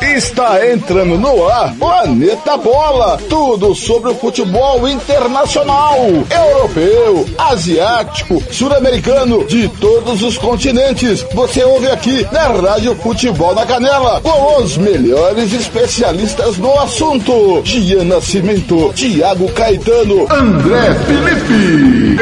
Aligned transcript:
Está 0.00 0.66
entrando 0.70 1.16
no 1.18 1.48
ar 1.48 1.74
Planeta 1.74 2.56
Bola. 2.56 3.18
Tudo 3.28 3.74
sobre 3.74 4.10
o 4.10 4.14
futebol 4.14 4.86
internacional, 4.86 5.96
europeu, 6.30 7.26
asiático, 7.38 8.42
sul-americano, 8.50 9.44
de 9.44 9.68
todos 9.68 10.22
os 10.22 10.36
continentes. 10.36 11.24
Você 11.32 11.64
ouve 11.64 11.90
aqui 11.90 12.26
na 12.30 12.48
Rádio 12.48 12.94
Futebol 12.96 13.54
na 13.54 13.64
Canela, 13.64 14.20
com 14.20 14.62
os 14.62 14.76
melhores 14.76 15.52
especialistas 15.52 16.58
no 16.58 16.78
assunto. 16.78 17.62
Gian 17.64 18.04
Nascimento, 18.04 18.92
Tiago 18.94 19.50
Caetano, 19.52 20.26
André 20.30 20.94
Felipe, 21.06 22.16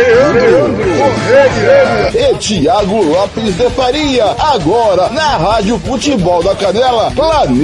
e 2.14 2.34
Tiago 2.38 3.02
Lopes 3.02 3.56
de 3.56 3.70
Faria. 3.70 4.34
Agora 4.38 5.08
na 5.10 5.36
Rádio 5.36 5.78
Futebol 5.80 6.42
da 6.42 6.54
Canela, 6.54 7.10
Planeta 7.10 7.63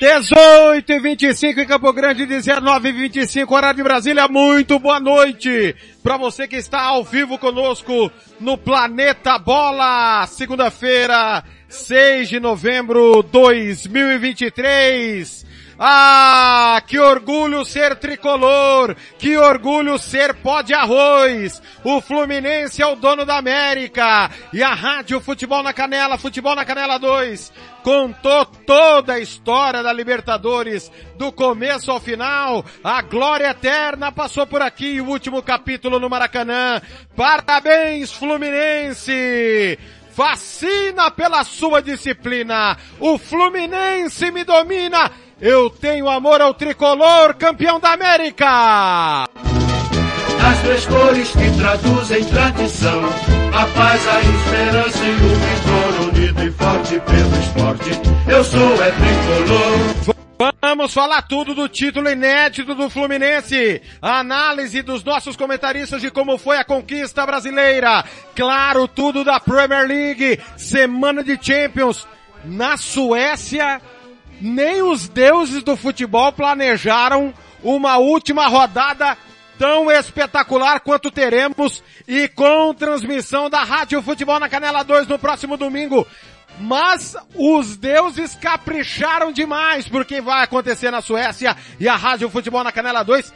18 0.00 0.92
e 0.94 0.98
25 0.98 1.60
em 1.60 1.66
Campo 1.66 1.92
Grande, 1.92 2.24
19 2.24 2.88
e 2.88 2.92
25, 2.92 3.54
horário 3.54 3.76
de 3.76 3.82
Brasília. 3.82 4.26
Muito 4.28 4.78
boa 4.78 4.98
noite 4.98 5.76
para 6.02 6.16
você 6.16 6.48
que 6.48 6.56
está 6.56 6.80
ao 6.80 7.04
vivo 7.04 7.36
conosco 7.36 8.10
no 8.40 8.56
Planeta 8.56 9.38
Bola, 9.38 10.26
segunda-feira, 10.26 11.44
6 11.68 12.30
de 12.30 12.40
novembro 12.40 13.22
2023. 13.24 15.44
Ah, 15.82 16.82
que 16.86 16.98
orgulho 16.98 17.64
ser 17.64 17.96
tricolor! 17.96 18.94
Que 19.18 19.38
orgulho 19.38 19.98
ser 19.98 20.34
pó 20.34 20.60
de 20.60 20.74
arroz! 20.74 21.62
O 21.82 22.02
Fluminense 22.02 22.82
é 22.82 22.86
o 22.86 22.96
dono 22.96 23.24
da 23.24 23.38
América! 23.38 24.30
E 24.52 24.62
a 24.62 24.74
Rádio 24.74 25.22
Futebol 25.22 25.62
na 25.62 25.72
Canela, 25.72 26.18
Futebol 26.18 26.54
na 26.54 26.66
Canela 26.66 26.98
2, 26.98 27.50
contou 27.82 28.44
toda 28.44 29.14
a 29.14 29.20
história 29.20 29.82
da 29.82 29.90
Libertadores, 29.90 30.92
do 31.16 31.32
começo 31.32 31.90
ao 31.90 31.98
final. 31.98 32.62
A 32.84 33.00
glória 33.00 33.46
eterna 33.48 34.12
passou 34.12 34.46
por 34.46 34.60
aqui, 34.60 35.00
o 35.00 35.06
último 35.06 35.42
capítulo 35.42 35.98
no 35.98 36.10
Maracanã. 36.10 36.82
Parabéns, 37.16 38.12
Fluminense! 38.12 39.78
Fascina 40.12 41.10
pela 41.10 41.42
sua 41.44 41.80
disciplina. 41.80 42.76
O 42.98 43.16
Fluminense 43.16 44.30
me 44.30 44.44
domina 44.44 45.10
eu 45.40 45.70
tenho 45.70 46.08
amor 46.08 46.40
ao 46.40 46.52
tricolor, 46.54 47.34
campeão 47.34 47.80
da 47.80 47.92
América! 47.92 49.24
As 50.42 50.58
três 50.62 50.86
cores 50.86 51.30
que 51.32 51.58
traduzem 51.58 52.24
tradição, 52.24 53.02
a 53.54 53.66
paz, 53.66 54.08
a 54.08 54.20
esperança 54.20 55.04
e 55.04 55.10
o 55.10 55.28
vigor 55.36 56.08
unido 56.08 56.42
e 56.42 56.50
forte 56.52 57.00
pelo 57.00 57.40
esporte. 57.40 57.90
Eu 58.26 58.44
sou 58.44 58.82
é 58.82 58.90
tricolor. 58.90 60.16
Vamos 60.62 60.94
falar 60.94 61.22
tudo 61.22 61.54
do 61.54 61.68
título 61.68 62.08
inédito 62.08 62.74
do 62.74 62.88
Fluminense. 62.88 63.82
A 64.00 64.20
análise 64.20 64.80
dos 64.80 65.04
nossos 65.04 65.36
comentaristas 65.36 66.00
de 66.00 66.10
como 66.10 66.38
foi 66.38 66.56
a 66.56 66.64
conquista 66.64 67.26
brasileira. 67.26 68.02
Claro, 68.34 68.88
tudo 68.88 69.22
da 69.22 69.38
Premier 69.38 69.86
League. 69.86 70.40
Semana 70.56 71.22
de 71.22 71.38
Champions. 71.40 72.08
Na 72.42 72.78
Suécia, 72.78 73.82
nem 74.40 74.82
os 74.82 75.08
deuses 75.08 75.62
do 75.62 75.76
futebol 75.76 76.32
planejaram 76.32 77.34
uma 77.62 77.98
última 77.98 78.46
rodada 78.46 79.16
tão 79.58 79.90
espetacular 79.90 80.80
quanto 80.80 81.10
teremos 81.10 81.82
e 82.08 82.28
com 82.28 82.72
transmissão 82.72 83.50
da 83.50 83.62
Rádio 83.62 84.00
Futebol 84.00 84.40
na 84.40 84.48
Canela 84.48 84.82
2 84.82 85.06
no 85.06 85.18
próximo 85.18 85.56
domingo. 85.56 86.06
Mas 86.58 87.14
os 87.34 87.76
deuses 87.76 88.34
capricharam 88.34 89.30
demais 89.30 89.86
por 89.86 90.04
quem 90.04 90.20
vai 90.20 90.42
acontecer 90.42 90.90
na 90.90 91.02
Suécia 91.02 91.56
e 91.78 91.86
a 91.86 91.94
Rádio 91.94 92.30
Futebol 92.30 92.64
na 92.64 92.72
Canela 92.72 93.02
2 93.02 93.32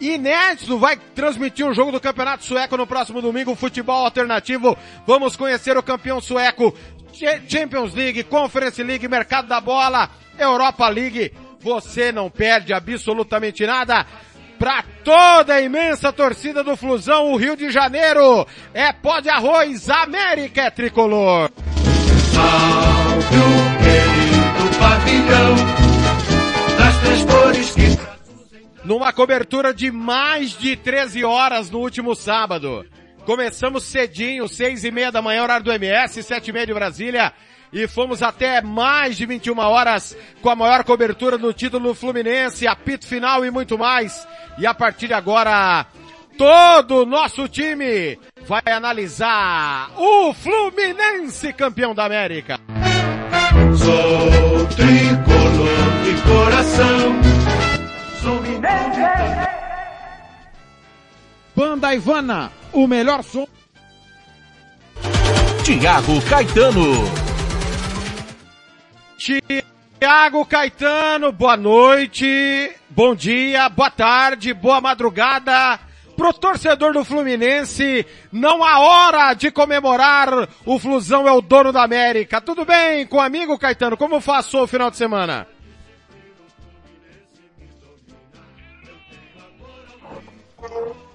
inédito 0.00 0.78
vai 0.78 0.96
transmitir 1.14 1.66
um 1.66 1.74
jogo 1.74 1.92
do 1.92 2.00
Campeonato 2.00 2.44
Sueco 2.44 2.76
no 2.76 2.86
próximo 2.86 3.22
domingo, 3.22 3.54
futebol 3.54 4.04
alternativo. 4.04 4.76
Vamos 5.06 5.36
conhecer 5.36 5.76
o 5.76 5.82
campeão 5.82 6.20
sueco, 6.20 6.74
Champions 7.48 7.94
League, 7.94 8.24
Conference 8.24 8.82
League, 8.82 9.08
Mercado 9.08 9.48
da 9.48 9.60
Bola, 9.60 10.10
Europa 10.38 10.88
League, 10.88 11.32
você 11.60 12.12
não 12.12 12.30
perde 12.30 12.72
absolutamente 12.72 13.66
nada. 13.66 14.06
Para 14.58 14.82
toda 15.04 15.54
a 15.54 15.60
imensa 15.60 16.12
torcida 16.12 16.64
do 16.64 16.76
Flusão, 16.76 17.32
o 17.32 17.36
Rio 17.36 17.56
de 17.56 17.70
Janeiro 17.70 18.46
é 18.72 18.92
pó 18.92 19.20
de 19.20 19.28
arroz, 19.28 19.90
América 19.90 20.62
é 20.62 20.70
tricolor. 20.70 21.50
Salve 22.32 23.36
o 23.36 23.66
querido 23.82 24.78
pavilhão 24.78 25.56
das 26.78 26.98
três 27.00 27.24
cores 27.24 27.70
que 27.72 28.06
numa 28.86 29.12
cobertura 29.12 29.74
de 29.74 29.90
mais 29.90 30.56
de 30.56 30.76
13 30.76 31.24
horas 31.24 31.70
no 31.70 31.80
último 31.80 32.14
sábado. 32.14 32.86
Começamos 33.26 33.82
cedinho, 33.82 34.48
seis 34.48 34.84
e 34.84 34.90
meia 34.92 35.10
da 35.10 35.20
manhã, 35.20 35.42
horário 35.42 35.64
do 35.64 35.72
MS, 35.72 36.22
sete 36.22 36.48
e 36.48 36.52
meia 36.52 36.64
de 36.64 36.72
Brasília 36.72 37.32
e 37.72 37.88
fomos 37.88 38.22
até 38.22 38.62
mais 38.62 39.16
de 39.16 39.26
21 39.26 39.58
horas 39.58 40.16
com 40.40 40.48
a 40.48 40.54
maior 40.54 40.84
cobertura 40.84 41.36
do 41.36 41.52
título 41.52 41.92
Fluminense, 41.92 42.66
apito 42.66 43.06
final 43.06 43.44
e 43.44 43.50
muito 43.50 43.76
mais. 43.76 44.26
E 44.58 44.66
a 44.66 44.72
partir 44.72 45.08
de 45.08 45.14
agora, 45.14 45.84
todo 46.38 47.02
o 47.02 47.06
nosso 47.06 47.48
time 47.48 48.18
vai 48.46 48.62
analisar 48.72 49.90
o 49.96 50.32
Fluminense 50.32 51.52
campeão 51.52 51.94
da 51.94 52.04
América. 52.04 52.60
Sou 53.76 54.66
tricolor 54.68 56.04
de 56.04 56.22
coração. 56.22 57.20
Sou 58.22 58.40
Banda 61.56 61.94
Ivana, 61.94 62.52
o 62.70 62.86
melhor 62.86 63.24
som. 63.24 63.48
Tiago 65.64 66.20
Caetano. 66.28 66.82
Tiago 69.98 70.44
Caetano, 70.44 71.32
boa 71.32 71.56
noite, 71.56 72.76
bom 72.90 73.14
dia, 73.14 73.70
boa 73.70 73.90
tarde, 73.90 74.52
boa 74.52 74.82
madrugada. 74.82 75.80
Pro 76.14 76.30
torcedor 76.34 76.92
do 76.92 77.02
Fluminense, 77.02 78.06
não 78.30 78.62
há 78.62 78.78
hora 78.78 79.32
de 79.32 79.50
comemorar, 79.50 80.28
o 80.66 80.78
Flusão 80.78 81.26
é 81.26 81.32
o 81.32 81.40
dono 81.40 81.72
da 81.72 81.82
América. 81.82 82.38
Tudo 82.38 82.66
bem 82.66 83.06
com 83.06 83.16
o 83.16 83.20
amigo 83.20 83.58
Caetano? 83.58 83.96
Como 83.96 84.20
passou 84.20 84.64
o 84.64 84.66
final 84.66 84.90
de 84.90 84.98
semana? 84.98 85.46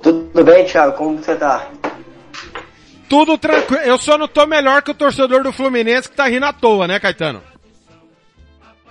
Tudo 0.02 0.44
bem, 0.44 0.66
Thiago? 0.66 0.98
Como 0.98 1.18
você 1.18 1.36
tá? 1.36 1.68
Tudo 3.10 3.38
tranquilo. 3.38 3.84
Eu 3.84 3.98
só 3.98 4.18
não 4.18 4.28
tô 4.28 4.46
melhor 4.46 4.82
que 4.82 4.92
o 4.92 4.96
torcedor 4.96 5.44
do 5.44 5.52
Fluminense 5.54 6.10
que 6.10 6.16
tá 6.16 6.28
rindo 6.28 6.46
à 6.46 6.54
toa, 6.54 6.88
né, 6.88 7.00
Caetano? 7.00 7.42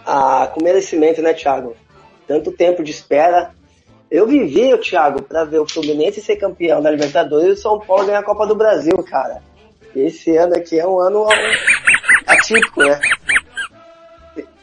Ah, 0.07 0.51
com 0.53 0.63
merecimento, 0.63 1.23
né, 1.23 1.33
Thiago? 1.33 1.77
Tanto 2.29 2.53
tempo 2.53 2.83
de 2.83 2.91
espera. 2.91 3.51
Eu 4.11 4.27
vivi, 4.27 4.77
Thiago, 4.79 5.23
para 5.23 5.45
ver 5.45 5.61
o 5.61 5.69
Fluminense 5.69 6.21
ser 6.21 6.37
campeão 6.37 6.83
da 6.83 6.91
Libertadores 6.91 7.47
e 7.49 7.53
o 7.53 7.57
São 7.57 7.79
Paulo 7.81 8.07
ganhar 8.07 8.19
a 8.19 8.25
Copa 8.25 8.47
do 8.47 8.55
Brasil, 8.55 8.97
cara. 9.05 9.43
Esse 9.95 10.37
ano 10.37 10.57
aqui 10.57 10.79
é 10.79 10.87
um 10.87 10.99
ano 11.01 11.27
típico, 12.45 12.83
né? 12.83 13.01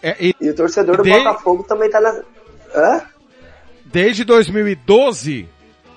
É, 0.01 0.15
e 0.19 0.33
E 0.39 0.49
o 0.49 0.55
torcedor 0.55 0.97
do 0.97 1.03
De- 1.03 1.09
Botafogo 1.11 1.63
também 1.63 1.89
tá 1.89 1.99
na. 1.99 2.21
Hã? 2.75 3.01
desde 3.85 4.23
2012, 4.25 5.47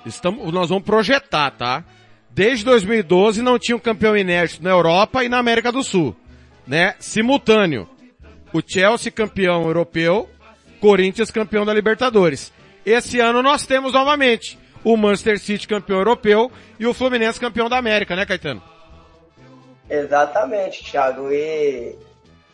estamos, 0.05 0.51
nós 0.51 0.69
vamos 0.69 0.83
projetar, 0.83 1.51
tá? 1.51 1.83
Desde 2.29 2.63
2012 2.65 3.41
não 3.41 3.59
tinha 3.59 3.75
um 3.75 3.79
campeão 3.79 4.15
inédito 4.15 4.63
na 4.63 4.69
Europa 4.69 5.23
e 5.23 5.29
na 5.29 5.37
América 5.37 5.71
do 5.71 5.83
Sul, 5.83 6.15
né? 6.65 6.95
Simultâneo. 6.99 7.87
O 8.53 8.61
Chelsea 8.65 9.11
campeão 9.11 9.63
europeu, 9.63 10.29
Corinthians 10.79 11.31
campeão 11.31 11.65
da 11.65 11.73
Libertadores. 11.73 12.51
Esse 12.85 13.19
ano 13.19 13.41
nós 13.41 13.65
temos 13.65 13.93
novamente 13.93 14.57
o 14.83 14.97
Manchester 14.97 15.39
City 15.39 15.67
campeão 15.67 15.99
europeu 15.99 16.51
e 16.79 16.87
o 16.87 16.93
Fluminense 16.93 17.39
campeão 17.39 17.69
da 17.69 17.77
América, 17.77 18.15
né, 18.15 18.25
Caetano? 18.25 18.61
Exatamente, 19.89 20.83
Thiago. 20.83 21.31
E 21.31 21.95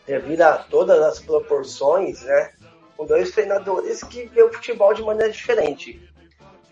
devido 0.06 0.42
a 0.42 0.54
todas 0.54 1.00
as 1.00 1.20
proporções, 1.20 2.22
né? 2.22 2.50
Com 2.96 3.06
dois 3.06 3.30
treinadores 3.30 4.02
que 4.02 4.26
vê 4.26 4.42
o 4.42 4.52
futebol 4.52 4.92
de 4.92 5.02
maneira 5.02 5.32
diferente. 5.32 6.07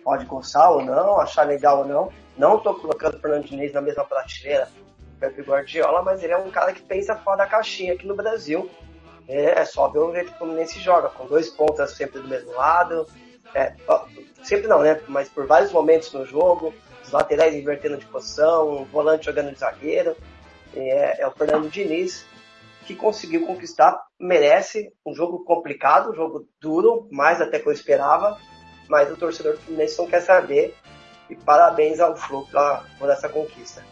Pode 0.06 0.24
gostar 0.24 0.70
ou 0.70 0.84
não, 0.84 1.18
achar 1.18 1.42
legal 1.42 1.78
ou 1.80 1.84
não. 1.84 2.12
Não 2.38 2.60
tô 2.60 2.72
colocando 2.74 3.16
o 3.16 3.18
Fernando 3.18 3.44
Diniz 3.44 3.72
na 3.72 3.80
mesma 3.80 4.04
prateleira 4.04 4.68
Pepe 5.18 5.42
Guardiola, 5.42 6.00
mas 6.00 6.22
ele 6.22 6.32
é 6.32 6.36
um 6.36 6.48
cara 6.48 6.72
que 6.72 6.80
pensa 6.80 7.16
fora 7.16 7.38
da 7.38 7.46
caixinha 7.46 7.94
aqui 7.94 8.06
no 8.06 8.14
Brasil. 8.14 8.70
É, 9.26 9.62
é 9.62 9.64
só 9.64 9.88
ver 9.88 9.98
o 9.98 10.12
jeito 10.12 10.28
que 10.28 10.36
o 10.36 10.38
Fluminense 10.38 10.78
joga, 10.78 11.08
com 11.08 11.26
dois 11.26 11.50
pontas 11.50 11.90
sempre 11.90 12.20
do 12.20 12.28
mesmo 12.28 12.52
lado. 12.52 13.04
É, 13.52 13.74
sempre 14.44 14.68
não, 14.68 14.80
né? 14.80 15.00
Mas 15.08 15.28
por 15.28 15.44
vários 15.44 15.72
momentos 15.72 16.12
no 16.12 16.24
jogo, 16.24 16.72
os 17.02 17.10
laterais 17.10 17.56
invertendo 17.56 17.96
de 17.96 18.06
posição, 18.06 18.82
o 18.82 18.84
volante 18.84 19.26
jogando 19.26 19.50
de 19.50 19.58
zagueiro. 19.58 20.16
É, 20.72 21.22
é 21.22 21.26
o 21.26 21.32
Fernando 21.32 21.68
Diniz 21.68 22.24
que 22.86 22.94
conseguiu 22.94 23.44
conquistar, 23.44 24.00
merece 24.20 24.92
um 25.04 25.12
jogo 25.12 25.42
complicado, 25.44 26.12
um 26.12 26.14
jogo 26.14 26.46
duro, 26.60 27.08
mais 27.10 27.40
até 27.40 27.58
que 27.58 27.66
eu 27.66 27.72
esperava, 27.72 28.38
mas 28.88 29.10
o 29.10 29.16
torcedor 29.16 29.54
do 29.54 29.60
Fluminense 29.60 29.98
não 29.98 30.06
quer 30.06 30.20
saber. 30.20 30.74
E 31.28 31.34
parabéns 31.34 31.98
ao 31.98 32.16
Flu 32.16 32.48
por 32.98 33.10
essa 33.10 33.28
conquista. 33.28 33.82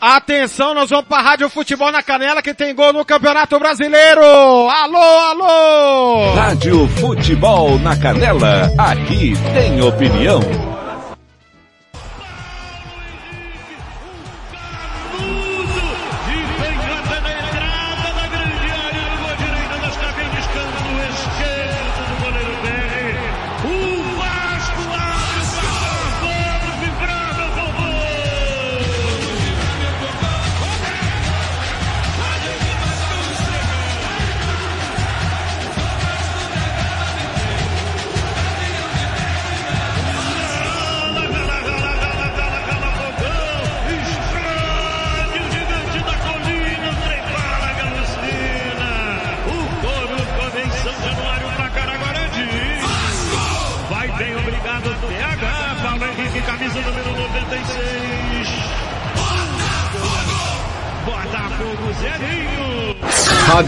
Atenção, 0.00 0.74
nós 0.74 0.90
vamos 0.90 1.06
para 1.06 1.22
Rádio 1.22 1.48
Futebol 1.48 1.90
na 1.90 2.02
Canela 2.02 2.42
que 2.42 2.52
tem 2.52 2.74
gol 2.74 2.92
no 2.92 3.04
Campeonato 3.04 3.58
Brasileiro. 3.58 4.20
Alô, 4.20 4.98
alô! 4.98 6.34
Rádio 6.34 6.86
Futebol 7.00 7.78
na 7.78 7.96
Canela. 7.96 8.70
Aqui 8.76 9.32
tem 9.54 9.80
opinião. 9.80 10.40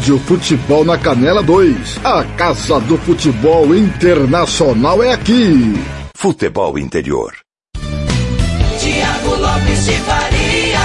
Rádio 0.08 0.18
Futebol 0.20 0.86
na 0.86 0.96
Canela 0.96 1.42
2. 1.42 2.00
A 2.02 2.24
Casa 2.38 2.80
do 2.80 2.96
Futebol 2.96 3.74
Internacional 3.74 5.02
é 5.02 5.12
aqui. 5.12 5.74
Futebol 6.16 6.78
Interior. 6.78 7.36
Tiago 8.80 9.34
Lopes 9.36 9.84
de 9.84 9.92
Faria. 9.98 10.78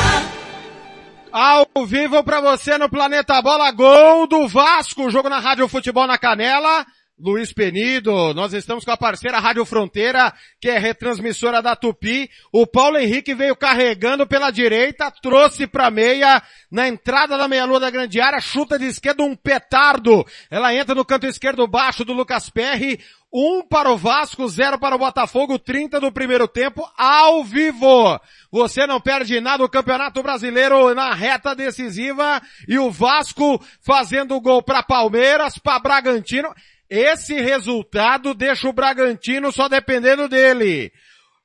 Ao 1.32 1.86
vivo 1.86 2.22
pra 2.26 2.42
você 2.42 2.78
no 2.78 2.90
Planeta 2.90 3.42
Bola, 3.42 3.72
gol 3.72 4.28
do 4.28 4.46
Vasco, 4.46 5.10
jogo 5.10 5.30
na 5.30 5.40
Rádio 5.40 5.70
Futebol 5.70 6.06
na 6.06 6.18
Canela. 6.18 6.86
Luiz 7.20 7.54
Penido, 7.54 8.34
nós 8.34 8.54
estamos 8.54 8.84
com 8.84 8.90
a 8.90 8.98
parceira 8.98 9.38
Rádio 9.38 9.64
Fronteira, 9.66 10.34
que 10.60 10.68
é 10.68 10.80
retransmissora 10.80 11.62
da 11.62 11.76
Tupi. 11.76 12.28
O 12.52 12.66
Paulo 12.66 12.98
Henrique 12.98 13.36
veio 13.36 13.56
carregando 13.56 14.26
pela 14.26 14.50
direita, 14.50 15.12
trouxe 15.22 15.68
pra 15.68 15.92
meia, 15.92 16.42
na 16.72 16.88
entrada 16.88 17.38
da 17.38 17.48
meia-lua 17.48 17.80
da 17.80 17.92
grande 17.92 18.20
área, 18.20 18.42
chuta 18.42 18.80
de 18.80 18.86
esquerda 18.86 19.22
um 19.22 19.36
petardo. 19.36 20.26
Ela 20.50 20.74
entra 20.74 20.96
no 20.96 21.06
canto 21.06 21.28
esquerdo 21.28 21.68
baixo 21.68 22.04
do 22.04 22.14
Lucas 22.14 22.50
Perry, 22.50 23.00
um 23.32 23.62
para 23.62 23.92
o 23.92 23.98
Vasco, 23.98 24.48
zero 24.48 24.80
para 24.80 24.96
o 24.96 25.00
Botafogo, 25.00 25.58
30 25.58 26.00
do 26.00 26.12
primeiro 26.12 26.48
tempo, 26.48 26.88
ao 26.98 27.44
vivo. 27.44 28.20
Você 28.52 28.86
não 28.86 29.02
perde 29.02 29.40
nada 29.40 29.64
o 29.64 29.70
Campeonato 29.70 30.22
Brasileiro 30.22 30.94
na 30.94 31.14
reta 31.14 31.56
decisiva 31.56 32.42
e 32.68 32.78
o 32.78 32.92
Vasco 32.92 33.60
fazendo 33.82 34.40
gol 34.40 34.62
para 34.62 34.84
Palmeiras, 34.84 35.58
para 35.58 35.80
Bragantino. 35.80 36.54
Esse 36.96 37.42
resultado 37.42 38.36
deixa 38.36 38.70
o 38.70 38.72
Bragantino 38.72 39.52
só 39.52 39.68
dependendo 39.68 40.30
dele. 40.30 40.92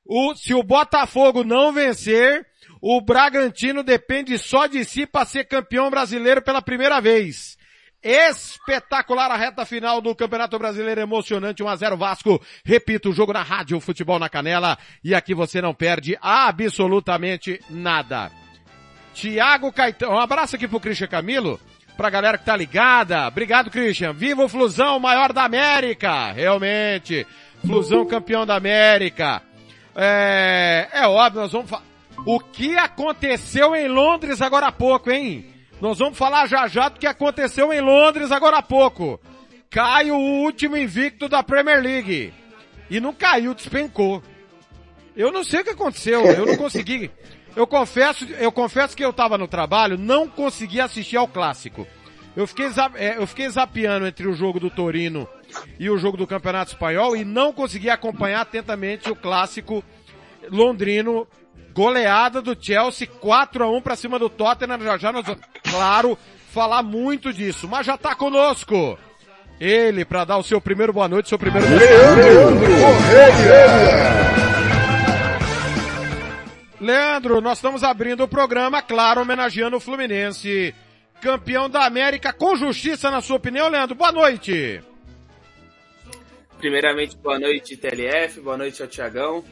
O, 0.04 0.34
se 0.34 0.52
o 0.52 0.62
Botafogo 0.62 1.42
não 1.42 1.72
vencer, 1.72 2.44
o 2.82 3.00
Bragantino 3.00 3.82
depende 3.82 4.36
só 4.36 4.66
de 4.66 4.84
si 4.84 5.06
para 5.06 5.24
ser 5.24 5.44
campeão 5.44 5.88
brasileiro 5.88 6.42
pela 6.42 6.60
primeira 6.60 7.00
vez. 7.00 7.56
Espetacular 8.02 9.30
a 9.30 9.38
reta 9.38 9.64
final 9.64 10.02
do 10.02 10.14
Campeonato 10.14 10.58
Brasileiro, 10.58 11.00
emocionante, 11.00 11.64
1x0 11.64 11.96
Vasco. 11.96 12.44
Repito, 12.62 13.08
o 13.08 13.14
jogo 13.14 13.32
na 13.32 13.42
rádio, 13.42 13.80
futebol 13.80 14.18
na 14.18 14.28
canela, 14.28 14.76
e 15.02 15.14
aqui 15.14 15.34
você 15.34 15.62
não 15.62 15.72
perde 15.72 16.18
absolutamente 16.20 17.58
nada. 17.70 18.30
Tiago 19.14 19.72
Caetano, 19.72 20.12
um 20.12 20.20
abraço 20.20 20.56
aqui 20.56 20.68
pro 20.68 20.78
Christian 20.78 21.08
Camilo, 21.08 21.58
pra 21.98 22.10
galera 22.10 22.38
que 22.38 22.44
tá 22.44 22.56
ligada. 22.56 23.26
Obrigado, 23.26 23.72
Christian. 23.72 24.12
Viva 24.12 24.44
o 24.44 24.48
Flusão, 24.48 25.00
maior 25.00 25.32
da 25.32 25.42
América. 25.42 26.30
Realmente. 26.30 27.26
Flusão 27.66 28.06
campeão 28.06 28.46
da 28.46 28.54
América. 28.54 29.42
É, 29.96 30.86
é 30.92 31.08
óbvio, 31.08 31.42
nós 31.42 31.52
vamos 31.52 31.68
falar. 31.68 31.82
O 32.24 32.38
que 32.38 32.76
aconteceu 32.78 33.74
em 33.74 33.88
Londres 33.88 34.40
agora 34.40 34.68
há 34.68 34.72
pouco, 34.72 35.10
hein? 35.10 35.46
Nós 35.80 35.98
vamos 35.98 36.16
falar 36.16 36.46
já 36.46 36.68
já 36.68 36.88
do 36.88 37.00
que 37.00 37.06
aconteceu 37.06 37.72
em 37.72 37.80
Londres 37.80 38.30
agora 38.30 38.58
há 38.58 38.62
pouco. 38.62 39.20
Cai 39.68 40.12
o 40.12 40.16
último 40.16 40.76
invicto 40.76 41.28
da 41.28 41.42
Premier 41.42 41.82
League. 41.82 42.32
E 42.88 43.00
não 43.00 43.12
caiu, 43.12 43.54
despencou. 43.54 44.22
Eu 45.16 45.32
não 45.32 45.42
sei 45.42 45.60
o 45.60 45.64
que 45.64 45.70
aconteceu, 45.70 46.24
eu 46.26 46.46
não 46.46 46.56
consegui. 46.56 47.10
Eu 47.58 47.66
confesso, 47.66 48.24
eu 48.38 48.52
confesso 48.52 48.96
que 48.96 49.04
eu 49.04 49.12
tava 49.12 49.36
no 49.36 49.48
trabalho, 49.48 49.98
não 49.98 50.28
consegui 50.28 50.80
assistir 50.80 51.16
ao 51.16 51.26
clássico. 51.26 51.88
Eu 52.36 52.46
fiquei, 52.46 52.68
é, 52.94 53.16
eu 53.16 53.26
fiquei 53.26 53.48
zapeando 53.48 54.06
entre 54.06 54.28
o 54.28 54.32
jogo 54.32 54.60
do 54.60 54.70
Torino 54.70 55.28
e 55.76 55.90
o 55.90 55.98
jogo 55.98 56.16
do 56.16 56.24
Campeonato 56.24 56.70
Espanhol 56.70 57.16
e 57.16 57.24
não 57.24 57.52
consegui 57.52 57.90
acompanhar 57.90 58.42
atentamente 58.42 59.10
o 59.10 59.16
clássico 59.16 59.82
londrino. 60.48 61.26
Goleada 61.72 62.40
do 62.40 62.56
Chelsea 62.56 63.08
4 63.08 63.64
a 63.64 63.68
1 63.68 63.82
para 63.82 63.96
cima 63.96 64.20
do 64.20 64.30
Tottenham. 64.30 64.78
Já 64.78 64.96
já 64.96 65.12
nós 65.12 65.26
vamos, 65.26 65.42
claro, 65.68 66.16
falar 66.52 66.84
muito 66.84 67.32
disso. 67.32 67.66
Mas 67.66 67.84
já 67.84 67.98
tá 67.98 68.14
conosco. 68.14 68.96
Ele 69.58 70.04
para 70.04 70.24
dar 70.24 70.36
o 70.36 70.44
seu 70.44 70.60
primeiro 70.60 70.92
boa 70.92 71.08
noite, 71.08 71.28
seu 71.28 71.36
primeiro 71.36 71.66
Leandro, 71.68 72.68
nós 76.80 77.58
estamos 77.58 77.82
abrindo 77.82 78.22
o 78.22 78.28
programa, 78.28 78.80
claro, 78.80 79.22
homenageando 79.22 79.76
o 79.76 79.80
Fluminense. 79.80 80.74
Campeão 81.20 81.68
da 81.68 81.84
América 81.84 82.32
com 82.32 82.54
justiça, 82.54 83.10
na 83.10 83.20
sua 83.20 83.36
opinião, 83.36 83.68
Leandro? 83.68 83.96
Boa 83.96 84.12
noite. 84.12 84.80
Primeiramente, 86.58 87.16
boa 87.16 87.38
noite, 87.38 87.76
TLF, 87.76 88.40
boa 88.40 88.56
noite 88.56 88.80
ao 88.82 88.88
Tiagão. 88.88 89.44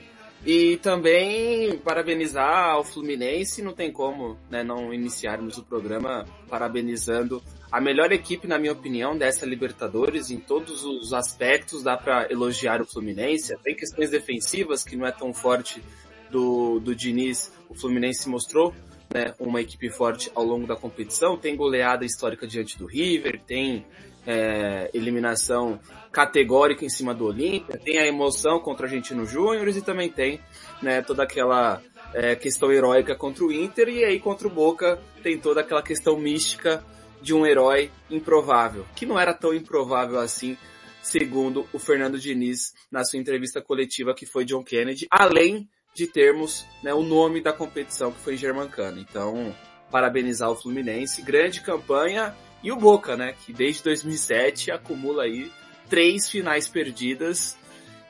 E 0.45 0.77
também 0.77 1.77
parabenizar 1.79 2.71
ao 2.71 2.85
Fluminense, 2.85 3.63
não 3.63 3.73
tem 3.73 3.91
como 3.91 4.39
né, 4.49 4.63
não 4.63 4.95
iniciarmos 4.95 5.59
o 5.59 5.65
programa 5.65 6.25
parabenizando 6.49 7.43
a 7.71 7.81
melhor 7.81 8.13
equipe, 8.13 8.47
na 8.47 8.59
minha 8.59 8.73
opinião, 8.73 9.19
dessa 9.19 9.45
Libertadores, 9.45 10.31
em 10.31 10.39
todos 10.39 10.85
os 10.85 11.13
aspectos, 11.13 11.83
dá 11.83 11.97
para 11.97 12.31
elogiar 12.31 12.81
o 12.81 12.87
Fluminense, 12.87 13.53
até 13.53 13.73
em 13.73 13.77
questões 13.77 14.11
defensivas, 14.11 14.85
que 14.85 14.97
não 14.97 15.05
é 15.05 15.11
tão 15.11 15.35
forte 15.35 15.83
do, 16.31 16.81
do 16.81 16.95
Diniz, 16.95 17.53
o 17.69 17.75
Fluminense 17.75 18.29
mostrou 18.29 18.75
né, 19.13 19.35
uma 19.39 19.61
equipe 19.61 19.89
forte 19.91 20.31
ao 20.35 20.45
longo 20.45 20.67
da 20.67 20.77
competição, 20.77 21.37
tem 21.37 21.57
goleada 21.57 22.05
histórica 22.05 22.47
diante 22.47 22.79
do 22.79 22.87
River, 22.87 23.41
tem 23.47 23.87
é, 24.27 24.91
eliminação 24.93 25.79
categórica 26.11 26.85
em 26.85 26.89
cima 26.89 27.15
do 27.15 27.27
Olímpia, 27.27 27.79
tem 27.79 27.99
a 27.99 28.07
emoção 28.07 28.59
contra 28.59 28.85
o 28.85 28.89
Argentino 28.89 29.25
Júnior 29.25 29.69
e 29.69 29.81
também 29.81 30.11
tem 30.11 30.41
né, 30.83 31.03
toda 31.03 31.23
aquela 31.23 31.81
é, 32.13 32.35
questão 32.35 32.73
heróica 32.73 33.15
contra 33.15 33.45
o 33.45 33.53
Inter 33.53 33.89
e 33.89 34.05
aí 34.05 34.19
contra 34.19 34.49
o 34.49 34.51
Boca 34.51 34.99
tem 35.23 35.39
toda 35.39 35.61
aquela 35.61 35.83
questão 35.83 36.19
mística 36.19 36.83
de 37.23 37.35
um 37.35 37.47
herói 37.47 37.91
improvável, 38.11 38.85
que 38.95 39.07
não 39.07 39.19
era 39.19 39.33
tão 39.33 39.55
improvável 39.55 40.19
assim, 40.19 40.57
segundo 41.03 41.67
o 41.73 41.79
Fernando 41.79 42.19
Diniz 42.19 42.73
na 42.91 43.05
sua 43.05 43.19
entrevista 43.19 43.61
coletiva 43.61 44.15
que 44.15 44.27
foi 44.27 44.45
John 44.45 44.63
Kennedy, 44.63 45.07
além 45.11 45.69
de 45.97 46.07
termos 46.07 46.67
né, 46.83 46.93
o 46.93 47.03
nome 47.03 47.41
da 47.41 47.55
competição 47.55 48.13
que 48.13 48.21
foi 48.21 48.37
Germancano. 48.37 49.01
Então, 49.01 49.57
parabenizar 49.91 50.51
o 50.51 50.55
Fluminense, 50.55 51.23
grande 51.23 51.63
campanha 51.63 52.37
e 52.63 52.71
o 52.71 52.77
Boca, 52.77 53.17
né, 53.17 53.35
que 53.45 53.53
desde 53.53 53.83
2007 53.83 54.71
acumula 54.71 55.23
aí 55.23 55.51
três 55.89 56.29
finais 56.29 56.69
perdidas 56.69 57.57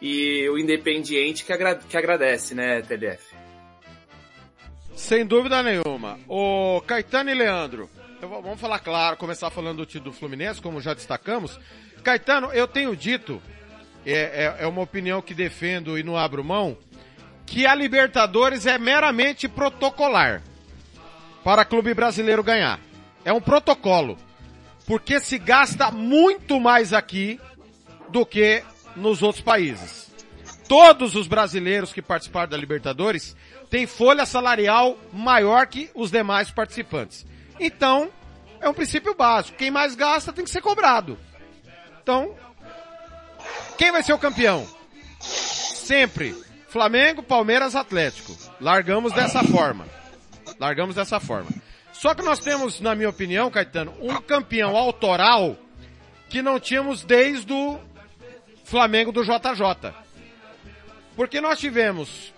e 0.03 0.49
o 0.49 0.59
Independiente 0.59 1.45
que, 1.45 1.53
agra 1.53 1.77
que 1.77 1.97
agradece, 1.97 2.57
né, 2.57 2.83
TDF? 2.83 3.23
Sem 4.97 5.25
dúvida 5.25 5.63
nenhuma. 5.63 6.19
O 6.27 6.83
Caetano 6.87 7.31
e 7.31 7.35
Leandro, 7.35 7.89
vamos 8.21 8.61
falar 8.61 8.81
claro, 8.81 9.17
começar 9.17 9.49
falando 9.51 9.79
do 9.79 9.87
título 9.87 10.11
do 10.11 10.17
Fluminense, 10.17 10.61
como 10.61 10.81
já 10.81 10.93
destacamos. 10.93 11.57
Caetano, 12.03 12.53
eu 12.53 12.67
tenho 12.67 12.97
dito, 12.97 13.41
é, 14.05 14.13
é, 14.13 14.57
é 14.61 14.67
uma 14.67 14.83
opinião 14.83 15.23
que 15.23 15.35
defendo 15.35 15.97
e 15.97 16.03
não 16.03 16.17
abro 16.17 16.43
mão, 16.43 16.77
que 17.47 17.67
a 17.67 17.75
Libertadores 17.75 18.67
é 18.67 18.77
meramente 18.77 19.49
protocolar 19.49 20.43
para 21.45 21.65
clube 21.65 21.95
brasileiro 21.95 22.43
ganhar. 22.43 22.81
É 23.25 23.33
um 23.33 23.41
protocolo. 23.41 24.19
Porque 24.87 25.21
se 25.21 25.39
gasta 25.39 25.91
muito 25.91 26.61
mais 26.61 26.93
aqui 26.93 27.41
do 28.09 28.27
que 28.27 28.63
nos 28.95 29.23
outros 29.23 29.43
países. 29.43 30.13
Todos 30.69 31.15
os 31.15 31.27
brasileiros 31.27 31.93
que 31.93 32.03
participaram 32.03 32.51
da 32.51 32.57
Libertadores 32.57 33.37
têm 33.71 33.87
folha 33.87 34.27
salarial 34.27 34.99
maior 35.13 35.67
que 35.67 35.91
os 35.95 36.11
demais 36.11 36.51
participantes. 36.51 37.25
Então, 37.59 38.11
é 38.61 38.69
um 38.69 38.75
princípio 38.75 39.15
básico. 39.15 39.59
Quem 39.59 39.71
mais 39.71 39.95
gasta 39.95 40.33
tem 40.33 40.45
que 40.45 40.51
ser 40.51 40.61
cobrado. 40.61 41.19
Então, 42.03 42.35
quem 43.79 43.93
vai 43.93 44.03
ser 44.03 44.13
o 44.13 44.19
campeão? 44.19 44.67
Sempre. 45.21 46.35
Flamengo, 46.69 47.23
Palmeiras, 47.23 47.75
Atlético. 47.75 48.37
Largamos 48.61 49.13
dessa 49.13 49.43
forma. 49.45 49.87
Largamos 50.59 50.95
dessa 50.95 51.21
forma. 51.21 51.51
Só 51.93 52.15
que 52.15 52.23
nós 52.23 52.41
temos, 52.41 52.81
na 52.81 52.95
minha 52.95 53.09
opinião, 53.09 53.51
Caetano, 53.51 53.95
um 54.01 54.21
campeão 54.21 54.77
autoral 54.77 55.57
que 56.29 56.43
não 56.43 56.61
tínhamos 56.61 57.05
desde 57.05 57.53
o 57.53 57.79
Flamengo 58.65 59.13
do 59.13 59.23
JJ. 59.23 59.95
Porque 61.15 61.41
nós 61.41 61.59
tivemos 61.59 62.35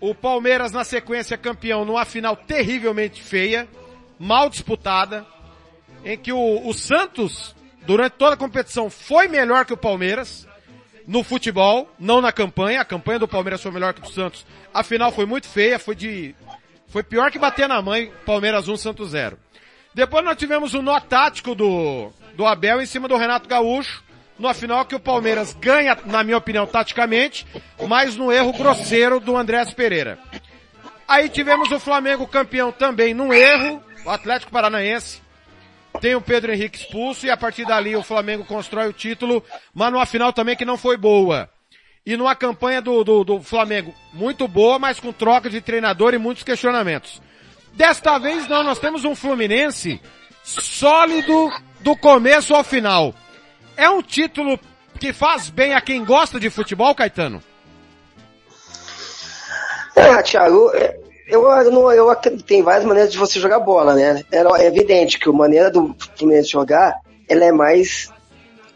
o 0.00 0.14
Palmeiras 0.14 0.72
na 0.72 0.82
sequência 0.82 1.36
campeão 1.36 1.84
numa 1.84 2.04
final 2.04 2.36
terrivelmente 2.36 3.22
feia, 3.22 3.68
mal 4.18 4.48
disputada, 4.48 5.26
em 6.04 6.16
que 6.16 6.32
o, 6.32 6.66
o 6.66 6.72
Santos, 6.72 7.54
durante 7.82 8.14
toda 8.14 8.34
a 8.34 8.38
competição, 8.38 8.88
foi 8.88 9.28
melhor 9.28 9.64
que 9.64 9.72
o 9.72 9.76
Palmeiras 9.76 10.47
no 11.08 11.24
futebol, 11.24 11.90
não 11.98 12.20
na 12.20 12.30
campanha. 12.30 12.82
A 12.82 12.84
campanha 12.84 13.18
do 13.18 13.26
Palmeiras 13.26 13.62
foi 13.62 13.72
melhor 13.72 13.94
que 13.94 14.06
o 14.06 14.12
Santos. 14.12 14.46
A 14.72 14.84
final 14.84 15.10
foi 15.10 15.24
muito 15.24 15.48
feia, 15.48 15.78
foi 15.78 15.96
de, 15.96 16.34
foi 16.88 17.02
pior 17.02 17.30
que 17.30 17.38
bater 17.38 17.66
na 17.66 17.80
mãe, 17.80 18.12
Palmeiras 18.26 18.68
1, 18.68 18.76
Santos 18.76 19.10
0. 19.10 19.38
Depois 19.94 20.22
nós 20.22 20.36
tivemos 20.36 20.74
o 20.74 20.82
nó 20.82 21.00
tático 21.00 21.54
do, 21.54 22.12
do 22.34 22.46
Abel 22.46 22.82
em 22.82 22.86
cima 22.86 23.08
do 23.08 23.16
Renato 23.16 23.48
Gaúcho, 23.48 24.04
no 24.38 24.52
final 24.52 24.84
que 24.84 24.94
o 24.94 25.00
Palmeiras 25.00 25.54
ganha, 25.54 25.96
na 26.04 26.22
minha 26.22 26.36
opinião, 26.36 26.66
taticamente, 26.66 27.46
mas 27.88 28.14
no 28.14 28.30
erro 28.30 28.52
grosseiro 28.52 29.18
do 29.18 29.36
Andrés 29.36 29.72
Pereira. 29.72 30.18
Aí 31.08 31.30
tivemos 31.30 31.72
o 31.72 31.80
Flamengo 31.80 32.26
campeão 32.26 32.70
também 32.70 33.14
num 33.14 33.32
erro, 33.32 33.82
o 34.04 34.10
Atlético 34.10 34.52
Paranaense. 34.52 35.22
Tem 36.00 36.14
o 36.14 36.20
Pedro 36.20 36.52
Henrique 36.52 36.78
expulso 36.78 37.26
e 37.26 37.30
a 37.30 37.36
partir 37.36 37.64
dali 37.64 37.96
o 37.96 38.02
Flamengo 38.02 38.44
constrói 38.44 38.88
o 38.88 38.92
título, 38.92 39.42
mas 39.74 39.92
numa 39.92 40.06
final 40.06 40.32
também 40.32 40.56
que 40.56 40.64
não 40.64 40.76
foi 40.76 40.96
boa. 40.96 41.50
E 42.06 42.16
numa 42.16 42.34
campanha 42.34 42.80
do, 42.80 43.02
do, 43.02 43.24
do 43.24 43.42
Flamengo 43.42 43.94
muito 44.12 44.46
boa, 44.46 44.78
mas 44.78 45.00
com 45.00 45.12
troca 45.12 45.50
de 45.50 45.60
treinador 45.60 46.14
e 46.14 46.18
muitos 46.18 46.44
questionamentos. 46.44 47.20
Desta 47.74 48.18
vez 48.18 48.48
não, 48.48 48.62
nós 48.62 48.78
temos 48.78 49.04
um 49.04 49.14
Fluminense 49.14 50.00
sólido 50.42 51.52
do 51.80 51.96
começo 51.96 52.54
ao 52.54 52.64
final. 52.64 53.14
É 53.76 53.90
um 53.90 54.02
título 54.02 54.58
que 54.98 55.12
faz 55.12 55.50
bem 55.50 55.74
a 55.74 55.80
quem 55.80 56.04
gosta 56.04 56.40
de 56.40 56.48
futebol, 56.50 56.94
Caetano? 56.94 57.42
É, 59.94 60.22
Thiago, 60.22 60.70
é, 60.74 60.96
eu, 61.28 61.46
eu, 61.46 61.92
eu 61.92 62.10
acredito 62.10 62.44
tem 62.44 62.62
várias 62.62 62.84
maneiras 62.84 63.12
de 63.12 63.18
você 63.18 63.38
jogar 63.38 63.60
bola, 63.60 63.94
né? 63.94 64.24
É 64.32 64.66
evidente 64.66 65.18
que 65.18 65.28
a 65.28 65.32
maneira 65.32 65.70
do 65.70 65.94
Fluminense 66.16 66.48
jogar, 66.48 67.00
ela 67.28 67.44
é 67.44 67.52
mais 67.52 68.10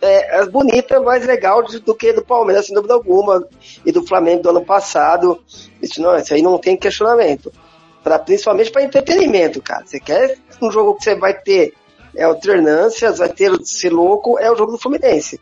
é, 0.00 0.40
é 0.40 0.46
bonita, 0.46 1.00
mais 1.00 1.24
legal 1.24 1.62
do 1.62 1.94
que 1.94 2.12
do 2.12 2.24
Palmeiras, 2.24 2.66
sem 2.66 2.74
dúvida 2.74 2.92
alguma, 2.92 3.46
e 3.86 3.92
do 3.92 4.04
Flamengo 4.04 4.42
do 4.42 4.50
ano 4.50 4.64
passado. 4.64 5.42
Isso, 5.80 6.02
não, 6.02 6.16
isso 6.16 6.34
aí 6.34 6.42
não 6.42 6.58
tem 6.58 6.76
questionamento. 6.76 7.52
Pra, 8.02 8.18
principalmente 8.18 8.70
para 8.72 8.82
entretenimento, 8.82 9.62
cara. 9.62 9.86
Você 9.86 10.00
quer 10.00 10.36
um 10.60 10.70
jogo 10.70 10.96
que 10.96 11.04
você 11.04 11.14
vai 11.14 11.34
ter 11.34 11.72
é 12.14 12.24
alternâncias, 12.24 13.18
vai 13.18 13.28
ter 13.30 13.50
ser 13.64 13.90
louco, 13.90 14.38
é 14.38 14.50
o 14.50 14.56
jogo 14.56 14.72
do 14.72 14.78
Fluminense. 14.78 15.40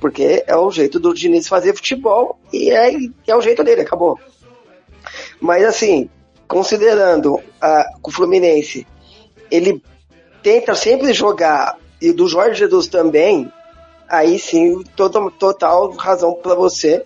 Porque 0.00 0.42
é 0.46 0.56
o 0.56 0.70
jeito 0.70 0.98
do 0.98 1.14
Diniz 1.14 1.46
fazer 1.46 1.74
futebol 1.74 2.38
e 2.52 2.70
é, 2.70 2.96
é 3.26 3.36
o 3.36 3.40
jeito 3.40 3.62
dele, 3.62 3.82
acabou. 3.82 4.18
Mas 5.40 5.64
assim, 5.64 6.08
considerando 6.48 7.40
a, 7.60 7.84
o 8.02 8.10
Fluminense, 8.10 8.86
ele 9.50 9.82
tenta 10.42 10.74
sempre 10.74 11.12
jogar, 11.12 11.76
e 12.00 12.12
do 12.12 12.26
Jorge 12.26 12.60
Jesus 12.60 12.88
também, 12.88 13.52
aí 14.08 14.38
sim, 14.38 14.82
total, 14.96 15.30
total 15.30 15.90
razão 15.92 16.34
para 16.34 16.54
você, 16.54 17.04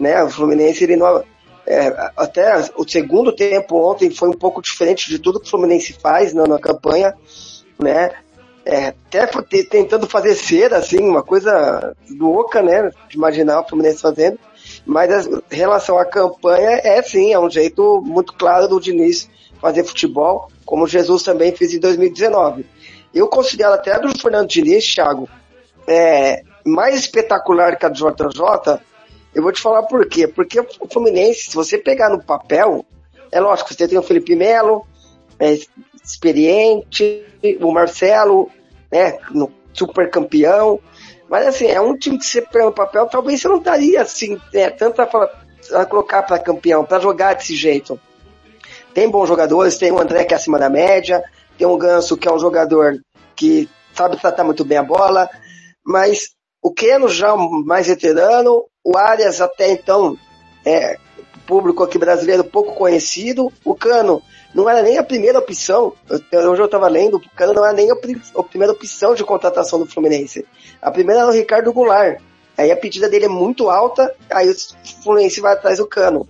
né? 0.00 0.22
O 0.24 0.30
Fluminense, 0.30 0.82
ele 0.84 0.96
não, 0.96 1.22
é, 1.66 2.10
até 2.16 2.64
o 2.76 2.88
segundo 2.88 3.32
tempo 3.32 3.76
ontem 3.76 4.10
foi 4.10 4.28
um 4.28 4.36
pouco 4.36 4.62
diferente 4.62 5.10
de 5.10 5.18
tudo 5.18 5.38
que 5.38 5.46
o 5.46 5.50
Fluminense 5.50 5.92
faz 5.92 6.32
na, 6.32 6.46
na 6.46 6.58
campanha, 6.58 7.14
né? 7.78 8.10
é, 8.68 8.88
até 8.88 9.26
tentando 9.64 10.06
fazer 10.06 10.34
cera, 10.34 10.76
assim, 10.76 11.00
uma 11.00 11.22
coisa 11.22 11.96
louca, 12.10 12.62
né? 12.62 12.90
De 13.08 13.16
imaginar 13.16 13.60
o 13.60 13.66
Fluminense 13.66 14.02
fazendo. 14.02 14.38
Mas 14.88 15.26
em 15.26 15.42
relação 15.50 15.98
à 15.98 16.04
campanha, 16.06 16.80
é 16.82 17.02
sim, 17.02 17.30
é 17.30 17.38
um 17.38 17.50
jeito 17.50 18.00
muito 18.02 18.32
claro 18.32 18.66
do 18.66 18.80
Diniz 18.80 19.28
fazer 19.60 19.84
futebol, 19.84 20.50
como 20.64 20.86
Jesus 20.86 21.22
também 21.22 21.54
fez 21.54 21.74
em 21.74 21.78
2019. 21.78 22.64
Eu 23.12 23.28
considero 23.28 23.74
até 23.74 23.92
a 23.92 23.98
do 23.98 24.18
Fernando 24.18 24.48
Diniz, 24.48 24.94
Thiago, 24.94 25.28
é, 25.86 26.42
mais 26.64 26.94
espetacular 26.94 27.76
que 27.76 27.84
a 27.84 27.90
do 27.90 27.96
JJ. 27.96 28.80
Eu 29.34 29.42
vou 29.42 29.52
te 29.52 29.60
falar 29.60 29.82
por 29.82 30.06
quê. 30.08 30.26
Porque 30.26 30.58
o 30.58 30.88
Fluminense, 30.90 31.50
se 31.50 31.54
você 31.54 31.76
pegar 31.76 32.08
no 32.08 32.24
papel, 32.24 32.86
é 33.30 33.40
lógico, 33.40 33.74
você 33.74 33.86
tem 33.86 33.98
o 33.98 34.02
Felipe 34.02 34.34
Melo, 34.34 34.86
é, 35.38 35.58
experiente, 36.02 37.24
o 37.60 37.70
Marcelo, 37.72 38.50
né, 38.90 39.18
no 39.32 39.52
super 39.74 40.08
campeão. 40.08 40.80
Mas 41.28 41.46
assim, 41.46 41.66
é 41.66 41.80
um 41.80 41.96
time 41.96 42.18
que 42.18 42.24
você 42.24 42.40
pega 42.40 42.64
no 42.64 42.72
papel, 42.72 43.06
talvez 43.06 43.40
você 43.40 43.48
não 43.48 43.60
daria 43.60 44.02
assim, 44.02 44.40
né, 44.52 44.70
tanto 44.70 45.02
a, 45.02 45.86
colocar 45.86 46.22
para 46.22 46.38
campeão, 46.38 46.84
para 46.84 47.00
jogar 47.00 47.34
desse 47.34 47.54
jeito. 47.54 48.00
Tem 48.94 49.10
bons 49.10 49.28
jogadores, 49.28 49.76
tem 49.76 49.92
o 49.92 50.00
André 50.00 50.24
que 50.24 50.32
é 50.32 50.36
acima 50.36 50.58
da 50.58 50.70
média, 50.70 51.22
tem 51.58 51.66
o 51.66 51.76
Ganso 51.76 52.16
que 52.16 52.26
é 52.26 52.32
um 52.32 52.38
jogador 52.38 52.98
que 53.36 53.68
sabe 53.92 54.18
tratar 54.20 54.44
muito 54.44 54.64
bem 54.64 54.78
a 54.78 54.82
bola, 54.82 55.28
mas 55.84 56.30
o 56.62 56.72
Keno 56.72 57.08
já 57.08 57.36
mais 57.36 57.86
veterano, 57.86 58.64
o 58.82 58.96
Arias 58.96 59.40
até 59.40 59.70
então 59.70 60.16
é 60.64 60.96
público 61.46 61.82
aqui 61.82 61.98
brasileiro 61.98 62.44
pouco 62.44 62.74
conhecido, 62.74 63.52
o 63.64 63.74
Cano 63.74 64.22
não 64.54 64.68
era 64.68 64.82
nem 64.82 64.98
a 64.98 65.02
primeira 65.02 65.38
opção. 65.38 65.92
Eu, 66.32 66.50
hoje 66.50 66.62
eu 66.62 66.66
estava 66.66 66.88
lendo, 66.88 67.16
o 67.16 67.30
Cano 67.36 67.52
não 67.52 67.64
era 67.64 67.74
nem 67.74 67.90
a, 67.90 67.94
a, 67.94 68.42
primeira 68.42 68.72
opção 68.72 69.14
de 69.14 69.24
contratação 69.24 69.78
do 69.78 69.86
Fluminense. 69.86 70.46
A 70.80 70.90
primeira 70.90 71.22
era 71.22 71.30
o 71.30 71.34
Ricardo 71.34 71.72
Goulart. 71.72 72.20
Aí 72.56 72.72
a 72.72 72.76
pedida 72.76 73.08
dele 73.08 73.26
é 73.26 73.28
muito 73.28 73.70
alta, 73.70 74.12
aí 74.28 74.50
o 74.50 74.54
Fluminense 75.02 75.40
vai 75.40 75.52
atrás 75.52 75.78
do 75.78 75.86
Cano. 75.86 76.28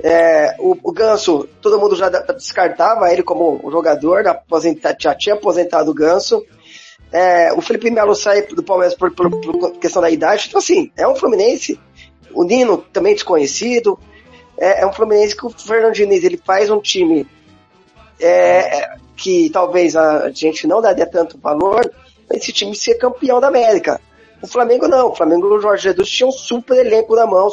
É, 0.00 0.54
o, 0.58 0.76
o, 0.82 0.92
Ganso, 0.92 1.48
todo 1.60 1.80
mundo 1.80 1.96
já 1.96 2.08
descartava 2.08 3.12
ele 3.12 3.22
como 3.22 3.60
jogador, 3.70 4.22
já 5.00 5.14
tinha 5.14 5.34
aposentado 5.34 5.90
o 5.90 5.94
Ganso. 5.94 6.44
É, 7.10 7.52
o 7.52 7.60
Felipe 7.60 7.90
Melo 7.90 8.14
sai 8.14 8.42
do 8.42 8.62
Palmeiras 8.62 8.94
por, 8.94 9.12
por, 9.12 9.30
por, 9.30 9.72
questão 9.78 10.02
da 10.02 10.10
idade. 10.10 10.46
Então, 10.48 10.58
assim, 10.58 10.90
é 10.96 11.06
um 11.06 11.14
Fluminense. 11.14 11.78
O 12.32 12.44
Nino 12.44 12.78
também 12.92 13.14
desconhecido. 13.14 13.98
É, 14.58 14.82
é 14.82 14.86
um 14.86 14.92
Fluminense 14.92 15.36
que 15.36 15.46
o 15.46 15.50
Fernando 15.50 15.94
Diniz 15.94 16.22
ele 16.24 16.40
faz 16.44 16.70
um 16.70 16.80
time 16.80 17.26
é, 18.20 18.78
é, 18.78 18.96
que 19.16 19.50
talvez 19.50 19.96
a 19.96 20.30
gente 20.30 20.66
não 20.66 20.80
daria 20.80 21.06
tanto 21.06 21.38
valor, 21.38 21.90
esse 22.30 22.52
time 22.52 22.74
ser 22.74 22.94
campeão 22.94 23.40
da 23.40 23.48
América. 23.48 24.00
O 24.42 24.46
Flamengo 24.46 24.86
não. 24.88 25.10
O 25.10 25.14
Flamengo 25.14 25.46
e 25.48 25.58
o 25.58 25.60
Jorge 25.60 25.84
Jesus 25.84 26.08
tinha 26.08 26.26
um 26.26 26.32
super 26.32 26.76
elenco 26.76 27.14
na 27.14 27.26
mão, 27.26 27.48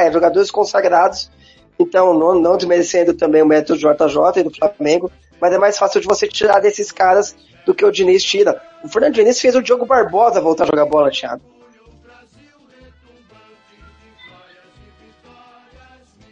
é, 0.00 0.12
jogadores 0.12 0.50
consagrados. 0.50 1.30
Então, 1.78 2.18
não, 2.18 2.34
não 2.34 2.56
desmerecendo 2.56 3.12
também 3.12 3.42
o 3.42 3.46
mérito 3.46 3.74
do 3.74 3.78
JJ 3.78 4.40
e 4.40 4.42
do 4.42 4.54
Flamengo, 4.54 5.10
mas 5.40 5.52
é 5.52 5.58
mais 5.58 5.76
fácil 5.76 6.00
de 6.00 6.06
você 6.06 6.26
tirar 6.26 6.60
desses 6.60 6.90
caras 6.90 7.36
do 7.66 7.74
que 7.74 7.84
o 7.84 7.90
Diniz 7.90 8.22
tira. 8.22 8.62
O 8.82 8.88
Fernando 8.88 9.14
Diniz 9.14 9.40
fez 9.40 9.54
o 9.54 9.62
Diogo 9.62 9.84
Barbosa 9.84 10.40
voltar 10.40 10.64
a 10.64 10.66
jogar 10.66 10.86
bola, 10.86 11.10
Thiago. 11.10 11.42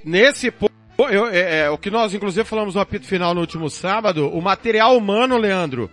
Nesse 0.04 0.50
ponto, 0.50 0.73
eu, 0.98 1.26
é, 1.28 1.60
é, 1.60 1.70
o 1.70 1.78
que 1.78 1.90
nós 1.90 2.14
inclusive 2.14 2.48
falamos 2.48 2.74
no 2.74 2.80
apito 2.80 3.06
final 3.06 3.34
no 3.34 3.40
último 3.40 3.68
sábado, 3.68 4.28
o 4.28 4.40
material 4.40 4.96
humano, 4.96 5.36
Leandro, 5.36 5.90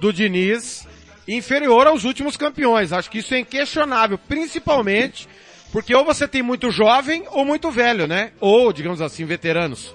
do 0.00 0.12
Diniz, 0.12 0.86
inferior 1.26 1.86
aos 1.86 2.04
últimos 2.04 2.36
campeões. 2.36 2.92
Acho 2.92 3.10
que 3.10 3.18
isso 3.18 3.34
é 3.34 3.38
inquestionável, 3.38 4.18
principalmente 4.18 5.28
porque 5.72 5.94
ou 5.94 6.04
você 6.04 6.28
tem 6.28 6.42
muito 6.42 6.70
jovem 6.70 7.24
ou 7.30 7.46
muito 7.46 7.70
velho, 7.70 8.06
né? 8.06 8.32
Ou, 8.38 8.70
digamos 8.74 9.00
assim, 9.00 9.24
veteranos. 9.24 9.94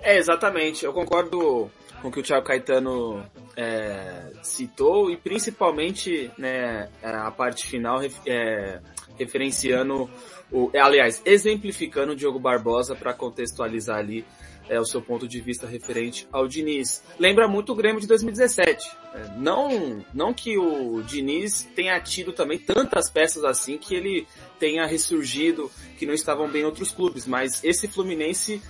É, 0.00 0.16
exatamente. 0.16 0.84
Eu 0.84 0.92
concordo 0.92 1.68
com 2.00 2.08
o 2.08 2.12
que 2.12 2.20
o 2.20 2.22
Thiago 2.22 2.46
Caetano 2.46 3.26
é, 3.56 4.30
citou 4.42 5.10
e 5.10 5.16
principalmente 5.16 6.30
né, 6.38 6.88
a 7.02 7.30
parte 7.32 7.66
final 7.66 8.00
é, 8.24 8.80
referenciando, 9.18 10.08
o, 10.52 10.70
aliás, 10.74 11.22
exemplificando 11.24 12.12
o 12.12 12.16
Diogo 12.16 12.38
Barbosa 12.38 12.94
para 12.94 13.12
contextualizar 13.12 13.98
ali 13.98 14.24
é, 14.70 14.78
o 14.78 14.84
seu 14.84 15.02
ponto 15.02 15.26
de 15.26 15.40
vista 15.40 15.66
referente 15.66 16.28
ao 16.32 16.46
Diniz. 16.46 17.02
Lembra 17.18 17.48
muito 17.48 17.72
o 17.72 17.74
Grêmio 17.74 18.00
de 18.00 18.06
2017. 18.06 18.88
É, 19.12 19.36
não, 19.36 20.04
não 20.14 20.32
que 20.32 20.56
o 20.56 21.02
Diniz 21.02 21.68
tenha 21.74 22.00
tido 22.00 22.32
também 22.32 22.58
tantas 22.58 23.10
peças 23.10 23.44
assim 23.44 23.76
que 23.76 23.94
ele 23.94 24.26
tenha 24.60 24.86
ressurgido, 24.86 25.70
que 25.98 26.06
não 26.06 26.14
estavam 26.14 26.48
bem 26.48 26.62
em 26.62 26.64
outros 26.64 26.92
clubes, 26.92 27.26
mas 27.26 27.64
esse 27.64 27.88
Fluminense 27.88 28.62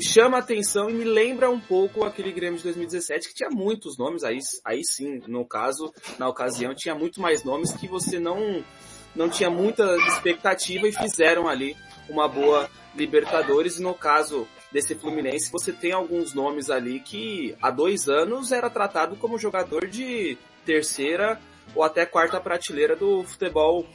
chama 0.00 0.38
atenção 0.38 0.88
e 0.88 0.94
me 0.94 1.04
lembra 1.04 1.50
um 1.50 1.60
pouco 1.60 2.04
aquele 2.04 2.32
Grêmio 2.32 2.56
de 2.56 2.64
2017 2.64 3.28
que 3.28 3.34
tinha 3.34 3.50
muitos 3.50 3.98
nomes, 3.98 4.24
aí, 4.24 4.38
aí 4.64 4.82
sim, 4.82 5.20
no 5.26 5.44
caso, 5.44 5.92
na 6.18 6.28
ocasião, 6.28 6.74
tinha 6.74 6.94
muito 6.94 7.20
mais 7.20 7.44
nomes 7.44 7.72
que 7.72 7.86
você 7.86 8.18
não, 8.18 8.64
não 9.14 9.28
tinha 9.28 9.50
muita 9.50 9.96
expectativa 10.08 10.88
e 10.88 10.92
fizeram 10.92 11.48
ali 11.48 11.76
uma 12.08 12.28
boa 12.28 12.68
Libertadores. 12.94 13.78
E 13.78 13.82
no 13.82 13.94
caso 13.94 14.46
desse 14.70 14.94
Fluminense, 14.94 15.50
você 15.50 15.72
tem 15.72 15.92
alguns 15.92 16.34
nomes 16.34 16.70
ali 16.70 17.00
que 17.00 17.56
há 17.60 17.70
dois 17.70 18.08
anos 18.08 18.52
era 18.52 18.68
tratado 18.68 19.16
como 19.16 19.38
jogador 19.38 19.86
de 19.86 20.36
terceira 20.64 21.40
ou 21.74 21.82
até 21.82 22.04
quarta 22.04 22.40
prateleira 22.40 22.94
do 22.96 23.22
futebol 23.24 23.86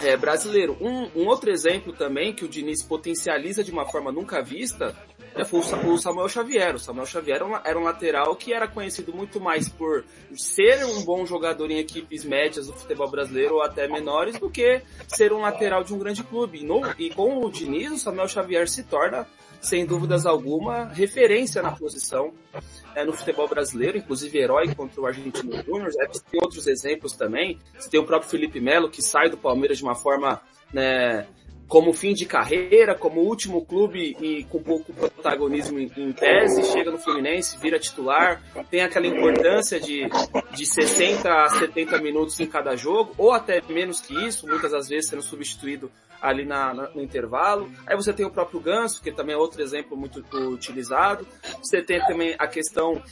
é, 0.00 0.16
brasileiro. 0.16 0.76
Um, 0.80 1.08
um, 1.14 1.26
outro 1.26 1.50
exemplo 1.50 1.92
também 1.92 2.34
que 2.34 2.44
o 2.44 2.48
Diniz 2.48 2.82
potencializa 2.82 3.64
de 3.64 3.70
uma 3.70 3.86
forma 3.86 4.12
nunca 4.12 4.42
vista 4.42 4.94
é, 5.34 5.44
foi 5.44 5.60
o 5.60 5.98
Samuel 5.98 6.28
Xavier. 6.28 6.74
O 6.74 6.78
Samuel 6.78 7.06
Xavier 7.06 7.40
era 7.64 7.78
um 7.78 7.82
lateral 7.82 8.34
que 8.36 8.52
era 8.52 8.66
conhecido 8.66 9.12
muito 9.14 9.40
mais 9.40 9.68
por 9.68 10.04
ser 10.36 10.84
um 10.84 11.02
bom 11.04 11.24
jogador 11.24 11.70
em 11.70 11.78
equipes 11.78 12.24
médias 12.24 12.66
do 12.66 12.72
futebol 12.72 13.10
brasileiro 13.10 13.54
ou 13.54 13.62
até 13.62 13.86
menores 13.88 14.38
do 14.38 14.50
que 14.50 14.82
ser 15.08 15.32
um 15.32 15.40
lateral 15.40 15.82
de 15.82 15.94
um 15.94 15.98
grande 15.98 16.22
clube. 16.22 16.60
E, 16.60 16.64
no, 16.64 16.80
e 16.98 17.10
com 17.10 17.44
o 17.44 17.50
Diniz, 17.50 17.92
o 17.92 17.98
Samuel 17.98 18.28
Xavier 18.28 18.68
se 18.68 18.84
torna 18.84 19.26
sem 19.60 19.84
dúvidas 19.84 20.26
alguma, 20.26 20.86
referência 20.86 21.62
na 21.62 21.72
posição 21.72 22.32
é, 22.94 23.04
no 23.04 23.12
futebol 23.12 23.48
brasileiro, 23.48 23.98
inclusive 23.98 24.38
herói 24.38 24.74
contra 24.74 25.00
o 25.00 25.06
Argentino 25.06 25.62
Júnior. 25.62 25.90
É, 26.00 26.06
tem 26.06 26.40
outros 26.42 26.66
exemplos 26.66 27.12
também. 27.12 27.58
Você 27.78 27.90
tem 27.90 28.00
o 28.00 28.04
próprio 28.04 28.30
Felipe 28.30 28.60
Melo, 28.60 28.90
que 28.90 29.02
sai 29.02 29.28
do 29.28 29.36
Palmeiras 29.36 29.78
de 29.78 29.84
uma 29.84 29.94
forma 29.94 30.40
né, 30.72 31.26
como 31.70 31.92
fim 31.92 32.12
de 32.12 32.26
carreira, 32.26 32.96
como 32.96 33.20
último 33.20 33.64
clube 33.64 34.16
e 34.20 34.42
com 34.44 34.60
pouco 34.60 34.92
protagonismo 34.92 35.78
em, 35.78 35.90
em, 35.96 36.12
tese, 36.12 36.64
chega 36.64 36.90
no 36.90 36.98
Fluminense, 36.98 37.56
vira 37.58 37.78
titular, 37.78 38.42
tem 38.68 38.82
aquela 38.82 39.06
importância 39.06 39.78
de, 39.78 40.02
de 40.52 40.66
60 40.66 41.32
a 41.32 41.48
70 41.48 41.98
minutos 41.98 42.40
em 42.40 42.46
cada 42.46 42.74
jogo, 42.74 43.14
ou 43.16 43.32
até 43.32 43.62
menos 43.68 44.00
que 44.00 44.12
isso, 44.26 44.48
muitas 44.48 44.72
das 44.72 44.88
vezes 44.88 45.10
sendo 45.10 45.22
substituído 45.22 45.92
ali 46.20 46.44
na, 46.44 46.74
na, 46.74 46.90
no 46.90 47.02
intervalo. 47.02 47.70
Aí 47.86 47.96
você 47.96 48.12
tem 48.12 48.26
o 48.26 48.30
próprio 48.30 48.60
Ganso, 48.60 49.02
que 49.02 49.12
também 49.12 49.34
é 49.34 49.38
outro 49.38 49.62
exemplo 49.62 49.96
muito 49.96 50.24
utilizado. 50.48 51.26
Você 51.62 51.82
tem 51.82 52.00
também 52.06 52.34
a 52.38 52.46
questão 52.46 53.02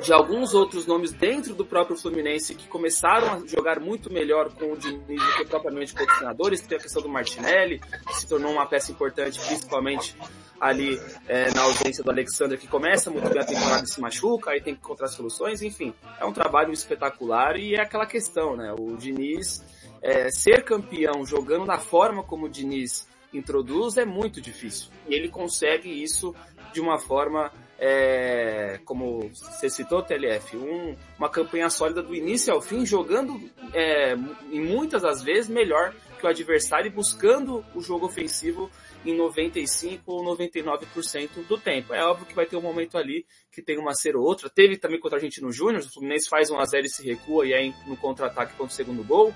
de 0.00 0.12
alguns 0.12 0.54
outros 0.54 0.86
nomes 0.86 1.12
dentro 1.12 1.54
do 1.54 1.64
próprio 1.64 1.96
Fluminense 1.96 2.54
que 2.54 2.68
começaram 2.68 3.32
a 3.32 3.46
jogar 3.46 3.80
muito 3.80 4.12
melhor 4.12 4.50
com 4.52 4.72
o 4.72 4.76
Diniz 4.76 5.22
do 5.22 5.36
que 5.36 5.44
propriamente 5.44 5.94
com 5.94 6.02
os 6.02 6.12
treinadores. 6.14 6.60
Tem 6.62 6.78
a 6.78 6.80
questão 6.80 7.02
do 7.02 7.08
Martinelli, 7.08 7.80
que 8.06 8.16
se 8.16 8.26
tornou 8.26 8.52
uma 8.52 8.66
peça 8.66 8.92
importante, 8.92 9.40
principalmente 9.40 10.16
ali 10.60 11.00
é, 11.26 11.52
na 11.52 11.62
ausência 11.62 12.04
do 12.04 12.10
Alexander, 12.10 12.56
que 12.56 12.68
começa 12.68 13.10
muito 13.10 13.28
bem 13.28 13.42
a 13.42 13.44
temporada 13.44 13.82
e 13.82 13.88
se 13.88 14.00
machuca, 14.00 14.52
aí 14.52 14.60
tem 14.60 14.74
que 14.74 14.80
encontrar 14.80 15.08
soluções, 15.08 15.60
enfim. 15.60 15.92
É 16.20 16.24
um 16.24 16.32
trabalho 16.32 16.72
espetacular 16.72 17.56
e 17.56 17.74
é 17.74 17.80
aquela 17.80 18.06
questão, 18.06 18.56
né? 18.56 18.72
O 18.78 18.96
Diniz 18.96 19.60
é, 20.02 20.30
ser 20.30 20.64
campeão 20.64 21.24
jogando 21.24 21.64
da 21.64 21.78
forma 21.78 22.22
como 22.22 22.46
o 22.46 22.48
Diniz 22.48 23.06
introduz 23.32 23.96
é 23.96 24.04
muito 24.04 24.40
difícil. 24.40 24.90
E 25.08 25.14
ele 25.14 25.28
consegue 25.28 25.88
isso 25.90 26.34
de 26.72 26.80
uma 26.80 26.98
forma, 26.98 27.52
é, 27.78 28.80
como 28.84 29.30
você 29.30 29.70
citou, 29.70 30.02
TLF, 30.02 30.56
um, 30.56 30.96
uma 31.18 31.28
campanha 31.28 31.70
sólida 31.70 32.02
do 32.02 32.14
início 32.14 32.52
ao 32.52 32.60
fim, 32.60 32.84
jogando 32.84 33.40
é, 33.72 34.14
em 34.50 34.60
muitas 34.60 35.02
das 35.02 35.22
vezes 35.22 35.48
melhor 35.48 35.94
que 36.18 36.26
o 36.26 36.28
adversário 36.28 36.86
e 36.86 36.90
buscando 36.90 37.64
o 37.74 37.80
jogo 37.80 38.06
ofensivo 38.06 38.70
em 39.04 39.16
95 39.16 40.02
ou 40.06 40.36
99% 40.36 41.46
do 41.48 41.58
tempo. 41.58 41.92
É 41.92 42.04
óbvio 42.04 42.26
que 42.26 42.34
vai 42.34 42.46
ter 42.46 42.56
um 42.56 42.62
momento 42.62 42.96
ali 42.96 43.26
que 43.50 43.60
tem 43.60 43.76
uma 43.76 43.92
ser 43.92 44.14
ou 44.14 44.24
outra. 44.24 44.48
Teve 44.48 44.76
também 44.76 45.00
contra 45.00 45.18
a 45.18 45.20
gente 45.20 45.42
no 45.42 45.50
Júnior, 45.50 45.82
o 45.82 45.92
Fluminense 45.92 46.28
faz 46.28 46.48
um 46.50 46.58
a 46.58 46.64
0 46.64 46.86
e 46.86 46.88
se 46.88 47.04
recua 47.04 47.44
e 47.44 47.52
aí 47.52 47.74
no 47.86 47.96
contra-ataque 47.96 48.52
contra 48.52 48.72
o 48.72 48.76
segundo 48.76 49.02
gol. 49.02 49.34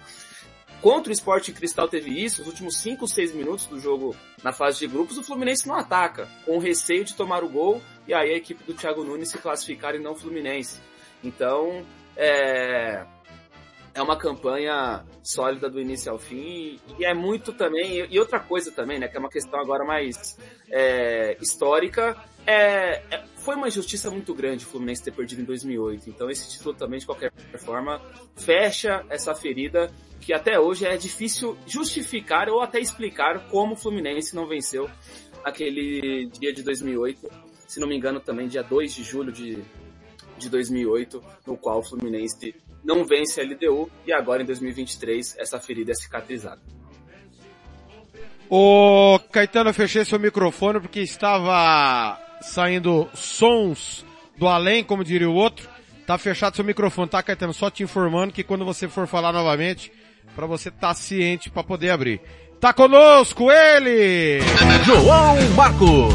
Contra 0.80 1.10
o 1.10 1.12
Sport 1.12 1.50
Cristal 1.52 1.88
teve 1.88 2.10
isso, 2.10 2.42
os 2.42 2.48
últimos 2.48 2.76
5, 2.78 3.08
6 3.08 3.34
minutos 3.34 3.66
do 3.66 3.80
jogo 3.80 4.14
na 4.42 4.52
fase 4.52 4.78
de 4.78 4.86
grupos, 4.86 5.18
o 5.18 5.22
Fluminense 5.22 5.66
não 5.66 5.74
ataca, 5.74 6.28
com 6.44 6.58
receio 6.58 7.04
de 7.04 7.14
tomar 7.14 7.42
o 7.42 7.48
gol 7.48 7.82
e 8.06 8.14
aí 8.14 8.32
a 8.32 8.36
equipe 8.36 8.62
do 8.64 8.74
Thiago 8.74 9.02
Nunes 9.02 9.30
se 9.30 9.38
classificar 9.38 9.94
e 9.94 9.98
não 9.98 10.14
Fluminense. 10.14 10.78
Então, 11.24 11.84
é, 12.16 13.04
é 13.96 14.02
uma 14.02 14.16
campanha 14.16 15.04
sólida 15.22 15.70
do 15.70 15.80
início 15.80 16.12
ao 16.12 16.18
fim 16.18 16.78
e 16.98 17.04
é 17.04 17.14
muito 17.14 17.50
também, 17.50 18.06
e 18.10 18.20
outra 18.20 18.38
coisa 18.38 18.70
também, 18.70 18.98
né, 18.98 19.08
que 19.08 19.16
é 19.16 19.18
uma 19.18 19.30
questão 19.30 19.58
agora 19.58 19.86
mais 19.86 20.38
é, 20.70 21.34
histórica, 21.40 22.14
é, 22.46 23.02
é, 23.10 23.24
foi 23.36 23.56
uma 23.56 23.68
injustiça 23.68 24.10
muito 24.10 24.34
grande 24.34 24.66
o 24.66 24.68
Fluminense 24.68 25.02
ter 25.02 25.12
perdido 25.12 25.40
em 25.40 25.44
2008. 25.46 26.10
Então 26.10 26.28
esse 26.28 26.50
título 26.50 26.74
também, 26.74 27.00
de 27.00 27.06
qualquer 27.06 27.32
forma, 27.58 28.02
fecha 28.36 29.02
essa 29.08 29.34
ferida 29.34 29.90
que 30.20 30.34
até 30.34 30.60
hoje 30.60 30.84
é 30.84 30.96
difícil 30.98 31.56
justificar 31.66 32.50
ou 32.50 32.60
até 32.60 32.78
explicar 32.78 33.48
como 33.48 33.72
o 33.72 33.76
Fluminense 33.76 34.36
não 34.36 34.46
venceu 34.46 34.90
aquele 35.42 36.26
dia 36.38 36.52
de 36.52 36.62
2008. 36.62 37.30
Se 37.66 37.80
não 37.80 37.88
me 37.88 37.96
engano, 37.96 38.20
também 38.20 38.46
dia 38.46 38.62
2 38.62 38.94
de 38.94 39.02
julho 39.02 39.32
de, 39.32 39.64
de 40.36 40.50
2008, 40.50 41.24
no 41.46 41.56
qual 41.56 41.78
o 41.78 41.82
Fluminense 41.82 42.54
não 42.86 43.04
vence 43.04 43.40
a 43.40 43.44
LDU 43.44 43.90
e 44.06 44.12
agora 44.12 44.42
em 44.42 44.46
2023 44.46 45.36
essa 45.38 45.58
ferida 45.58 45.90
é 45.90 45.94
cicatrizada. 45.94 46.60
Ô 48.48 49.18
Caetano, 49.32 49.70
eu 49.70 49.74
fechei 49.74 50.04
seu 50.04 50.20
microfone 50.20 50.78
porque 50.78 51.00
estava 51.00 52.16
saindo 52.40 53.08
sons 53.12 54.06
do 54.38 54.46
além, 54.46 54.84
como 54.84 55.02
diria 55.02 55.28
o 55.28 55.34
outro. 55.34 55.68
Tá 56.06 56.16
fechado 56.16 56.54
seu 56.54 56.64
microfone, 56.64 57.08
tá, 57.08 57.20
Caetano? 57.20 57.52
Só 57.52 57.68
te 57.68 57.82
informando 57.82 58.32
que 58.32 58.44
quando 58.44 58.64
você 58.64 58.86
for 58.86 59.08
falar 59.08 59.32
novamente, 59.32 59.90
para 60.36 60.46
você 60.46 60.68
estar 60.68 60.88
tá 60.88 60.94
ciente 60.94 61.50
para 61.50 61.64
poder 61.64 61.90
abrir. 61.90 62.20
Tá 62.60 62.72
conosco 62.72 63.50
ele! 63.50 64.38
João 64.84 65.50
Marcos! 65.56 66.14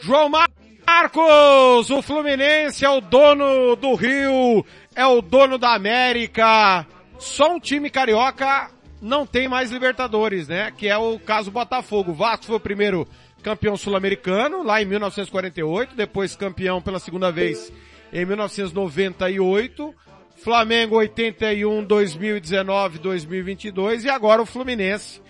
João 0.00 0.28
Marcos! 0.28 1.90
O 1.90 2.02
Fluminense 2.02 2.84
é 2.84 2.90
o 2.90 3.00
dono 3.00 3.76
do 3.76 3.94
Rio, 3.94 4.64
é 4.98 5.06
o 5.06 5.22
dono 5.22 5.56
da 5.58 5.74
América. 5.74 6.84
Só 7.20 7.54
um 7.54 7.60
time 7.60 7.88
carioca 7.88 8.68
não 9.00 9.24
tem 9.24 9.46
mais 9.46 9.70
Libertadores, 9.70 10.48
né? 10.48 10.72
Que 10.76 10.88
é 10.88 10.98
o 10.98 11.20
caso 11.20 11.52
Botafogo. 11.52 12.12
Vasco 12.12 12.46
foi 12.46 12.56
o 12.56 12.60
primeiro 12.60 13.06
campeão 13.40 13.76
sul-americano, 13.76 14.64
lá 14.64 14.82
em 14.82 14.84
1948, 14.84 15.94
depois 15.94 16.34
campeão 16.34 16.82
pela 16.82 16.98
segunda 16.98 17.30
vez 17.30 17.72
em 18.12 18.24
1998, 18.24 19.94
Flamengo 20.34 20.96
81, 20.96 21.84
2019, 21.84 22.98
2022 22.98 24.04
e 24.04 24.08
agora 24.08 24.42
o 24.42 24.46
Fluminense 24.46 25.22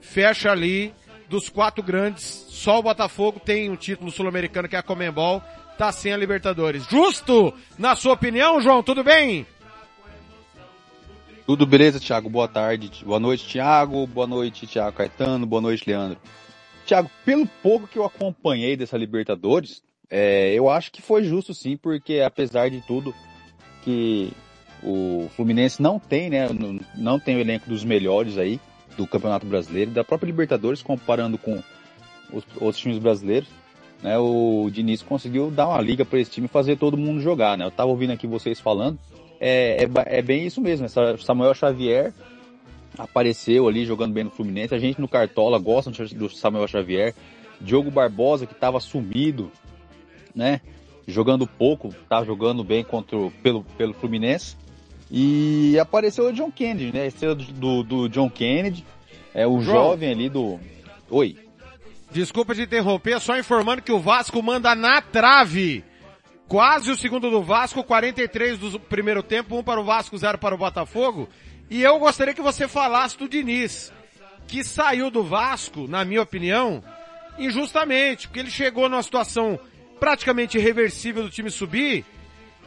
fecha 0.00 0.50
ali 0.50 0.92
dos 1.28 1.48
quatro 1.48 1.82
grandes 1.82 2.24
só 2.48 2.78
o 2.78 2.82
Botafogo 2.82 3.38
tem 3.38 3.70
um 3.70 3.76
título 3.76 4.10
sul-americano 4.10 4.68
que 4.68 4.74
é 4.74 4.78
a 4.78 4.82
Comembol, 4.82 5.42
tá 5.82 5.90
sem 5.90 6.12
a 6.12 6.16
Libertadores. 6.16 6.86
Justo? 6.88 7.52
Na 7.76 7.96
sua 7.96 8.12
opinião, 8.12 8.60
João, 8.60 8.84
tudo 8.84 9.02
bem? 9.02 9.44
Tudo 11.44 11.66
beleza, 11.66 11.98
Thiago? 11.98 12.30
Boa 12.30 12.46
tarde. 12.46 13.04
Boa 13.04 13.18
noite, 13.18 13.48
Thiago. 13.48 14.06
Boa 14.06 14.28
noite, 14.28 14.64
Thiago 14.64 14.96
Caetano. 14.96 15.44
Boa 15.44 15.60
noite, 15.60 15.82
Leandro. 15.84 16.18
Thiago, 16.86 17.10
pelo 17.24 17.48
pouco 17.60 17.88
que 17.88 17.98
eu 17.98 18.04
acompanhei 18.04 18.76
dessa 18.76 18.96
Libertadores, 18.96 19.82
é, 20.08 20.54
eu 20.54 20.70
acho 20.70 20.92
que 20.92 21.02
foi 21.02 21.24
justo 21.24 21.52
sim, 21.52 21.76
porque 21.76 22.20
apesar 22.20 22.70
de 22.70 22.80
tudo 22.82 23.12
que 23.82 24.32
o 24.84 25.28
Fluminense 25.34 25.82
não 25.82 25.98
tem, 25.98 26.30
né, 26.30 26.46
não 26.94 27.18
tem 27.18 27.34
o 27.34 27.40
elenco 27.40 27.68
dos 27.68 27.82
melhores 27.82 28.38
aí 28.38 28.60
do 28.96 29.04
Campeonato 29.04 29.46
Brasileiro, 29.46 29.90
da 29.90 30.04
própria 30.04 30.28
Libertadores, 30.28 30.80
comparando 30.80 31.36
com 31.36 31.60
os 32.32 32.44
outros 32.60 32.78
times 32.78 32.98
brasileiros, 32.98 33.48
né, 34.02 34.18
o 34.18 34.68
Diniz 34.70 35.02
conseguiu 35.02 35.50
dar 35.50 35.68
uma 35.68 35.80
liga 35.80 36.04
para 36.04 36.18
esse 36.18 36.30
time 36.30 36.48
fazer 36.48 36.76
todo 36.76 36.96
mundo 36.96 37.20
jogar, 37.20 37.56
né? 37.56 37.64
Eu 37.64 37.70
tava 37.70 37.90
ouvindo 37.90 38.12
aqui 38.12 38.26
vocês 38.26 38.58
falando, 38.58 38.98
é, 39.40 39.84
é, 39.84 40.18
é 40.18 40.22
bem 40.22 40.46
isso 40.46 40.60
mesmo. 40.60 40.86
Samuel 41.18 41.54
Xavier 41.54 42.12
apareceu 42.96 43.66
ali 43.66 43.84
jogando 43.84 44.12
bem 44.12 44.24
no 44.24 44.30
Fluminense. 44.30 44.74
A 44.74 44.78
gente 44.78 45.00
no 45.00 45.08
Cartola 45.08 45.58
gosta 45.58 45.90
do 45.90 46.28
Samuel 46.28 46.68
Xavier. 46.68 47.14
Diogo 47.60 47.90
Barbosa, 47.90 48.46
que 48.46 48.52
estava 48.52 48.80
sumido, 48.80 49.50
né? 50.34 50.60
Jogando 51.06 51.46
pouco, 51.46 51.94
tá 52.08 52.24
jogando 52.24 52.62
bem 52.62 52.84
contra, 52.84 53.18
pelo, 53.42 53.64
pelo 53.76 53.94
Fluminense. 53.94 54.56
E 55.10 55.76
apareceu 55.78 56.26
o 56.26 56.32
John 56.32 56.50
Kennedy, 56.50 56.92
né? 56.92 57.06
Estrela 57.06 57.34
do, 57.34 57.44
do, 57.52 57.82
do 57.82 58.08
John 58.08 58.30
Kennedy. 58.30 58.84
É 59.34 59.46
o 59.46 59.60
João. 59.60 59.90
jovem 59.90 60.10
ali 60.10 60.28
do. 60.28 60.58
Oi. 61.10 61.36
Desculpa 62.12 62.54
te 62.54 62.62
interromper, 62.62 63.20
só 63.20 63.38
informando 63.38 63.82
que 63.82 63.92
o 63.92 64.00
Vasco 64.00 64.42
manda 64.42 64.74
na 64.74 65.00
trave 65.00 65.84
Quase 66.52 66.90
o 66.90 66.96
segundo 66.98 67.30
do 67.30 67.42
Vasco, 67.42 67.82
43 67.82 68.58
do 68.58 68.78
primeiro 68.78 69.22
tempo, 69.22 69.56
um 69.56 69.62
para 69.62 69.80
o 69.80 69.84
Vasco, 69.84 70.18
zero 70.18 70.36
para 70.36 70.54
o 70.54 70.58
Botafogo. 70.58 71.26
E 71.70 71.82
eu 71.82 71.98
gostaria 71.98 72.34
que 72.34 72.42
você 72.42 72.68
falasse 72.68 73.16
do 73.16 73.26
Diniz, 73.26 73.90
que 74.46 74.62
saiu 74.62 75.10
do 75.10 75.22
Vasco, 75.22 75.88
na 75.88 76.04
minha 76.04 76.20
opinião, 76.20 76.84
injustamente, 77.38 78.28
porque 78.28 78.40
ele 78.40 78.50
chegou 78.50 78.86
numa 78.86 79.02
situação 79.02 79.58
praticamente 79.98 80.58
irreversível 80.58 81.22
do 81.22 81.30
time 81.30 81.50
subir. 81.50 82.04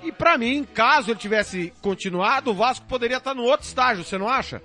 E 0.02 0.12
para 0.12 0.36
mim, 0.36 0.64
caso 0.74 1.12
ele 1.12 1.20
tivesse 1.20 1.72
continuado, 1.80 2.50
o 2.50 2.56
Vasco 2.56 2.88
poderia 2.88 3.18
estar 3.18 3.36
no 3.36 3.44
outro 3.44 3.68
estágio, 3.68 4.04
você 4.04 4.18
não 4.18 4.28
acha? 4.28 4.64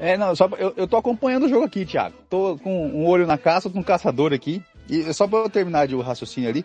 É, 0.00 0.16
não, 0.16 0.34
só, 0.34 0.48
eu, 0.58 0.72
eu 0.78 0.88
tô 0.88 0.96
acompanhando 0.96 1.44
o 1.44 1.48
jogo 1.48 1.66
aqui, 1.66 1.84
Thiago. 1.84 2.16
Tô 2.30 2.58
com 2.62 2.86
um 2.86 3.06
olho 3.06 3.26
na 3.26 3.36
caça, 3.36 3.68
com 3.68 3.80
um 3.80 3.82
caçador 3.82 4.32
aqui. 4.32 4.62
E 4.88 5.12
só 5.12 5.28
para 5.28 5.40
eu 5.40 5.50
terminar 5.50 5.86
de 5.86 5.94
o 5.94 6.00
raciocínio 6.00 6.48
ali, 6.48 6.64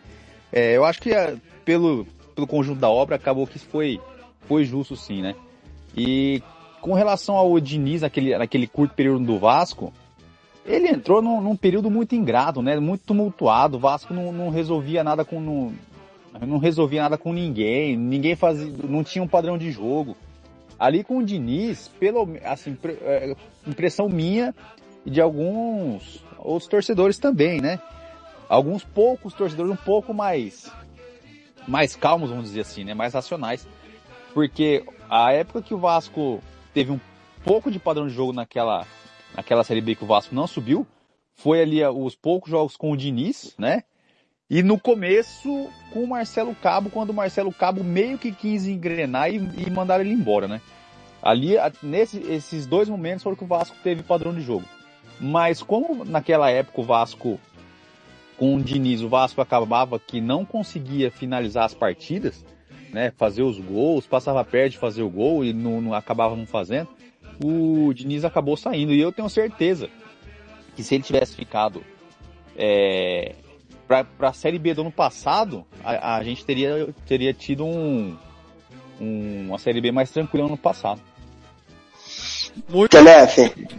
é, 0.53 0.75
eu 0.75 0.85
acho 0.85 1.01
que 1.01 1.11
é, 1.11 1.35
pelo, 1.65 2.07
pelo 2.33 2.47
conjunto 2.47 2.79
da 2.79 2.89
obra 2.89 3.17
acabou 3.17 3.45
que 3.45 3.59
foi, 3.59 3.99
foi 4.47 4.63
justo 4.63 4.95
sim, 4.95 5.21
né? 5.21 5.35
E 5.95 6.41
com 6.81 6.93
relação 6.93 7.35
ao 7.35 7.59
Diniz 7.59 8.01
naquele, 8.01 8.37
naquele 8.37 8.67
curto 8.67 8.95
período 8.95 9.25
do 9.25 9.37
Vasco, 9.37 9.91
ele 10.65 10.87
entrou 10.87 11.21
num, 11.21 11.41
num 11.41 11.57
período 11.57 11.91
muito 11.91 12.15
ingrato, 12.15 12.61
né? 12.61 12.79
Muito 12.79 13.03
tumultuado. 13.05 13.75
O 13.75 13.79
Vasco 13.79 14.13
não, 14.13 14.31
não 14.31 14.49
resolvia 14.49 15.03
nada 15.03 15.25
com 15.25 15.41
não, 15.41 15.73
não 16.47 16.57
resolvia 16.57 17.01
nada 17.01 17.17
com 17.17 17.33
ninguém. 17.33 17.97
Ninguém 17.97 18.35
fazia, 18.35 18.71
não 18.87 19.03
tinha 19.03 19.23
um 19.23 19.27
padrão 19.27 19.57
de 19.57 19.71
jogo. 19.71 20.15
Ali 20.77 21.03
com 21.03 21.17
o 21.17 21.23
Diniz, 21.23 21.87
pelo 21.99 22.27
assim, 22.43 22.77
é, 23.01 23.35
impressão 23.65 24.09
minha 24.09 24.53
e 25.05 25.09
de 25.09 25.21
alguns 25.21 26.23
outros 26.37 26.67
torcedores 26.67 27.17
também, 27.17 27.61
né? 27.61 27.79
alguns 28.49 28.83
poucos 28.83 29.33
torcedores 29.33 29.71
um 29.71 29.75
pouco 29.75 30.13
mais 30.13 30.71
mais 31.67 31.95
calmos, 31.95 32.29
vamos 32.29 32.45
dizer 32.45 32.61
assim, 32.61 32.83
né, 32.83 32.93
mais 32.93 33.13
racionais, 33.13 33.67
porque 34.33 34.85
a 35.09 35.31
época 35.31 35.63
que 35.63 35.73
o 35.73 35.79
Vasco 35.79 36.39
teve 36.73 36.91
um 36.91 36.99
pouco 37.43 37.71
de 37.71 37.79
padrão 37.79 38.07
de 38.07 38.13
jogo 38.13 38.31
naquela 38.31 38.85
naquela 39.35 39.63
série 39.63 39.81
B 39.81 39.95
que 39.95 40.03
o 40.03 40.07
Vasco 40.07 40.35
não 40.35 40.47
subiu, 40.47 40.85
foi 41.33 41.61
ali 41.61 41.83
os 41.83 42.15
poucos 42.15 42.49
jogos 42.49 42.77
com 42.77 42.91
o 42.91 42.97
Diniz, 42.97 43.55
né? 43.57 43.83
E 44.47 44.61
no 44.61 44.79
começo 44.79 45.69
com 45.91 46.03
o 46.03 46.07
Marcelo 46.07 46.53
Cabo, 46.53 46.91
quando 46.91 47.09
o 47.09 47.13
Marcelo 47.13 47.51
Cabo 47.51 47.83
meio 47.83 48.17
que 48.17 48.31
quis 48.31 48.67
engrenar 48.67 49.31
e, 49.31 49.37
e 49.37 49.69
mandar 49.71 49.99
ele 49.99 50.11
embora, 50.11 50.47
né? 50.47 50.61
Ali, 51.21 51.55
nesse, 51.81 52.19
esses 52.31 52.67
dois 52.67 52.87
momentos 52.87 53.23
foram 53.23 53.35
que 53.35 53.43
o 53.43 53.47
Vasco 53.47 53.75
teve 53.83 54.03
padrão 54.03 54.35
de 54.35 54.41
jogo. 54.41 54.65
Mas 55.19 55.63
como 55.63 56.05
naquela 56.05 56.51
época 56.51 56.81
o 56.81 56.83
Vasco 56.83 57.39
com 58.37 58.55
o 58.55 58.61
Diniz, 58.61 59.01
o 59.01 59.09
Vasco 59.09 59.41
acabava 59.41 59.97
que 59.97 60.21
não 60.21 60.45
conseguia 60.45 61.09
finalizar 61.09 61.65
as 61.65 61.73
partidas, 61.73 62.45
né? 62.91 63.11
Fazer 63.17 63.41
os 63.41 63.59
gols, 63.59 64.05
passava 64.05 64.43
perto 64.43 64.73
de 64.73 64.77
fazer 64.77 65.01
o 65.01 65.09
gol 65.09 65.43
e 65.43 65.53
não, 65.53 65.81
não 65.81 65.93
acabava 65.95 66.35
não 66.35 66.45
fazendo. 66.45 66.89
O 67.43 67.91
Diniz 67.95 68.23
acabou 68.23 68.55
saindo 68.55 68.93
e 68.93 69.01
eu 69.01 69.11
tenho 69.11 69.27
certeza 69.27 69.89
que 70.75 70.83
se 70.83 70.93
ele 70.93 71.03
tivesse 71.03 71.35
ficado 71.35 71.83
é, 72.55 73.33
para 73.87 74.05
a 74.19 74.33
Série 74.33 74.59
B 74.59 74.73
do 74.73 74.81
ano 74.81 74.91
passado, 74.91 75.65
a, 75.83 76.17
a 76.17 76.23
gente 76.23 76.45
teria, 76.45 76.87
teria 77.07 77.33
tido 77.33 77.65
um, 77.65 78.17
um, 78.99 79.47
uma 79.49 79.59
Série 79.59 79.81
B 79.81 79.91
mais 79.91 80.11
tranquila 80.11 80.43
no 80.43 80.53
ano 80.53 80.57
passado. 80.57 81.01
Muito, 82.69 82.95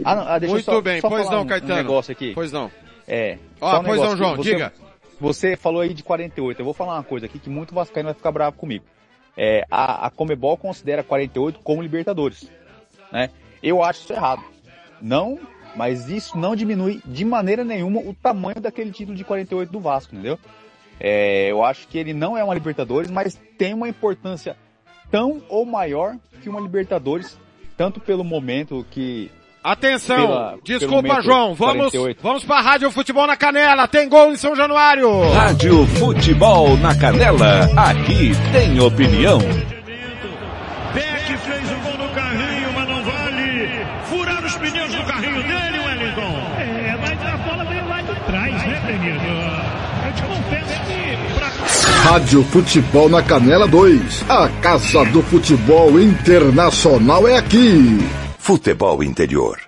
ah, 0.03 0.15
não, 0.15 0.27
ah, 0.27 0.39
Muito 0.39 0.63
só, 0.63 0.79
bem, 0.81 1.01
só 1.01 1.09
pois 1.09 1.29
não, 1.29 1.41
um, 1.41 1.47
Caetano. 1.47 1.73
Um 1.73 1.77
negócio 1.77 2.11
aqui. 2.11 2.33
Pois 2.33 2.51
não. 2.51 2.71
É. 3.07 3.37
Ó, 3.59 3.79
um 3.79 3.83
pois 3.83 3.99
não, 3.99 4.15
João, 4.15 4.35
você, 4.35 4.51
diga. 4.51 4.73
Você 5.19 5.55
falou 5.55 5.81
aí 5.81 5.93
de 5.93 6.03
48. 6.03 6.59
Eu 6.59 6.65
vou 6.65 6.73
falar 6.73 6.93
uma 6.93 7.03
coisa 7.03 7.25
aqui 7.25 7.39
que 7.39 7.49
muito 7.49 7.73
vascaíno 7.73 8.07
vai 8.07 8.13
ficar 8.13 8.31
bravo 8.31 8.55
comigo. 8.55 8.85
É, 9.35 9.65
a, 9.69 10.07
a 10.07 10.09
Comebol 10.11 10.57
considera 10.57 11.03
48 11.03 11.59
como 11.63 11.81
Libertadores. 11.81 12.47
Né? 13.11 13.29
Eu 13.63 13.83
acho 13.83 14.01
isso 14.01 14.13
errado. 14.13 14.43
Não, 15.01 15.39
mas 15.77 16.09
isso 16.09 16.37
não 16.37 16.55
diminui 16.55 17.01
de 17.05 17.23
maneira 17.23 17.63
nenhuma 17.63 18.01
o 18.01 18.13
tamanho 18.13 18.59
daquele 18.59 18.91
título 18.91 19.15
de 19.15 19.23
48 19.23 19.71
do 19.71 19.79
Vasco, 19.79 20.15
entendeu? 20.15 20.39
É, 20.99 21.51
eu 21.51 21.63
acho 21.63 21.87
que 21.87 21.97
ele 21.97 22.13
não 22.13 22.35
é 22.35 22.43
uma 22.43 22.55
Libertadores, 22.55 23.11
mas 23.11 23.39
tem 23.57 23.73
uma 23.73 23.87
importância 23.87 24.57
tão 25.11 25.41
ou 25.47 25.65
maior 25.65 26.15
que 26.41 26.49
uma 26.49 26.59
Libertadores, 26.59 27.37
tanto 27.77 27.99
pelo 27.99 28.23
momento 28.23 28.85
que 28.89 29.31
Atenção, 29.63 30.15
pela, 30.15 30.57
desculpa 30.63 31.21
João, 31.21 31.53
vamos, 31.53 31.91
vamos 32.21 32.43
para 32.45 32.61
Rádio 32.61 32.89
Futebol 32.89 33.27
na 33.27 33.35
Canela, 33.35 33.87
tem 33.87 34.07
gol 34.07 34.31
em 34.31 34.37
São 34.37 34.55
Januário. 34.55 35.29
Rádio 35.31 35.85
Futebol 35.87 36.77
na 36.77 36.95
Canela, 36.97 37.69
aqui 37.75 38.31
tem 38.53 38.79
opinião. 38.79 39.39
Rádio 52.09 52.41
Futebol 52.45 53.09
na 53.09 53.21
Canela 53.21 53.67
2, 53.67 54.29
a 54.29 54.47
Casa 54.61 55.03
do 55.11 55.21
Futebol 55.21 55.99
Internacional 55.99 57.27
é 57.27 57.35
aqui. 57.37 57.97
Futebol 58.37 59.03
Interior. 59.03 59.59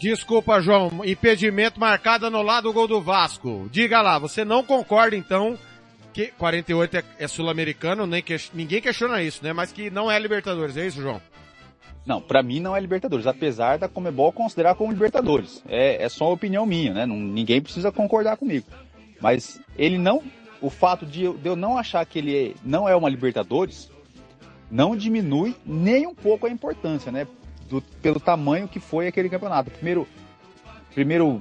Desculpa, 0.00 0.60
João. 0.60 1.00
Impedimento 1.04 1.80
marcado 1.80 2.30
no 2.30 2.42
lado 2.42 2.68
do 2.68 2.72
gol 2.72 2.86
do 2.86 3.00
Vasco. 3.00 3.68
Diga 3.72 4.00
lá, 4.00 4.20
você 4.20 4.44
não 4.44 4.62
concorda 4.62 5.16
então 5.16 5.58
que 6.12 6.28
48 6.28 6.98
é, 6.98 7.04
é 7.18 7.26
sul-americano, 7.26 8.06
nem 8.06 8.22
que, 8.22 8.36
ninguém 8.54 8.80
questiona 8.80 9.20
isso, 9.20 9.42
né? 9.42 9.52
Mas 9.52 9.72
que 9.72 9.90
não 9.90 10.08
é 10.08 10.16
Libertadores, 10.20 10.76
é 10.76 10.86
isso, 10.86 11.02
João? 11.02 11.20
Não, 12.06 12.20
para 12.20 12.40
mim 12.40 12.60
não 12.60 12.76
é 12.76 12.80
Libertadores, 12.80 13.26
apesar 13.26 13.78
da 13.78 13.88
Comebol 13.88 14.32
considerar 14.32 14.76
como 14.76 14.92
Libertadores. 14.92 15.60
É, 15.68 16.04
é 16.04 16.08
só 16.08 16.26
uma 16.26 16.34
opinião 16.34 16.64
minha, 16.64 16.94
né? 16.94 17.04
Não, 17.04 17.16
ninguém 17.16 17.60
precisa 17.60 17.90
concordar 17.90 18.36
comigo. 18.36 18.66
Mas 19.20 19.60
ele 19.76 19.98
não, 19.98 20.22
o 20.62 20.70
fato 20.70 21.04
de 21.04 21.24
eu, 21.24 21.56
não 21.56 21.76
achar 21.76 22.06
que 22.06 22.18
ele 22.18 22.36
é, 22.36 22.54
não 22.64 22.88
é 22.88 22.96
uma 22.96 23.10
Libertadores, 23.10 23.90
não 24.70 24.96
diminui 24.96 25.54
nem 25.66 26.06
um 26.06 26.14
pouco 26.14 26.46
a 26.46 26.50
importância, 26.50 27.12
né? 27.12 27.26
do, 27.72 27.80
pelo 28.02 28.20
tamanho 28.20 28.68
que 28.68 28.78
foi 28.78 29.08
aquele 29.08 29.30
campeonato. 29.30 29.70
Primeiro, 29.70 30.06
primeiro, 30.94 31.40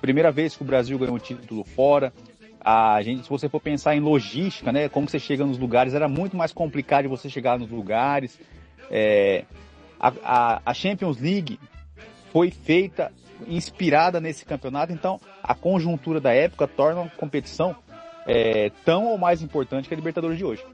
primeira 0.00 0.32
vez 0.32 0.56
que 0.56 0.62
o 0.62 0.64
Brasil 0.64 0.98
ganhou 0.98 1.14
um 1.14 1.18
título 1.18 1.64
fora. 1.64 2.12
A 2.60 3.00
gente, 3.02 3.24
se 3.24 3.28
você 3.28 3.48
for 3.48 3.60
pensar 3.60 3.94
em 3.94 4.00
logística, 4.00 4.72
né, 4.72 4.88
como 4.88 5.08
você 5.08 5.20
chega 5.20 5.44
nos 5.44 5.58
lugares, 5.58 5.94
era 5.94 6.08
muito 6.08 6.36
mais 6.36 6.52
complicado 6.52 7.02
de 7.02 7.08
você 7.08 7.28
chegar 7.28 7.58
nos 7.58 7.70
lugares. 7.70 8.40
É, 8.90 9.44
a, 10.00 10.12
a, 10.24 10.62
a 10.66 10.74
Champions 10.74 11.20
League 11.20 11.60
foi 12.32 12.50
feita 12.50 13.12
inspirada 13.46 14.18
nesse 14.18 14.44
campeonato, 14.44 14.92
então 14.92 15.20
a 15.42 15.54
conjuntura 15.54 16.20
da 16.20 16.32
época 16.32 16.66
torna 16.66 17.02
a 17.02 17.08
competição 17.10 17.76
é, 18.26 18.70
tão 18.84 19.04
ou 19.04 19.18
mais 19.18 19.40
importante 19.42 19.88
que 19.88 19.94
a 19.94 19.96
Libertadores 19.96 20.36
de 20.36 20.44
hoje. 20.44 20.64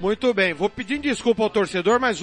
Muito 0.00 0.32
bem, 0.32 0.54
vou 0.54 0.70
pedir 0.70 0.98
desculpa 0.98 1.42
ao 1.42 1.50
torcedor, 1.50 2.00
mas 2.00 2.20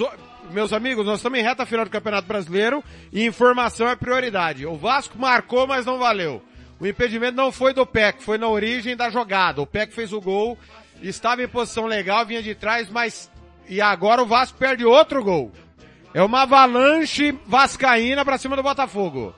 meus 0.50 0.72
amigos, 0.72 1.06
nós 1.06 1.18
estamos 1.18 1.38
em 1.38 1.42
reta 1.42 1.64
final 1.64 1.84
do 1.84 1.90
Campeonato 1.90 2.26
Brasileiro 2.26 2.82
e 3.12 3.24
informação 3.24 3.88
é 3.88 3.94
prioridade. 3.94 4.66
O 4.66 4.76
Vasco 4.76 5.18
marcou, 5.18 5.66
mas 5.66 5.86
não 5.86 5.98
valeu. 5.98 6.42
O 6.80 6.86
impedimento 6.86 7.36
não 7.36 7.52
foi 7.52 7.72
do 7.72 7.86
PEC, 7.86 8.22
foi 8.22 8.38
na 8.38 8.48
origem 8.48 8.96
da 8.96 9.10
jogada. 9.10 9.60
O 9.60 9.66
PEC 9.66 9.92
fez 9.92 10.12
o 10.12 10.20
gol, 10.20 10.58
estava 11.02 11.42
em 11.42 11.48
posição 11.48 11.86
legal, 11.86 12.26
vinha 12.26 12.42
de 12.42 12.54
trás, 12.54 12.88
mas 12.88 13.30
e 13.68 13.80
agora 13.80 14.22
o 14.22 14.26
Vasco 14.26 14.58
perde 14.58 14.84
outro 14.84 15.22
gol. 15.22 15.52
É 16.14 16.22
uma 16.22 16.42
avalanche 16.42 17.36
vascaína 17.46 18.24
pra 18.24 18.38
cima 18.38 18.56
do 18.56 18.62
Botafogo. 18.62 19.34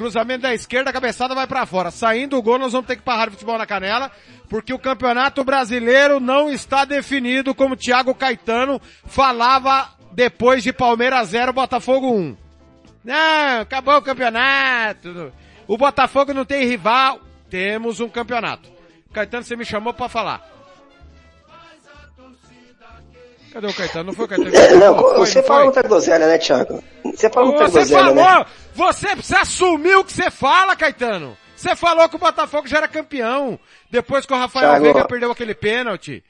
Cruzamento 0.00 0.40
da 0.40 0.54
esquerda, 0.54 0.94
cabeçada 0.94 1.34
vai 1.34 1.46
pra 1.46 1.66
fora. 1.66 1.90
Saindo 1.90 2.38
o 2.38 2.42
gol, 2.42 2.58
nós 2.58 2.72
vamos 2.72 2.86
ter 2.86 2.96
que 2.96 3.02
parar 3.02 3.26
de 3.26 3.32
futebol 3.32 3.58
na 3.58 3.66
canela, 3.66 4.10
porque 4.48 4.72
o 4.72 4.78
Campeonato 4.78 5.44
Brasileiro 5.44 6.18
não 6.18 6.50
está 6.50 6.86
definido, 6.86 7.54
como 7.54 7.74
o 7.74 7.76
Thiago 7.76 8.14
Caetano 8.14 8.80
falava 9.04 9.90
depois 10.12 10.62
de 10.62 10.72
Palmeiras 10.72 11.28
0, 11.28 11.52
Botafogo 11.52 12.14
1. 12.14 12.34
Não, 13.04 13.60
acabou 13.60 13.98
o 13.98 14.00
campeonato. 14.00 15.34
O 15.68 15.76
Botafogo 15.76 16.32
não 16.32 16.46
tem 16.46 16.64
rival. 16.64 17.20
Temos 17.50 18.00
um 18.00 18.08
campeonato. 18.08 18.70
Caetano, 19.12 19.44
você 19.44 19.54
me 19.54 19.66
chamou 19.66 19.92
pra 19.92 20.08
falar. 20.08 20.59
Cadê 23.52 23.66
o 23.66 23.74
Caetano? 23.74 24.04
Não 24.04 24.12
foi 24.12 24.24
o 24.24 24.28
Caetano? 24.28 24.54
É, 24.56 24.74
não, 24.76 24.98
Foi, 24.98 25.18
você 25.18 25.38
não 25.40 25.46
fala 25.46 25.58
foi? 25.58 25.64
muita 25.66 25.82
groselha, 25.82 26.26
né, 26.26 26.38
Thiago? 26.38 26.84
Você 27.04 27.30
fala 27.30 27.46
muita 27.46 27.64
Você 27.68 27.72
groselha, 27.78 27.98
falou! 28.00 28.14
né? 28.14 28.46
Você 28.74 29.06
precisa 29.16 29.40
assumir 29.40 29.96
o 29.96 30.04
que 30.04 30.12
você 30.12 30.30
fala, 30.30 30.76
Caetano! 30.76 31.36
Você 31.56 31.76
falou 31.76 32.08
que 32.08 32.16
o 32.16 32.18
Botafogo 32.18 32.66
já 32.66 32.78
era 32.78 32.88
campeão, 32.88 33.58
depois 33.90 34.24
que 34.24 34.32
o 34.32 34.36
Rafael 34.36 34.68
Thiago. 34.70 34.84
Veiga 34.84 35.06
perdeu 35.06 35.30
aquele 35.30 35.54
pênalti. 35.54 36.24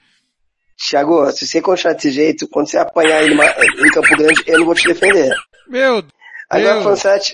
Thiago, 0.88 1.30
se 1.30 1.46
você 1.46 1.60
continuar 1.60 1.94
desse 1.94 2.10
jeito, 2.10 2.48
quando 2.48 2.68
você 2.68 2.78
apanhar 2.78 3.26
numa- 3.28 3.44
em 3.46 3.90
Campo 3.92 4.08
Grande, 4.16 4.42
eu 4.46 4.58
não 4.58 4.66
vou 4.66 4.74
te 4.74 4.88
defender. 4.88 5.30
Meu 5.68 6.02
Agora 6.48 6.72
Deus! 6.72 6.82
falando 6.82 6.96
sério, 6.98 7.24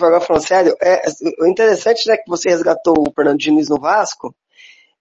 agora 0.00 0.20
falando 0.20 0.42
sério, 0.46 0.76
é, 0.80 1.02
o 1.40 1.46
interessante 1.46 2.10
é 2.10 2.16
que 2.16 2.28
você 2.28 2.48
resgatou 2.48 2.94
o 2.98 3.12
Fernando 3.12 3.38
Diniz 3.38 3.68
no 3.68 3.78
Vasco. 3.80 4.34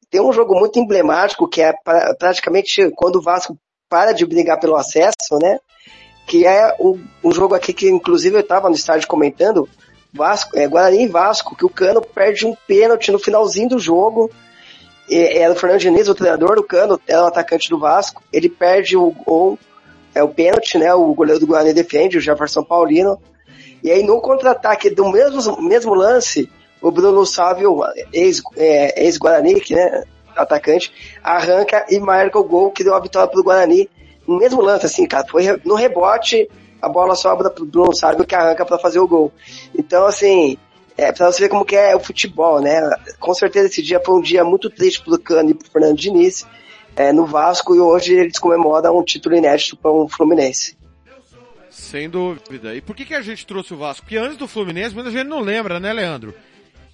Tem 0.10 0.20
um 0.20 0.34
jogo 0.34 0.54
muito 0.60 0.78
emblemático 0.80 1.48
que 1.48 1.62
é 1.62 1.72
pra- 1.84 2.14
praticamente 2.16 2.92
quando 2.96 3.18
o 3.18 3.22
Vasco 3.22 3.58
para 3.92 4.14
de 4.14 4.26
brigar 4.26 4.58
pelo 4.58 4.78
acesso, 4.78 5.38
né? 5.42 5.60
Que 6.26 6.48
é 6.48 6.74
o, 6.80 6.98
um 7.22 7.32
jogo 7.34 7.54
aqui 7.54 7.74
que 7.74 7.90
inclusive 7.90 8.38
eu 8.38 8.40
estava 8.40 8.70
no 8.70 8.76
estádio 8.76 9.06
comentando, 9.06 9.68
Vasco, 10.14 10.58
é, 10.58 10.66
Guarani 10.66 11.04
e 11.04 11.08
Vasco, 11.08 11.58
que 11.58 11.66
o 11.66 11.70
Cano 11.70 12.02
perde 12.02 12.46
um 12.46 12.56
pênalti 12.66 13.12
no 13.12 13.20
finalzinho 13.20 13.68
do 13.68 13.80
jogo. 13.80 14.32
E, 15.10 15.18
era 15.38 15.52
o 15.52 15.58
Fernando 15.58 15.82
Diniz, 15.82 16.08
o 16.08 16.16
treinador, 16.16 16.58
o 16.58 16.64
Cano 16.64 17.02
era 17.06 17.24
o 17.24 17.28
atacante 17.28 17.70
do 17.70 17.78
Vasco. 17.78 18.24
Ele 18.32 18.48
perde 18.48 18.96
o 18.96 19.12
gol, 19.12 19.60
é 20.16 20.24
o 20.24 20.30
pênalti, 20.30 20.78
né? 20.78 20.94
O 20.94 21.14
goleiro 21.14 21.42
do 21.42 21.48
Guarani 21.48 21.74
defende, 21.74 22.18
o 22.18 22.22
Jefferson 22.22 22.64
Paulino. 22.64 23.22
E 23.84 23.92
aí 23.92 24.04
no 24.04 24.22
contra-ataque 24.22 24.90
do 24.90 25.12
mesmo, 25.12 25.62
mesmo 25.62 25.94
lance, 25.94 26.50
o 26.82 26.92
Bruno 26.92 27.26
Sávio, 27.26 27.82
ex, 28.14 28.42
é, 28.56 29.04
ex-Guarani, 29.04 29.60
que, 29.60 29.76
né, 29.76 30.06
atacante, 30.36 30.92
arranca 31.24 31.86
e 31.90 32.00
marca 32.00 32.40
o 32.40 32.44
gol 32.44 32.72
que 32.72 32.84
deu 32.84 32.96
a 32.96 33.00
vitória 33.00 33.30
pro 33.30 33.44
Guarani. 33.44 33.90
No 34.28 34.38
mesmo 34.38 34.62
lance, 34.62 34.86
assim, 34.86 35.08
cara, 35.08 35.26
foi 35.28 35.60
no 35.66 35.76
rebote, 35.76 36.50
a 36.82 36.90
bola 36.90 37.16
sobra 37.16 37.50
pro 37.50 37.66
Bruno 37.66 37.96
Sávio 37.96 38.26
que 38.26 38.36
arranca 38.36 38.66
para 38.66 38.80
fazer 38.80 39.00
o 39.00 39.08
gol. 39.08 39.32
Então, 39.78 40.06
assim, 40.06 40.58
é, 40.98 41.12
pra 41.12 41.32
você 41.32 41.44
ver 41.44 41.50
como 41.50 41.66
que 41.66 41.76
é 41.76 41.96
o 41.96 42.00
futebol, 42.00 42.62
né? 42.62 42.80
Com 43.20 43.34
certeza 43.34 43.68
esse 43.68 43.82
dia 43.82 44.02
foi 44.04 44.16
um 44.16 44.22
dia 44.22 44.44
muito 44.44 44.70
triste 44.70 45.04
pro 45.04 45.20
Cano 45.20 45.52
e 45.52 45.54
pro 45.54 45.70
Fernando 45.70 45.98
Diniz, 45.98 46.46
é, 46.96 47.14
no 47.14 47.26
Vasco, 47.26 47.74
e 47.76 47.80
hoje 47.80 48.14
eles 48.14 48.38
comemoram 48.38 48.98
um 48.98 49.04
título 49.04 49.36
inédito 49.36 49.78
para 49.78 49.92
um 49.92 50.08
Fluminense. 50.08 50.78
Sem 51.70 52.10
dúvida. 52.10 52.76
E 52.76 52.82
por 52.82 52.96
que, 52.96 53.06
que 53.06 53.16
a 53.16 53.22
gente 53.22 53.46
trouxe 53.46 53.74
o 53.74 53.78
Vasco? 53.78 54.04
Porque 54.04 54.18
antes 54.18 54.38
do 54.38 54.48
Fluminense, 54.48 54.94
muita 54.94 55.10
gente 55.10 55.28
não 55.28 55.40
lembra, 55.40 55.80
né, 55.80 55.94
Leandro? 55.94 56.34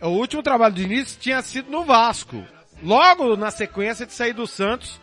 O 0.02 0.10
último 0.10 0.43
trabalho 0.43 0.73
do 0.73 0.80
Diniz 0.80 1.17
tinha 1.19 1.41
sido 1.41 1.71
no 1.71 1.84
Vasco. 1.84 2.43
Logo 2.83 3.35
na 3.35 3.51
sequência 3.51 4.05
de 4.05 4.13
sair 4.13 4.33
do 4.33 4.47
Santos. 4.47 4.99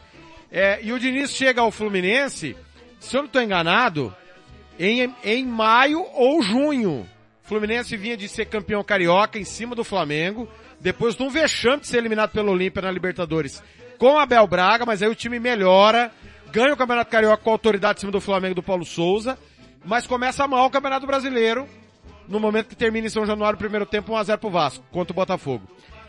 É, 0.50 0.78
e 0.82 0.92
o 0.92 0.98
Diniz 0.98 1.30
chega 1.30 1.60
ao 1.60 1.70
Fluminense, 1.70 2.56
se 3.00 3.16
eu 3.16 3.22
não 3.22 3.26
estou 3.26 3.42
enganado, 3.42 4.14
em, 4.78 5.12
em 5.24 5.44
maio 5.44 6.06
ou 6.12 6.42
junho. 6.42 7.08
Fluminense 7.42 7.96
vinha 7.96 8.16
de 8.16 8.28
ser 8.28 8.46
campeão 8.46 8.82
carioca 8.84 9.38
em 9.38 9.44
cima 9.44 9.74
do 9.74 9.84
Flamengo, 9.84 10.48
depois 10.80 11.16
de 11.16 11.22
um 11.22 11.28
vexame 11.28 11.80
de 11.80 11.88
ser 11.88 11.98
eliminado 11.98 12.30
pelo 12.30 12.52
Olímpia 12.52 12.82
na 12.82 12.90
Libertadores 12.90 13.62
com 13.98 14.18
Abel 14.18 14.46
Braga, 14.46 14.84
mas 14.84 15.02
aí 15.02 15.08
o 15.08 15.14
time 15.14 15.38
melhora, 15.38 16.12
ganha 16.50 16.74
o 16.74 16.76
Campeonato 16.76 17.10
Carioca 17.10 17.42
com 17.42 17.50
autoridade 17.50 17.98
em 17.98 18.00
cima 18.00 18.12
do 18.12 18.20
Flamengo 18.20 18.54
do 18.54 18.62
Paulo 18.62 18.84
Souza, 18.84 19.38
mas 19.84 20.06
começa 20.06 20.46
mal 20.46 20.66
o 20.66 20.70
Campeonato 20.70 21.06
Brasileiro, 21.06 21.66
no 22.28 22.40
momento 22.40 22.68
que 22.68 22.76
termina 22.76 23.06
em 23.06 23.10
São 23.10 23.26
Januário 23.26 23.56
o 23.56 23.58
primeiro 23.58 23.86
tempo 23.86 24.12
1x0 24.12 24.38
pro 24.38 24.50
Vasco, 24.50 24.84
contra 24.90 25.12
o 25.12 25.14
Botafogo. 25.14 25.66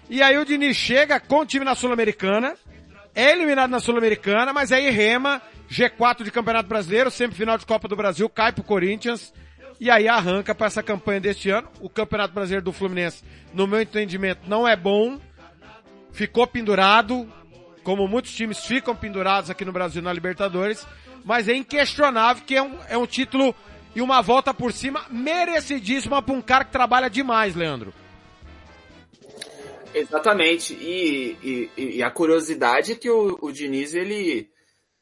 E 0.10 0.22
aí 0.22 0.38
o 0.38 0.46
Diniz 0.46 0.78
chega 0.78 1.20
com 1.20 1.40
o 1.40 1.46
time 1.46 1.66
na 1.66 1.74
Sul-Americana, 1.74 2.56
é 3.16 3.32
eliminado 3.32 3.72
na 3.72 3.80
Sul-Americana, 3.80 4.54
mas 4.54 4.72
aí 4.72 4.90
rema, 4.92 5.42
G4 5.70 6.24
de 6.24 6.32
Campeonato 6.32 6.70
Brasileiro, 6.70 7.10
semifinal 7.10 7.58
de 7.58 7.66
Copa 7.66 7.88
do 7.88 7.96
Brasil, 7.96 8.30
cai 8.30 8.52
pro 8.52 8.64
Corinthians, 8.64 9.34
e 9.80 9.90
aí 9.90 10.08
arranca 10.08 10.54
para 10.54 10.68
essa 10.68 10.84
campanha 10.84 11.20
deste 11.20 11.50
ano. 11.50 11.68
O 11.82 11.90
Campeonato 11.90 12.34
Brasileiro 12.34 12.64
do 12.64 12.72
Fluminense, 12.72 13.24
no 13.54 13.66
meu 13.66 13.82
entendimento, 13.82 14.42
não 14.48 14.68
é 14.68 14.76
bom, 14.76 15.20
ficou 16.12 16.46
pendurado, 16.46 17.28
como 17.84 18.08
muitos 18.08 18.34
times 18.34 18.64
ficam 18.64 18.96
pendurados 18.96 19.50
aqui 19.50 19.66
no 19.66 19.72
Brasil 19.72 20.02
na 20.02 20.14
Libertadores, 20.14 20.86
mas 21.24 21.48
é 21.48 21.56
inquestionável 21.56 22.44
que 22.46 22.56
é 22.56 22.62
um, 22.62 22.78
é 22.88 22.98
um 22.98 23.08
título 23.08 23.56
e 23.96 24.02
uma 24.02 24.22
volta 24.22 24.54
por 24.54 24.72
cima 24.72 25.06
merecidíssima 25.10 26.22
para 26.22 26.36
um 26.36 26.42
cara 26.42 26.64
que 26.64 26.72
trabalha 26.72 27.10
demais, 27.10 27.56
Leandro. 27.56 27.94
Exatamente. 30.00 30.74
E, 30.74 31.70
e- 31.78 31.98
e 31.98 32.04
a 32.04 32.12
curiosidade 32.12 32.92
é 32.92 32.96
que 32.96 33.10
o, 33.10 33.38
o 33.42 33.52
Diniz, 33.52 33.94
ele 33.94 34.50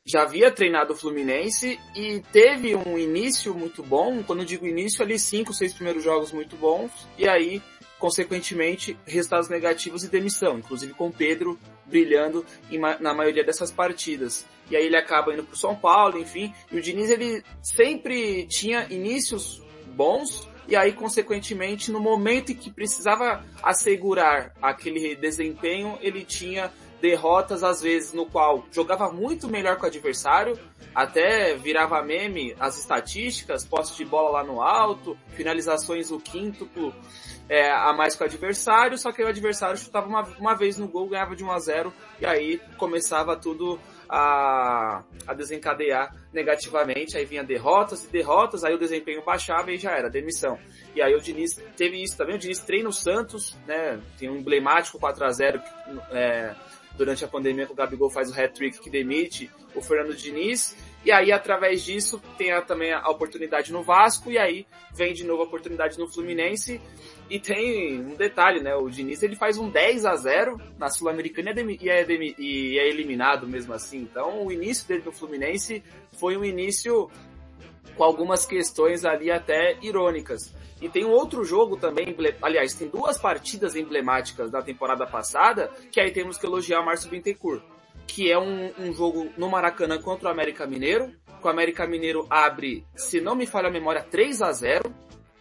já 0.05 0.21
havia 0.23 0.51
treinado 0.51 0.93
o 0.93 0.95
Fluminense 0.95 1.79
e 1.95 2.21
teve 2.31 2.75
um 2.75 2.97
início 2.97 3.53
muito 3.55 3.81
bom. 3.81 4.21
Quando 4.23 4.45
digo 4.45 4.67
início, 4.67 5.01
ali 5.03 5.17
cinco, 5.17 5.53
seis 5.53 5.73
primeiros 5.73 6.03
jogos 6.03 6.31
muito 6.31 6.55
bons. 6.55 6.91
E 7.17 7.27
aí, 7.27 7.61
consequentemente, 7.97 8.95
resultados 9.05 9.49
negativos 9.49 10.03
e 10.03 10.09
demissão. 10.09 10.59
Inclusive 10.59 10.93
com 10.93 11.07
o 11.07 11.13
Pedro 11.13 11.57
brilhando 11.85 12.45
em 12.71 12.77
na 12.79 13.13
maioria 13.13 13.43
dessas 13.43 13.71
partidas. 13.71 14.45
E 14.69 14.75
aí 14.77 14.85
ele 14.85 14.95
acaba 14.97 15.33
indo 15.33 15.43
pro 15.43 15.57
São 15.57 15.75
Paulo, 15.75 16.19
enfim. 16.19 16.53
E 16.71 16.77
o 16.77 16.81
Diniz, 16.81 17.09
ele 17.09 17.43
sempre 17.61 18.45
tinha 18.47 18.85
inícios 18.91 19.61
bons 19.87 20.47
e 20.67 20.75
aí, 20.75 20.93
consequentemente, 20.93 21.91
no 21.91 21.99
momento 21.99 22.51
em 22.51 22.55
que 22.55 22.71
precisava 22.71 23.43
assegurar 23.61 24.53
aquele 24.61 25.15
desempenho, 25.15 25.97
ele 26.01 26.23
tinha 26.23 26.71
derrotas, 27.01 27.63
às 27.63 27.81
vezes, 27.81 28.13
no 28.13 28.25
qual 28.25 28.65
jogava 28.71 29.11
muito 29.11 29.49
melhor 29.49 29.75
com 29.75 29.83
o 29.83 29.87
adversário, 29.87 30.57
até 30.95 31.53
virava 31.55 32.01
meme 32.01 32.55
as 32.57 32.77
estatísticas, 32.77 33.65
posse 33.65 33.97
de 33.97 34.05
bola 34.05 34.39
lá 34.39 34.43
no 34.43 34.61
alto, 34.61 35.17
finalizações 35.35 36.11
o 36.11 36.19
quíntuplo 36.19 36.95
é, 37.49 37.69
a 37.69 37.91
mais 37.91 38.15
com 38.15 38.23
o 38.23 38.27
adversário, 38.27 38.97
só 38.97 39.11
que 39.11 39.21
o 39.21 39.27
adversário 39.27 39.77
chutava 39.77 40.07
uma, 40.07 40.23
uma 40.39 40.55
vez 40.55 40.77
no 40.77 40.87
gol, 40.87 41.09
ganhava 41.09 41.35
de 41.35 41.43
1 41.43 41.51
a 41.51 41.59
0 41.59 41.93
e 42.21 42.25
aí 42.25 42.61
começava 42.77 43.35
tudo 43.35 43.77
a, 44.15 45.03
a 45.25 45.33
desencadear 45.33 46.15
negativamente, 46.31 47.17
aí 47.17 47.25
vinha 47.25 47.43
derrotas 47.43 48.03
e 48.03 48.11
derrotas, 48.11 48.63
aí 48.63 48.71
o 48.75 48.77
desempenho 48.77 49.23
baixava 49.25 49.71
e 49.71 49.77
já 49.77 49.97
era, 49.97 50.07
demissão. 50.07 50.59
E 50.95 51.01
aí 51.01 51.15
o 51.15 51.19
Diniz 51.19 51.55
teve 51.75 51.99
isso 51.99 52.15
também, 52.15 52.35
o 52.35 52.37
Diniz 52.37 52.59
treina 52.59 52.87
o 52.87 52.93
Santos, 52.93 53.57
né, 53.65 53.99
tem 54.19 54.29
um 54.29 54.37
emblemático 54.37 54.99
4 54.99 55.25
a 55.25 55.31
0 55.31 55.61
é, 56.11 56.53
durante 56.95 57.25
a 57.25 57.27
pandemia 57.27 57.65
que 57.65 57.71
o 57.71 57.75
Gabigol 57.75 58.11
faz 58.11 58.29
o 58.29 58.39
hat-trick 58.39 58.79
que 58.79 58.89
demite 58.89 59.49
o 59.73 59.81
Fernando 59.81 60.15
Diniz, 60.15 60.77
e 61.03 61.11
aí 61.11 61.31
através 61.31 61.83
disso 61.83 62.21
tem 62.37 62.51
a, 62.51 62.61
também 62.61 62.93
a 62.93 63.09
oportunidade 63.09 63.73
no 63.73 63.81
Vasco, 63.81 64.29
e 64.29 64.37
aí 64.37 64.67
vem 64.93 65.11
de 65.15 65.23
novo 65.23 65.41
a 65.41 65.45
oportunidade 65.45 65.97
no 65.97 66.07
Fluminense, 66.07 66.79
e 67.29 67.39
tem 67.39 67.99
um 67.99 68.15
detalhe, 68.15 68.61
né? 68.61 68.75
O 68.75 68.89
Diniz 68.89 69.23
ele 69.23 69.35
faz 69.35 69.57
um 69.57 69.69
10 69.69 70.05
a 70.05 70.15
0 70.15 70.59
na 70.77 70.89
Sul-Americana 70.89 71.51
e, 71.51 71.89
é 71.89 72.05
e 72.05 72.11
é 72.11 72.33
e 72.37 72.79
é 72.79 72.87
eliminado 72.87 73.47
mesmo 73.47 73.73
assim. 73.73 73.99
Então 73.99 74.45
o 74.45 74.51
início 74.51 74.87
dele 74.87 75.03
no 75.05 75.11
Fluminense 75.11 75.83
foi 76.17 76.37
um 76.37 76.43
início 76.43 77.09
com 77.95 78.03
algumas 78.03 78.45
questões 78.45 79.05
ali 79.05 79.31
até 79.31 79.77
irônicas. 79.81 80.53
E 80.81 80.89
tem 80.89 81.05
um 81.05 81.11
outro 81.11 81.45
jogo 81.45 81.77
também, 81.77 82.13
aliás, 82.41 82.73
tem 82.73 82.89
duas 82.89 83.17
partidas 83.17 83.73
emblemáticas 83.75 84.51
da 84.51 84.61
temporada 84.61 85.07
passada, 85.07 85.71
que 85.89 85.99
aí 86.01 86.11
temos 86.11 86.37
que 86.37 86.45
elogiar 86.45 86.81
o 86.81 86.85
Márcio 86.85 87.09
Bittencourt, 87.09 87.63
que 88.05 88.29
é 88.29 88.37
um, 88.37 88.69
um 88.77 88.91
jogo 88.91 89.29
no 89.37 89.49
Maracanã 89.49 89.97
contra 90.01 90.27
o 90.27 90.31
América 90.31 90.67
Mineiro, 90.67 91.13
que 91.39 91.47
o 91.47 91.49
América 91.49 91.87
Mineiro 91.87 92.25
abre, 92.29 92.85
se 92.95 93.21
não 93.21 93.33
me 93.35 93.45
falha 93.45 93.69
a 93.69 93.71
memória, 93.71 94.03
3 94.03 94.41
a 94.41 94.51
0 94.51 94.93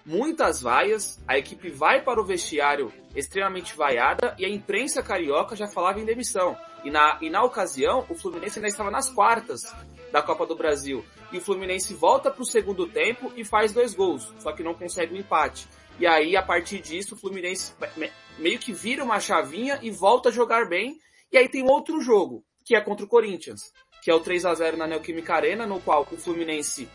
muitas 0.04 0.60
vaias, 0.60 1.20
a 1.26 1.38
equipe 1.38 1.70
vai 1.70 2.02
para 2.02 2.20
o 2.20 2.24
vestiário 2.24 2.92
extremamente 3.14 3.76
vaiada 3.76 4.34
e 4.38 4.44
a 4.44 4.48
imprensa 4.48 5.02
carioca 5.02 5.54
já 5.54 5.66
falava 5.66 6.00
em 6.00 6.04
demissão. 6.04 6.56
E 6.84 6.90
na, 6.90 7.18
e 7.20 7.30
na 7.30 7.42
ocasião, 7.44 8.04
o 8.08 8.14
Fluminense 8.14 8.58
ainda 8.58 8.68
estava 8.68 8.90
nas 8.90 9.08
quartas 9.08 9.60
da 10.10 10.22
Copa 10.22 10.46
do 10.46 10.56
Brasil. 10.56 11.04
E 11.32 11.38
o 11.38 11.40
Fluminense 11.40 11.94
volta 11.94 12.30
pro 12.30 12.44
segundo 12.44 12.86
tempo 12.86 13.32
e 13.36 13.44
faz 13.44 13.72
dois 13.72 13.94
gols, 13.94 14.32
só 14.38 14.52
que 14.52 14.62
não 14.62 14.74
consegue 14.74 15.14
o 15.14 15.16
um 15.16 15.20
empate. 15.20 15.68
E 15.98 16.06
aí, 16.06 16.36
a 16.36 16.42
partir 16.42 16.80
disso, 16.80 17.14
o 17.14 17.18
Fluminense 17.18 17.72
meio 18.38 18.58
que 18.58 18.72
vira 18.72 19.04
uma 19.04 19.20
chavinha 19.20 19.78
e 19.82 19.90
volta 19.90 20.28
a 20.28 20.32
jogar 20.32 20.68
bem. 20.68 20.98
E 21.30 21.38
aí 21.38 21.48
tem 21.48 21.62
outro 21.62 22.00
jogo, 22.00 22.44
que 22.64 22.74
é 22.74 22.80
contra 22.80 23.04
o 23.04 23.08
Corinthians, 23.08 23.60
que 24.02 24.10
é 24.10 24.14
o 24.14 24.20
3 24.20 24.44
a 24.44 24.54
0 24.54 24.76
na 24.76 24.86
Neoquímica 24.86 25.34
Arena, 25.34 25.66
no 25.66 25.80
qual 25.80 26.06
o 26.10 26.16
Fluminense 26.16 26.88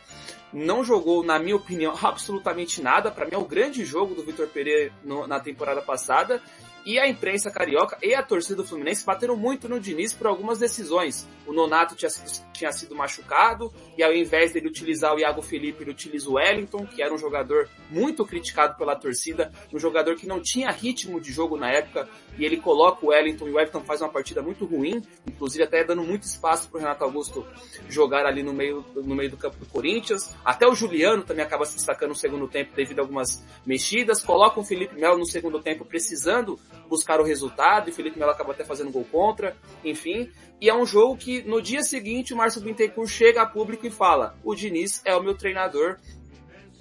não 0.53 0.83
jogou, 0.83 1.23
na 1.23 1.37
minha 1.39 1.55
opinião, 1.55 1.93
absolutamente 2.01 2.81
nada. 2.81 3.11
Para 3.11 3.25
mim 3.25 3.33
é 3.33 3.37
o 3.37 3.45
grande 3.45 3.83
jogo 3.85 4.15
do 4.15 4.23
Vitor 4.23 4.47
Pereira 4.47 4.93
no, 5.03 5.27
na 5.27 5.39
temporada 5.39 5.81
passada. 5.81 6.41
E 6.87 6.97
a 6.97 7.05
imprensa 7.05 7.51
carioca 7.51 7.97
e 8.01 8.15
a 8.15 8.23
torcida 8.23 8.55
do 8.55 8.65
Fluminense 8.65 9.05
bateram 9.05 9.35
muito 9.35 9.67
no 9.67 9.77
Diniz 9.77 10.13
por 10.13 10.25
algumas 10.25 10.57
decisões. 10.57 11.27
O 11.45 11.51
Nonato 11.51 11.95
tinha 11.95 12.09
sido, 12.09 12.45
tinha 12.53 12.71
sido 12.71 12.95
machucado, 12.95 13.73
e 13.97 14.03
ao 14.03 14.13
invés 14.13 14.53
dele 14.53 14.69
utilizar 14.69 15.13
o 15.13 15.19
Iago 15.19 15.41
Felipe, 15.41 15.83
ele 15.83 15.91
utiliza 15.91 16.29
o 16.29 16.35
Wellington, 16.35 16.85
que 16.85 17.03
era 17.03 17.13
um 17.13 17.17
jogador 17.17 17.67
muito 17.89 18.25
criticado 18.25 18.77
pela 18.77 18.95
torcida, 18.95 19.51
um 19.73 19.77
jogador 19.77 20.15
que 20.15 20.25
não 20.25 20.41
tinha 20.41 20.71
ritmo 20.71 21.19
de 21.19 21.29
jogo 21.29 21.57
na 21.57 21.69
época, 21.69 22.07
e 22.37 22.45
ele 22.45 22.57
coloca 22.57 23.05
o 23.05 23.09
Wellington, 23.09 23.47
e 23.47 23.51
o 23.51 23.55
Wellington 23.55 23.81
faz 23.81 24.01
uma 24.01 24.09
partida 24.09 24.41
muito 24.41 24.65
ruim, 24.65 25.01
inclusive 25.27 25.63
até 25.63 25.83
dando 25.83 26.03
muito 26.03 26.23
espaço 26.23 26.69
para 26.69 26.77
o 26.77 26.81
Renato 26.81 27.03
Augusto 27.03 27.45
jogar 27.89 28.25
ali 28.25 28.43
no 28.43 28.53
meio, 28.53 28.85
no 28.95 29.15
meio 29.15 29.31
do 29.31 29.37
campo 29.37 29.57
do 29.57 29.65
Corinthians. 29.65 30.33
Até 30.43 30.67
o 30.67 30.75
Juliano 30.75 31.23
também 31.23 31.43
acaba 31.43 31.65
se 31.65 31.75
destacando 31.75 32.09
no 32.09 32.15
segundo 32.15 32.47
tempo 32.47 32.75
devido 32.75 32.99
a 32.99 33.01
algumas 33.01 33.43
mexidas, 33.65 34.21
coloca 34.21 34.59
o 34.59 34.63
Felipe 34.63 34.95
Melo 34.95 35.17
no 35.17 35.25
segundo 35.25 35.59
tempo 35.59 35.85
precisando 35.85 36.59
buscar 36.87 37.19
o 37.19 37.23
resultado, 37.23 37.89
e 37.89 37.93
Felipe 37.93 38.19
Melo 38.19 38.31
acabou 38.31 38.53
até 38.53 38.63
fazendo 38.63 38.91
gol 38.91 39.05
contra, 39.11 39.55
enfim. 39.83 40.31
E 40.59 40.69
é 40.69 40.75
um 40.75 40.85
jogo 40.85 41.17
que 41.17 41.43
no 41.43 41.61
dia 41.61 41.83
seguinte 41.83 42.33
o 42.33 42.37
Márcio 42.37 42.61
Bittencourt 42.61 43.09
chega 43.09 43.41
a 43.41 43.45
público 43.45 43.85
e 43.85 43.91
fala: 43.91 44.35
o 44.43 44.55
Diniz 44.55 45.01
é 45.05 45.15
o 45.15 45.21
meu 45.21 45.35
treinador 45.35 45.97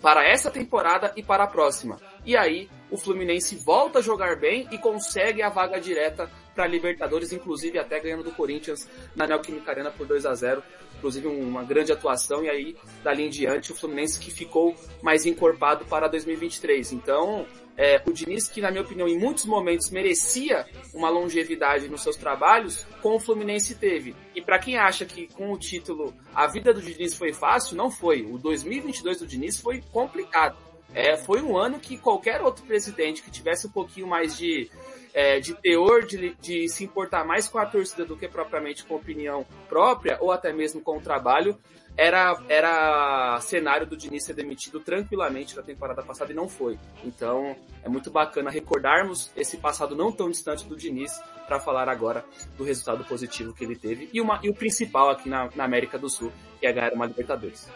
para 0.00 0.26
essa 0.26 0.50
temporada 0.50 1.12
e 1.16 1.22
para 1.22 1.44
a 1.44 1.46
próxima. 1.46 1.98
E 2.24 2.36
aí 2.36 2.68
o 2.90 2.96
Fluminense 2.96 3.56
volta 3.56 3.98
a 3.98 4.02
jogar 4.02 4.36
bem 4.36 4.68
e 4.70 4.78
consegue 4.78 5.42
a 5.42 5.48
vaga 5.48 5.80
direta 5.80 6.30
para 6.54 6.66
Libertadores, 6.66 7.32
inclusive 7.32 7.78
até 7.78 8.00
ganhando 8.00 8.24
do 8.24 8.32
Corinthians 8.32 8.88
na 9.14 9.26
Neoquímica 9.26 9.70
Arena 9.70 9.90
por 9.90 10.06
2 10.06 10.24
a 10.24 10.34
0 10.34 10.62
inclusive 10.96 11.26
uma 11.26 11.62
grande 11.62 11.92
atuação, 11.92 12.42
e 12.42 12.48
aí 12.48 12.76
dali 13.04 13.24
em 13.24 13.28
diante 13.28 13.70
o 13.70 13.74
Fluminense 13.74 14.18
que 14.18 14.30
ficou 14.30 14.74
mais 15.02 15.26
encorpado 15.26 15.84
para 15.84 16.08
2023. 16.08 16.92
Então, 16.92 17.46
é, 17.76 18.02
o 18.06 18.12
Diniz, 18.12 18.48
que 18.48 18.60
na 18.60 18.70
minha 18.70 18.82
opinião 18.82 19.06
em 19.06 19.18
muitos 19.18 19.44
momentos 19.44 19.90
merecia 19.90 20.66
uma 20.94 21.10
longevidade 21.10 21.88
nos 21.88 22.02
seus 22.02 22.16
trabalhos, 22.16 22.86
com 23.02 23.16
o 23.16 23.20
Fluminense 23.20 23.74
teve. 23.74 24.16
E 24.34 24.40
para 24.40 24.58
quem 24.58 24.78
acha 24.78 25.04
que 25.04 25.28
com 25.28 25.52
o 25.52 25.58
título 25.58 26.14
a 26.34 26.46
vida 26.46 26.72
do 26.72 26.80
Diniz 26.80 27.14
foi 27.14 27.32
fácil, 27.32 27.76
não 27.76 27.90
foi. 27.90 28.22
O 28.22 28.38
2022 28.38 29.18
do 29.18 29.26
Diniz 29.26 29.60
foi 29.60 29.82
complicado. 29.92 30.56
É, 30.96 31.14
foi 31.14 31.42
um 31.42 31.58
ano 31.58 31.78
que 31.78 31.98
qualquer 31.98 32.40
outro 32.40 32.64
presidente 32.64 33.20
que 33.22 33.30
tivesse 33.30 33.66
um 33.66 33.70
pouquinho 33.70 34.06
mais 34.06 34.34
de, 34.34 34.70
é, 35.12 35.38
de 35.38 35.54
teor, 35.54 36.06
de, 36.06 36.34
de 36.40 36.70
se 36.70 36.84
importar 36.84 37.22
mais 37.22 37.46
com 37.46 37.58
a 37.58 37.66
torcida 37.66 38.06
do 38.06 38.16
que 38.16 38.26
propriamente 38.26 38.82
com 38.82 38.94
opinião 38.94 39.44
própria, 39.68 40.16
ou 40.22 40.32
até 40.32 40.54
mesmo 40.54 40.80
com 40.80 40.96
o 40.96 41.00
trabalho, 41.02 41.54
era, 41.98 42.42
era 42.48 43.38
cenário 43.42 43.86
do 43.86 43.94
Diniz 43.94 44.24
ser 44.24 44.32
demitido 44.32 44.80
tranquilamente 44.80 45.54
na 45.54 45.62
temporada 45.62 46.02
passada 46.02 46.32
e 46.32 46.34
não 46.34 46.48
foi. 46.48 46.78
Então 47.04 47.54
é 47.82 47.90
muito 47.90 48.10
bacana 48.10 48.50
recordarmos 48.50 49.30
esse 49.36 49.58
passado 49.58 49.94
não 49.94 50.10
tão 50.10 50.30
distante 50.30 50.66
do 50.66 50.74
Diniz 50.74 51.12
para 51.46 51.60
falar 51.60 51.90
agora 51.90 52.24
do 52.56 52.64
resultado 52.64 53.04
positivo 53.04 53.52
que 53.52 53.64
ele 53.64 53.76
teve 53.76 54.08
e, 54.14 54.20
uma, 54.20 54.40
e 54.42 54.48
o 54.48 54.54
principal 54.54 55.10
aqui 55.10 55.28
na, 55.28 55.50
na 55.54 55.64
América 55.64 55.98
do 55.98 56.08
Sul, 56.08 56.32
que 56.58 56.66
é 56.66 56.72
ganhar 56.72 56.94
uma 56.94 57.04
Libertadores. 57.04 57.68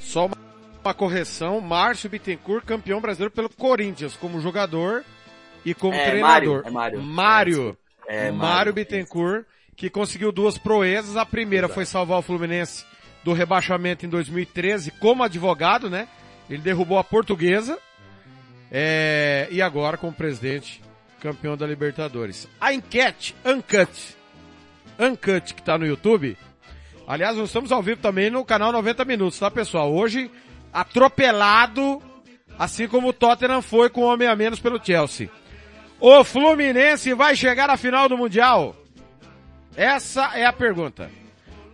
Só 0.00 0.26
uma, 0.26 0.43
uma 0.88 0.94
correção, 0.94 1.60
Márcio 1.60 2.10
Bittencourt, 2.10 2.64
campeão 2.64 3.00
brasileiro 3.00 3.34
pelo 3.34 3.48
Corinthians, 3.48 4.16
como 4.16 4.40
jogador 4.40 5.04
e 5.64 5.74
como 5.74 5.94
é, 5.94 6.10
treinador. 6.10 6.62
Mário, 6.62 6.66
é 6.66 6.70
Mário. 6.70 7.02
Mário, 7.02 7.78
É, 8.06 8.30
Mário 8.30 8.72
Bittencourt, 8.72 9.44
que 9.76 9.88
conseguiu 9.88 10.30
duas 10.30 10.58
proezas. 10.58 11.16
A 11.16 11.24
primeira 11.24 11.68
foi 11.68 11.86
salvar 11.86 12.18
o 12.18 12.22
Fluminense 12.22 12.84
do 13.24 13.32
rebaixamento 13.32 14.04
em 14.04 14.08
2013 14.08 14.90
como 14.92 15.22
advogado, 15.22 15.88
né? 15.88 16.06
Ele 16.48 16.60
derrubou 16.60 16.98
a 16.98 17.04
portuguesa. 17.04 17.78
É, 18.70 19.48
e 19.50 19.62
agora 19.62 19.96
como 19.96 20.12
presidente, 20.12 20.82
campeão 21.20 21.56
da 21.56 21.66
Libertadores. 21.66 22.48
A 22.60 22.74
enquete, 22.74 23.34
Uncut, 23.44 24.16
Uncut 24.98 25.54
que 25.54 25.62
tá 25.62 25.78
no 25.78 25.86
YouTube. 25.86 26.36
Aliás, 27.06 27.36
nós 27.36 27.48
estamos 27.48 27.70
ao 27.70 27.82
vivo 27.82 28.00
também 28.00 28.30
no 28.30 28.44
canal 28.44 28.72
90 28.72 29.04
Minutos, 29.04 29.38
tá 29.38 29.50
pessoal? 29.50 29.92
Hoje, 29.92 30.30
atropelado, 30.74 32.02
assim 32.58 32.88
como 32.88 33.08
o 33.08 33.12
Tottenham 33.12 33.62
foi 33.62 33.88
com 33.88 34.02
um 34.02 34.06
homem 34.06 34.26
a 34.26 34.34
menos 34.34 34.58
pelo 34.58 34.84
Chelsea. 34.84 35.30
O 36.00 36.24
Fluminense 36.24 37.14
vai 37.14 37.36
chegar 37.36 37.70
à 37.70 37.76
final 37.76 38.08
do 38.08 38.18
Mundial? 38.18 38.74
Essa 39.76 40.36
é 40.36 40.44
a 40.44 40.52
pergunta. 40.52 41.08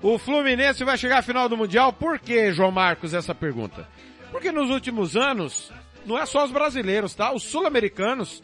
O 0.03 0.19
Fluminense 0.19 0.85
vai 0.85 0.99
chegar 0.99 1.19
à 1.19 1.23
final 1.23 1.49
do 1.49 1.57
Mundial? 1.57 1.93
Por 1.93 2.19
que, 2.19 2.53
João 2.53 2.71
Marcos, 2.71 3.15
essa 3.15 3.35
pergunta? 3.35 3.89
Porque 4.31 4.53
nos 4.53 4.71
últimos 4.71 5.17
anos, 5.17 5.73
não 6.05 6.19
é 6.19 6.27
só 6.27 6.45
os 6.45 6.53
brasileiros, 6.53 7.15
tá? 7.15 7.33
Os 7.33 7.43
sul-americanos, 7.43 8.43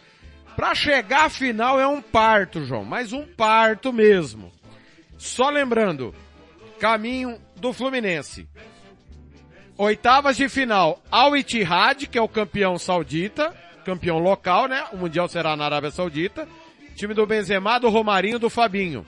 para 0.56 0.74
chegar 0.74 1.26
à 1.26 1.30
final 1.30 1.78
é 1.78 1.86
um 1.86 2.00
parto, 2.00 2.64
João, 2.64 2.84
mas 2.84 3.12
um 3.12 3.26
parto 3.26 3.92
mesmo. 3.92 4.52
Só 5.16 5.48
lembrando, 5.48 6.14
caminho 6.78 7.38
do 7.56 7.72
Fluminense. 7.72 8.48
Oitavas 9.78 10.38
de 10.38 10.48
final, 10.48 11.02
Al 11.10 11.36
Ittihad, 11.36 12.06
que 12.06 12.16
é 12.16 12.22
o 12.22 12.28
campeão 12.28 12.78
saudita, 12.78 13.54
campeão 13.84 14.18
local, 14.18 14.66
né? 14.68 14.84
O 14.90 14.96
Mundial 14.96 15.28
será 15.28 15.54
na 15.54 15.66
Arábia 15.66 15.90
Saudita. 15.90 16.48
Time 16.94 17.12
do 17.12 17.26
Benzema, 17.26 17.78
do 17.78 17.90
Romarinho, 17.90 18.38
do 18.38 18.48
Fabinho. 18.48 19.06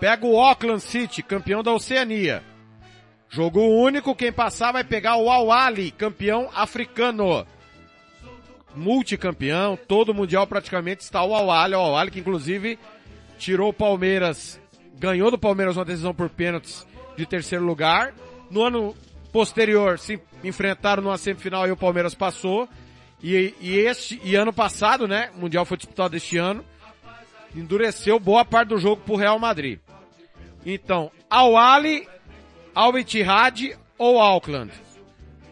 Pega 0.00 0.24
o 0.24 0.40
Auckland 0.40 0.82
City, 0.82 1.22
campeão 1.22 1.62
da 1.62 1.70
Oceania. 1.70 2.42
Jogo 3.28 3.60
único, 3.60 4.14
quem 4.14 4.32
passar 4.32 4.72
vai 4.72 4.84
pegar 4.84 5.16
o 5.16 5.30
Al 5.30 5.52
Ali, 5.52 5.90
campeão 5.90 6.48
africano. 6.54 7.46
Multicampeão, 8.74 9.76
todo 9.76 10.14
mundial 10.14 10.46
praticamente 10.46 11.02
está 11.02 11.22
o 11.22 11.34
Al 11.34 11.50
Ali, 11.50 11.74
o 11.74 11.78
Al 11.78 11.96
Ali 11.96 12.10
que 12.10 12.20
inclusive 12.20 12.78
tirou 13.38 13.68
o 13.68 13.74
Palmeiras, 13.74 14.58
ganhou 14.98 15.30
do 15.30 15.38
Palmeiras 15.38 15.76
uma 15.76 15.84
decisão 15.84 16.14
por 16.14 16.30
pênaltis 16.30 16.86
de 17.16 17.26
terceiro 17.26 17.64
lugar. 17.64 18.14
No 18.50 18.62
ano 18.62 18.96
posterior 19.26 19.98
se 19.98 20.20
enfrentaram 20.42 21.02
numa 21.02 21.18
semifinal 21.18 21.66
e 21.66 21.70
o 21.70 21.76
Palmeiras 21.76 22.14
passou. 22.14 22.68
E, 23.22 23.54
e 23.60 23.78
este, 23.78 24.20
e 24.22 24.34
ano 24.34 24.52
passado, 24.52 25.08
né, 25.08 25.30
o 25.34 25.40
Mundial 25.40 25.64
foi 25.64 25.76
disputado 25.76 26.16
este 26.16 26.36
ano, 26.36 26.64
endureceu 27.54 28.20
boa 28.20 28.44
parte 28.44 28.68
do 28.68 28.78
jogo 28.78 29.02
pro 29.02 29.16
Real 29.16 29.38
Madrid. 29.38 29.78
Então, 30.64 31.10
Al 31.30 31.56
Ali, 31.56 32.06
Al 32.74 32.98
Ittihad 32.98 33.76
ou 33.98 34.20
Auckland? 34.20 34.72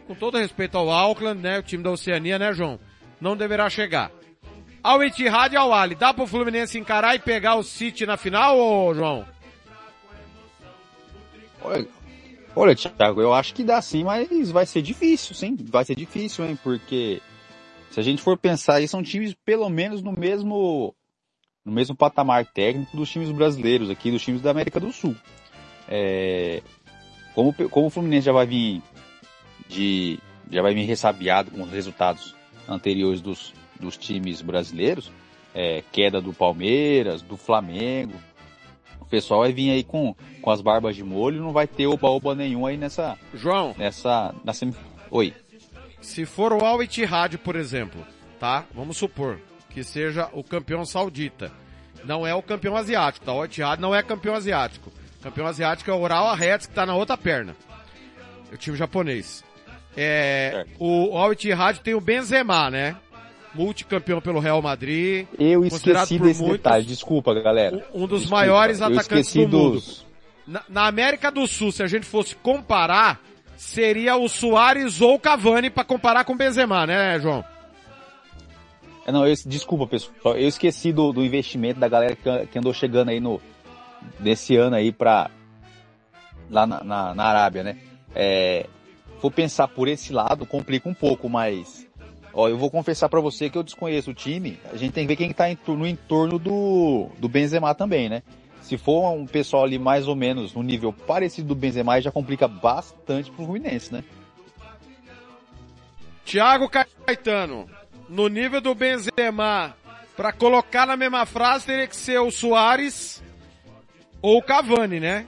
Com 0.06 0.14
todo 0.14 0.36
respeito 0.36 0.76
ao 0.76 0.90
Auckland, 0.90 1.40
né, 1.40 1.58
o 1.58 1.62
time 1.62 1.82
da 1.82 1.90
Oceania, 1.90 2.38
né, 2.38 2.52
João? 2.52 2.78
Não 3.20 3.36
deverá 3.36 3.70
chegar. 3.70 4.10
Al 4.82 5.02
Ittihad 5.02 5.54
e 5.54 5.56
Al 5.56 5.72
Ali, 5.72 5.94
dá 5.94 6.12
pro 6.12 6.26
Fluminense 6.26 6.78
encarar 6.78 7.14
e 7.14 7.18
pegar 7.18 7.54
o 7.54 7.62
City 7.62 8.04
na 8.04 8.18
final, 8.18 8.58
ô 8.58 8.94
João? 8.94 9.26
Olha, 11.62 11.88
olha, 12.54 12.74
Thiago, 12.74 13.20
eu 13.20 13.32
acho 13.32 13.54
que 13.54 13.64
dá 13.64 13.80
sim, 13.80 14.04
mas 14.04 14.50
vai 14.50 14.66
ser 14.66 14.82
difícil, 14.82 15.34
sim. 15.34 15.56
Vai 15.70 15.84
ser 15.84 15.94
difícil, 15.94 16.44
hein? 16.44 16.58
Porque 16.62 17.20
se 17.90 18.00
a 18.00 18.02
gente 18.02 18.22
for 18.22 18.36
pensar 18.36 18.76
aí, 18.76 18.88
são 18.88 19.02
times 19.02 19.34
pelo 19.44 19.68
menos 19.68 20.02
no 20.02 20.12
mesmo 20.12 20.94
no 21.64 21.72
mesmo 21.72 21.96
patamar 21.96 22.44
técnico 22.44 22.96
dos 22.96 23.10
times 23.10 23.30
brasileiros 23.30 23.88
aqui, 23.88 24.10
dos 24.10 24.22
times 24.22 24.42
da 24.42 24.50
América 24.50 24.78
do 24.78 24.92
Sul. 24.92 25.16
É, 25.88 26.62
como, 27.34 27.54
como 27.70 27.86
o 27.86 27.90
Fluminense 27.90 28.26
já 28.26 28.32
vai 28.32 28.46
vir 28.46 28.82
de 29.68 30.18
já 30.50 30.60
vai 30.60 30.74
vir 30.74 30.84
ressabiado 30.84 31.50
com 31.50 31.62
os 31.62 31.70
resultados 31.70 32.34
anteriores 32.68 33.20
dos, 33.20 33.54
dos 33.80 33.96
times 33.96 34.42
brasileiros, 34.42 35.10
é, 35.54 35.82
queda 35.92 36.20
do 36.20 36.32
Palmeiras, 36.32 37.22
do 37.22 37.36
Flamengo, 37.36 38.14
o 39.04 39.10
pessoal 39.10 39.40
vai 39.40 39.52
vir 39.52 39.70
aí 39.70 39.84
com, 39.84 40.14
com 40.40 40.50
as 40.50 40.60
barbas 40.60 40.96
de 40.96 41.04
molho, 41.04 41.40
não 41.42 41.52
vai 41.52 41.66
ter 41.66 41.86
oba-oba 41.86 42.34
nenhum 42.34 42.66
aí 42.66 42.76
nessa, 42.76 43.16
João, 43.32 43.74
nessa, 43.78 44.34
na 44.44 44.52
semi... 44.52 44.74
Oi. 45.10 45.32
se 46.00 46.24
for 46.26 46.52
o 46.52 46.64
Al 46.64 46.82
Ittihad, 46.82 47.36
por 47.38 47.54
exemplo, 47.54 48.04
tá? 48.40 48.64
Vamos 48.74 48.96
supor 48.96 49.38
que 49.70 49.84
seja 49.84 50.28
o 50.32 50.42
campeão 50.42 50.84
saudita. 50.84 51.52
Não 52.04 52.26
é 52.26 52.34
o 52.34 52.42
campeão 52.42 52.76
asiático, 52.76 53.24
tá? 53.24 53.32
O 53.32 53.44
Ittihad 53.44 53.80
não 53.80 53.94
é 53.94 54.02
campeão 54.02 54.34
asiático. 54.34 54.92
Campeão 55.22 55.46
asiático 55.46 55.90
é 55.90 55.94
o 55.94 56.00
Oral 56.00 56.26
Arrets, 56.28 56.66
que 56.66 56.74
tá 56.74 56.84
na 56.84 56.94
outra 56.94 57.16
perna. 57.16 57.56
O 58.52 58.56
time 58.56 58.76
japonês. 58.76 59.42
É, 59.96 60.50
Certo. 60.52 60.70
o 60.78 61.16
Al 61.16 61.32
Ittihad 61.32 61.78
tem 61.80 61.94
o 61.94 62.00
Benzema, 62.00 62.68
né? 62.70 62.96
Multicampeão 63.54 64.20
pelo 64.20 64.40
Real 64.40 64.60
Madrid. 64.60 65.26
Eu 65.38 65.64
esqueci 65.64 66.18
desse 66.18 66.40
muitos 66.42 66.58
detalhe, 66.58 66.84
desculpa 66.84 67.32
galera. 67.34 67.86
Um 67.94 68.04
um 68.04 68.06
dos 68.06 68.22
Desculpa, 68.22 68.42
maiores 68.42 68.82
atacantes 68.82 69.32
do 69.32 69.40
mundo. 69.40 69.70
dos, 69.72 70.06
na, 70.46 70.62
na 70.68 70.86
América 70.86 71.30
do 71.30 71.46
Sul, 71.46 71.70
se 71.72 71.82
a 71.82 71.86
gente 71.86 72.04
fosse 72.04 72.34
comparar, 72.36 73.20
seria 73.56 74.16
o 74.16 74.28
Soares 74.28 75.00
ou 75.00 75.14
o 75.14 75.18
Cavani 75.20 75.70
pra 75.70 75.84
comparar 75.84 76.24
com 76.24 76.32
o 76.32 76.36
Benzema, 76.36 76.86
né, 76.86 77.18
João? 77.20 77.44
É, 79.06 79.12
Não, 79.12 79.26
eu, 79.26 79.34
desculpa, 79.46 79.86
pessoal. 79.86 80.36
Eu 80.36 80.48
esqueci 80.48 80.92
do, 80.92 81.12
do 81.12 81.24
investimento 81.24 81.78
da 81.78 81.88
galera 81.88 82.16
que, 82.16 82.46
que 82.46 82.58
andou 82.58 82.72
chegando 82.72 83.10
aí 83.10 83.20
no, 83.20 83.40
nesse 84.18 84.56
ano 84.56 84.76
aí 84.76 84.90
pra, 84.92 85.30
lá 86.50 86.66
na, 86.66 86.82
na, 86.82 87.14
na 87.14 87.24
Arábia, 87.24 87.62
né? 87.62 87.76
É, 88.14 88.66
vou 89.20 89.30
pensar 89.30 89.68
por 89.68 89.88
esse 89.88 90.12
lado, 90.12 90.46
complica 90.46 90.88
um 90.88 90.94
pouco, 90.94 91.28
mas, 91.28 91.86
ó, 92.34 92.48
eu 92.48 92.58
vou 92.58 92.70
confessar 92.70 93.08
pra 93.08 93.20
você 93.20 93.48
que 93.48 93.56
eu 93.56 93.62
desconheço 93.62 94.10
o 94.10 94.14
time. 94.14 94.58
A 94.72 94.76
gente 94.76 94.92
tem 94.92 95.04
que 95.04 95.08
ver 95.08 95.16
quem 95.16 95.32
tá 95.32 95.44
no 95.68 95.86
entorno 95.86 96.38
do, 96.38 97.08
do 97.18 97.28
Benzema 97.28 97.74
também, 97.74 98.08
né? 98.08 98.22
Se 98.62 98.78
for 98.78 99.10
um 99.12 99.26
pessoal 99.26 99.64
ali 99.64 99.78
mais 99.78 100.08
ou 100.08 100.16
menos 100.16 100.54
no 100.54 100.62
nível 100.62 100.92
parecido 100.92 101.48
do 101.48 101.54
Benzema, 101.54 102.00
já 102.00 102.10
complica 102.10 102.48
bastante 102.48 103.30
pro 103.30 103.44
Fluminense, 103.44 103.92
né? 103.92 104.02
Thiago 106.24 106.68
Caetano, 106.68 107.68
no 108.08 108.28
nível 108.28 108.60
do 108.60 108.74
Benzema, 108.74 109.76
pra 110.16 110.32
colocar 110.32 110.86
na 110.86 110.96
mesma 110.96 111.26
frase 111.26 111.66
teria 111.66 111.86
que 111.86 111.96
ser 111.96 112.18
o 112.18 112.30
Soares 112.30 113.22
ou 114.22 114.38
o 114.38 114.42
Cavani, 114.42 114.98
né? 115.00 115.26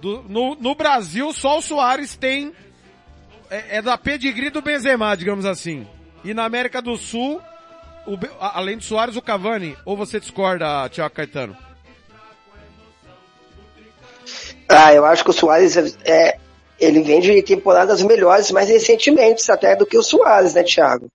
Do- 0.00 0.24
no, 0.28 0.56
no 0.56 0.74
Brasil, 0.74 1.32
só 1.32 1.58
o 1.58 1.62
Soares 1.62 2.16
tem, 2.16 2.52
é, 3.48 3.76
é 3.78 3.82
da 3.82 3.96
pedigree 3.96 4.50
do 4.50 4.60
Benzema, 4.60 5.16
digamos 5.16 5.46
assim. 5.46 5.86
E 6.24 6.32
na 6.32 6.44
América 6.44 6.80
do 6.80 6.96
Sul, 6.96 7.40
o 8.06 8.18
além 8.40 8.78
do 8.78 8.82
Soares, 8.84 9.16
o 9.16 9.22
Cavani. 9.22 9.76
Ou 9.84 9.96
você 9.96 10.18
discorda, 10.18 10.88
Thiago 10.88 11.14
Caetano? 11.14 11.56
Ah, 14.68 14.94
eu 14.94 15.04
acho 15.04 15.22
que 15.22 15.30
o 15.30 15.34
Soares 15.34 15.76
é, 16.04 16.38
ele 16.80 17.02
vem 17.02 17.20
de 17.20 17.42
temporadas 17.42 18.02
melhores 18.02 18.50
mais 18.50 18.68
recentemente 18.68 19.50
até 19.50 19.76
do 19.76 19.86
que 19.86 19.98
o 19.98 20.02
Soares, 20.02 20.54
né, 20.54 20.62
Thiago? 20.62 21.08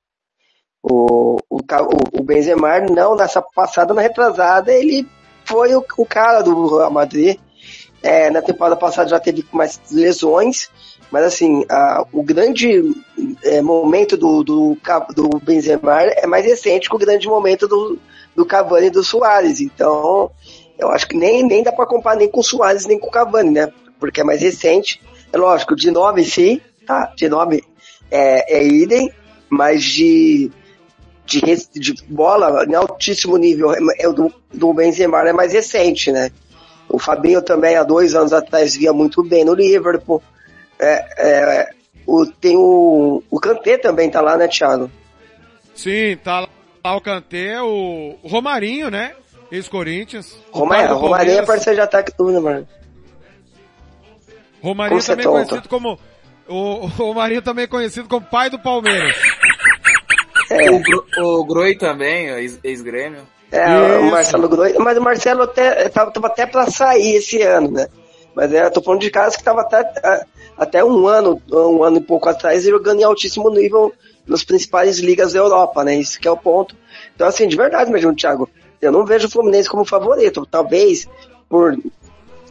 O, 0.81 1.37
o, 1.49 1.59
o 2.13 2.23
Benzema, 2.23 2.79
não, 2.81 3.15
nessa 3.15 3.41
passada, 3.41 3.93
na 3.93 4.01
retrasada, 4.01 4.71
ele 4.71 5.07
foi 5.43 5.75
o, 5.75 5.83
o 5.97 6.05
cara 6.05 6.41
do 6.41 6.77
Real 6.77 6.91
Madrid. 6.91 7.37
É, 8.01 8.29
na 8.29 8.41
temporada 8.41 8.77
passada 8.77 9.09
já 9.09 9.19
teve 9.19 9.45
mais 9.51 9.81
lesões, 9.91 10.69
mas 11.11 11.23
assim, 11.25 11.65
a- 11.69 12.05
o 12.11 12.23
grande 12.23 12.83
é, 13.43 13.61
momento 13.61 14.15
do, 14.17 14.43
do, 14.43 14.77
do 15.15 15.29
Benzema 15.43 16.01
é 16.03 16.27
mais 16.27 16.45
recente 16.45 16.89
que 16.89 16.95
o 16.95 16.99
grande 16.99 17.27
momento 17.27 17.67
do, 17.67 17.97
do 18.35 18.45
Cavani 18.45 18.87
e 18.87 18.91
do 18.91 19.03
Soares. 19.03 19.59
Então, 19.61 20.31
eu 20.77 20.89
acho 20.89 21.07
que 21.07 21.17
nem, 21.17 21.43
nem 21.43 21.63
dá 21.63 21.71
pra 21.71 21.85
comparar 21.85 22.17
nem 22.17 22.29
com 22.29 22.39
o 22.39 22.43
Soares 22.43 22.85
nem 22.85 22.99
com 22.99 23.07
o 23.07 23.11
Cavani, 23.11 23.51
né? 23.51 23.71
Porque 23.99 24.21
é 24.21 24.23
mais 24.23 24.41
recente. 24.41 25.01
É 25.31 25.37
lógico, 25.37 25.75
de 25.75 25.91
nome 25.91 26.23
sim, 26.23 26.61
tá? 26.85 27.11
De 27.15 27.27
nome 27.29 27.63
é, 28.11 28.57
é 28.59 28.65
idem, 28.67 29.11
mas 29.49 29.83
de, 29.83 30.51
de, 31.25 31.41
de 31.73 31.93
bola 32.07 32.65
em 32.65 32.73
altíssimo 32.75 33.37
nível 33.37 33.73
é, 33.73 33.77
é 33.99 34.11
do, 34.11 34.33
do 34.53 34.73
Benzema 34.73 35.27
é 35.27 35.33
mais 35.33 35.53
recente, 35.53 36.11
né? 36.11 36.31
O 36.87 36.97
Fabinho 36.97 37.41
também 37.41 37.75
há 37.75 37.83
dois 37.83 38.15
anos 38.15 38.33
atrás 38.33 38.75
via 38.75 38.91
muito 38.91 39.23
bem 39.23 39.45
no 39.45 39.53
Liverpool. 39.53 40.23
É, 40.79 41.05
é, 41.17 41.69
o, 42.05 42.25
tem 42.25 42.55
o, 42.57 43.21
o 43.29 43.39
Kanté 43.39 43.77
também 43.77 44.09
tá 44.09 44.21
lá, 44.21 44.37
né, 44.37 44.47
Thiago? 44.47 44.89
Sim, 45.75 46.17
tá 46.23 46.41
lá 46.83 46.95
o 46.95 47.01
Kanté, 47.01 47.61
o 47.61 48.15
o 48.23 48.27
Romarinho, 48.27 48.89
né? 48.89 49.13
Ex-Corinthians. 49.51 50.37
O 50.51 50.59
Romarinho, 50.59 50.95
Romarinho 50.95 51.39
é 51.39 51.45
parceiro 51.45 51.75
de 51.77 51.81
ataque 51.81 52.11
do 52.17 52.31
né, 52.31 52.39
mano? 52.39 52.67
Romarinho 54.61 54.99
é 54.99 55.03
também 55.03 55.25
tonto. 55.25 55.33
conhecido 55.47 55.69
como 55.69 55.99
o, 56.47 56.55
o 56.55 56.85
Romarinho 56.87 57.41
também 57.41 57.67
conhecido 57.67 58.07
como 58.07 58.25
pai 58.25 58.49
do 58.49 58.59
Palmeiras. 58.59 59.15
É. 60.51 60.69
O, 60.71 60.79
Gro- 60.79 61.05
o 61.19 61.43
Groi 61.45 61.75
também, 61.75 62.27
ex- 62.29 62.59
ex-grêmio. 62.63 63.21
É, 63.51 63.65
Isso. 63.65 63.99
o 64.07 64.11
Marcelo 64.11 64.49
Groi, 64.49 64.73
mas 64.77 64.97
o 64.97 65.01
Marcelo 65.01 65.43
até, 65.43 65.89
tava, 65.89 66.11
tava 66.11 66.27
até 66.27 66.45
pra 66.45 66.69
sair 66.69 67.15
esse 67.15 67.41
ano, 67.41 67.71
né? 67.71 67.87
Mas 68.35 68.53
é, 68.53 68.65
eu 68.65 68.71
tô 68.71 68.81
falando 68.81 69.01
de 69.01 69.09
caras 69.09 69.35
que 69.35 69.43
tava 69.43 69.61
até, 69.61 69.83
até 70.59 70.83
um 70.83 71.07
ano, 71.07 71.41
um 71.51 71.83
ano 71.83 71.97
e 71.97 72.01
pouco 72.01 72.27
atrás, 72.29 72.63
jogando 72.65 72.99
em 72.99 73.03
altíssimo 73.03 73.49
nível 73.49 73.93
nas 74.27 74.43
principais 74.43 74.99
ligas 74.99 75.33
da 75.33 75.39
Europa, 75.39 75.83
né? 75.83 75.95
Isso 75.95 76.19
que 76.19 76.27
é 76.27 76.31
o 76.31 76.37
ponto. 76.37 76.75
Então, 77.15 77.25
assim, 77.27 77.47
de 77.47 77.55
verdade 77.55 77.89
mesmo, 77.91 78.13
Thiago, 78.13 78.47
eu 78.81 78.91
não 78.91 79.05
vejo 79.05 79.27
o 79.27 79.31
Fluminense 79.31 79.69
como 79.69 79.83
favorito. 79.85 80.45
Talvez 80.45 81.07
por 81.47 81.75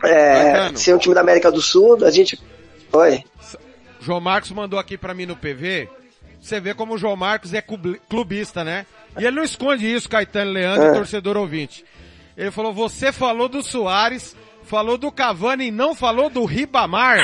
é, 0.02 0.74
ser 0.74 0.94
um 0.94 0.98
time 0.98 1.14
da 1.14 1.20
América 1.20 1.52
do 1.52 1.60
Sul, 1.60 2.04
a 2.04 2.10
gente. 2.10 2.40
Oi. 2.92 3.22
João 4.00 4.20
Marcos 4.20 4.50
mandou 4.52 4.78
aqui 4.78 4.96
pra 4.96 5.14
mim 5.14 5.26
no 5.26 5.36
PV. 5.36 5.88
Você 6.40 6.60
vê 6.60 6.72
como 6.72 6.94
o 6.94 6.98
João 6.98 7.16
Marcos 7.16 7.52
é 7.52 7.60
club- 7.60 7.96
clubista, 8.08 8.64
né? 8.64 8.86
E 9.18 9.24
ele 9.24 9.36
não 9.36 9.42
esconde 9.42 9.92
isso, 9.92 10.08
Caetano 10.08 10.52
Leandro, 10.52 10.84
É. 10.86 10.92
torcedor 10.94 11.36
ouvinte. 11.36 11.84
Ele 12.36 12.50
falou, 12.52 12.72
você 12.72 13.10
falou 13.12 13.48
do 13.48 13.62
Soares, 13.62 14.36
falou 14.62 14.96
do 14.96 15.10
Cavani 15.10 15.66
e 15.66 15.70
não 15.72 15.94
falou 15.94 16.30
do 16.30 16.44
Ribamar. 16.44 17.18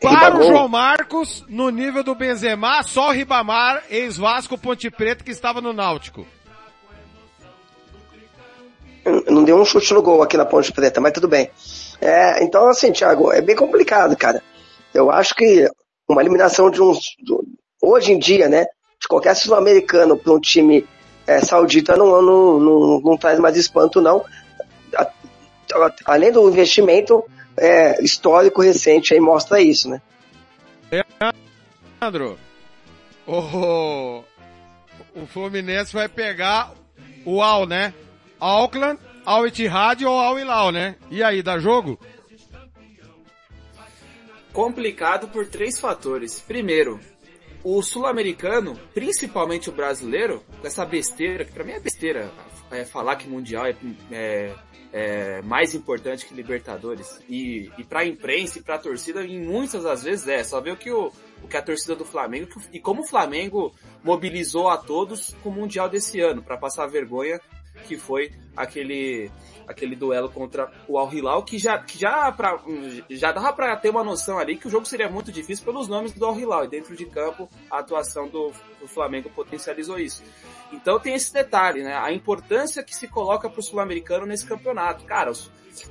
Para 0.00 0.36
o. 0.38 0.42
João 0.42 0.68
Marcos, 0.68 1.44
no 1.48 1.70
nível 1.70 2.02
do 2.04 2.14
Benzema, 2.14 2.82
só 2.82 3.08
o 3.08 3.12
Ribamar, 3.12 3.82
ex-Vasco 3.90 4.58
Ponte 4.58 4.90
Preta, 4.90 5.24
que 5.24 5.30
estava 5.30 5.60
no 5.60 5.72
Náutico. 5.72 6.26
Não 9.28 9.44
deu 9.44 9.56
um 9.56 9.64
chute 9.64 9.94
no 9.94 10.02
gol 10.02 10.22
aqui 10.22 10.36
na 10.36 10.44
Ponte 10.44 10.72
Preta, 10.72 11.00
mas 11.00 11.12
tudo 11.12 11.28
bem. 11.28 11.48
É, 12.00 12.42
então, 12.42 12.68
assim, 12.68 12.92
Thiago, 12.92 13.32
é 13.32 13.40
bem 13.40 13.54
complicado, 13.54 14.16
cara. 14.16 14.42
Eu 14.92 15.10
acho 15.10 15.34
que 15.34 15.68
uma 16.08 16.20
eliminação 16.20 16.70
de 16.70 16.78
do- 16.78 17.44
hoje 17.80 18.12
em 18.12 18.18
dia, 18.18 18.48
né? 18.48 18.66
De 19.00 19.06
qualquer 19.08 19.34
sul-americano 19.36 20.16
para 20.16 20.32
um 20.32 20.40
time 20.40 20.86
é, 21.26 21.40
saudita 21.40 21.96
não, 21.96 22.20
não, 22.20 22.58
não, 22.58 23.00
não 23.00 23.16
traz 23.16 23.38
mais 23.38 23.56
espanto, 23.56 24.00
não. 24.00 24.24
Além 26.04 26.32
do 26.32 26.48
investimento 26.48 27.22
é, 27.58 28.02
histórico 28.02 28.62
recente 28.62 29.14
aí 29.14 29.20
mostra 29.20 29.60
isso, 29.60 29.88
né? 29.88 30.00
Leandro, 32.00 32.38
o, 33.26 34.22
o 35.14 35.26
Fluminense 35.26 35.92
vai 35.92 36.08
pegar 36.08 36.72
o 37.24 37.42
Al, 37.42 37.66
né? 37.66 37.92
Auckland, 38.38 39.00
Al 39.24 39.46
Ittihad 39.46 40.04
ou 40.04 40.18
Al 40.18 40.38
Hilal, 40.38 40.70
né? 40.70 40.96
E 41.10 41.22
aí, 41.22 41.42
dá 41.42 41.58
jogo? 41.58 41.98
Complicado 44.52 45.28
por 45.28 45.46
três 45.46 45.80
fatores. 45.80 46.40
Primeiro, 46.40 47.00
o 47.64 47.82
sul-americano, 47.82 48.78
principalmente 48.94 49.68
o 49.68 49.72
brasileiro, 49.72 50.42
com 50.60 50.66
essa 50.66 50.84
besteira, 50.84 51.44
que 51.44 51.52
pra 51.52 51.64
mim 51.64 51.72
é 51.72 51.80
besteira, 51.80 52.30
é 52.70 52.84
falar 52.84 53.16
que 53.16 53.28
Mundial 53.28 53.66
é, 53.66 53.74
é- 54.10 54.54
é 54.92 55.42
mais 55.42 55.74
importante 55.74 56.24
que 56.26 56.32
Libertadores. 56.34 57.20
E, 57.28 57.70
e 57.76 57.84
pra 57.84 58.04
imprensa 58.04 58.58
e 58.58 58.62
pra 58.62 58.78
torcida, 58.78 59.22
em 59.24 59.40
muitas 59.44 59.82
das 59.84 60.02
vezes 60.02 60.26
é. 60.28 60.42
Só 60.44 60.60
ver 60.60 60.72
o 60.72 60.76
que, 60.76 60.90
o, 60.90 61.12
o 61.42 61.48
que 61.48 61.56
a 61.56 61.62
torcida 61.62 61.94
do 61.94 62.04
Flamengo, 62.04 62.46
que 62.46 62.76
e 62.76 62.80
como 62.80 63.02
o 63.02 63.06
Flamengo 63.06 63.74
mobilizou 64.02 64.68
a 64.70 64.76
todos 64.78 65.34
com 65.42 65.48
o 65.50 65.52
Mundial 65.52 65.88
desse 65.88 66.20
ano, 66.20 66.42
pra 66.42 66.56
passar 66.56 66.84
a 66.84 66.88
vergonha 66.88 67.40
que 67.86 67.96
foi 67.98 68.32
aquele 68.56 69.30
aquele 69.66 69.96
duelo 69.96 70.28
contra 70.30 70.70
o 70.88 70.98
Al 70.98 71.12
Hilal 71.12 71.42
que 71.42 71.58
já 71.58 71.78
que 71.78 71.98
já 71.98 72.30
pra, 72.32 72.58
já 73.10 73.32
dava 73.32 73.52
para 73.52 73.76
ter 73.76 73.90
uma 73.90 74.04
noção 74.04 74.38
ali 74.38 74.56
que 74.56 74.66
o 74.66 74.70
jogo 74.70 74.86
seria 74.86 75.08
muito 75.08 75.32
difícil 75.32 75.64
pelos 75.64 75.88
nomes 75.88 76.12
do 76.12 76.24
Al 76.24 76.38
Hilal 76.38 76.64
e 76.64 76.68
dentro 76.68 76.96
de 76.96 77.06
campo 77.06 77.48
a 77.70 77.78
atuação 77.78 78.28
do, 78.28 78.52
do 78.80 78.88
Flamengo 78.88 79.30
potencializou 79.30 79.98
isso. 79.98 80.22
Então 80.72 80.98
tem 80.98 81.14
esse 81.14 81.32
detalhe, 81.32 81.82
né? 81.82 81.96
A 81.96 82.12
importância 82.12 82.82
que 82.82 82.94
se 82.94 83.06
coloca 83.08 83.48
para 83.48 83.60
o 83.60 83.62
sul-americano 83.62 84.26
nesse 84.26 84.46
campeonato, 84.46 85.04
cara. 85.04 85.32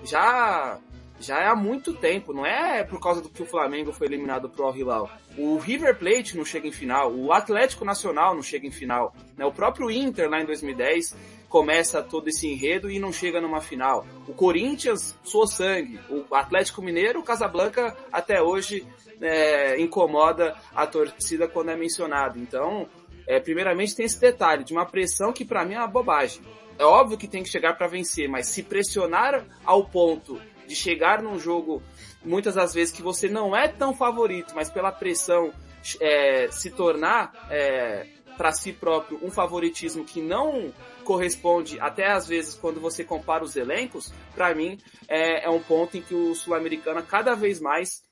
Já 0.03 0.79
já 1.19 1.39
é 1.39 1.47
há 1.47 1.55
muito 1.55 1.93
tempo, 1.93 2.33
não 2.33 2.45
é 2.45 2.83
por 2.83 2.99
causa 2.99 3.21
do 3.21 3.29
que 3.29 3.41
o 3.41 3.45
Flamengo 3.45 3.93
foi 3.93 4.07
eliminado 4.07 4.49
pro 4.49 4.65
Al 4.65 4.75
Hilal. 4.75 5.09
O 5.37 5.57
River 5.57 5.97
Plate 5.97 6.35
não 6.35 6.43
chega 6.43 6.67
em 6.67 6.71
final, 6.71 7.13
o 7.13 7.31
Atlético 7.31 7.85
Nacional 7.85 8.35
não 8.35 8.43
chega 8.43 8.67
em 8.67 8.71
final, 8.71 9.15
né? 9.37 9.45
O 9.45 9.51
próprio 9.51 9.89
Inter 9.89 10.29
lá 10.29 10.41
em 10.41 10.45
2010 10.45 11.15
começa 11.55 12.03
todo 12.03 12.27
esse 12.27 12.49
enredo 12.49 12.91
e 12.91 12.99
não 12.99 13.13
chega 13.13 13.39
numa 13.39 13.61
final. 13.61 14.05
O 14.27 14.33
Corinthians 14.33 15.17
suou 15.23 15.47
sangue, 15.47 15.97
o 16.09 16.35
Atlético 16.35 16.81
Mineiro, 16.81 17.21
o 17.21 17.23
Casablanca 17.23 17.95
até 18.11 18.41
hoje 18.41 18.85
é, 19.21 19.79
incomoda 19.79 20.53
a 20.75 20.85
torcida 20.85 21.47
quando 21.47 21.69
é 21.69 21.77
mencionado. 21.77 22.37
Então, 22.37 22.89
é, 23.25 23.39
primeiramente 23.39 23.95
tem 23.95 24.05
esse 24.05 24.19
detalhe 24.19 24.65
de 24.65 24.73
uma 24.73 24.85
pressão 24.85 25.31
que 25.31 25.45
pra 25.45 25.63
mim 25.63 25.75
é 25.75 25.77
uma 25.77 25.87
bobagem. 25.87 26.41
É 26.77 26.83
óbvio 26.83 27.17
que 27.17 27.25
tem 27.25 27.41
que 27.41 27.47
chegar 27.47 27.77
para 27.77 27.87
vencer, 27.87 28.27
mas 28.27 28.47
se 28.47 28.61
pressionar 28.61 29.45
ao 29.63 29.85
ponto 29.85 30.41
de 30.67 30.75
chegar 30.75 31.23
num 31.23 31.39
jogo, 31.39 31.81
muitas 32.21 32.55
das 32.55 32.73
vezes 32.73 32.93
que 32.93 33.01
você 33.01 33.29
não 33.29 33.55
é 33.55 33.69
tão 33.69 33.93
favorito, 33.93 34.53
mas 34.53 34.69
pela 34.69 34.91
pressão 34.91 35.53
é, 36.01 36.49
se 36.51 36.69
tornar 36.69 37.47
é, 37.49 38.07
para 38.35 38.51
si 38.51 38.73
próprio 38.73 39.19
um 39.23 39.31
favoritismo 39.31 40.03
que 40.03 40.21
não 40.21 40.73
corresponde, 41.05 41.79
até 41.79 42.11
às 42.11 42.27
vezes, 42.27 42.55
quando 42.55 42.81
você 42.81 43.03
compara 43.03 43.43
os 43.43 43.55
elencos, 43.55 44.11
para 44.33 44.53
mim 44.53 44.77
é, 45.07 45.45
é 45.45 45.49
um 45.49 45.61
ponto 45.61 45.95
em 45.95 46.01
que 46.01 46.13
o 46.13 46.35
Sul-Americano 46.35 47.01
cada 47.03 47.33
vez 47.35 47.61
mais 47.61 48.03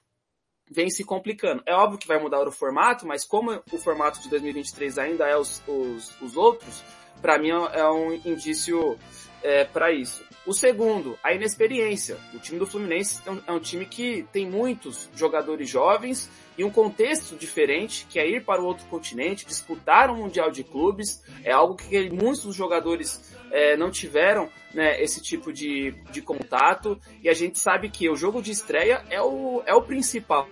vem 0.71 0.89
se 0.89 1.03
complicando. 1.03 1.61
É 1.65 1.73
óbvio 1.73 1.99
que 1.99 2.07
vai 2.07 2.19
mudar 2.19 2.47
o 2.47 2.51
formato, 2.51 3.05
mas 3.05 3.25
como 3.25 3.61
o 3.71 3.77
formato 3.77 4.21
de 4.21 4.29
2023 4.29 4.97
ainda 4.97 5.27
é 5.27 5.37
os, 5.37 5.61
os, 5.67 6.21
os 6.21 6.37
outros, 6.37 6.81
para 7.21 7.37
mim 7.37 7.49
é 7.49 7.89
um 7.89 8.13
indício 8.13 8.97
é, 9.43 9.65
para 9.65 9.91
isso. 9.91 10.23
O 10.45 10.53
segundo, 10.53 11.17
a 11.23 11.33
inexperiência. 11.33 12.17
O 12.33 12.39
time 12.39 12.59
do 12.59 12.65
Fluminense 12.65 13.21
é 13.25 13.31
um, 13.31 13.41
é 13.47 13.51
um, 13.51 13.59
time 13.59 13.85
que 13.85 14.27
tem 14.31 14.49
muitos 14.49 15.09
jogadores 15.15 15.69
jovens 15.69 16.29
e 16.57 16.63
um 16.63 16.69
contexto 16.69 17.35
diferente, 17.35 18.05
que 18.09 18.19
é 18.19 18.27
ir 18.27 18.43
para 18.43 18.61
o 18.61 18.65
outro 18.65 18.85
continente, 18.87 19.45
disputar 19.45 20.09
um 20.09 20.17
Mundial 20.17 20.51
de 20.51 20.63
Clubes. 20.63 21.23
É 21.43 21.51
algo 21.51 21.75
que 21.75 22.09
muitos 22.09 22.55
jogadores 22.55 23.33
é, 23.51 23.75
não 23.75 23.89
tiveram 23.89 24.49
né, 24.73 25.01
esse 25.01 25.21
tipo 25.21 25.51
de, 25.51 25.91
de 26.11 26.21
contato. 26.21 26.99
E 27.21 27.29
a 27.29 27.33
gente 27.33 27.59
sabe 27.59 27.89
que 27.89 28.09
o 28.09 28.15
jogo 28.15 28.41
de 28.41 28.51
estreia 28.51 29.03
é 29.09 29.21
o, 29.21 29.63
é 29.65 29.73
o 29.73 29.81
principal 29.81 30.47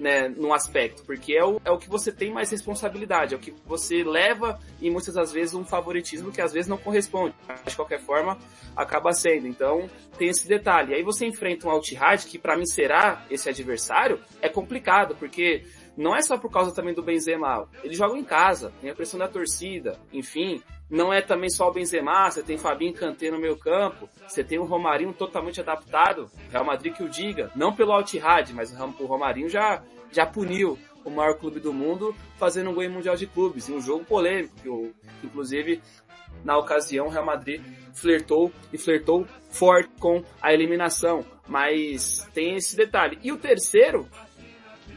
né, 0.00 0.28
no 0.28 0.52
aspecto, 0.52 1.04
porque 1.04 1.34
é 1.34 1.44
o, 1.44 1.60
é 1.64 1.70
o 1.70 1.78
que 1.78 1.88
você 1.88 2.10
tem 2.10 2.32
mais 2.32 2.50
responsabilidade, 2.50 3.34
é 3.34 3.36
o 3.36 3.40
que 3.40 3.54
você 3.66 4.02
leva 4.02 4.58
e 4.80 4.90
muitas 4.90 5.14
das 5.14 5.30
vezes 5.30 5.54
um 5.54 5.64
favoritismo 5.64 6.32
que 6.32 6.40
às 6.40 6.52
vezes 6.52 6.68
não 6.68 6.78
corresponde, 6.78 7.34
mas 7.46 7.62
de 7.64 7.76
qualquer 7.76 8.00
forma 8.00 8.38
acaba 8.74 9.12
sendo. 9.12 9.46
Então 9.46 9.88
tem 10.18 10.28
esse 10.28 10.48
detalhe. 10.48 10.94
Aí 10.94 11.02
você 11.02 11.26
enfrenta 11.26 11.68
um 11.68 11.70
Altihad 11.70 12.26
que 12.26 12.38
para 12.38 12.56
mim 12.56 12.66
será 12.66 13.24
esse 13.30 13.48
adversário, 13.48 14.18
é 14.40 14.48
complicado, 14.48 15.14
porque 15.16 15.64
não 15.96 16.16
é 16.16 16.22
só 16.22 16.38
por 16.38 16.50
causa 16.50 16.74
também 16.74 16.94
do 16.94 17.02
Benzema, 17.02 17.68
eles 17.84 17.98
jogam 17.98 18.16
em 18.16 18.24
casa, 18.24 18.72
tem 18.80 18.90
a 18.90 18.94
pressão 18.94 19.18
da 19.18 19.28
torcida, 19.28 19.98
enfim, 20.12 20.62
não 20.90 21.12
é 21.12 21.22
também 21.22 21.48
só 21.48 21.68
o 21.68 21.72
Benzema, 21.72 22.28
você 22.28 22.42
tem 22.42 22.58
Fabinho 22.58 22.92
Kanté 22.92 23.30
no 23.30 23.38
meio 23.38 23.56
campo, 23.56 24.08
você 24.26 24.42
tem 24.42 24.58
o 24.58 24.64
Romarinho 24.64 25.12
totalmente 25.12 25.60
adaptado, 25.60 26.28
Real 26.50 26.64
Madrid 26.64 26.94
que 26.94 27.04
o 27.04 27.08
diga, 27.08 27.50
não 27.54 27.72
pelo 27.72 27.92
Altihad, 27.92 28.52
mas 28.52 28.72
o 28.72 29.06
Romarinho 29.06 29.48
já, 29.48 29.82
já 30.10 30.26
puniu 30.26 30.76
o 31.04 31.10
maior 31.10 31.34
clube 31.34 31.60
do 31.60 31.72
mundo 31.72 32.14
fazendo 32.36 32.70
um 32.70 32.74
gol 32.74 32.82
em 32.82 32.88
Mundial 32.88 33.16
de 33.16 33.26
Clubes, 33.26 33.68
um 33.68 33.80
jogo 33.80 34.04
polêmico, 34.04 34.54
que 34.62 35.26
inclusive 35.26 35.80
na 36.44 36.58
ocasião 36.58 37.06
o 37.06 37.10
Real 37.10 37.24
Madrid 37.24 37.62
flertou 37.94 38.52
e 38.72 38.78
flertou 38.78 39.26
forte 39.50 39.90
com 40.00 40.24
a 40.42 40.52
eliminação, 40.52 41.24
mas 41.46 42.28
tem 42.34 42.56
esse 42.56 42.76
detalhe. 42.76 43.18
E 43.22 43.30
o 43.30 43.36
terceiro 43.36 44.08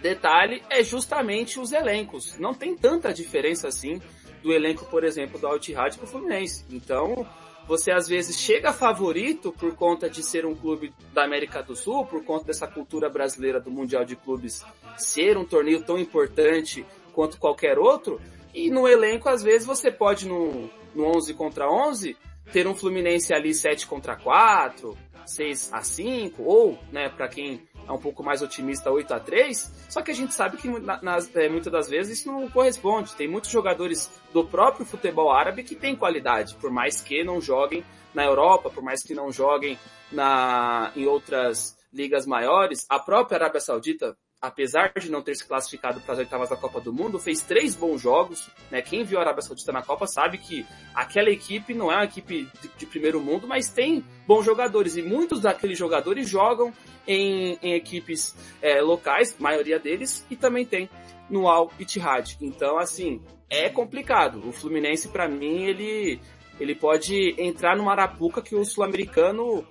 detalhe 0.02 0.62
é 0.70 0.84
justamente 0.84 1.60
os 1.60 1.72
elencos, 1.72 2.38
não 2.40 2.54
tem 2.54 2.76
tanta 2.76 3.14
diferença 3.14 3.68
assim 3.68 4.02
do 4.44 4.52
elenco, 4.52 4.86
por 4.86 5.04
exemplo, 5.04 5.40
do 5.40 5.48
Altihad 5.48 5.98
para 5.98 6.06
o 6.06 6.08
Fluminense. 6.08 6.66
Então, 6.70 7.26
você 7.68 7.92
às 7.92 8.08
vezes 8.08 8.38
chega 8.38 8.74
favorito 8.74 9.52
por 9.52 9.74
conta 9.76 10.10
de 10.10 10.22
ser 10.22 10.46
um 10.46 10.54
clube 10.54 10.94
da 11.14 11.24
América 11.24 11.64
do 11.64 11.76
Sul, 11.76 12.06
por 12.06 12.24
conta 12.24 12.46
dessa 12.46 12.68
cultura 12.68 13.10
brasileira 13.10 13.60
do 13.60 13.72
Mundial 13.72 14.04
de 14.04 14.16
Clubes 14.16 14.64
ser 14.98 15.38
um 15.38 15.46
torneio 15.46 15.82
tão 15.82 15.98
importante 15.98 16.86
quanto 17.14 17.40
qualquer 17.40 17.80
outro, 17.80 18.20
e 18.54 18.70
no 18.70 18.88
elenco 18.88 19.30
às 19.30 19.42
vezes 19.42 19.66
você 19.66 19.92
pode 19.92 20.28
no, 20.28 20.70
no 20.94 21.06
11 21.06 21.34
contra 21.36 21.72
11 21.72 22.18
ter 22.52 22.68
um 22.68 22.76
Fluminense 22.76 23.34
ali 23.34 23.54
7 23.54 23.88
contra 23.88 24.16
4, 24.16 24.98
6 25.26 25.72
a 25.72 25.82
5, 25.82 26.44
ou, 26.44 26.78
né, 26.92 27.10
para 27.10 27.28
quem 27.28 27.62
um 27.92 27.98
pouco 27.98 28.24
mais 28.24 28.42
otimista 28.42 28.90
8 28.90 29.14
a 29.14 29.20
3 29.20 29.84
só 29.90 30.02
que 30.02 30.10
a 30.10 30.14
gente 30.16 30.34
sabe 30.34 30.58
que 30.58 30.68
nas, 31.04 31.36
é, 31.36 31.48
muitas 31.48 31.72
das 31.72 31.88
vezes 31.88 32.20
isso 32.20 32.32
não 32.32 32.50
corresponde. 32.50 33.14
Tem 33.14 33.28
muitos 33.28 33.52
jogadores 33.52 34.10
do 34.34 34.44
próprio 34.44 34.86
futebol 34.86 35.32
árabe 35.32 35.64
que 35.64 35.76
têm 35.76 35.96
qualidade, 35.96 36.56
por 36.56 36.72
mais 36.72 37.00
que 37.00 37.24
não 37.24 37.40
joguem 37.40 37.86
na 38.12 38.24
Europa, 38.24 38.72
por 38.72 38.82
mais 38.82 39.04
que 39.04 39.14
não 39.14 39.32
joguem 39.32 39.78
na, 40.12 40.92
em 40.96 41.06
outras 41.06 41.78
ligas 41.94 42.26
maiores. 42.26 42.88
A 42.90 42.98
própria 42.98 43.38
Arábia 43.38 43.62
Saudita 43.62 44.18
apesar 44.44 44.92
de 45.00 45.10
não 45.10 45.22
ter 45.22 45.36
se 45.36 45.48
classificado 45.48 46.02
para 46.02 46.12
as 46.12 46.20
oitavas 46.20 46.50
da 46.50 46.58
Copa 46.58 46.82
do 46.82 46.92
Mundo, 46.92 47.18
fez 47.18 47.40
três 47.40 47.74
bons 47.74 48.02
jogos. 48.02 48.50
Né? 48.70 48.82
Quem 48.82 49.06
viu 49.06 49.18
a 49.18 49.22
Arábia 49.22 49.42
Saudita 49.42 49.72
na 49.72 49.82
Copa 49.82 50.06
sabe 50.06 50.38
que 50.38 50.66
aquela 50.94 51.30
equipe 51.30 51.74
não 51.74 51.90
é 51.90 51.96
uma 51.96 52.04
equipe 52.04 52.50
de, 52.62 52.68
de 52.78 52.86
primeiro 52.86 53.22
mundo, 53.22 53.48
mas 53.48 53.70
tem 53.70 54.04
bons 54.28 54.44
jogadores. 54.44 54.98
E 54.98 55.02
muitos 55.02 55.40
daqueles 55.40 55.78
jogadores 55.78 56.28
jogam 56.28 56.74
em, 57.08 57.58
em 57.62 57.74
equipes 57.74 58.36
é, 58.62 58.82
locais, 58.82 59.34
maioria 59.40 59.80
deles, 59.80 60.26
e 60.30 60.36
também 60.36 60.66
tem 60.66 60.90
no 61.30 61.48
Al 61.48 61.72
Ittihad. 61.80 62.36
Então, 62.42 62.78
assim, 62.78 63.22
é 63.50 63.70
complicado. 63.70 64.46
O 64.46 64.52
Fluminense, 64.52 65.08
para 65.08 65.26
mim, 65.26 65.64
ele, 65.64 66.20
ele 66.60 66.76
pode 66.76 67.34
entrar 67.38 67.78
numa 67.78 67.94
arapuca 67.94 68.42
que 68.42 68.58
o 68.58 68.66
sul-americano 68.66 69.66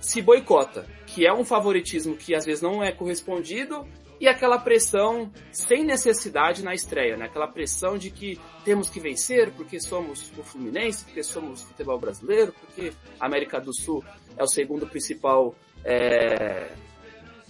se 0.00 0.22
boicota, 0.22 0.86
que 1.06 1.26
é 1.26 1.32
um 1.32 1.44
favoritismo 1.44 2.16
que 2.16 2.34
às 2.34 2.46
vezes 2.46 2.62
não 2.62 2.82
é 2.82 2.90
correspondido 2.90 3.86
e 4.24 4.28
aquela 4.28 4.58
pressão 4.58 5.30
sem 5.52 5.84
necessidade 5.84 6.64
na 6.64 6.72
estreia, 6.72 7.14
né? 7.14 7.26
Aquela 7.26 7.46
pressão 7.46 7.98
de 7.98 8.10
que 8.10 8.40
temos 8.64 8.88
que 8.88 8.98
vencer 8.98 9.52
porque 9.52 9.78
somos 9.78 10.32
o 10.38 10.42
Fluminense, 10.42 11.04
porque 11.04 11.22
somos 11.22 11.62
o 11.62 11.66
futebol 11.66 11.98
brasileiro, 11.98 12.54
porque 12.58 12.94
a 13.20 13.26
América 13.26 13.60
do 13.60 13.74
Sul 13.74 14.02
é 14.34 14.42
o 14.42 14.46
segundo 14.46 14.86
principal 14.86 15.54
é, 15.84 16.70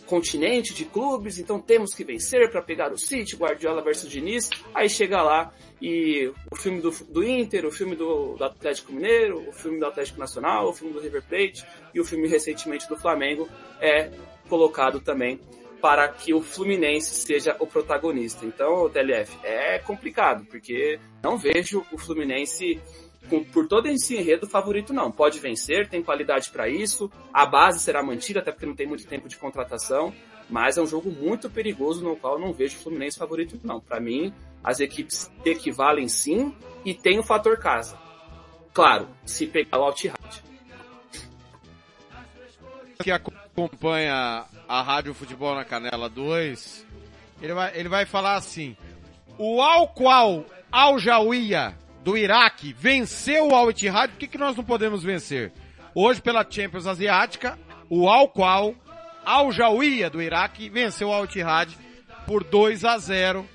continente 0.04 0.74
de 0.74 0.84
clubes, 0.84 1.38
então 1.38 1.60
temos 1.60 1.94
que 1.94 2.02
vencer 2.02 2.50
para 2.50 2.60
pegar 2.60 2.92
o 2.92 2.98
City, 2.98 3.36
Guardiola 3.36 3.80
versus 3.80 4.10
Diniz. 4.10 4.50
Aí 4.74 4.88
chega 4.88 5.22
lá 5.22 5.54
e 5.80 6.28
o 6.50 6.56
filme 6.56 6.80
do, 6.80 6.90
do 6.90 7.22
Inter, 7.22 7.64
o 7.66 7.70
filme 7.70 7.94
do, 7.94 8.34
do, 8.34 8.44
Atlético 8.44 8.92
Mineiro, 8.92 9.48
o 9.48 9.52
filme 9.52 9.78
do 9.78 9.86
Atlético 9.86 10.18
Nacional, 10.18 10.70
o 10.70 10.72
filme 10.72 10.92
do 10.92 10.98
River 10.98 11.22
Plate 11.22 11.64
e 11.94 12.00
o 12.00 12.04
filme 12.04 12.26
recentemente 12.26 12.88
do 12.88 12.96
Flamengo 12.96 13.48
é 13.80 14.10
colocado 14.48 14.98
também 14.98 15.38
para 15.85 16.09
que 16.09 16.32
o 16.32 16.41
Fluminense 16.41 17.14
seja 17.14 17.55
o 17.61 17.66
protagonista. 17.66 18.47
Então, 18.47 18.89
TLF, 18.89 19.39
é 19.45 19.78
complicado, 19.80 20.47
porque 20.47 20.99
não 21.22 21.37
vejo 21.37 21.85
o 21.93 21.99
Fluminense 21.99 22.80
por 23.53 23.68
todo 23.68 23.87
esse 23.89 24.16
enredo 24.16 24.49
favorito 24.49 24.95
não. 24.95 25.12
Pode 25.12 25.39
vencer, 25.41 25.87
tem 25.87 26.03
qualidade 26.03 26.49
para 26.49 26.70
isso, 26.70 27.12
a 27.30 27.45
base 27.45 27.80
será 27.80 28.03
mantida, 28.03 28.41
até 28.41 28.51
porque 28.51 28.64
não 28.64 28.74
tem 28.74 28.87
muito 28.87 29.07
tempo 29.07 29.28
de 29.28 29.37
contratação, 29.37 30.11
mas 30.49 30.78
é 30.78 30.80
um 30.80 30.87
jogo 30.87 31.11
muito 31.11 31.51
perigoso 31.51 32.03
no 32.03 32.16
qual 32.16 32.39
não 32.39 32.55
vejo 32.55 32.78
o 32.78 32.80
Fluminense 32.80 33.18
favorito 33.18 33.61
não. 33.62 33.78
Para 33.78 34.01
mim, 34.01 34.32
as 34.62 34.80
equipes 34.80 35.30
equivalem 35.45 36.09
sim 36.09 36.57
e 36.82 36.95
tem 36.95 37.18
o 37.18 37.22
fator 37.22 37.59
casa. 37.59 37.99
Claro, 38.72 39.07
se 39.26 39.47
pegar 39.47 39.80
o 39.80 39.82
Altihad. 39.82 40.43
Que 43.03 43.12
acompanha 43.55 44.46
a 44.68 44.82
Rádio 44.82 45.14
Futebol 45.14 45.55
na 45.55 45.64
Canela 45.64 46.09
2, 46.09 46.84
ele 47.40 47.55
vai, 47.55 47.78
ele 47.78 47.88
vai 47.88 48.05
falar 48.05 48.34
assim, 48.34 48.76
o 49.38 49.62
ao 49.62 49.86
qual 49.88 50.44
Al 50.72 50.98
Jawiya 50.98 51.78
do 52.02 52.16
Iraque 52.16 52.72
venceu 52.72 53.48
o 53.48 53.55
Al 53.55 53.70
Ittihad, 53.70 54.11
por 54.11 54.18
que, 54.18 54.26
que 54.26 54.38
nós 54.38 54.57
não 54.57 54.64
podemos 54.64 55.05
vencer? 55.05 55.52
Hoje 55.94 56.20
pela 56.20 56.44
Champions 56.48 56.88
Asiática, 56.88 57.57
o 57.88 58.09
ao 58.09 58.28
qual 58.28 58.74
Al 59.24 59.52
Jawiya 59.52 60.11
do 60.11 60.20
Iraque 60.20 60.68
venceu 60.68 61.09
o 61.09 61.12
Al 61.12 61.24
Ittihad 61.24 61.72
por 62.26 62.42
2 62.42 62.84
a 62.84 62.98
0, 62.98 63.48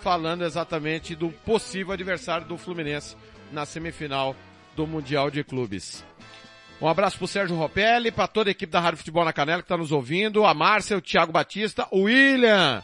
falando 0.00 0.44
exatamente 0.44 1.14
do 1.14 1.30
possível 1.30 1.94
adversário 1.94 2.46
do 2.46 2.58
Fluminense 2.58 3.16
na 3.50 3.64
semifinal 3.64 4.36
do 4.76 4.86
Mundial 4.86 5.30
de 5.30 5.42
Clubes. 5.42 6.04
Um 6.80 6.86
abraço 6.86 7.18
pro 7.18 7.26
Sérgio 7.26 7.56
Ropelli, 7.56 8.12
para 8.12 8.28
toda 8.28 8.50
a 8.50 8.52
equipe 8.52 8.72
da 8.72 8.78
Rádio 8.78 8.98
Futebol 8.98 9.24
na 9.24 9.32
Canela 9.32 9.62
que 9.62 9.64
está 9.64 9.76
nos 9.76 9.90
ouvindo, 9.90 10.44
a 10.44 10.54
Márcia, 10.54 10.96
o 10.96 11.00
Thiago 11.00 11.32
Batista, 11.32 11.88
o 11.90 12.02
William, 12.02 12.82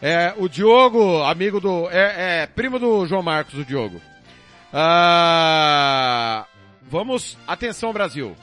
é, 0.00 0.32
o 0.36 0.48
Diogo, 0.48 1.22
amigo 1.24 1.60
do, 1.60 1.90
é, 1.90 2.42
é 2.42 2.46
primo 2.46 2.78
do 2.78 3.04
João 3.06 3.22
Marcos, 3.22 3.54
o 3.54 3.64
Diogo. 3.64 4.00
Ah, 4.72 6.46
vamos, 6.82 7.36
atenção 7.46 7.92
Brasil. 7.92 8.36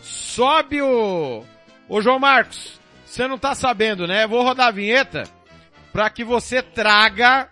Sobe 0.00 0.80
o, 0.80 1.44
o 1.88 2.00
João 2.00 2.20
Marcos, 2.20 2.80
você 3.04 3.26
não 3.26 3.38
tá 3.38 3.56
sabendo, 3.56 4.06
né? 4.06 4.24
Vou 4.26 4.44
rodar 4.44 4.68
a 4.68 4.72
vinheta 4.72 5.24
para 5.92 6.08
que 6.08 6.22
você 6.22 6.62
traga 6.62 7.48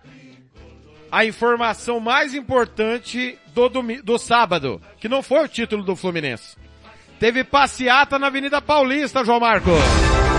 a 1.11 1.25
informação 1.25 1.99
mais 2.01 2.35
importante 2.35 3.39
do, 3.55 3.69
do 4.03 4.19
sábado, 4.19 4.81
que 4.99 5.09
não 5.09 5.23
foi 5.23 5.45
o 5.45 5.49
título 5.49 5.83
do 5.83 5.97
Fluminense. 5.97 6.57
Teve 7.19 7.45
passeata 7.45 8.19
na 8.19 8.29
Avenida 8.29 8.63
Paulista, 8.63 9.25
João 9.25 9.41
Marcos. 9.41 10.30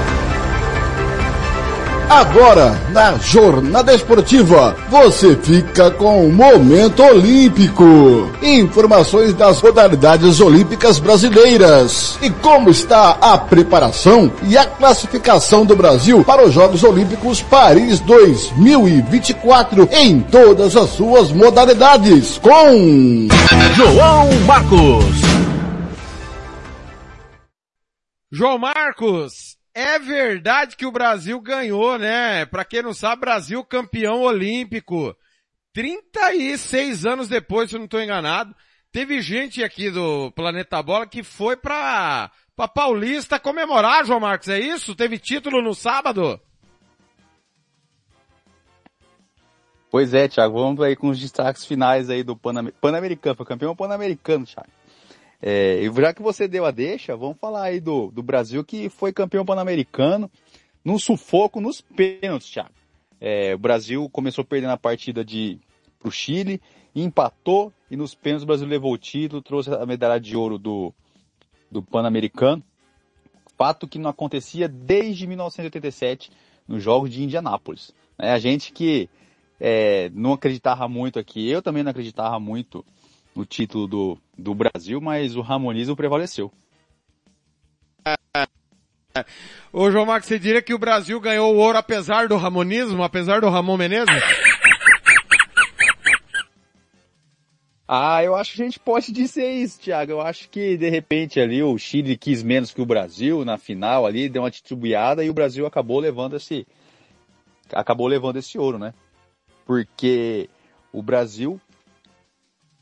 Agora, 2.11 2.77
na 2.91 3.13
Jornada 3.19 3.95
Esportiva, 3.95 4.75
você 4.89 5.33
fica 5.33 5.89
com 5.89 6.27
o 6.27 6.33
Momento 6.33 7.01
Olímpico. 7.01 8.29
Informações 8.41 9.33
das 9.33 9.61
modalidades 9.61 10.41
olímpicas 10.41 10.99
brasileiras. 10.99 12.19
E 12.21 12.29
como 12.29 12.69
está 12.69 13.11
a 13.11 13.37
preparação 13.37 14.29
e 14.43 14.57
a 14.57 14.65
classificação 14.65 15.65
do 15.65 15.73
Brasil 15.73 16.21
para 16.25 16.45
os 16.45 16.53
Jogos 16.53 16.83
Olímpicos 16.83 17.41
Paris 17.41 18.01
2024 18.01 19.87
em 19.93 20.19
todas 20.19 20.75
as 20.75 20.89
suas 20.89 21.31
modalidades. 21.31 22.37
Com 22.39 23.29
João 23.73 24.29
Marcos. 24.45 25.31
João 28.29 28.57
Marcos, 28.57 29.50
é 29.73 29.97
verdade 29.99 30.75
que 30.75 30.85
o 30.85 30.91
Brasil 30.91 31.39
ganhou, 31.39 31.97
né? 31.97 32.45
Pra 32.45 32.65
quem 32.65 32.81
não 32.81 32.93
sabe, 32.93 33.21
Brasil 33.21 33.63
campeão 33.63 34.21
olímpico. 34.21 35.15
36 35.73 37.05
anos 37.05 37.27
depois, 37.29 37.69
se 37.69 37.75
eu 37.75 37.79
não 37.79 37.85
estou 37.85 38.01
enganado. 38.01 38.53
Teve 38.91 39.21
gente 39.21 39.63
aqui 39.63 39.89
do 39.89 40.31
Planeta 40.33 40.81
Bola 40.83 41.07
que 41.07 41.23
foi 41.23 41.55
pra, 41.55 42.29
pra 42.55 42.67
Paulista 42.67 43.39
comemorar, 43.39 44.05
João 44.05 44.19
Marcos, 44.19 44.49
é 44.49 44.59
isso? 44.59 44.93
Teve 44.93 45.17
título 45.17 45.61
no 45.61 45.73
sábado? 45.73 46.37
Pois 49.89 50.13
é, 50.13 50.27
Thiago, 50.27 50.57
vamos 50.59 50.81
aí 50.81 50.95
com 50.95 51.09
os 51.09 51.19
destaques 51.19 51.65
finais 51.65 52.09
aí 52.09 52.23
do 52.23 52.35
Pan- 52.35 52.71
Pan-Americano, 52.81 53.35
foi 53.35 53.45
campeão 53.45 53.75
Pan-Americano, 53.75 54.45
Thiago. 54.45 54.69
É, 55.41 55.81
e 55.83 55.91
já 55.91 56.13
que 56.13 56.21
você 56.21 56.47
deu 56.47 56.65
a 56.65 56.71
deixa, 56.71 57.15
vamos 57.15 57.37
falar 57.37 57.63
aí 57.63 57.79
do, 57.79 58.11
do 58.11 58.21
Brasil 58.21 58.63
que 58.63 58.89
foi 58.89 59.11
campeão 59.11 59.43
pan-americano 59.43 60.29
num 60.85 60.99
sufoco 60.99 61.59
nos 61.59 61.81
pênaltis, 61.81 62.49
Thiago. 62.49 62.69
É, 63.19 63.53
o 63.55 63.57
Brasil 63.57 64.07
começou 64.09 64.43
perdendo 64.43 64.71
a 64.71 64.77
partida 64.77 65.25
de 65.25 65.59
pro 65.99 66.11
Chile, 66.11 66.61
empatou 66.95 67.71
e 67.89 67.95
nos 67.95 68.13
pênaltis 68.13 68.43
o 68.43 68.47
Brasil 68.47 68.67
levou 68.67 68.93
o 68.93 68.97
título, 68.97 69.41
trouxe 69.41 69.73
a 69.73 69.85
medalha 69.85 70.19
de 70.19 70.35
ouro 70.35 70.57
do, 70.57 70.93
do 71.69 71.81
pan-americano. 71.81 72.63
Fato 73.57 73.87
que 73.87 73.99
não 73.99 74.09
acontecia 74.09 74.67
desde 74.67 75.27
1987 75.27 76.31
nos 76.67 76.83
Jogos 76.83 77.11
de 77.11 77.23
Indianápolis. 77.23 77.93
É, 78.17 78.31
a 78.31 78.39
gente 78.39 78.71
que 78.71 79.09
é, 79.59 80.09
não 80.13 80.33
acreditava 80.33 80.87
muito 80.87 81.19
aqui, 81.19 81.47
eu 81.47 81.61
também 81.61 81.83
não 81.83 81.91
acreditava 81.91 82.39
muito 82.39 82.83
no 83.35 83.45
título 83.45 83.87
do, 83.87 84.17
do 84.37 84.53
Brasil, 84.53 84.99
mas 85.01 85.35
o 85.35 85.41
Ramonismo 85.41 85.95
prevaleceu. 85.95 86.51
Ô 89.73 89.91
João 89.91 90.05
Marcos, 90.05 90.27
você 90.27 90.39
diria 90.39 90.61
que 90.61 90.73
o 90.73 90.79
Brasil 90.79 91.19
ganhou 91.19 91.53
o 91.53 91.57
ouro 91.57 91.77
apesar 91.77 92.27
do 92.27 92.37
ramonismo, 92.37 93.03
apesar 93.03 93.41
do 93.41 93.49
Ramon 93.49 93.77
Menezes? 93.77 94.21
Ah, 97.87 98.23
eu 98.23 98.35
acho 98.35 98.53
que 98.53 98.61
a 98.61 98.65
gente 98.65 98.79
pode 98.79 99.11
dizer 99.11 99.51
isso, 99.51 99.81
Thiago. 99.81 100.13
Eu 100.13 100.21
acho 100.21 100.47
que 100.47 100.77
de 100.77 100.89
repente 100.89 101.41
ali 101.41 101.61
o 101.61 101.77
Chile 101.77 102.15
quis 102.15 102.41
menos 102.41 102.71
que 102.71 102.81
o 102.81 102.85
Brasil 102.85 103.43
na 103.43 103.57
final 103.57 104.05
ali, 104.05 104.29
deu 104.29 104.43
uma 104.43 104.51
titubeada 104.51 105.25
e 105.25 105.29
o 105.29 105.33
Brasil 105.33 105.65
acabou 105.65 105.99
levando 105.99 106.37
esse 106.37 106.65
acabou 107.73 108.07
levando 108.07 108.37
esse 108.37 108.57
ouro, 108.57 108.79
né? 108.79 108.93
Porque 109.65 110.49
o 110.93 111.03
Brasil 111.03 111.59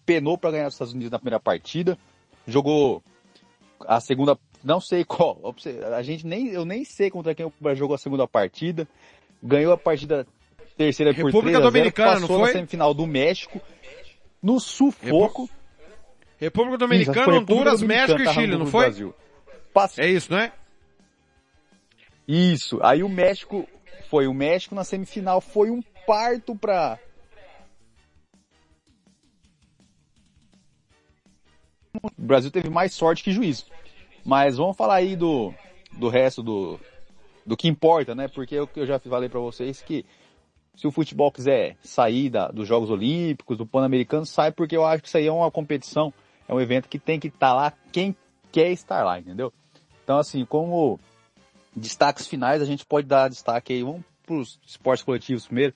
penou 0.10 0.40
para 0.40 0.50
ganhar 0.52 0.68
os 0.68 0.74
Estados 0.74 0.94
Unidos 0.94 1.12
na 1.12 1.20
primeira 1.20 1.40
partida, 1.40 1.96
jogou 2.48 3.04
a 3.86 4.00
segunda, 4.00 4.36
não 4.64 4.82
sei 4.82 5.06
qual, 5.06 5.38
a 5.96 6.02
gente 6.02 6.26
nem 6.26 6.48
eu 6.48 6.66
nem 6.66 6.84
sei 6.84 7.12
contra 7.12 7.36
quem 7.36 7.46
o 7.46 7.54
Brasil 7.60 7.80
jogou 7.82 7.94
a 7.94 8.00
segunda 8.00 8.28
partida, 8.28 8.88
ganhou 9.44 9.72
a 9.72 9.78
partida 9.78 10.26
terceira 10.76 11.14
por 11.14 11.26
República 11.28 11.42
3 11.42 11.56
a 11.58 11.60
0, 11.60 11.72
Dominicana, 11.72 12.12
passou 12.14 12.30
não 12.30 12.36
foi? 12.38 12.48
na 12.48 12.54
semifinal 12.54 12.94
do 12.94 13.06
México, 13.06 13.62
no 14.42 14.60
sufoco. 14.60 15.48
República 16.40 16.76
Isso, 16.76 16.88
Dominicana, 16.88 17.24
foi 17.26 17.34
República 17.34 17.54
Honduras, 17.54 17.80
Dominicana, 17.82 18.08
México 18.18 18.32
e 18.32 18.34
Chile, 18.34 18.58
não 18.58 18.66
foi? 18.66 18.86
Brasil. 18.86 19.16
Pass- 19.74 20.00
É 20.00 20.08
isso, 20.08 20.34
né? 20.34 20.52
Isso. 22.28 22.80
Aí 22.82 23.04
o 23.04 23.10
México 23.10 23.68
foi 24.10 24.26
o 24.28 24.34
México 24.34 24.74
na 24.74 24.84
semifinal 24.84 25.42
foi 25.42 25.70
um 25.70 25.82
parto 26.08 26.56
pra 26.56 26.98
O 32.04 32.12
Brasil 32.18 32.52
teve 32.52 32.70
mais 32.70 32.94
sorte 32.94 33.24
que 33.24 33.32
juízo. 33.32 33.66
Mas 34.26 34.58
vamos 34.58 34.78
falar 34.78 34.96
aí 34.96 35.16
do 35.16 35.54
do 35.94 36.10
resto 36.10 36.44
do 36.44 36.80
do 37.46 37.58
que 37.58 37.68
importa, 37.68 38.14
né? 38.14 38.28
Porque 38.28 38.56
eu, 38.56 38.70
eu 38.76 38.86
já 38.86 39.00
falei 39.00 39.28
pra 39.28 39.40
vocês 39.40 39.82
que 39.82 40.06
se 40.76 40.88
o 40.88 40.92
futebol 40.92 41.32
quiser 41.32 41.76
sair 41.84 42.30
da, 42.30 42.48
dos 42.50 42.68
Jogos 42.68 42.90
Olímpicos, 42.90 43.58
do 43.58 43.66
Pan-Americano, 43.66 44.26
sai 44.26 44.52
porque 44.52 44.78
eu 44.78 44.86
acho 44.86 45.02
que 45.02 45.08
isso 45.08 45.18
aí 45.18 45.28
é 45.28 45.32
uma 45.32 45.52
competição, 45.52 46.14
é 46.48 46.54
um 46.54 46.62
evento 46.62 46.88
que 46.88 47.00
tem 47.00 47.20
que 47.20 47.28
estar 47.28 47.54
lá 47.54 47.74
quem 47.92 48.16
quer 48.52 48.72
estar 48.72 49.04
lá, 49.04 49.20
entendeu? 49.20 49.52
Então 50.04 50.18
assim, 50.18 50.46
como 50.46 51.00
destaques 51.76 52.28
finais, 52.28 52.62
a 52.62 52.66
gente 52.66 52.86
pode 52.86 53.08
dar 53.08 53.30
destaque 53.30 53.74
aí, 53.74 53.84
vamos 53.84 54.04
para 54.26 54.36
os 54.36 54.60
esportes 54.66 55.04
coletivos 55.04 55.46
primeiro, 55.46 55.74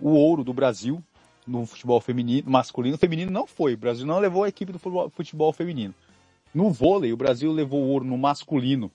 o 0.00 0.10
ouro 0.10 0.44
do 0.44 0.54
Brasil 0.54 1.02
no 1.50 1.66
futebol 1.66 2.00
feminino, 2.00 2.48
masculino, 2.48 2.96
feminino 2.96 3.30
não 3.30 3.46
foi, 3.46 3.74
o 3.74 3.76
Brasil 3.76 4.06
não 4.06 4.20
levou 4.20 4.44
a 4.44 4.48
equipe 4.48 4.72
do 4.72 4.78
futebol, 4.78 5.52
feminino. 5.52 5.92
No 6.54 6.70
vôlei, 6.70 7.12
o 7.12 7.16
Brasil 7.16 7.50
levou 7.50 7.82
ouro 7.82 8.04
no 8.04 8.16
masculino. 8.16 8.90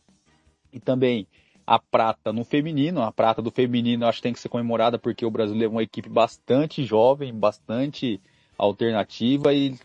E 0.71 0.79
também 0.79 1.27
a 1.67 1.77
prata 1.79 2.31
no 2.31 2.43
feminino, 2.45 3.01
a 3.01 3.11
prata 3.11 3.41
do 3.41 3.51
feminino 3.51 4.05
acho 4.05 4.19
que 4.19 4.23
tem 4.23 4.33
que 4.33 4.39
ser 4.39 4.49
comemorada 4.49 4.97
porque 4.97 5.25
o 5.25 5.31
Brasil 5.31 5.55
levou 5.55 5.77
uma 5.77 5.83
equipe 5.83 6.07
bastante 6.07 6.85
jovem, 6.85 7.33
bastante 7.33 8.21
alternativa 8.57 9.53
e 9.53 9.77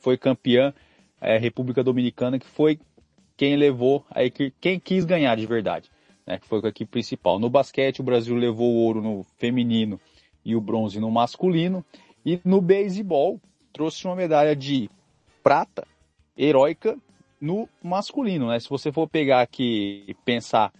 foi 0.00 0.16
campeã 0.16 0.72
é, 1.20 1.38
República 1.38 1.82
Dominicana, 1.82 2.38
que 2.38 2.46
foi 2.46 2.78
quem 3.36 3.56
levou 3.56 4.04
a 4.10 4.22
equipe, 4.22 4.54
quem 4.60 4.78
quis 4.78 5.04
ganhar 5.04 5.36
de 5.36 5.46
verdade, 5.46 5.90
né, 6.26 6.38
que 6.38 6.46
foi 6.46 6.60
a 6.62 6.68
equipe 6.68 6.90
principal. 6.90 7.38
No 7.38 7.48
basquete, 7.48 8.00
o 8.00 8.04
Brasil 8.04 8.36
levou 8.36 8.72
ouro 8.74 9.00
no 9.00 9.24
feminino 9.38 9.98
e 10.44 10.54
o 10.54 10.60
bronze 10.60 11.00
no 11.00 11.10
masculino. 11.10 11.84
E 12.24 12.40
no 12.44 12.60
beisebol, 12.60 13.40
trouxe 13.72 14.06
uma 14.06 14.16
medalha 14.16 14.54
de 14.54 14.88
prata 15.42 15.86
heróica 16.36 16.96
no 17.40 17.68
masculino, 17.82 18.48
né? 18.48 18.58
Se 18.58 18.68
você 18.68 18.90
for 18.90 19.08
pegar 19.08 19.42
aqui 19.42 20.04
e 20.08 20.14
pensar 20.14 20.72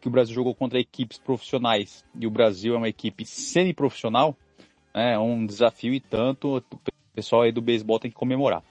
que 0.00 0.08
o 0.08 0.10
Brasil 0.10 0.34
jogou 0.34 0.54
contra 0.54 0.80
equipes 0.80 1.18
profissionais 1.18 2.04
e 2.18 2.26
o 2.26 2.30
Brasil 2.30 2.74
é 2.74 2.78
uma 2.78 2.88
equipe 2.88 3.24
semi-profissional, 3.24 4.36
né, 4.94 5.14
é 5.14 5.18
um 5.18 5.44
desafio 5.44 5.92
e 5.92 6.00
tanto, 6.00 6.56
o 6.56 6.80
pessoal 7.14 7.42
aí 7.42 7.52
do 7.52 7.60
beisebol 7.60 7.98
tem 7.98 8.10
que 8.10 8.16
comemorar. 8.16 8.62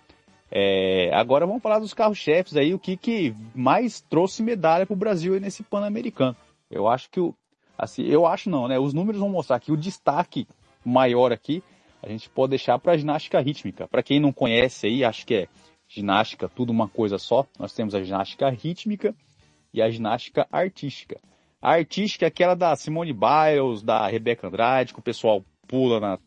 É, 0.49 1.11
agora 1.13 1.45
vamos 1.45 1.61
falar 1.61 1.79
dos 1.79 1.93
carros-chefes 1.93 2.55
aí, 2.55 2.73
o 2.73 2.79
que, 2.79 2.95
que 2.95 3.35
mais 3.53 3.99
trouxe 4.01 4.41
medalha 4.41 4.85
para 4.85 4.93
o 4.93 4.97
Brasil 4.97 5.39
nesse 5.39 5.63
Pan-Americano. 5.63 6.35
Eu 6.71 6.87
acho 6.87 7.09
que 7.09 7.19
o, 7.19 7.35
assim, 7.77 8.03
eu 8.03 8.25
acho 8.25 8.49
não, 8.49 8.67
né? 8.67 8.79
Os 8.79 8.93
números 8.93 9.19
vão 9.19 9.29
mostrar 9.29 9.59
que 9.59 9.71
o 9.71 9.77
destaque 9.77 10.47
maior 10.83 11.31
aqui 11.31 11.63
a 12.01 12.07
gente 12.07 12.29
pode 12.29 12.51
deixar 12.51 12.79
para 12.79 12.93
a 12.93 12.97
ginástica 12.97 13.39
rítmica. 13.39 13.87
Para 13.87 14.03
quem 14.03 14.19
não 14.19 14.31
conhece 14.31 14.87
aí, 14.87 15.03
acho 15.03 15.25
que 15.25 15.35
é 15.35 15.47
ginástica 15.87 16.47
tudo 16.47 16.69
uma 16.69 16.87
coisa 16.87 17.17
só. 17.17 17.45
Nós 17.59 17.73
temos 17.73 17.95
a 17.95 18.03
ginástica 18.03 18.49
rítmica 18.49 19.15
e 19.73 19.81
a 19.81 19.89
ginástica 19.89 20.47
artística. 20.51 21.19
A 21.61 21.71
artística 21.71 22.25
é 22.25 22.27
aquela 22.27 22.55
da 22.55 22.75
Simone 22.75 23.13
Biles, 23.13 23.81
da 23.81 24.07
Rebeca 24.07 24.47
Andrade, 24.47 24.93
que 24.93 24.99
o 24.99 25.03
pessoal 25.03 25.43
pula 25.67 25.99
na 25.99 26.19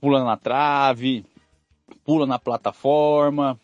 pula 0.00 0.24
na 0.24 0.36
trave, 0.36 1.24
pula 2.04 2.26
na 2.26 2.38
plataforma, 2.38 3.58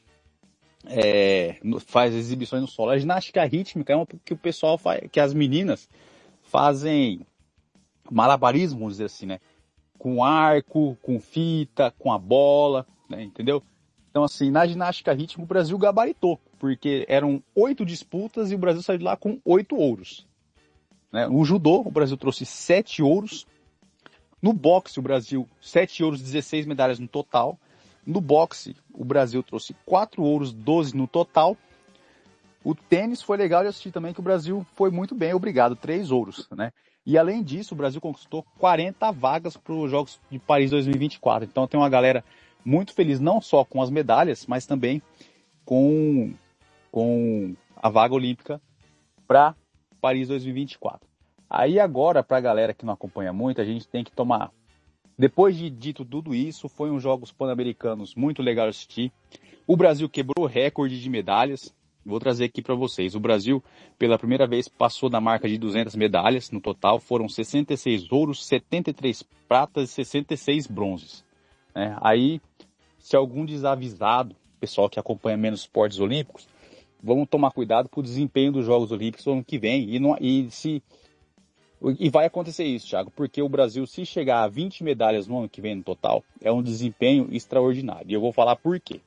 é, 0.87 1.57
faz 1.87 2.15
exibições 2.15 2.63
no 2.63 2.69
solo. 2.69 2.91
A 2.91 2.99
ginástica 2.99 3.45
rítmica 3.45 3.93
é 3.93 3.97
uma 3.97 4.07
que 4.07 4.35
o 4.35 4.37
pessoal 4.37 4.77
faz, 4.77 5.03
que 5.11 5.21
as 5.21 5.33
meninas 5.33 5.89
fazem 6.53 7.27
malabarismo, 8.11 8.81
vamos 8.81 8.95
dizer 8.95 9.07
assim, 9.07 9.25
né? 9.25 9.41
Com 9.99 10.23
arco, 10.23 10.99
com 11.01 11.19
fita, 11.19 11.95
com 11.99 12.13
a 12.13 12.19
bola, 12.19 12.87
né? 13.09 13.23
entendeu? 13.23 13.63
Então, 14.11 14.23
assim, 14.23 14.51
na 14.51 14.67
ginástica 14.67 15.15
rítmica 15.15 15.43
o 15.43 15.47
Brasil 15.47 15.79
gabaritou, 15.79 16.39
porque 16.59 17.07
eram 17.09 17.43
oito 17.55 17.87
disputas 17.87 18.53
e 18.53 18.55
o 18.55 18.59
Brasil 18.59 18.83
saiu 18.83 18.99
de 18.99 19.05
lá 19.05 19.17
com 19.17 19.41
oito 19.47 19.77
ouros. 19.77 20.27
Né? 21.11 21.27
No 21.27 21.43
judô, 21.43 21.81
o 21.81 21.91
Brasil 21.91 22.19
trouxe 22.19 22.45
sete 22.45 23.03
ouros. 23.03 23.47
No 24.43 24.53
boxe, 24.53 24.99
o 24.99 25.03
Brasil, 25.03 25.49
sete 25.59 26.05
ouros, 26.05 26.21
16 26.21 26.67
medalhas 26.67 26.99
no 26.99 27.09
total. 27.09 27.59
No 28.05 28.21
boxe, 28.21 28.77
o 28.93 29.05
Brasil 29.05 29.43
trouxe 29.43 29.75
quatro 29.87 30.23
ouros, 30.23 30.53
12 30.53 30.95
no 30.95 31.07
total. 31.07 31.57
O 32.65 32.75
tênis 32.75 33.21
foi 33.21 33.37
legal 33.37 33.63
de 33.63 33.69
assistir 33.69 33.91
também, 33.91 34.13
que 34.13 34.21
o 34.21 34.23
Brasil 34.23 34.65
foi 34.75 34.91
muito 34.91 35.15
bem, 35.15 35.35
obrigado, 35.35 35.75
três 35.75 36.11
ouros, 36.11 36.49
né? 36.51 36.73
E 37.05 37.19
além 37.19 37.43
disso, 37.43 37.75
o 37.75 37.77
Brasil 37.77 38.01
conquistou 38.01 38.45
40 38.59 39.11
vagas 39.11 39.57
para 39.57 39.75
os 39.75 39.91
Jogos 39.91 40.21
de 40.31 40.39
Paris 40.39 40.71
2024. 40.71 41.49
Então 41.51 41.67
tem 41.67 41.79
uma 41.79 41.89
galera 41.89 42.25
muito 42.65 42.95
feliz, 42.95 43.19
não 43.19 43.41
só 43.41 43.65
com 43.65 43.83
as 43.83 43.91
medalhas, 43.91 44.47
mas 44.47 44.67
também 44.67 45.03
com, 45.65 46.33
com 46.93 47.55
a 47.77 47.89
vaga 47.89 48.15
olímpica 48.15 48.61
para 49.27 49.57
Paris 50.01 50.29
2024. 50.29 51.09
Aí 51.51 51.81
agora, 51.81 52.23
pra 52.23 52.41
galera 52.41 52.73
que 52.73 52.87
não 52.87 52.95
acompanha 52.95 53.33
muito, 53.33 53.61
a 53.61 53.65
gente 53.65 53.87
tem 53.89 54.05
que 54.05 54.13
tomar. 54.13 54.53
Depois 55.19 55.57
de 55.57 55.69
dito 55.69 56.05
tudo 56.05 56.35
isso, 56.35 56.69
foi 56.69 56.91
um 56.91 57.01
Jogos 57.01 57.33
Pan-Americanos 57.33 58.15
muito 58.15 58.43
legal 58.43 58.67
de 58.67 58.71
assistir. 58.71 59.13
O 59.67 59.77
Brasil 59.77 60.09
quebrou 60.09 60.47
recorde 60.47 61.01
de 61.01 61.11
medalhas. 61.11 61.75
Vou 62.05 62.19
trazer 62.19 62.45
aqui 62.45 62.61
para 62.61 62.75
vocês. 62.75 63.15
O 63.15 63.21
Brasil, 63.21 63.63
pela 63.99 64.19
primeira 64.19 64.47
vez, 64.47 64.67
passou 64.69 65.09
da 65.09 65.21
marca 65.21 65.49
de 65.49 65.57
200 65.57 65.95
medalhas 65.95 66.51
no 66.51 66.61
total. 66.61 66.99
Foram 66.99 67.29
66 67.29 68.11
ouros, 68.11 68.45
73 68.45 69.23
pratas 69.49 69.91
e 69.91 69.93
66 69.95 70.67
bronzes. 70.67 71.25
né? 71.75 71.97
aí, 72.01 72.41
se 72.99 73.17
algum 73.17 73.45
desavisado, 73.45 74.35
pessoal 74.61 74.91
que 74.91 74.99
acompanha 74.99 75.37
menos 75.37 75.61
esportes 75.61 75.99
olímpicos, 76.01 76.49
vamos 77.03 77.29
tomar 77.29 77.51
cuidado 77.51 77.89
com 77.89 78.01
o 78.01 78.03
desempenho 78.03 78.53
dos 78.53 78.67
Jogos 78.67 78.93
Olímpicos 78.93 79.27
no 79.27 79.33
ano 79.33 79.45
que 79.45 79.59
vem. 79.59 79.89
E, 79.95 79.99
não- 79.99 80.17
e 80.21 80.51
se 80.51 80.83
e 81.99 82.09
vai 82.11 82.27
acontecer 82.27 82.63
isso, 82.65 82.87
Thiago, 82.89 83.11
porque 83.11 83.43
o 83.43 83.49
Brasil, 83.49 83.85
se 83.89 84.07
chegar 84.07 84.45
a 84.45 84.49
20 84.49 84.85
medalhas 84.85 85.27
no 85.27 85.39
ano 85.39 85.49
que 85.49 85.61
vem 85.61 85.75
no 85.75 85.83
total, 85.83 86.23
é 86.41 86.53
um 86.53 86.63
desempenho 86.63 87.29
extraordinário. 87.33 88.09
E 88.09 88.15
eu 88.15 88.21
vou 88.21 88.33
falar 88.33 88.55
por 88.55 88.79
quê. 88.79 89.01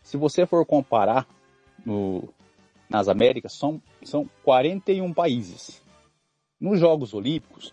Se 0.00 0.16
você 0.16 0.46
for 0.46 0.64
comparar 0.64 1.26
no- 1.84 2.28
nas 2.88 3.08
Américas, 3.08 3.52
são, 3.52 3.80
são 4.02 4.28
41 4.42 5.12
países. 5.12 5.80
Nos 6.60 6.78
Jogos 6.80 7.14
Olímpicos, 7.14 7.72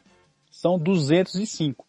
são 0.49 0.77
205. 0.77 1.85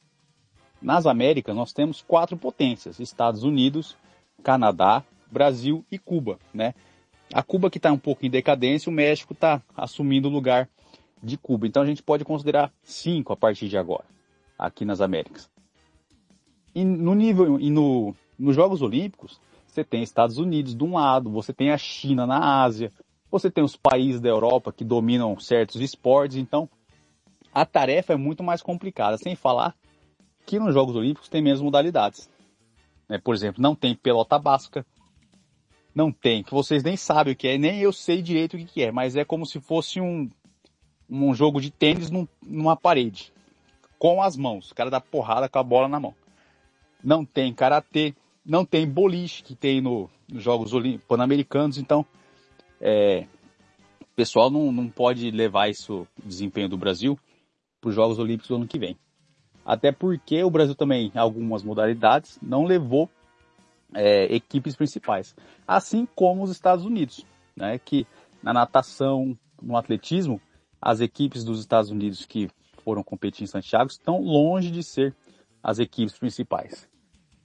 Nas 0.80 1.06
Américas, 1.06 1.54
nós 1.54 1.72
temos 1.72 2.02
quatro 2.02 2.36
potências: 2.36 3.00
Estados 3.00 3.42
Unidos, 3.42 3.96
Canadá, 4.42 5.04
Brasil 5.30 5.84
e 5.90 5.98
Cuba, 5.98 6.38
né? 6.54 6.74
A 7.32 7.42
Cuba 7.42 7.68
que 7.70 7.78
está 7.78 7.92
um 7.92 7.98
pouco 7.98 8.24
em 8.24 8.30
decadência, 8.30 8.88
o 8.88 8.92
México 8.92 9.32
está 9.34 9.62
assumindo 9.76 10.28
o 10.28 10.30
lugar 10.32 10.68
de 11.22 11.36
Cuba. 11.36 11.66
Então 11.66 11.82
a 11.82 11.86
gente 11.86 12.02
pode 12.02 12.24
considerar 12.24 12.72
cinco 12.82 13.32
a 13.32 13.36
partir 13.36 13.68
de 13.68 13.76
agora, 13.76 14.04
aqui 14.58 14.84
nas 14.84 15.00
Américas. 15.00 15.50
E 16.74 16.84
no 16.84 17.14
nível, 17.14 17.60
e 17.60 17.70
no, 17.70 18.14
nos 18.38 18.54
Jogos 18.54 18.80
Olímpicos, 18.80 19.40
você 19.78 19.84
tem 19.84 20.02
Estados 20.02 20.38
Unidos 20.38 20.74
de 20.74 20.82
um 20.82 20.94
lado, 20.94 21.30
você 21.30 21.52
tem 21.52 21.70
a 21.70 21.78
China 21.78 22.26
na 22.26 22.62
Ásia, 22.62 22.92
você 23.30 23.48
tem 23.48 23.62
os 23.62 23.76
países 23.76 24.20
da 24.20 24.28
Europa 24.28 24.72
que 24.72 24.84
dominam 24.84 25.38
certos 25.38 25.80
esportes, 25.80 26.36
então 26.36 26.68
a 27.54 27.64
tarefa 27.64 28.12
é 28.12 28.16
muito 28.16 28.42
mais 28.42 28.60
complicada, 28.60 29.16
sem 29.18 29.36
falar 29.36 29.76
que 30.44 30.58
nos 30.58 30.74
Jogos 30.74 30.96
Olímpicos 30.96 31.28
tem 31.28 31.40
menos 31.40 31.60
modalidades. 31.60 32.28
né? 33.08 33.18
Por 33.18 33.34
exemplo, 33.34 33.62
não 33.62 33.74
tem 33.74 33.94
pelota 33.94 34.36
basca, 34.36 34.84
não 35.94 36.10
tem, 36.10 36.42
que 36.42 36.50
vocês 36.50 36.82
nem 36.82 36.96
sabem 36.96 37.32
o 37.34 37.36
que 37.36 37.46
é, 37.46 37.56
nem 37.56 37.78
eu 37.78 37.92
sei 37.92 38.20
direito 38.20 38.56
o 38.56 38.66
que 38.66 38.82
é, 38.82 38.90
mas 38.90 39.14
é 39.14 39.24
como 39.24 39.46
se 39.46 39.60
fosse 39.60 40.00
um, 40.00 40.28
um 41.08 41.32
jogo 41.34 41.60
de 41.60 41.70
tênis 41.70 42.10
num- 42.10 42.26
numa 42.42 42.76
parede, 42.76 43.32
com 43.96 44.22
as 44.22 44.36
mãos, 44.36 44.72
o 44.72 44.74
cara 44.74 44.90
dá 44.90 45.00
porrada 45.00 45.48
com 45.48 45.58
a 45.58 45.62
bola 45.62 45.86
na 45.86 46.00
mão. 46.00 46.14
Não 47.02 47.24
tem 47.24 47.54
karatê, 47.54 48.12
não 48.45 48.64
tem 48.64 48.89
boliche 48.89 49.43
que 49.43 49.55
tem 49.55 49.80
no, 49.80 50.09
nos 50.28 50.43
Jogos 50.43 50.72
Pan-Americanos, 51.07 51.78
então 51.78 52.05
é, 52.80 53.26
o 54.01 54.14
pessoal 54.16 54.51
não, 54.51 54.72
não 54.72 54.89
pode 54.89 55.30
levar 55.30 55.68
isso, 55.68 56.07
desempenho 56.24 56.68
do 56.68 56.76
Brasil, 56.76 57.18
para 57.80 57.89
os 57.89 57.95
Jogos 57.95 58.18
Olímpicos 58.18 58.49
do 58.49 58.57
ano 58.57 58.66
que 58.66 58.78
vem. 58.78 58.97
Até 59.64 59.93
porque 59.93 60.43
o 60.43 60.51
Brasil 60.51 60.74
também, 60.74 61.12
em 61.14 61.18
algumas 61.18 61.62
modalidades, 61.62 62.39
não 62.41 62.64
levou 62.64 63.11
é, 63.95 64.24
equipes 64.34 64.74
principais. 64.74 65.34
Assim 65.66 66.07
como 66.14 66.43
os 66.43 66.51
Estados 66.51 66.84
Unidos, 66.84 67.24
né, 67.57 67.78
que 67.78 68.07
na 68.43 68.53
natação, 68.53 69.36
no 69.61 69.76
atletismo, 69.76 70.41
as 70.80 71.01
equipes 71.01 71.45
dos 71.45 71.61
Estados 71.61 71.91
Unidos 71.91 72.24
que 72.24 72.49
foram 72.84 73.03
competir 73.03 73.45
em 73.45 73.47
Santiago 73.47 73.91
estão 73.91 74.20
longe 74.20 74.70
de 74.70 74.82
ser 74.82 75.14
as 75.62 75.78
equipes 75.78 76.16
principais. 76.16 76.89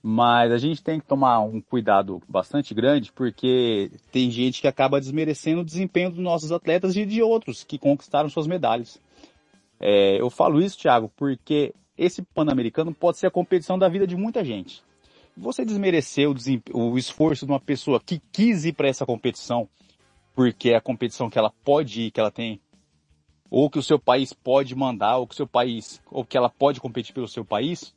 Mas 0.05 0.51
a 0.51 0.57
gente 0.57 0.83
tem 0.83 0.99
que 0.99 1.07
tomar 1.07 1.39
um 1.39 1.61
cuidado 1.61 2.21
bastante 2.27 2.73
grande, 2.73 3.09
porque 3.09 3.89
tem 4.11 4.29
gente 4.29 4.59
que 4.59 4.67
acaba 4.67 4.99
desmerecendo 4.99 5.61
o 5.61 5.65
desempenho 5.65 6.09
dos 6.09 6.19
nossos 6.19 6.51
atletas 6.51 6.97
e 6.97 7.05
de 7.05 7.21
outros 7.21 7.63
que 7.63 7.77
conquistaram 7.77 8.27
suas 8.27 8.45
medalhas. 8.45 8.99
É, 9.79 10.19
eu 10.19 10.29
falo 10.29 10.61
isso, 10.61 10.77
Thiago, 10.77 11.09
porque 11.15 11.73
esse 11.97 12.21
Pan-Americano 12.21 12.93
pode 12.93 13.17
ser 13.17 13.27
a 13.27 13.31
competição 13.31 13.79
da 13.79 13.87
vida 13.87 14.05
de 14.05 14.17
muita 14.17 14.43
gente. 14.43 14.83
Você 15.37 15.63
desmerecer 15.63 16.29
o, 16.29 16.35
o 16.73 16.97
esforço 16.97 17.45
de 17.45 17.51
uma 17.53 17.59
pessoa 17.59 17.97
que 17.97 18.21
quis 18.29 18.65
ir 18.65 18.73
para 18.73 18.89
essa 18.89 19.05
competição, 19.05 19.69
porque 20.35 20.71
é 20.71 20.75
a 20.75 20.81
competição 20.81 21.29
que 21.29 21.39
ela 21.39 21.51
pode 21.63 22.01
ir, 22.01 22.11
que 22.11 22.19
ela 22.19 22.29
tem, 22.29 22.59
ou 23.49 23.69
que 23.69 23.79
o 23.79 23.83
seu 23.83 23.97
país 23.97 24.33
pode 24.33 24.75
mandar, 24.75 25.15
ou 25.15 25.27
que 25.27 25.33
o 25.33 25.37
seu 25.37 25.47
país, 25.47 26.01
ou 26.11 26.25
que 26.25 26.37
ela 26.37 26.49
pode 26.49 26.81
competir 26.81 27.13
pelo 27.13 27.27
seu 27.27 27.45
país, 27.45 27.95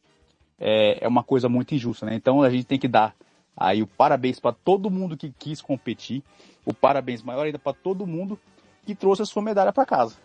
é, 0.58 1.04
é 1.04 1.08
uma 1.08 1.22
coisa 1.22 1.48
muito 1.48 1.74
injusta, 1.74 2.06
né? 2.06 2.14
Então 2.14 2.42
a 2.42 2.50
gente 2.50 2.64
tem 2.64 2.78
que 2.78 2.88
dar 2.88 3.14
aí 3.56 3.82
o 3.82 3.86
parabéns 3.86 4.38
para 4.38 4.52
todo 4.52 4.90
mundo 4.90 5.16
que 5.16 5.32
quis 5.38 5.60
competir, 5.60 6.22
o 6.64 6.74
parabéns 6.74 7.22
maior 7.22 7.46
ainda 7.46 7.58
para 7.58 7.72
todo 7.72 8.06
mundo 8.06 8.38
que 8.84 8.94
trouxe 8.94 9.22
a 9.22 9.26
sua 9.26 9.42
medalha 9.42 9.72
para 9.72 9.86
casa. 9.86 10.16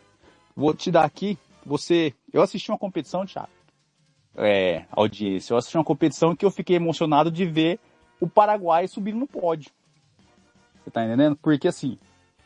Vou 0.56 0.74
te 0.74 0.92
dar 0.92 1.06
aqui, 1.06 1.38
você, 1.66 2.14
eu 2.32 2.42
assisti 2.42 2.72
uma 2.72 2.78
competição, 2.78 3.26
Thiago, 3.26 3.50
é, 4.36 4.86
audiência, 4.92 5.54
eu 5.54 5.58
assisti 5.58 5.78
uma 5.78 5.84
competição 5.84 6.36
que 6.36 6.46
eu 6.46 6.52
fiquei 6.52 6.76
emocionado 6.76 7.32
de 7.32 7.46
ver 7.46 7.80
o 8.20 8.28
Paraguai 8.28 8.88
subindo 8.88 9.18
no 9.18 9.28
pódio. 9.28 9.72
Você 10.84 10.92
tá 10.92 11.06
entendendo? 11.06 11.36
Porque 11.36 11.68
assim, 11.68 11.98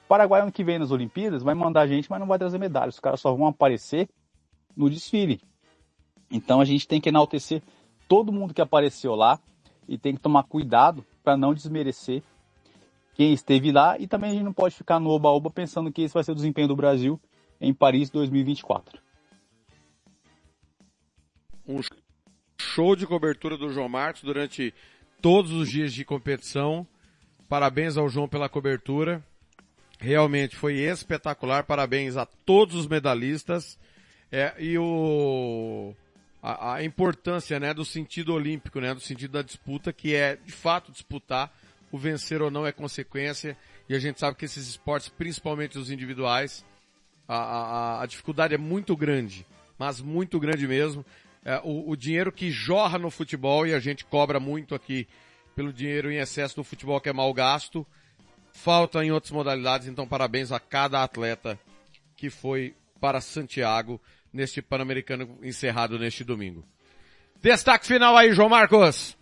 o 0.05 0.07
Paraguai 0.07 0.41
ano 0.41 0.51
que 0.51 0.63
vem 0.63 0.79
nas 0.79 0.91
Olimpíadas 0.91 1.41
vai 1.41 1.55
mandar 1.55 1.87
gente, 1.87 2.09
mas 2.09 2.19
não 2.19 2.27
vai 2.27 2.37
trazer 2.37 2.57
medalha. 2.57 2.89
Os 2.89 2.99
caras 2.99 3.19
só 3.19 3.33
vão 3.33 3.47
aparecer 3.47 4.07
no 4.75 4.89
desfile. 4.89 5.41
Então 6.29 6.59
a 6.59 6.65
gente 6.65 6.87
tem 6.87 6.99
que 6.99 7.09
enaltecer 7.09 7.61
todo 8.07 8.31
mundo 8.31 8.53
que 8.53 8.61
apareceu 8.61 9.15
lá 9.15 9.39
e 9.87 9.97
tem 9.97 10.15
que 10.15 10.21
tomar 10.21 10.43
cuidado 10.43 11.05
para 11.23 11.37
não 11.37 11.53
desmerecer 11.53 12.23
quem 13.13 13.33
esteve 13.33 13.71
lá 13.71 13.97
e 13.97 14.07
também 14.07 14.31
a 14.31 14.33
gente 14.33 14.43
não 14.43 14.53
pode 14.53 14.75
ficar 14.75 14.99
no 14.99 15.09
oba-oba 15.09 15.49
pensando 15.49 15.91
que 15.91 16.01
esse 16.01 16.13
vai 16.13 16.23
ser 16.23 16.31
o 16.31 16.35
desempenho 16.35 16.67
do 16.67 16.75
Brasil 16.75 17.19
em 17.61 17.73
Paris 17.73 18.09
2024. 18.09 18.99
um 21.67 21.81
show 22.59 22.95
de 22.95 23.07
cobertura 23.07 23.57
do 23.57 23.71
João 23.71 23.89
Marcos 23.89 24.21
durante 24.21 24.73
todos 25.21 25.51
os 25.51 25.69
dias 25.69 25.93
de 25.93 26.05
competição. 26.05 26.85
Parabéns 27.49 27.97
ao 27.97 28.09
João 28.09 28.27
pela 28.27 28.49
cobertura. 28.49 29.23
Realmente 29.99 30.55
foi 30.55 30.75
espetacular. 30.75 31.63
Parabéns 31.63 32.17
a 32.17 32.25
todos 32.25 32.75
os 32.75 32.87
medalhistas. 32.87 33.79
É, 34.31 34.53
e 34.59 34.77
o, 34.77 35.95
a, 36.45 36.75
a 36.75 36.83
importância, 36.83 37.59
né, 37.59 37.73
do 37.73 37.83
sentido 37.83 38.31
olímpico, 38.31 38.79
né, 38.79 38.93
do 38.93 38.99
sentido 38.99 39.31
da 39.31 39.41
disputa, 39.41 39.91
que 39.91 40.13
é, 40.13 40.35
de 40.35 40.51
fato, 40.51 40.91
disputar. 40.91 41.51
O 41.91 41.97
vencer 41.97 42.41
ou 42.41 42.51
não 42.51 42.67
é 42.67 42.71
consequência. 42.71 43.57
E 43.89 43.95
a 43.95 43.99
gente 43.99 44.19
sabe 44.19 44.37
que 44.37 44.45
esses 44.45 44.67
esportes, 44.67 45.09
principalmente 45.09 45.79
os 45.79 45.89
individuais, 45.89 46.63
a, 47.27 47.37
a, 47.37 48.03
a 48.03 48.05
dificuldade 48.05 48.53
é 48.53 48.57
muito 48.57 48.95
grande. 48.95 49.43
Mas 49.79 49.99
muito 49.99 50.39
grande 50.39 50.67
mesmo. 50.67 51.03
É, 51.43 51.59
o, 51.63 51.89
o 51.89 51.95
dinheiro 51.95 52.31
que 52.31 52.51
jorra 52.51 52.99
no 52.99 53.09
futebol, 53.09 53.65
e 53.65 53.73
a 53.73 53.79
gente 53.79 54.05
cobra 54.05 54.39
muito 54.39 54.75
aqui 54.75 55.07
pelo 55.55 55.73
dinheiro 55.73 56.11
em 56.11 56.17
excesso 56.17 56.57
do 56.57 56.63
futebol 56.63 57.01
que 57.01 57.09
é 57.09 57.13
mal 57.13 57.33
gasto, 57.33 57.87
falta 58.51 59.03
em 59.03 59.11
outras 59.11 59.31
modalidades, 59.31 59.87
então 59.87 60.07
parabéns 60.07 60.51
a 60.51 60.59
cada 60.59 61.01
atleta 61.01 61.57
que 62.15 62.29
foi 62.29 62.75
para 62.99 63.21
Santiago 63.21 63.99
neste 64.35 64.61
Pan-Americano 64.61 65.39
encerrado 65.41 65.97
neste 65.97 66.23
domingo. 66.23 66.63
Destaque 67.41 67.87
final 67.87 68.17
aí, 68.17 68.33
João 68.33 68.49
Marcos. 68.49 69.17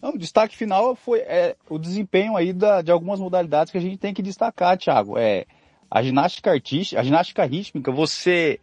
Não, 0.00 0.10
o 0.10 0.18
destaque 0.18 0.54
final 0.54 0.94
foi 0.94 1.20
é, 1.20 1.56
o 1.68 1.78
desempenho 1.78 2.36
aí 2.36 2.52
da, 2.52 2.82
de 2.82 2.90
algumas 2.90 3.18
modalidades 3.18 3.72
que 3.72 3.78
a 3.78 3.80
gente 3.80 3.96
tem 3.96 4.12
que 4.12 4.22
destacar, 4.22 4.76
Thiago. 4.76 5.16
É, 5.16 5.46
a 5.90 6.02
ginástica 6.02 6.50
artística, 6.50 7.00
a 7.00 7.04
ginástica 7.04 7.44
rítmica, 7.44 7.90
você 7.90 8.60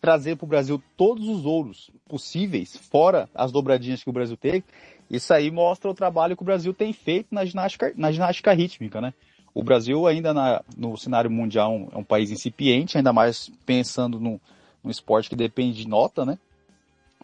trazer 0.00 0.36
para 0.36 0.44
o 0.44 0.48
Brasil 0.48 0.82
todos 0.96 1.28
os 1.28 1.46
ouros 1.46 1.92
possíveis, 2.08 2.76
fora 2.76 3.28
as 3.32 3.52
dobradinhas 3.52 4.02
que 4.02 4.10
o 4.10 4.12
Brasil 4.12 4.36
teve, 4.36 4.64
isso 5.08 5.32
aí 5.32 5.48
mostra 5.48 5.88
o 5.88 5.94
trabalho 5.94 6.36
que 6.36 6.42
o 6.42 6.44
Brasil 6.44 6.74
tem 6.74 6.92
feito 6.92 7.28
na 7.30 7.44
ginástica, 7.44 7.92
na 7.96 8.10
ginástica 8.10 8.52
rítmica, 8.52 9.00
né? 9.00 9.14
O 9.54 9.62
Brasil 9.62 10.06
ainda 10.06 10.32
na, 10.32 10.62
no 10.76 10.96
cenário 10.96 11.30
mundial 11.30 11.88
é 11.92 11.98
um 11.98 12.04
país 12.04 12.30
incipiente, 12.30 12.96
ainda 12.96 13.12
mais 13.12 13.50
pensando 13.66 14.18
num, 14.18 14.40
num 14.82 14.90
esporte 14.90 15.28
que 15.28 15.36
depende 15.36 15.82
de 15.82 15.88
nota, 15.88 16.24
né? 16.24 16.38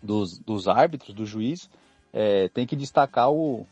Dos, 0.03 0.39
dos 0.39 0.69
árbitros, 0.69 1.15
do 1.15 1.25
juiz. 1.25 1.71
É, 2.13 2.49
tem 2.49 2.67
que 2.67 2.77
destacar 2.77 3.31
o, 3.31 3.67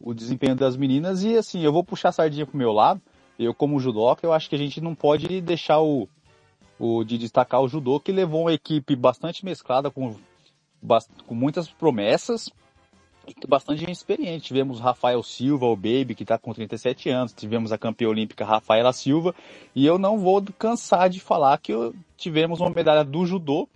o 0.00 0.14
desempenho 0.14 0.54
das 0.54 0.76
meninas 0.76 1.22
e 1.24 1.36
assim, 1.36 1.62
eu 1.62 1.72
vou 1.72 1.84
puxar 1.84 2.10
a 2.10 2.12
sardinha 2.12 2.46
pro 2.46 2.56
meu 2.56 2.72
lado. 2.72 3.00
Eu 3.38 3.52
como 3.52 3.80
judoca, 3.80 4.24
eu 4.24 4.32
acho 4.32 4.48
que 4.48 4.54
a 4.54 4.58
gente 4.58 4.80
não 4.80 4.94
pode 4.94 5.40
deixar 5.40 5.80
o, 5.80 6.08
o 6.78 7.02
de 7.02 7.18
destacar 7.18 7.60
o 7.60 7.68
judô 7.68 7.98
que 7.98 8.12
levou 8.12 8.42
uma 8.42 8.52
equipe 8.52 8.94
bastante 8.94 9.44
mesclada 9.44 9.90
com, 9.90 10.14
com 11.26 11.34
muitas 11.34 11.68
promessas 11.68 12.48
bastante 13.48 13.80
gente 13.80 13.92
experiente. 13.92 14.46
Tivemos 14.46 14.80
Rafael 14.80 15.22
Silva, 15.22 15.66
o 15.66 15.76
Baby, 15.76 16.14
que 16.14 16.22
está 16.22 16.38
com 16.38 16.52
37 16.52 17.08
anos. 17.10 17.32
Tivemos 17.32 17.72
a 17.72 17.78
campeã 17.78 18.08
olímpica 18.08 18.44
Rafaela 18.44 18.92
Silva. 18.92 19.34
E 19.74 19.84
eu 19.84 19.98
não 19.98 20.18
vou 20.18 20.42
cansar 20.58 21.08
de 21.08 21.20
falar 21.20 21.58
que 21.58 21.72
tivemos 22.16 22.60
uma 22.60 22.70
medalha 22.70 23.04
do 23.04 23.24
judô 23.24 23.68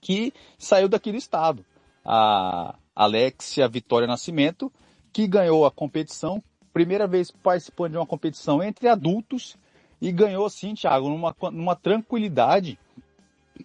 que 0.00 0.32
saiu 0.58 0.88
daquele 0.88 1.18
estado. 1.18 1.64
A 2.04 2.74
Alexia 2.94 3.68
Vitória 3.68 4.06
Nascimento, 4.06 4.70
que 5.12 5.26
ganhou 5.26 5.64
a 5.64 5.70
competição, 5.70 6.42
primeira 6.72 7.06
vez 7.06 7.30
participando 7.30 7.92
de 7.92 7.98
uma 7.98 8.06
competição 8.06 8.62
entre 8.62 8.88
adultos 8.88 9.56
e 10.00 10.10
ganhou 10.10 10.44
assim, 10.44 10.74
Thiago, 10.74 11.08
numa, 11.08 11.34
numa 11.52 11.76
tranquilidade 11.76 12.78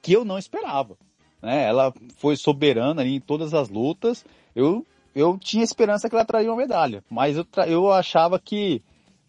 que 0.02 0.14
eu 0.14 0.24
não 0.24 0.38
esperava. 0.38 0.95
Né? 1.41 1.64
Ela 1.64 1.93
foi 2.18 2.36
soberana 2.36 3.04
em 3.06 3.20
todas 3.20 3.54
as 3.54 3.70
lutas. 3.70 4.26
Eu, 4.58 4.84
eu 5.14 5.38
tinha 5.38 5.64
esperança 5.64 6.10
que 6.10 6.16
ela 6.16 6.26
traria 6.26 6.49
uma 6.49 6.58
medalha, 6.58 7.03
mas 7.12 7.38
eu, 7.38 7.45
eu 7.68 7.91
achava 7.91 8.39
que, 8.39 8.82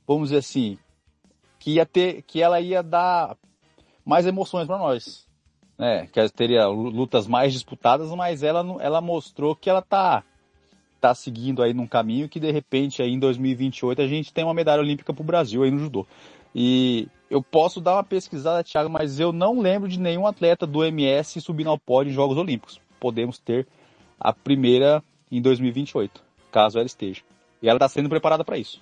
vamos 0.07 0.31
dizer 0.31 0.39
assim, 0.39 0.79
que 1.59 1.73
ia 1.73 1.85
ter, 1.85 2.23
que 2.23 2.41
ela 2.41 2.59
ia 2.63 2.83
dar 2.83 3.37
mais 4.07 4.25
emoções 4.25 4.67
para 4.67 4.79
nós. 4.79 5.29
Né? 5.77 6.07
Que 6.07 6.19
ela 6.19 6.31
teria 6.31 6.67
lutas 6.67 7.27
mais 7.27 7.53
disputadas, 7.53 8.11
mas 8.13 8.43
ela, 8.43 8.65
ela 8.81 9.03
mostrou 9.03 9.55
que 9.55 9.69
ela 9.69 9.83
tá, 9.83 10.25
tá 10.99 11.15
seguindo 11.15 11.63
aí 11.63 11.75
num 11.75 11.87
caminho 11.87 12.27
que 12.27 12.41
de 12.41 12.51
repente 12.51 13.03
aí 13.03 13.13
em 13.13 13.19
2028 13.19 14.01
a 14.01 14.07
gente 14.07 14.33
tem 14.33 14.45
uma 14.45 14.55
medalha 14.55 14.81
olímpica 14.81 15.13
pro 15.13 15.23
Brasil 15.23 15.63
aí 15.63 15.71
no 15.71 15.79
judô. 15.79 16.07
E 16.55 17.07
eu 17.29 17.43
posso 17.43 17.83
dar 17.83 17.97
uma 17.97 18.03
pesquisada, 18.03 18.65
Thiago, 18.65 18.89
mas 18.89 19.21
eu 19.21 19.31
não 19.31 19.61
lembro 19.61 19.91
de 19.91 20.01
nenhum 20.01 20.27
atleta 20.27 20.67
do 20.67 20.83
MS 20.83 21.43
subindo 21.43 21.69
ao 21.69 21.79
pódio 21.79 22.13
em 22.13 22.15
Jogos 22.15 22.39
Olímpicos. 22.39 22.81
Podemos 22.99 23.39
ter 23.39 23.69
a 24.19 24.33
primeira 24.33 25.03
em 25.31 25.41
2028, 25.41 26.23
caso 26.51 26.79
ela 26.79 26.87
esteja. 26.87 27.23
E 27.63 27.69
ela 27.69 27.77
está 27.77 27.89
sendo 27.89 28.09
preparada 28.09 28.45
para 28.45 28.59
isso. 28.59 28.81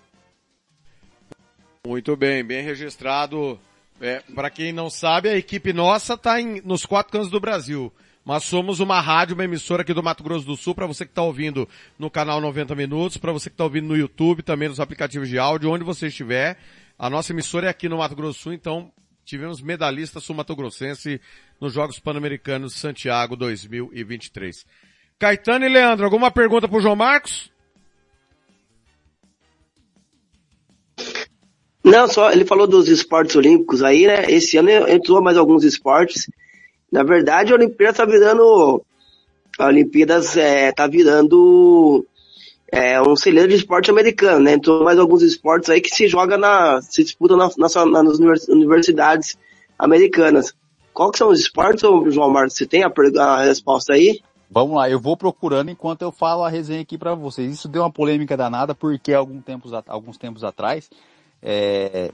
Muito 1.86 2.16
bem, 2.16 2.44
bem 2.44 2.62
registrado. 2.62 3.58
É, 4.00 4.20
para 4.34 4.50
quem 4.50 4.72
não 4.72 4.90
sabe, 4.90 5.28
a 5.28 5.36
equipe 5.36 5.72
nossa 5.72 6.14
está 6.14 6.36
nos 6.64 6.84
quatro 6.84 7.12
cantos 7.12 7.30
do 7.30 7.40
Brasil. 7.40 7.92
Mas 8.24 8.42
somos 8.42 8.80
uma 8.80 9.00
rádio, 9.00 9.34
uma 9.34 9.44
emissora 9.44 9.82
aqui 9.82 9.94
do 9.94 10.02
Mato 10.02 10.24
Grosso 10.24 10.44
do 10.44 10.56
Sul, 10.56 10.74
para 10.74 10.86
você 10.86 11.04
que 11.04 11.12
está 11.12 11.22
ouvindo 11.22 11.68
no 11.96 12.10
canal 12.10 12.40
90 12.40 12.74
Minutos, 12.74 13.16
para 13.16 13.30
você 13.30 13.48
que 13.48 13.54
está 13.54 13.62
ouvindo 13.62 13.86
no 13.86 13.96
YouTube, 13.96 14.42
também 14.42 14.68
nos 14.68 14.80
aplicativos 14.80 15.28
de 15.28 15.38
áudio, 15.38 15.70
onde 15.70 15.84
você 15.84 16.08
estiver. 16.08 16.58
A 16.98 17.08
nossa 17.08 17.32
emissora 17.32 17.68
é 17.68 17.70
aqui 17.70 17.88
no 17.88 17.98
Mato 17.98 18.16
Grosso 18.16 18.38
do 18.38 18.42
Sul, 18.42 18.52
então 18.52 18.92
tivemos 19.24 19.62
medalhista 19.62 20.18
sul-mato-grossense 20.18 21.20
nos 21.60 21.72
Jogos 21.72 22.00
Pan-Americanos 22.00 22.74
Santiago 22.74 23.36
2023. 23.36 24.66
Caetano 25.18 25.64
e 25.64 25.68
Leandro, 25.68 26.04
alguma 26.04 26.30
pergunta 26.30 26.68
para 26.68 26.76
o 26.76 26.80
João 26.80 26.94
Marcos? 26.94 27.50
Não, 31.82 32.06
só 32.08 32.32
ele 32.32 32.44
falou 32.44 32.66
dos 32.66 32.88
esportes 32.88 33.36
olímpicos 33.36 33.82
aí, 33.82 34.06
né? 34.06 34.24
Esse 34.28 34.56
ano 34.56 34.68
entrou 34.70 35.22
mais 35.22 35.36
alguns 35.36 35.64
esportes. 35.64 36.28
Na 36.90 37.02
verdade, 37.02 37.52
a 37.52 37.54
Olimpíada 37.54 37.98
tá 37.98 38.04
virando. 38.04 38.84
A 39.58 39.66
Olimpíadas 39.66 40.36
é, 40.36 40.70
tá 40.72 40.86
virando 40.86 42.04
é, 42.70 43.00
um 43.00 43.16
celeiro 43.16 43.48
de 43.48 43.54
esporte 43.54 43.90
americano, 43.90 44.40
né? 44.40 44.52
Entrou 44.52 44.84
mais 44.84 44.98
alguns 44.98 45.22
esportes 45.22 45.70
aí 45.70 45.80
que 45.80 45.94
se 45.94 46.08
joga 46.08 46.36
na. 46.36 46.82
se 46.82 47.04
disputam 47.04 47.36
na, 47.36 47.48
na, 47.56 48.02
nas 48.02 48.18
universidades 48.48 49.38
americanas. 49.78 50.52
Qual 50.92 51.10
que 51.10 51.18
são 51.18 51.28
os 51.28 51.40
esportes, 51.40 51.82
João 52.12 52.30
Marcos? 52.30 52.54
Você 52.54 52.66
tem 52.66 52.82
a, 52.82 52.92
a 53.18 53.44
resposta 53.44 53.94
aí? 53.94 54.20
Vamos 54.50 54.76
lá, 54.76 54.88
eu 54.88 55.00
vou 55.00 55.16
procurando 55.16 55.70
enquanto 55.70 56.02
eu 56.02 56.12
falo 56.12 56.44
a 56.44 56.48
resenha 56.48 56.80
aqui 56.80 56.96
para 56.96 57.14
vocês. 57.14 57.52
Isso 57.52 57.68
deu 57.68 57.82
uma 57.82 57.90
polêmica 57.90 58.36
danada 58.36 58.74
porque 58.74 59.12
alguns 59.12 59.44
tempos, 59.44 59.72
alguns 59.88 60.16
tempos 60.16 60.44
atrás 60.44 60.88
é, 61.42 62.12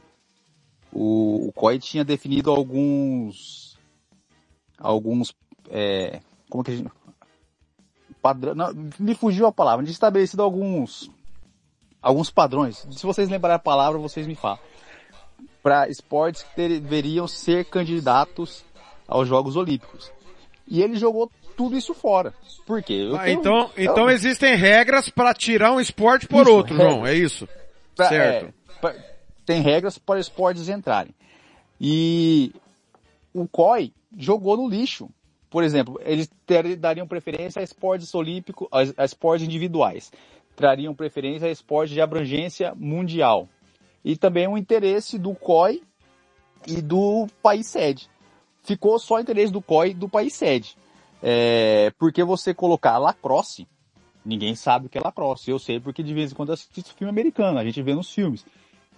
o, 0.92 1.48
o 1.48 1.52
COI 1.52 1.78
tinha 1.78 2.04
definido 2.04 2.50
alguns 2.50 3.78
alguns 4.78 5.34
é, 5.70 6.20
como 6.50 6.64
que 6.64 6.70
a 6.70 6.76
gente 6.76 6.90
padrão, 8.20 8.54
não, 8.54 8.72
me 8.98 9.14
fugiu 9.14 9.46
a 9.46 9.52
palavra, 9.52 9.84
tinha 9.84 9.92
estabelecido 9.92 10.42
alguns 10.42 11.10
alguns 12.00 12.30
padrões. 12.30 12.86
Se 12.90 13.06
vocês 13.06 13.28
lembrarem 13.28 13.56
a 13.56 13.60
palavra, 13.60 13.98
vocês 13.98 14.26
me 14.26 14.34
falam. 14.34 14.58
Para 15.62 15.88
esportes 15.88 16.42
que 16.42 16.56
deveriam 16.56 17.28
ser 17.28 17.64
candidatos 17.64 18.64
aos 19.06 19.28
Jogos 19.28 19.54
Olímpicos. 19.54 20.10
E 20.66 20.82
ele 20.82 20.96
jogou 20.96 21.30
tudo 21.62 21.78
isso 21.78 21.94
fora. 21.94 22.34
Por 22.66 22.82
quê? 22.82 23.08
Ah, 23.14 23.24
tenho... 23.24 23.38
então, 23.38 23.70
então 23.76 24.10
existem 24.10 24.56
regras 24.56 25.08
para 25.08 25.32
tirar 25.32 25.70
um 25.72 25.78
esporte 25.78 26.26
por 26.26 26.42
isso, 26.42 26.52
outro, 26.52 26.74
João, 26.74 27.06
é 27.06 27.14
isso? 27.14 27.48
Pra, 27.94 28.08
certo. 28.08 28.46
É, 28.46 28.80
pra, 28.80 28.96
tem 29.46 29.62
regras 29.62 29.96
para 29.96 30.18
esportes 30.18 30.68
entrarem. 30.68 31.14
E 31.80 32.52
o 33.32 33.46
COI 33.46 33.92
jogou 34.18 34.56
no 34.56 34.68
lixo. 34.68 35.08
Por 35.48 35.62
exemplo, 35.62 36.00
eles 36.04 36.28
ter, 36.44 36.74
dariam 36.74 37.06
preferência 37.06 37.60
a 37.60 37.62
esportes 37.62 38.12
olímpicos, 38.12 38.66
a, 38.72 39.02
a 39.02 39.04
esportes 39.04 39.46
individuais. 39.46 40.10
Trariam 40.56 40.94
preferência 40.96 41.46
a 41.46 41.50
esportes 41.50 41.94
de 41.94 42.00
abrangência 42.00 42.74
mundial. 42.74 43.48
E 44.04 44.16
também 44.16 44.48
o 44.48 44.58
interesse 44.58 45.16
do 45.16 45.32
COI 45.32 45.80
e 46.66 46.82
do 46.82 47.28
país 47.40 47.68
sede. 47.68 48.10
Ficou 48.64 48.98
só 48.98 49.14
o 49.14 49.20
interesse 49.20 49.52
do 49.52 49.62
COI 49.62 49.90
e 49.90 49.94
do 49.94 50.08
país 50.08 50.34
sede. 50.34 50.76
É, 51.22 51.92
porque 51.98 52.24
você 52.24 52.52
colocar 52.52 52.98
lacrosse, 52.98 53.68
ninguém 54.24 54.54
sabe 54.54 54.86
o 54.86 54.88
que 54.88 54.98
é 54.98 55.00
lacrosse. 55.00 55.50
Eu 55.50 55.58
sei 55.58 55.78
porque 55.78 56.02
de 56.02 56.12
vez 56.12 56.32
em 56.32 56.34
quando 56.34 56.52
assisto 56.52 56.94
filme 56.94 57.10
americano, 57.10 57.58
a 57.58 57.64
gente 57.64 57.80
vê 57.80 57.94
nos 57.94 58.12
filmes. 58.12 58.44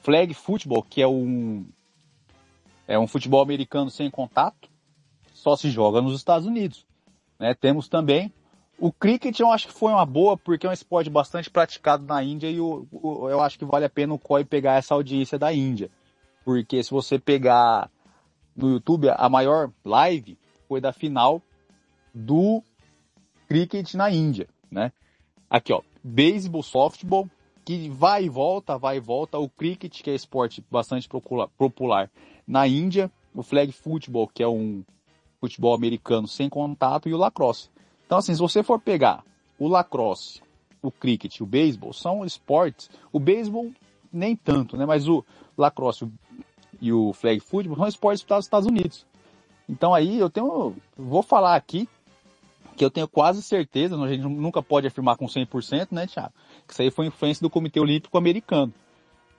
Flag 0.02 0.32
football, 0.32 0.82
que 0.82 1.02
é 1.02 1.06
um, 1.06 1.66
é 2.88 2.98
um 2.98 3.06
futebol 3.06 3.42
americano 3.42 3.90
sem 3.90 4.10
contato, 4.10 4.68
só 5.32 5.56
se 5.56 5.70
joga 5.70 6.00
nos 6.00 6.16
Estados 6.16 6.46
Unidos. 6.46 6.86
Né? 7.38 7.54
Temos 7.54 7.88
também 7.88 8.32
o 8.78 8.90
cricket, 8.92 9.38
eu 9.38 9.50
acho 9.50 9.68
que 9.68 9.72
foi 9.72 9.92
uma 9.92 10.04
boa, 10.04 10.36
porque 10.36 10.66
é 10.66 10.70
um 10.70 10.72
esporte 10.72 11.08
bastante 11.08 11.48
praticado 11.48 12.04
na 12.04 12.22
Índia 12.22 12.50
e 12.50 12.56
eu 12.56 13.40
acho 13.40 13.58
que 13.58 13.64
vale 13.64 13.84
a 13.84 13.90
pena 13.90 14.14
o 14.14 14.18
COI 14.18 14.44
pegar 14.44 14.74
essa 14.74 14.94
audiência 14.94 15.38
da 15.38 15.52
Índia. 15.52 15.90
Porque 16.44 16.82
se 16.82 16.90
você 16.90 17.18
pegar 17.18 17.90
no 18.56 18.70
YouTube, 18.72 19.08
a 19.10 19.28
maior 19.28 19.70
live 19.84 20.38
foi 20.68 20.80
da 20.80 20.92
final 20.92 21.40
do 22.14 22.62
cricket 23.48 23.94
na 23.94 24.10
Índia, 24.10 24.48
né? 24.70 24.92
Aqui, 25.50 25.72
ó, 25.72 25.82
beisebol, 26.02 26.62
softball, 26.62 27.28
que 27.64 27.88
vai 27.88 28.24
e 28.24 28.28
volta, 28.28 28.78
vai 28.78 28.98
e 28.98 29.00
volta, 29.00 29.38
o 29.38 29.48
cricket, 29.48 30.02
que 30.02 30.10
é 30.10 30.14
esporte 30.14 30.64
bastante 30.70 31.08
popular 31.56 32.10
na 32.46 32.66
Índia, 32.66 33.10
o 33.34 33.42
flag 33.42 33.72
football, 33.72 34.28
que 34.28 34.42
é 34.42 34.48
um 34.48 34.84
futebol 35.40 35.74
americano 35.74 36.28
sem 36.28 36.48
contato, 36.48 37.08
e 37.08 37.14
o 37.14 37.18
lacrosse. 37.18 37.68
Então, 38.06 38.18
assim, 38.18 38.34
se 38.34 38.40
você 38.40 38.62
for 38.62 38.78
pegar 38.78 39.24
o 39.58 39.66
lacrosse, 39.66 40.40
o 40.82 40.90
cricket, 40.90 41.40
o 41.40 41.46
beisebol, 41.46 41.92
são 41.92 42.24
esportes, 42.24 42.90
o 43.12 43.18
beisebol 43.18 43.72
nem 44.12 44.36
tanto, 44.36 44.76
né? 44.76 44.86
Mas 44.86 45.08
o 45.08 45.24
lacrosse 45.56 46.06
e 46.80 46.92
o 46.92 47.12
flag 47.12 47.40
football 47.40 47.76
são 47.76 47.88
esportes 47.88 48.26
nos 48.28 48.44
Estados 48.44 48.68
Unidos. 48.68 49.06
Então 49.68 49.94
aí 49.94 50.18
eu 50.18 50.28
tenho, 50.28 50.76
vou 50.96 51.22
falar 51.22 51.56
aqui 51.56 51.88
que 52.76 52.84
eu 52.84 52.90
tenho 52.90 53.08
quase 53.08 53.42
certeza, 53.42 53.96
a 53.96 54.08
gente 54.08 54.22
nunca 54.22 54.62
pode 54.62 54.86
afirmar 54.86 55.16
com 55.16 55.26
100%, 55.26 55.88
né, 55.92 56.06
Thiago? 56.06 56.32
Que 56.66 56.72
isso 56.72 56.82
aí 56.82 56.90
foi 56.90 57.06
influência 57.06 57.42
do 57.42 57.50
Comitê 57.50 57.80
Olímpico 57.80 58.18
Americano. 58.18 58.72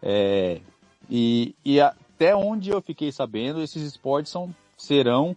É, 0.01 0.61
e, 1.09 1.55
e 1.63 1.79
até 1.79 2.35
onde 2.35 2.69
eu 2.69 2.81
fiquei 2.81 3.11
sabendo, 3.11 3.61
esses 3.61 3.83
esportes 3.83 4.31
são, 4.31 4.53
serão, 4.77 5.35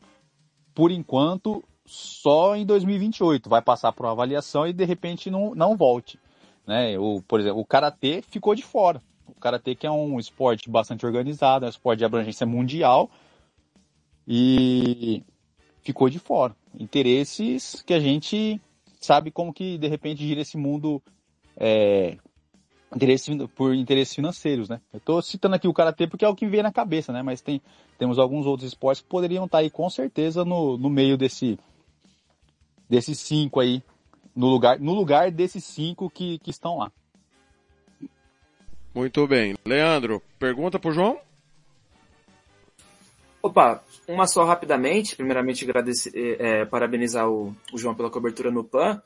por 0.74 0.90
enquanto, 0.90 1.64
só 1.84 2.55
em 2.55 2.64
2028. 2.64 3.49
Vai 3.49 3.62
passar 3.62 3.92
por 3.92 4.07
uma 4.07 4.12
avaliação 4.12 4.66
e 4.66 4.72
de 4.72 4.84
repente 4.84 5.30
não, 5.30 5.55
não 5.55 5.76
volte. 5.76 6.18
Né? 6.66 6.99
O, 6.99 7.22
por 7.22 7.40
exemplo, 7.40 7.61
o 7.61 7.64
Karatê 7.64 8.22
ficou 8.22 8.55
de 8.55 8.62
fora. 8.62 9.03
O 9.26 9.40
Karatê 9.40 9.74
que 9.74 9.86
é 9.86 9.90
um 9.90 10.18
esporte 10.18 10.70
bastante 10.70 11.05
organizado, 11.05 11.64
é 11.64 11.68
um 11.68 11.70
esporte 11.70 11.99
de 11.99 12.05
abrangência 12.05 12.46
mundial 12.46 13.11
e 14.26 15.22
ficou 15.83 16.09
de 16.09 16.18
fora 16.18 16.55
interesses 16.79 17.83
que 17.83 17.95
a 17.95 18.01
gente 18.01 18.61
sabe 19.01 19.31
como 19.31 19.53
que 19.53 19.79
de 19.79 19.89
repente 19.89 20.26
gira 20.26 20.41
esse 20.41 20.57
mundo 20.57 21.03
é, 21.57 22.16
interesse, 22.95 23.47
por 23.49 23.74
interesses 23.74 24.14
financeiros, 24.14 24.68
né? 24.68 24.81
Eu 24.93 24.99
estou 24.99 25.22
citando 25.22 25.55
aqui 25.55 25.68
o 25.68 25.74
karatê 25.74 26.07
porque 26.07 26.24
é 26.24 26.29
o 26.29 26.35
que 26.35 26.47
vem 26.47 26.62
na 26.62 26.72
cabeça, 26.72 27.12
né? 27.12 27.22
Mas 27.22 27.41
tem 27.41 27.61
temos 27.99 28.18
alguns 28.18 28.47
outros 28.47 28.68
esportes 28.68 29.03
que 29.03 29.09
poderiam 29.09 29.45
estar 29.45 29.59
aí 29.59 29.70
com 29.70 29.89
certeza 29.91 30.45
no, 30.45 30.76
no 30.79 30.89
meio 30.89 31.16
desse 31.16 31.59
desses 32.89 33.18
cinco 33.18 33.61
aí 33.61 33.83
no 34.35 34.47
lugar 34.47 34.79
no 34.79 34.95
lugar 34.95 35.31
desses 35.31 35.64
cinco 35.64 36.09
que, 36.09 36.39
que 36.39 36.51
estão 36.51 36.79
lá. 36.79 36.93
Muito 38.95 39.26
bem, 39.26 39.55
Leandro, 39.64 40.22
pergunta 40.39 40.79
para 40.79 40.91
o 40.91 40.93
João. 40.93 41.20
Opa, 43.49 43.82
uma 44.07 44.26
só 44.26 44.44
rapidamente. 44.44 45.16
Primeiramente, 45.16 45.64
agradecer, 45.64 46.12
é, 46.38 46.66
parabenizar 46.66 47.30
o, 47.30 47.57
o, 47.72 47.78
João 47.78 47.94
pela 47.94 48.11
cobertura 48.11 48.51
no 48.51 48.62
PAN. 48.62 49.01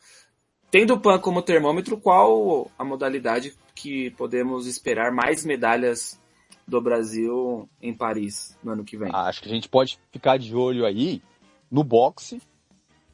tendo 0.68 0.94
o 0.94 1.00
PAN 1.00 1.20
como 1.20 1.42
termômetro, 1.42 1.96
qual 1.96 2.68
a 2.76 2.84
modalidade 2.84 3.54
que 3.72 4.10
podemos 4.10 4.66
esperar 4.66 5.12
mais 5.12 5.44
medalhas 5.44 6.20
do 6.66 6.80
Brasil 6.80 7.68
em 7.80 7.94
Paris 7.94 8.58
no 8.64 8.72
ano 8.72 8.84
que 8.84 8.96
vem? 8.96 9.10
Ah, 9.12 9.28
Acho 9.28 9.42
que 9.42 9.48
a 9.48 9.52
gente 9.54 9.68
pode 9.68 9.98
ficar 10.10 10.38
de 10.38 10.54
olho 10.56 10.84
aí 10.84 11.22
no 11.70 11.84
boxe 11.84 12.42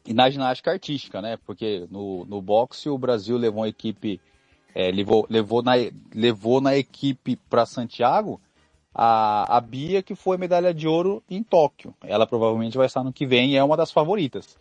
e 0.07 0.14
na 0.14 0.31
ginástica 0.31 0.70
artística, 0.70 1.20
né? 1.20 1.37
Porque 1.45 1.87
no, 1.91 2.24
no 2.24 2.41
boxe 2.41 2.89
o 2.89 2.97
Brasil 2.97 3.37
levou 3.37 3.61
uma 3.61 3.68
equipe, 3.68 4.18
é, 4.74 4.91
levou, 4.91 5.26
levou, 5.29 5.62
na, 5.62 5.72
levou 6.14 6.59
na 6.59 6.74
equipe 6.74 7.37
para 7.37 7.66
Santiago 7.66 8.41
a, 9.01 9.59
a 9.59 9.61
Bia, 9.61 10.03
que 10.03 10.16
foi 10.16 10.36
medalha 10.36 10.74
de 10.74 10.88
ouro 10.88 11.22
em 11.30 11.40
Tóquio. 11.40 11.94
Ela 12.03 12.26
provavelmente 12.26 12.76
vai 12.76 12.86
estar 12.86 13.05
no 13.05 13.12
que 13.12 13.24
vem 13.24 13.53
e 13.53 13.57
é 13.57 13.62
uma 13.62 13.76
das 13.76 13.92
favoritas. 13.92 14.59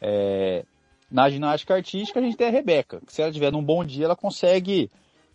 É, 0.00 0.64
na 1.08 1.30
ginástica 1.30 1.74
artística 1.74 2.18
a 2.18 2.22
gente 2.22 2.36
tem 2.36 2.48
a 2.48 2.50
Rebeca, 2.50 3.00
que 3.06 3.12
se 3.12 3.22
ela 3.22 3.30
tiver 3.30 3.52
num 3.52 3.62
bom 3.62 3.84
dia 3.84 4.06
ela 4.06 4.16
consegue 4.16 4.90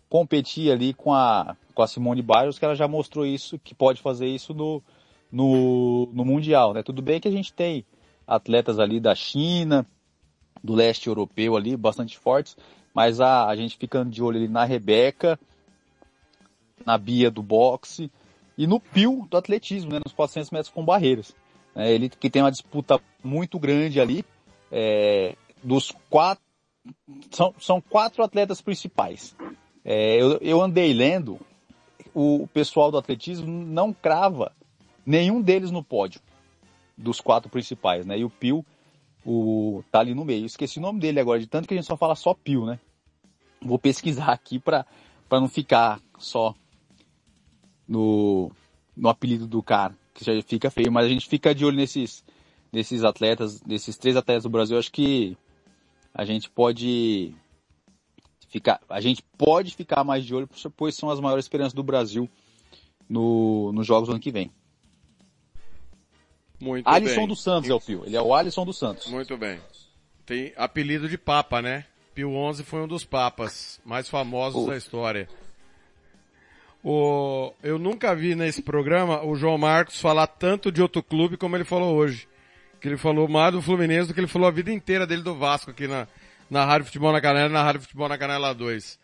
competir 0.06 0.70
ali 0.70 0.92
com 0.92 1.14
a, 1.14 1.56
com 1.74 1.80
a 1.82 1.86
Simone 1.86 2.20
Biles, 2.20 2.58
que 2.58 2.64
ela 2.66 2.74
já 2.74 2.86
mostrou 2.86 3.24
isso, 3.24 3.58
que 3.58 3.74
pode 3.74 4.02
fazer 4.02 4.26
isso 4.26 4.52
no, 4.52 4.82
no, 5.32 6.10
no 6.12 6.22
Mundial, 6.22 6.74
né? 6.74 6.82
Tudo 6.82 7.00
bem 7.00 7.18
que 7.18 7.28
a 7.28 7.32
gente 7.32 7.54
tem 7.54 7.86
atletas 8.26 8.78
ali 8.78 9.00
da 9.00 9.14
China, 9.14 9.86
do 10.62 10.74
leste 10.74 11.06
europeu 11.06 11.56
ali, 11.56 11.74
bastante 11.74 12.18
fortes, 12.18 12.54
mas 12.92 13.18
a, 13.18 13.46
a 13.46 13.56
gente 13.56 13.78
ficando 13.78 14.10
de 14.10 14.22
olho 14.22 14.36
ali 14.36 14.48
na 14.48 14.66
Rebeca, 14.66 15.40
na 16.84 16.98
Bia 16.98 17.30
do 17.30 17.42
boxe 17.42 18.10
e 18.56 18.66
no 18.66 18.80
Pio 18.80 19.26
do 19.30 19.36
atletismo, 19.36 19.92
né? 19.92 20.00
Nos 20.04 20.14
400 20.14 20.50
metros 20.50 20.72
com 20.72 20.84
barreiras. 20.84 21.34
né? 21.74 21.92
ele 21.92 22.08
que 22.08 22.30
tem 22.30 22.42
uma 22.42 22.50
disputa 22.50 23.00
muito 23.22 23.58
grande 23.58 24.00
ali, 24.00 24.24
é, 24.70 25.34
dos 25.62 25.92
quatro, 26.10 26.42
são, 27.30 27.54
são 27.58 27.80
quatro 27.80 28.22
atletas 28.22 28.60
principais. 28.60 29.36
É, 29.84 30.20
eu, 30.20 30.38
eu 30.40 30.62
andei 30.62 30.92
lendo, 30.92 31.38
o 32.14 32.46
pessoal 32.52 32.90
do 32.90 32.98
atletismo 32.98 33.46
não 33.46 33.92
crava 33.92 34.52
nenhum 35.04 35.40
deles 35.40 35.70
no 35.70 35.82
pódio 35.82 36.20
dos 36.96 37.20
quatro 37.20 37.50
principais, 37.50 38.06
né? 38.06 38.18
E 38.18 38.24
o 38.24 38.30
Pio 38.30 38.64
o, 39.24 39.82
tá 39.90 40.00
ali 40.00 40.14
no 40.14 40.24
meio. 40.24 40.46
Esqueci 40.46 40.78
o 40.78 40.82
nome 40.82 41.00
dele 41.00 41.20
agora, 41.20 41.40
de 41.40 41.46
tanto 41.46 41.66
que 41.66 41.74
a 41.74 41.76
gente 41.76 41.86
só 41.86 41.96
fala 41.96 42.14
só 42.14 42.34
Pio, 42.34 42.66
né? 42.66 42.78
Vou 43.60 43.78
pesquisar 43.78 44.32
aqui 44.32 44.58
para 44.58 44.86
não 45.30 45.48
ficar 45.48 46.00
só 46.18 46.54
no, 47.92 48.50
no 48.96 49.08
apelido 49.10 49.46
do 49.46 49.62
cara, 49.62 49.94
que 50.14 50.24
já 50.24 50.40
fica 50.42 50.70
feio, 50.70 50.90
mas 50.90 51.04
a 51.04 51.08
gente 51.10 51.28
fica 51.28 51.54
de 51.54 51.64
olho 51.64 51.76
nesses, 51.76 52.24
nesses 52.72 53.04
atletas, 53.04 53.62
nesses 53.62 53.96
três 53.98 54.16
atletas 54.16 54.44
do 54.44 54.48
Brasil, 54.50 54.78
acho 54.78 54.90
que 54.90 55.36
a 56.14 56.24
gente 56.24 56.48
pode 56.50 57.34
ficar, 58.48 58.80
a 58.88 59.00
gente 59.00 59.22
pode 59.36 59.74
ficar 59.74 60.02
mais 60.04 60.24
de 60.24 60.34
olho, 60.34 60.48
pois 60.76 60.94
são 60.96 61.10
as 61.10 61.20
maiores 61.20 61.44
esperanças 61.44 61.74
do 61.74 61.82
Brasil 61.82 62.28
no, 63.08 63.70
nos 63.72 63.86
jogos 63.86 64.08
do 64.08 64.12
ano 64.12 64.20
que 64.20 64.30
vem. 64.32 64.50
Muito 66.60 66.86
Alisson 66.88 67.16
bem. 67.16 67.28
dos 67.28 67.42
Santos 67.42 67.68
é 67.68 67.74
o 67.74 67.80
Pio, 67.80 68.04
ele 68.06 68.16
é 68.16 68.22
o 68.22 68.34
Alisson 68.34 68.64
dos 68.64 68.78
Santos. 68.78 69.08
Muito 69.08 69.36
bem. 69.36 69.58
Tem 70.24 70.52
apelido 70.56 71.08
de 71.08 71.18
Papa, 71.18 71.60
né? 71.60 71.84
Pio 72.14 72.30
XI 72.54 72.62
foi 72.62 72.80
um 72.82 72.88
dos 72.88 73.04
papas 73.04 73.80
mais 73.84 74.08
famosos 74.08 74.62
Oh. 74.62 74.66
da 74.66 74.76
história. 74.76 75.28
O, 76.84 77.52
eu 77.62 77.78
nunca 77.78 78.14
vi 78.14 78.34
nesse 78.34 78.60
programa 78.60 79.24
o 79.24 79.36
João 79.36 79.56
Marcos 79.56 80.00
falar 80.00 80.26
tanto 80.26 80.72
de 80.72 80.82
outro 80.82 81.02
clube 81.02 81.36
como 81.36 81.56
ele 81.56 81.64
falou 81.64 81.94
hoje. 81.94 82.26
Que 82.80 82.88
ele 82.88 82.96
falou 82.96 83.28
mais 83.28 83.52
do 83.52 83.62
Fluminense 83.62 84.08
do 84.08 84.14
que 84.14 84.20
ele 84.20 84.26
falou 84.26 84.48
a 84.48 84.52
vida 84.52 84.72
inteira 84.72 85.06
dele 85.06 85.22
do 85.22 85.36
Vasco 85.36 85.70
aqui 85.70 85.86
na, 85.86 86.08
na 86.50 86.64
Rádio 86.64 86.86
Futebol 86.86 87.12
na 87.12 87.20
Canela 87.20 87.48
na 87.48 87.62
Rádio 87.62 87.82
Futebol 87.82 88.08
na 88.08 88.18
Canela 88.18 88.52
2. 88.52 88.98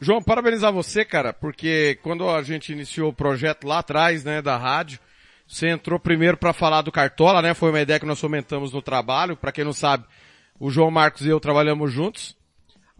João, 0.00 0.22
parabenizar 0.22 0.72
você, 0.72 1.04
cara, 1.04 1.32
porque 1.32 1.98
quando 2.02 2.28
a 2.28 2.42
gente 2.42 2.72
iniciou 2.72 3.10
o 3.10 3.14
projeto 3.14 3.66
lá 3.66 3.78
atrás, 3.78 4.24
né, 4.24 4.42
da 4.42 4.56
rádio, 4.56 4.98
você 5.46 5.68
entrou 5.68 5.98
primeiro 5.98 6.36
para 6.36 6.52
falar 6.52 6.82
do 6.82 6.92
Cartola, 6.92 7.42
né? 7.42 7.54
Foi 7.54 7.70
uma 7.70 7.80
ideia 7.80 8.00
que 8.00 8.06
nós 8.06 8.20
fomentamos 8.20 8.72
no 8.72 8.82
trabalho. 8.82 9.36
Para 9.36 9.52
quem 9.52 9.64
não 9.64 9.72
sabe, 9.72 10.04
o 10.58 10.70
João 10.70 10.90
Marcos 10.90 11.22
e 11.22 11.28
eu 11.28 11.38
trabalhamos 11.38 11.92
juntos. 11.92 12.36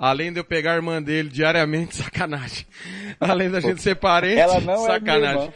Além 0.05 0.31
de 0.31 0.39
eu 0.39 0.45
pegar 0.45 0.73
a 0.73 0.77
irmã 0.77 1.03
dele 1.03 1.31
diariamente, 1.31 1.97
sacanagem. 1.97 2.67
Além 3.19 3.51
da 3.51 3.59
gente 3.59 3.81
ser 3.81 3.95
parente, 3.97 4.39
Ela 4.39 4.61
não 4.61 4.75
é 4.85 4.87
sacanagem. 4.87 5.41
irmã, 5.45 5.53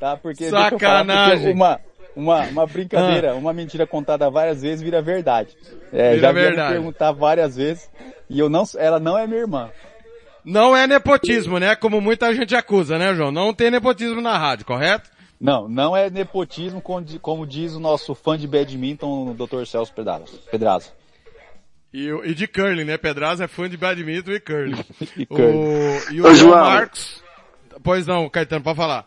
tá? 0.00 0.16
Porque 0.16 0.44
eu 0.44 0.50
falar, 0.50 0.70
porque 0.70 0.84
Sacanagem. 0.84 1.52
uma, 1.52 1.80
uma, 2.16 2.40
uma 2.46 2.66
brincadeira, 2.66 3.36
uma 3.36 3.52
mentira 3.52 3.86
contada 3.86 4.28
várias 4.28 4.62
vezes 4.62 4.82
vira 4.82 5.00
verdade. 5.00 5.56
É, 5.92 6.14
Vira 6.16 6.20
já 6.20 6.32
verdade. 6.32 6.68
me 6.70 6.74
perguntar 6.80 7.12
várias 7.12 7.54
vezes 7.54 7.88
e 8.28 8.40
eu 8.40 8.48
não, 8.48 8.64
ela 8.76 8.98
não 8.98 9.16
é 9.16 9.24
minha 9.24 9.40
irmã. 9.40 9.70
Não 10.44 10.76
é 10.76 10.88
nepotismo, 10.88 11.58
né? 11.58 11.76
Como 11.76 12.00
muita 12.00 12.34
gente 12.34 12.56
acusa, 12.56 12.98
né, 12.98 13.14
João? 13.14 13.30
Não 13.30 13.54
tem 13.54 13.70
nepotismo 13.70 14.20
na 14.20 14.36
rádio, 14.36 14.66
correto? 14.66 15.08
Não, 15.40 15.68
não 15.68 15.96
é 15.96 16.10
nepotismo, 16.10 16.82
como 17.20 17.46
diz 17.46 17.74
o 17.76 17.80
nosso 17.80 18.16
fã 18.16 18.36
de 18.36 18.48
badminton, 18.48 19.30
o 19.30 19.34
Dr. 19.34 19.64
Celso 19.64 19.92
Pedraza. 19.92 20.92
Pedraza. 21.92 21.94
E, 21.94 22.12
o- 22.12 22.24
e 22.24 22.34
de 22.34 22.46
curling, 22.46 22.84
né? 22.84 22.96
Pedraz 22.96 23.40
é 23.40 23.46
fã 23.46 23.68
de 23.68 23.76
badminton 23.76 24.32
e 24.32 24.40
curling. 24.40 24.84
E 25.16 25.22
O- 25.24 25.26
curling. 25.26 26.14
e 26.16 26.20
o 26.20 26.26
Ô, 26.26 26.34
João. 26.34 26.64
Marcos... 26.64 27.22
Pois 27.82 28.06
não, 28.06 28.28
Caetano, 28.28 28.62
pode 28.62 28.76
falar. 28.76 29.06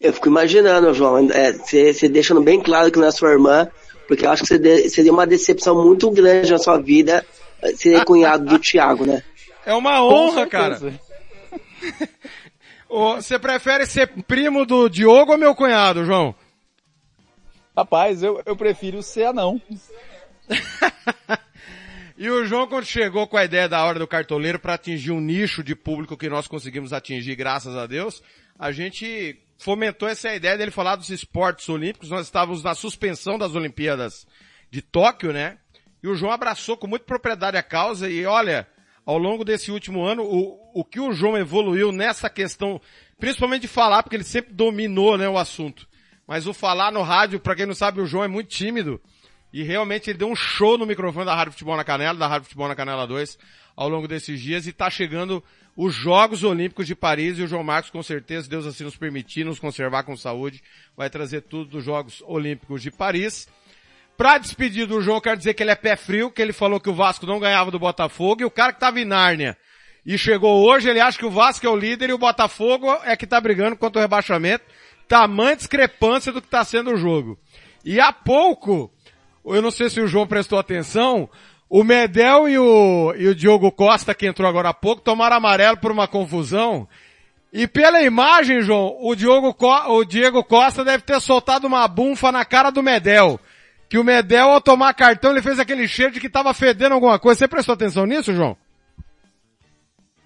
Eu 0.00 0.12
fico 0.12 0.28
imaginando, 0.28 0.92
João, 0.94 1.18
é, 1.30 1.52
você 1.52 1.92
você 1.92 2.08
deixando 2.08 2.40
bem 2.42 2.60
claro 2.62 2.90
que 2.90 2.98
não 2.98 3.06
é 3.06 3.10
sua 3.10 3.30
irmã, 3.30 3.68
porque 4.06 4.24
eu 4.26 4.30
acho 4.30 4.42
que 4.42 4.48
você 4.48 4.58
de- 4.58 4.88
seria 4.90 5.12
uma 5.12 5.26
decepção 5.26 5.80
muito 5.84 6.10
grande 6.10 6.50
na 6.50 6.58
sua 6.58 6.78
vida 6.80 7.24
eh, 7.62 7.74
ser 7.76 8.02
cunhado 8.06 8.44
do 8.46 8.58
Thiago, 8.58 9.04
né? 9.06 9.22
É 9.66 9.74
uma 9.74 10.02
honra, 10.04 10.46
cara. 10.46 10.78
Você 12.88 13.38
prefere 13.38 13.84
ser 13.86 14.06
primo 14.24 14.64
do 14.64 14.88
Diogo 14.88 15.32
ou 15.32 15.38
meu 15.38 15.54
cunhado, 15.54 16.06
João? 16.06 16.34
Rapaz, 17.76 18.22
eu, 18.22 18.40
eu 18.46 18.56
prefiro 18.56 19.02
ser 19.02 19.24
anão. 19.24 19.60
E 22.20 22.28
o 22.28 22.44
João, 22.44 22.66
quando 22.66 22.84
chegou 22.84 23.28
com 23.28 23.36
a 23.36 23.44
ideia 23.44 23.68
da 23.68 23.84
hora 23.84 23.96
do 23.96 24.06
cartoleiro 24.06 24.58
para 24.58 24.74
atingir 24.74 25.12
um 25.12 25.20
nicho 25.20 25.62
de 25.62 25.76
público 25.76 26.16
que 26.16 26.28
nós 26.28 26.48
conseguimos 26.48 26.92
atingir, 26.92 27.36
graças 27.36 27.76
a 27.76 27.86
Deus, 27.86 28.20
a 28.58 28.72
gente 28.72 29.40
fomentou 29.56 30.08
essa 30.08 30.34
ideia 30.34 30.58
dele 30.58 30.72
falar 30.72 30.96
dos 30.96 31.10
esportes 31.10 31.68
olímpicos. 31.68 32.10
Nós 32.10 32.26
estávamos 32.26 32.64
na 32.64 32.74
suspensão 32.74 33.38
das 33.38 33.54
Olimpíadas 33.54 34.26
de 34.68 34.82
Tóquio, 34.82 35.32
né? 35.32 35.58
E 36.02 36.08
o 36.08 36.16
João 36.16 36.32
abraçou 36.32 36.76
com 36.76 36.88
muita 36.88 37.04
propriedade 37.04 37.56
a 37.56 37.62
causa 37.62 38.10
e 38.10 38.26
olha, 38.26 38.66
ao 39.06 39.16
longo 39.16 39.44
desse 39.44 39.70
último 39.70 40.02
ano, 40.02 40.24
o, 40.24 40.58
o 40.74 40.84
que 40.84 40.98
o 40.98 41.12
João 41.12 41.38
evoluiu 41.38 41.92
nessa 41.92 42.28
questão, 42.28 42.80
principalmente 43.16 43.62
de 43.62 43.68
falar, 43.68 44.02
porque 44.02 44.16
ele 44.16 44.24
sempre 44.24 44.52
dominou, 44.52 45.16
né, 45.16 45.28
o 45.28 45.38
assunto. 45.38 45.88
Mas 46.26 46.48
o 46.48 46.52
falar 46.52 46.90
no 46.90 47.02
rádio, 47.02 47.38
para 47.38 47.54
quem 47.54 47.64
não 47.64 47.76
sabe, 47.76 48.00
o 48.00 48.06
João 48.06 48.24
é 48.24 48.28
muito 48.28 48.48
tímido. 48.48 49.00
E 49.52 49.62
realmente 49.62 50.10
ele 50.10 50.18
deu 50.18 50.28
um 50.28 50.36
show 50.36 50.76
no 50.76 50.86
microfone 50.86 51.24
da 51.24 51.34
Rádio 51.34 51.52
Futebol 51.52 51.76
na 51.76 51.84
Canela, 51.84 52.18
da 52.18 52.26
Rádio 52.26 52.44
Futebol 52.44 52.68
na 52.68 52.74
Canela 52.74 53.06
2, 53.06 53.38
ao 53.76 53.88
longo 53.88 54.06
desses 54.06 54.40
dias. 54.40 54.66
E 54.66 54.72
tá 54.72 54.90
chegando 54.90 55.42
os 55.76 55.94
Jogos 55.94 56.44
Olímpicos 56.44 56.86
de 56.86 56.94
Paris 56.94 57.38
e 57.38 57.42
o 57.42 57.46
João 57.46 57.62
Marcos, 57.62 57.90
com 57.90 58.02
certeza, 58.02 58.48
Deus 58.48 58.66
assim 58.66 58.84
nos 58.84 58.96
permitir, 58.96 59.44
nos 59.44 59.58
conservar 59.58 60.02
com 60.02 60.16
saúde, 60.16 60.62
vai 60.96 61.08
trazer 61.08 61.42
tudo 61.42 61.70
dos 61.70 61.84
Jogos 61.84 62.22
Olímpicos 62.26 62.82
de 62.82 62.90
Paris. 62.90 63.48
Pra 64.16 64.38
despedir 64.38 64.86
do 64.86 65.00
João, 65.00 65.20
quero 65.20 65.36
dizer 65.36 65.54
que 65.54 65.62
ele 65.62 65.70
é 65.70 65.76
pé 65.76 65.94
frio, 65.94 66.30
que 66.30 66.42
ele 66.42 66.52
falou 66.52 66.80
que 66.80 66.90
o 66.90 66.94
Vasco 66.94 67.24
não 67.24 67.38
ganhava 67.38 67.70
do 67.70 67.78
Botafogo, 67.78 68.42
e 68.42 68.44
o 68.44 68.50
cara 68.50 68.72
que 68.72 68.80
tava 68.80 69.00
em 69.00 69.04
Nárnia 69.04 69.56
e 70.08 70.16
chegou 70.16 70.64
hoje, 70.64 70.88
ele 70.88 71.00
acha 71.00 71.18
que 71.18 71.26
o 71.26 71.30
Vasco 71.30 71.66
é 71.66 71.68
o 71.68 71.76
líder 71.76 72.08
e 72.08 72.14
o 72.14 72.18
Botafogo 72.18 72.90
é 73.04 73.14
que 73.14 73.26
tá 73.26 73.38
brigando 73.38 73.76
contra 73.76 73.98
o 73.98 74.02
rebaixamento. 74.02 74.64
Tamanha 75.06 75.54
discrepância 75.54 76.32
do 76.32 76.40
que 76.40 76.48
tá 76.48 76.64
sendo 76.64 76.92
o 76.92 76.96
jogo. 76.96 77.38
E 77.84 78.00
há 78.00 78.10
pouco, 78.10 78.90
eu 79.54 79.62
não 79.62 79.70
sei 79.70 79.88
se 79.90 80.00
o 80.00 80.06
João 80.06 80.26
prestou 80.26 80.58
atenção, 80.58 81.28
o 81.68 81.84
Medel 81.84 82.48
e 82.48 82.58
o, 82.58 83.14
e 83.16 83.28
o 83.28 83.34
Diogo 83.34 83.70
Costa, 83.70 84.14
que 84.14 84.26
entrou 84.26 84.48
agora 84.48 84.70
há 84.70 84.74
pouco, 84.74 85.02
tomaram 85.02 85.36
amarelo 85.36 85.76
por 85.76 85.90
uma 85.90 86.08
confusão. 86.08 86.88
E 87.52 87.66
pela 87.66 88.02
imagem, 88.02 88.60
João, 88.60 88.96
o, 89.00 89.14
Diogo 89.14 89.54
Co- 89.54 89.92
o 89.96 90.04
Diego 90.04 90.44
Costa 90.44 90.84
deve 90.84 91.02
ter 91.02 91.18
soltado 91.20 91.66
uma 91.66 91.86
bunfa 91.88 92.30
na 92.30 92.44
cara 92.44 92.70
do 92.70 92.82
Medel. 92.82 93.40
Que 93.88 93.96
o 93.98 94.04
Medel, 94.04 94.50
ao 94.50 94.60
tomar 94.60 94.92
cartão, 94.92 95.30
ele 95.30 95.40
fez 95.40 95.58
aquele 95.58 95.88
cheiro 95.88 96.12
de 96.12 96.20
que 96.20 96.28
tava 96.28 96.52
fedendo 96.52 96.92
alguma 96.92 97.18
coisa. 97.18 97.38
Você 97.38 97.48
prestou 97.48 97.72
atenção 97.72 98.04
nisso, 98.04 98.34
João? 98.34 98.54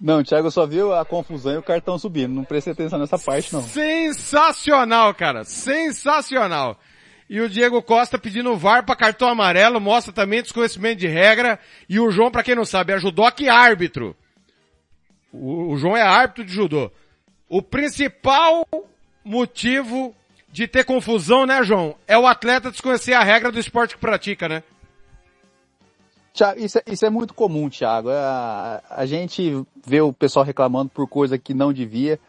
Não, 0.01 0.19
o 0.19 0.23
Thiago 0.23 0.51
só 0.51 0.65
viu 0.65 0.93
a 0.93 1.05
confusão 1.05 1.53
e 1.53 1.57
o 1.57 1.63
cartão 1.63 1.97
subindo. 1.97 2.33
Não 2.33 2.43
prestei 2.43 2.73
atenção 2.73 2.99
nessa 2.99 3.17
parte, 3.17 3.53
não. 3.53 3.61
Sensacional, 3.61 5.13
cara. 5.13 5.45
Sensacional. 5.45 6.77
E 7.33 7.41
o 7.41 7.49
Diego 7.49 7.81
Costa 7.81 8.19
pedindo 8.19 8.51
o 8.51 8.55
VAR 8.55 8.85
para 8.85 8.95
cartão 8.95 9.27
amarelo, 9.27 9.81
mostra 9.81 10.13
também 10.13 10.43
desconhecimento 10.43 10.99
de 10.99 11.07
regra. 11.07 11.57
E 11.89 11.99
o 11.99 12.11
João, 12.11 12.29
para 12.29 12.43
quem 12.43 12.53
não 12.53 12.63
sabe, 12.63 12.93
é 12.93 12.99
judoque 12.99 13.49
árbitro. 13.49 14.15
O, 15.31 15.71
o 15.71 15.75
João 15.75 15.97
é 15.97 16.03
árbitro 16.03 16.45
de 16.45 16.53
judô. 16.53 16.91
O 17.49 17.59
principal 17.59 18.67
motivo 19.25 20.15
de 20.51 20.67
ter 20.67 20.83
confusão, 20.83 21.47
né, 21.47 21.63
João? 21.63 21.95
É 22.07 22.15
o 22.15 22.27
atleta 22.27 22.69
desconhecer 22.69 23.13
a 23.13 23.23
regra 23.23 23.51
do 23.51 23.59
esporte 23.59 23.95
que 23.95 24.01
pratica, 24.01 24.47
né? 24.47 24.61
Isso, 26.57 26.77
é, 26.77 26.83
isso 26.85 27.03
é 27.03 27.09
muito 27.09 27.33
comum, 27.33 27.67
Thiago. 27.67 28.11
A, 28.11 28.83
a 28.91 29.07
gente 29.07 29.65
vê 29.83 30.01
o 30.01 30.13
pessoal 30.13 30.45
reclamando 30.45 30.91
por 30.91 31.07
coisa 31.07 31.35
que 31.39 31.55
não 31.55 31.73
devia. 31.73 32.19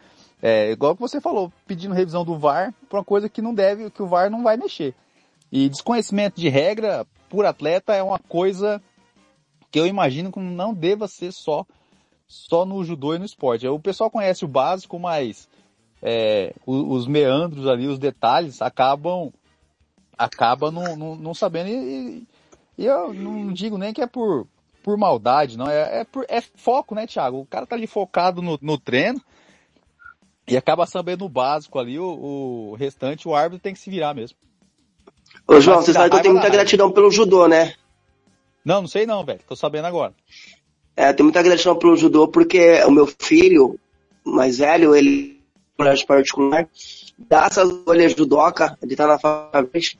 É, 0.41 0.71
igual 0.71 0.95
que 0.95 1.01
você 1.01 1.19
falou, 1.19 1.51
pedindo 1.65 1.93
revisão 1.93 2.23
do 2.23 2.37
VAR 2.37 2.73
por 2.89 2.97
uma 2.97 3.03
coisa 3.03 3.29
que 3.29 3.41
não 3.41 3.53
deve, 3.53 3.89
que 3.89 4.01
o 4.01 4.07
VAR 4.07 4.29
não 4.29 4.43
vai 4.43 4.57
mexer. 4.57 4.93
E 5.51 5.69
desconhecimento 5.69 6.39
de 6.39 6.49
regra 6.49 7.05
por 7.29 7.45
atleta 7.45 7.93
é 7.93 8.03
uma 8.03 8.19
coisa 8.19 8.81
que 9.71 9.79
eu 9.79 9.87
imagino 9.87 10.31
que 10.31 10.39
não 10.39 10.73
deva 10.73 11.07
ser 11.07 11.31
só 11.31 11.65
só 12.27 12.65
no 12.65 12.83
judô 12.83 13.13
e 13.13 13.19
no 13.19 13.25
esporte. 13.25 13.67
O 13.67 13.79
pessoal 13.79 14.09
conhece 14.09 14.43
o 14.43 14.47
básico, 14.47 14.99
mas 14.99 15.47
é, 16.01 16.53
os, 16.65 17.01
os, 17.01 17.07
meandros 17.07 17.67
ali, 17.67 17.87
os 17.87 17.99
detalhes, 17.99 18.61
acabam 18.61 19.31
acaba 20.17 20.71
não, 20.71 20.95
não, 20.95 21.15
não 21.15 21.33
sabendo. 21.33 21.69
E, 21.69 22.27
e, 22.77 22.85
eu 22.85 23.13
não 23.13 23.53
digo 23.53 23.77
nem 23.77 23.93
que 23.93 24.01
é 24.01 24.07
por, 24.07 24.47
por 24.83 24.97
maldade, 24.97 25.57
não. 25.57 25.69
É, 25.69 26.01
é, 26.01 26.03
por, 26.03 26.25
é 26.27 26.41
foco, 26.41 26.95
né, 26.95 27.05
Thiago? 27.05 27.39
O 27.39 27.45
cara 27.45 27.65
tá 27.65 27.75
ali 27.75 27.87
focado 27.87 28.41
no, 28.41 28.57
no 28.61 28.77
treino 28.77 29.21
e 30.47 30.55
acaba 30.55 30.85
sabendo 30.85 31.25
o 31.25 31.29
básico 31.29 31.79
ali, 31.79 31.97
o, 31.97 32.71
o 32.71 32.75
restante, 32.75 33.27
o 33.27 33.35
árbitro 33.35 33.63
tem 33.63 33.73
que 33.73 33.79
se 33.79 33.89
virar 33.89 34.13
mesmo. 34.13 34.37
Ô, 35.47 35.59
João, 35.59 35.81
você 35.81 35.93
sabe 35.93 36.09
que 36.09 36.15
eu 36.17 36.21
tenho 36.21 36.33
muita 36.33 36.49
gratidão 36.49 36.91
pelo 36.91 37.11
judô, 37.11 37.47
né? 37.47 37.73
Não, 38.63 38.81
não 38.81 38.87
sei 38.87 39.05
não, 39.05 39.23
velho. 39.23 39.39
Tô 39.47 39.55
sabendo 39.55 39.85
agora. 39.85 40.13
É, 40.95 41.11
tenho 41.13 41.25
muita 41.25 41.43
gratidão 41.43 41.75
pelo 41.75 41.95
judô 41.95 42.27
porque 42.27 42.81
o 42.83 42.91
meu 42.91 43.07
filho 43.19 43.79
mais 44.23 44.57
velho, 44.57 44.95
ele 44.95 45.35
colégio 45.77 46.07
particular, 46.07 46.67
dá 47.17 47.45
essas 47.45 47.69
olhas 47.85 48.13
judoca, 48.13 48.77
ele 48.81 48.95
tá 48.95 49.05
na 49.05 49.19
faculdade, 49.19 49.99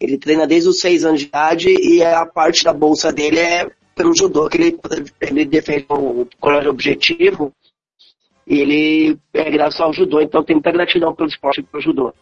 ele 0.00 0.18
treina 0.18 0.46
desde 0.46 0.68
os 0.68 0.80
seis 0.80 1.04
anos 1.04 1.20
de 1.20 1.26
idade 1.26 1.68
e 1.68 2.02
a 2.02 2.26
parte 2.26 2.64
da 2.64 2.72
bolsa 2.72 3.12
dele 3.12 3.38
é 3.38 3.70
pelo 3.94 4.14
judô, 4.16 4.48
que 4.48 4.56
ele, 4.56 4.78
ele 5.20 5.44
defende 5.44 5.86
o 5.88 6.26
colégio 6.40 6.70
objetivo 6.70 7.52
ele 8.46 9.18
é 9.32 9.50
graças 9.50 9.80
ao 9.80 9.92
judô, 9.92 10.20
então 10.20 10.42
tem 10.42 10.56
muita 10.56 10.72
gratidão 10.72 11.14
pelo 11.14 11.28
esporte 11.28 11.60
e 11.60 11.62
pelo 11.62 11.82
judô. 11.82 12.14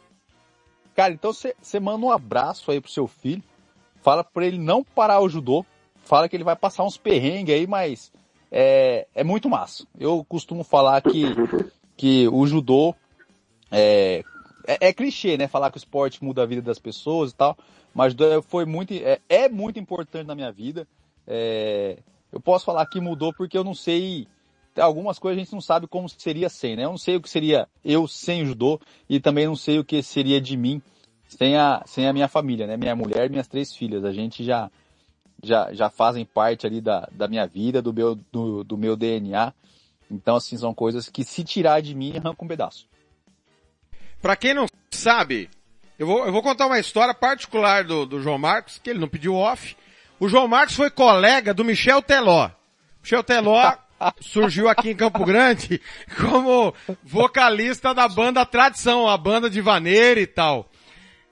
Cara, 0.95 1.13
então 1.13 1.33
você 1.33 1.81
manda 1.81 2.05
um 2.05 2.11
abraço 2.11 2.71
aí 2.71 2.81
pro 2.81 2.91
seu 2.91 3.07
filho, 3.07 3.43
fala 4.03 4.23
pra 4.23 4.47
ele 4.47 4.59
não 4.59 4.85
parar 4.85 5.21
o 5.21 5.29
judô, 5.29 5.65
fala 6.03 6.29
que 6.29 6.37
ele 6.37 6.45
vai 6.45 6.57
passar 6.57 6.85
uns 6.85 6.97
perrengues 6.97 7.55
aí, 7.55 7.67
mas 7.67 8.13
é, 8.51 9.07
é 9.15 9.25
muito 9.25 9.49
massa. 9.49 9.87
Eu 9.99 10.25
costumo 10.29 10.65
falar 10.65 11.01
que, 11.01 11.25
que 11.97 12.29
o 12.29 12.47
judô 12.47 12.95
é, 13.71 14.25
é, 14.67 14.89
é, 14.89 14.93
clichê, 14.93 15.37
né? 15.37 15.47
Falar 15.47 15.71
que 15.71 15.77
o 15.77 15.79
esporte 15.79 16.23
muda 16.23 16.43
a 16.43 16.47
vida 16.47 16.63
das 16.63 16.79
pessoas 16.79 17.31
e 17.31 17.35
tal, 17.35 17.57
mas 17.95 18.15
foi 18.47 18.65
muito, 18.65 18.93
é, 18.93 19.21
é 19.29 19.49
muito 19.49 19.79
importante 19.79 20.27
na 20.27 20.35
minha 20.35 20.53
vida. 20.53 20.87
É, 21.27 21.99
eu 22.33 22.41
posso 22.41 22.65
falar 22.65 22.87
que 22.87 23.01
mudou 23.01 23.33
porque 23.33 23.57
eu 23.57 23.65
não 23.65 23.75
sei, 23.75 24.27
algumas 24.79 25.19
coisas 25.19 25.39
a 25.39 25.45
gente 25.45 25.53
não 25.53 25.61
sabe 25.61 25.87
como 25.87 26.09
seria 26.09 26.49
sem, 26.49 26.77
né? 26.77 26.85
Eu 26.85 26.91
não 26.91 26.99
sei 26.99 27.17
o 27.17 27.21
que 27.21 27.31
seria 27.31 27.69
eu 27.85 28.07
sem 28.07 28.43
o 28.43 28.47
judô 28.47 28.81
e 29.09 29.19
também 29.19 29.47
não 29.47 29.57
sei 29.57 29.79
o 29.79 29.85
que 29.85 30.03
seria 30.03 30.41
de 30.41 30.57
mim 30.57 30.83
sem 31.29 31.57
a, 31.57 31.83
sem 31.87 32.09
a 32.09 32.13
minha 32.13 32.29
família, 32.29 32.67
né? 32.67 32.77
Minha 32.77 32.97
mulher 32.97 33.27
e 33.27 33.29
minhas 33.29 33.49
três 33.49 33.75
filhas. 33.75 34.05
A 34.05 34.13
gente 34.13 34.45
já, 34.45 34.71
já, 35.43 35.73
já 35.73 35.89
fazem 35.89 36.25
parte 36.25 36.67
ali 36.67 36.81
da, 36.81 37.09
da 37.13 37.29
minha 37.29 37.47
vida, 37.47 37.81
do 37.81 37.93
meu, 37.93 38.15
do, 38.15 38.65
do 38.65 38.77
meu 38.77 38.97
DNA. 38.97 39.53
Então, 40.11 40.37
assim, 40.37 40.57
são 40.57 40.75
coisas 40.75 41.09
que 41.09 41.23
se 41.23 41.45
tirar 41.45 41.81
de 41.81 41.95
mim, 41.95 42.17
arranca 42.17 42.45
um 42.45 42.49
pedaço. 42.49 42.89
Pra 44.21 44.35
quem 44.35 44.53
não 44.53 44.67
sabe, 44.91 45.49
eu 45.99 46.07
vou, 46.07 46.27
eu 46.27 46.33
vou 46.33 46.43
contar 46.43 46.67
uma 46.67 46.81
história 46.81 47.15
particular 47.15 47.85
do, 47.85 48.05
do 48.05 48.21
João 48.21 48.39
Marcos, 48.39 48.79
que 48.79 48.91
ele 48.91 48.99
não 48.99 49.09
pediu 49.09 49.35
off. 49.35 49.77
O 50.19 50.29
João 50.29 50.49
Marcos 50.49 50.75
foi 50.75 50.91
colega 50.91 51.55
do 51.55 51.65
Michel 51.65 52.03
Teló. 52.03 52.51
Michel 53.01 53.23
Teló 53.23 53.77
surgiu 54.21 54.69
aqui 54.69 54.91
em 54.91 54.97
Campo 54.97 55.25
Grande 55.25 55.81
como 56.21 56.75
vocalista 57.03 57.95
da 57.95 58.09
banda 58.09 58.47
Tradição, 58.47 59.09
a 59.09 59.17
banda 59.17 59.51
de 59.51 59.61
vaneira 59.61 60.21
e 60.21 60.27
tal. 60.27 60.67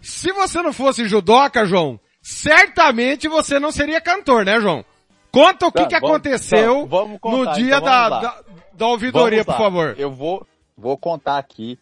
Se 0.00 0.32
você 0.32 0.62
não 0.62 0.72
fosse 0.72 1.08
judoca, 1.08 1.66
João, 1.66 1.98
certamente 2.20 3.28
você 3.28 3.58
não 3.58 3.72
seria 3.72 4.00
cantor, 4.00 4.44
né, 4.44 4.60
João? 4.60 4.84
Conta 5.30 5.66
o 5.66 5.72
que, 5.72 5.82
tá, 5.82 5.88
que 5.88 6.00
vamos, 6.00 6.10
aconteceu 6.10 6.88
tá, 6.88 7.18
contar, 7.18 7.36
no 7.36 7.52
dia 7.54 7.76
então 7.76 7.84
da, 7.84 8.08
da, 8.08 8.44
da, 8.72 8.86
ouvidoria, 8.86 9.44
por 9.44 9.56
favor. 9.56 9.94
Eu 9.98 10.10
vou, 10.10 10.46
vou 10.76 10.96
contar 10.96 11.38
aqui. 11.38 11.78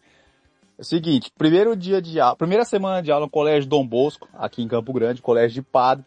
É 0.77 0.81
o 0.81 0.85
seguinte, 0.85 1.31
primeiro 1.37 1.75
dia 1.75 2.01
de 2.01 2.19
aula, 2.19 2.35
primeira 2.35 2.63
semana 2.63 3.01
de 3.01 3.11
aula 3.11 3.25
no 3.25 3.31
Colégio 3.31 3.67
Dom 3.67 3.85
Bosco, 3.85 4.27
aqui 4.33 4.61
em 4.61 4.67
Campo 4.67 4.93
Grande, 4.93 5.21
Colégio 5.21 5.61
de 5.61 5.61
Padre, 5.61 6.05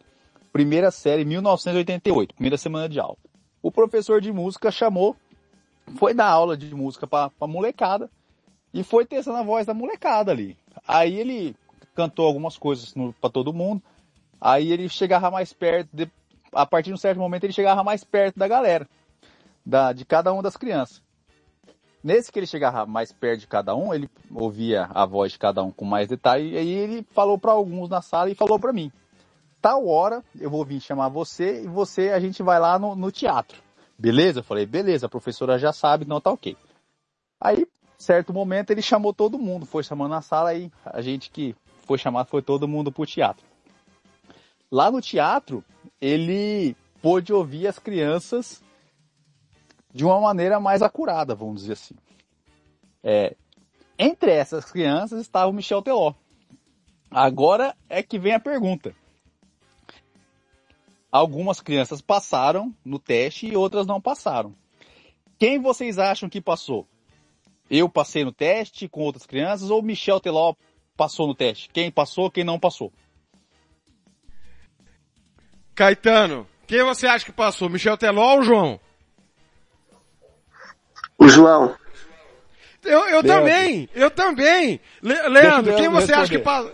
primeira 0.53 0.91
série, 0.91 1.25
1988, 1.25 2.35
primeira 2.35 2.57
semana 2.57 2.87
de 2.87 2.99
aula. 2.99 3.17
O 3.61 3.71
professor 3.71 4.19
de 4.19 4.31
música 4.31 4.71
chamou, 4.71 5.15
foi 5.97 6.13
dar 6.13 6.27
aula 6.27 6.57
de 6.57 6.73
música 6.73 7.05
pra, 7.05 7.29
pra 7.29 7.47
molecada, 7.47 8.09
e 8.73 8.83
foi 8.83 9.05
testando 9.05 9.37
a 9.37 9.43
voz 9.43 9.65
da 9.65 9.73
molecada 9.73 10.31
ali. 10.31 10.57
Aí 10.87 11.19
ele 11.19 11.55
cantou 11.93 12.25
algumas 12.25 12.57
coisas 12.57 12.93
para 13.19 13.29
todo 13.29 13.53
mundo, 13.53 13.81
aí 14.39 14.71
ele 14.71 14.87
chegava 14.89 15.29
mais 15.29 15.53
perto, 15.53 15.89
de, 15.93 16.09
a 16.51 16.65
partir 16.65 16.89
de 16.89 16.93
um 16.93 16.97
certo 16.97 17.19
momento 17.19 17.43
ele 17.43 17.53
chegava 17.53 17.83
mais 17.83 18.03
perto 18.03 18.39
da 18.39 18.47
galera, 18.47 18.87
da, 19.65 19.93
de 19.93 20.05
cada 20.05 20.31
uma 20.33 20.41
das 20.41 20.57
crianças. 20.57 21.01
Nesse 22.03 22.31
que 22.31 22.39
ele 22.39 22.47
chegava 22.47 22.85
mais 22.87 23.11
perto 23.11 23.41
de 23.41 23.47
cada 23.47 23.75
um, 23.75 23.93
ele 23.93 24.09
ouvia 24.33 24.89
a 24.91 25.05
voz 25.05 25.33
de 25.33 25.37
cada 25.37 25.61
um 25.61 25.69
com 25.69 25.85
mais 25.85 26.07
detalhe, 26.07 26.53
e 26.53 26.57
aí 26.57 26.69
ele 26.69 27.05
falou 27.11 27.37
para 27.37 27.51
alguns 27.51 27.89
na 27.89 28.01
sala 28.01 28.31
e 28.31 28.35
falou 28.35 28.59
para 28.59 28.73
mim: 28.73 28.91
tal 29.61 29.87
hora 29.87 30.23
eu 30.39 30.49
vou 30.49 30.65
vir 30.65 30.81
chamar 30.81 31.09
você 31.09 31.63
e 31.63 31.67
você 31.67 32.09
a 32.09 32.19
gente 32.19 32.41
vai 32.41 32.59
lá 32.59 32.79
no, 32.79 32.95
no 32.95 33.11
teatro. 33.11 33.61
Beleza? 33.97 34.39
Eu 34.39 34.43
falei, 34.43 34.65
beleza, 34.65 35.05
a 35.05 35.09
professora 35.09 35.59
já 35.59 35.71
sabe, 35.71 36.05
não 36.05 36.19
tá 36.19 36.31
ok. 36.31 36.57
Aí, 37.39 37.67
certo 37.97 38.33
momento, 38.33 38.71
ele 38.71 38.81
chamou 38.81 39.13
todo 39.13 39.37
mundo, 39.37 39.65
foi 39.65 39.83
chamando 39.83 40.11
na 40.11 40.21
sala 40.21 40.53
e 40.55 40.71
a 40.83 41.01
gente 41.01 41.29
que 41.29 41.55
foi 41.85 41.97
chamado 41.97 42.27
foi 42.27 42.41
todo 42.41 42.67
mundo 42.67 42.91
pro 42.91 43.05
teatro. 43.05 43.45
Lá 44.71 44.89
no 44.89 45.01
teatro, 45.01 45.63
ele 45.99 46.75
pôde 47.01 47.31
ouvir 47.31 47.67
as 47.67 47.77
crianças 47.77 48.63
de 49.93 50.05
uma 50.05 50.19
maneira 50.19 50.59
mais 50.59 50.81
acurada, 50.81 51.35
vamos 51.35 51.61
dizer 51.61 51.73
assim. 51.73 51.95
É, 53.03 53.35
entre 53.99 54.31
essas 54.31 54.71
crianças 54.71 55.21
estava 55.21 55.49
o 55.49 55.53
Michel 55.53 55.81
Teló. 55.81 56.13
Agora 57.09 57.75
é 57.89 58.01
que 58.01 58.17
vem 58.17 58.33
a 58.33 58.39
pergunta. 58.39 58.95
Algumas 61.11 61.59
crianças 61.59 62.01
passaram 62.01 62.73
no 62.85 62.97
teste 62.97 63.47
e 63.47 63.55
outras 63.55 63.85
não 63.85 63.99
passaram. 63.99 64.55
Quem 65.37 65.59
vocês 65.59 65.99
acham 65.99 66.29
que 66.29 66.39
passou? 66.39 66.87
Eu 67.69 67.89
passei 67.89 68.23
no 68.23 68.31
teste 68.31 68.87
com 68.87 69.01
outras 69.01 69.25
crianças 69.25 69.69
ou 69.69 69.81
Michel 69.81 70.19
Teló 70.19 70.53
passou 70.95 71.27
no 71.27 71.35
teste? 71.35 71.69
Quem 71.73 71.91
passou, 71.91 72.29
quem 72.31 72.43
não 72.43 72.59
passou? 72.59 72.93
Caetano, 75.75 76.47
quem 76.67 76.83
você 76.83 77.07
acha 77.07 77.25
que 77.25 77.31
passou? 77.31 77.69
Michel 77.69 77.97
Teló 77.97 78.35
ou 78.35 78.43
João? 78.43 78.79
O 81.17 81.27
João. 81.27 81.75
Eu, 82.83 83.07
eu 83.09 83.23
também, 83.23 83.89
eu 83.93 84.09
também. 84.09 84.79
Le 85.01 85.29
Leandro, 85.29 85.75
quem 85.75 85.89
você 85.89 86.13
acha 86.13 86.31
que 86.31 86.39
passou? 86.39 86.71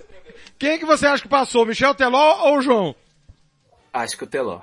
Quem 0.59 0.79
que 0.79 0.85
você 0.85 1.05
acha 1.07 1.21
que 1.21 1.29
passou? 1.29 1.65
Michel 1.65 1.93
Teló 1.95 2.47
ou 2.47 2.57
o 2.57 2.61
João? 2.61 2.95
Acho 3.97 4.17
que 4.17 4.23
o 4.23 4.27
Teló. 4.27 4.59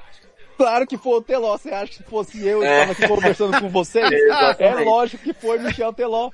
Claro 0.57 0.87
que 0.87 0.97
foi 0.97 1.19
o 1.19 1.23
Teló. 1.23 1.57
Você 1.57 1.71
acha 1.71 2.03
que 2.03 2.09
fosse 2.09 2.47
eu 2.47 2.63
e 2.63 2.67
é. 2.67 2.83
estava 2.83 2.93
aqui 2.93 3.09
conversando 3.09 3.61
com 3.61 3.69
vocês? 3.69 4.09
é 4.59 4.75
lógico 4.85 5.23
que 5.23 5.33
foi 5.33 5.59
Michel 5.59 5.93
Teló. 5.93 6.31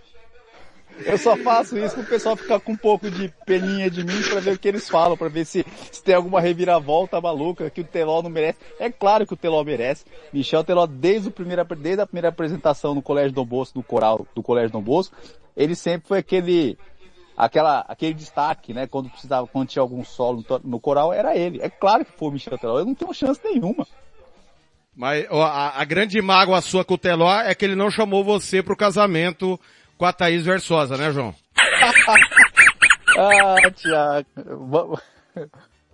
Eu 1.05 1.17
só 1.17 1.37
faço 1.37 1.79
isso 1.79 1.95
pro 1.95 2.05
pessoal 2.05 2.37
ficar 2.37 2.61
com 2.61 2.73
um 2.73 2.77
pouco 2.77 3.11
de 3.11 3.33
peninha 3.47 3.91
de 3.91 4.05
mim 4.05 4.23
para 4.29 4.41
ver 4.41 4.53
o 4.53 4.59
que 4.59 4.69
eles 4.69 4.89
falam, 4.89 5.17
para 5.17 5.29
ver 5.29 5.47
se, 5.47 5.65
se 5.91 6.03
tem 6.03 6.15
alguma 6.15 6.41
reviravolta 6.41 7.21
maluca 7.21 7.71
que 7.71 7.81
o 7.81 7.85
Teló 7.85 8.23
não 8.23 8.29
merece. 8.29 8.59
É 8.79 8.91
claro 8.91 9.27
que 9.27 9.33
o 9.33 9.37
Teló 9.37 9.65
merece. 9.65 10.05
Michel 10.33 10.63
Teló, 10.63 10.87
desde, 10.87 11.29
o 11.29 11.31
primeiro, 11.31 11.65
desde 11.77 12.03
a 12.03 12.07
primeira 12.07 12.29
apresentação 12.29 12.95
no 12.95 13.01
Colégio 13.01 13.33
Dom 13.33 13.47
Bosco, 13.47 13.79
no 13.79 13.85
coral 13.85 14.27
do 14.35 14.43
Colégio 14.43 14.71
Dom 14.71 14.83
Bosco, 14.83 15.17
ele 15.57 15.75
sempre 15.75 16.09
foi 16.09 16.19
aquele, 16.19 16.77
aquela, 17.41 17.85
aquele 17.89 18.13
destaque, 18.13 18.75
né? 18.75 18.87
Quando 18.87 19.09
precisava, 19.09 19.47
quando 19.47 19.69
tinha 19.69 19.83
algum 19.83 20.05
solo 20.05 20.45
no, 20.49 20.61
no 20.65 20.81
coral, 20.81 21.13
era 21.13 21.35
ele. 21.37 21.61
É 21.63 21.71
claro 21.71 22.05
que 22.05 22.13
foi 22.13 22.29
o 22.29 22.33
Michel 22.33 22.59
Teló. 22.59 22.79
Eu 22.79 22.85
não 22.85 22.95
tenho 22.95 23.15
chance 23.15 23.41
nenhuma. 23.43 23.87
Mas 24.95 25.27
a, 25.31 25.81
a 25.81 25.85
grande 25.85 26.21
mágoa 26.21 26.61
sua 26.61 26.85
com 26.85 26.95
o 26.95 26.99
Teló 26.99 27.33
é 27.41 27.55
que 27.55 27.65
ele 27.65 27.75
não 27.75 27.91
chamou 27.91 28.23
você 28.23 28.63
pro 28.63 28.77
casamento 28.77 29.59
com 29.97 30.05
a 30.05 30.13
Thaís 30.13 30.45
Versosa, 30.45 30.97
né, 30.99 31.11
João? 31.11 31.35
ah, 33.17 33.71
Tiago. 33.75 35.01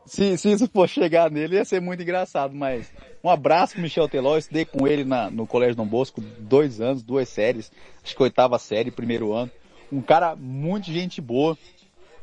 Se, 0.05 0.36
se, 0.36 0.52
isso 0.52 0.68
for 0.68 0.89
chegar 0.89 1.31
nele, 1.31 1.56
ia 1.56 1.64
ser 1.64 1.81
muito 1.81 2.02
engraçado, 2.02 2.55
mas 2.55 2.93
um 3.23 3.31
abraço 3.31 3.74
pro 3.74 3.82
Michel 3.82 4.09
Teló, 4.09 4.35
eu 4.35 4.39
estudei 4.39 4.64
com 4.64 4.86
ele 4.86 5.05
na, 5.05 5.31
no 5.31 5.47
Colégio 5.47 5.77
Dom 5.77 5.86
Bosco, 5.86 6.20
dois 6.20 6.81
anos, 6.81 7.02
duas 7.02 7.28
séries, 7.28 7.70
acho 8.05 8.14
que 8.14 8.23
oitava 8.23 8.59
série, 8.59 8.90
primeiro 8.90 9.32
ano. 9.32 9.51
Um 9.90 10.00
cara 10.00 10.34
muito 10.36 10.86
gente 10.86 11.20
boa, 11.20 11.56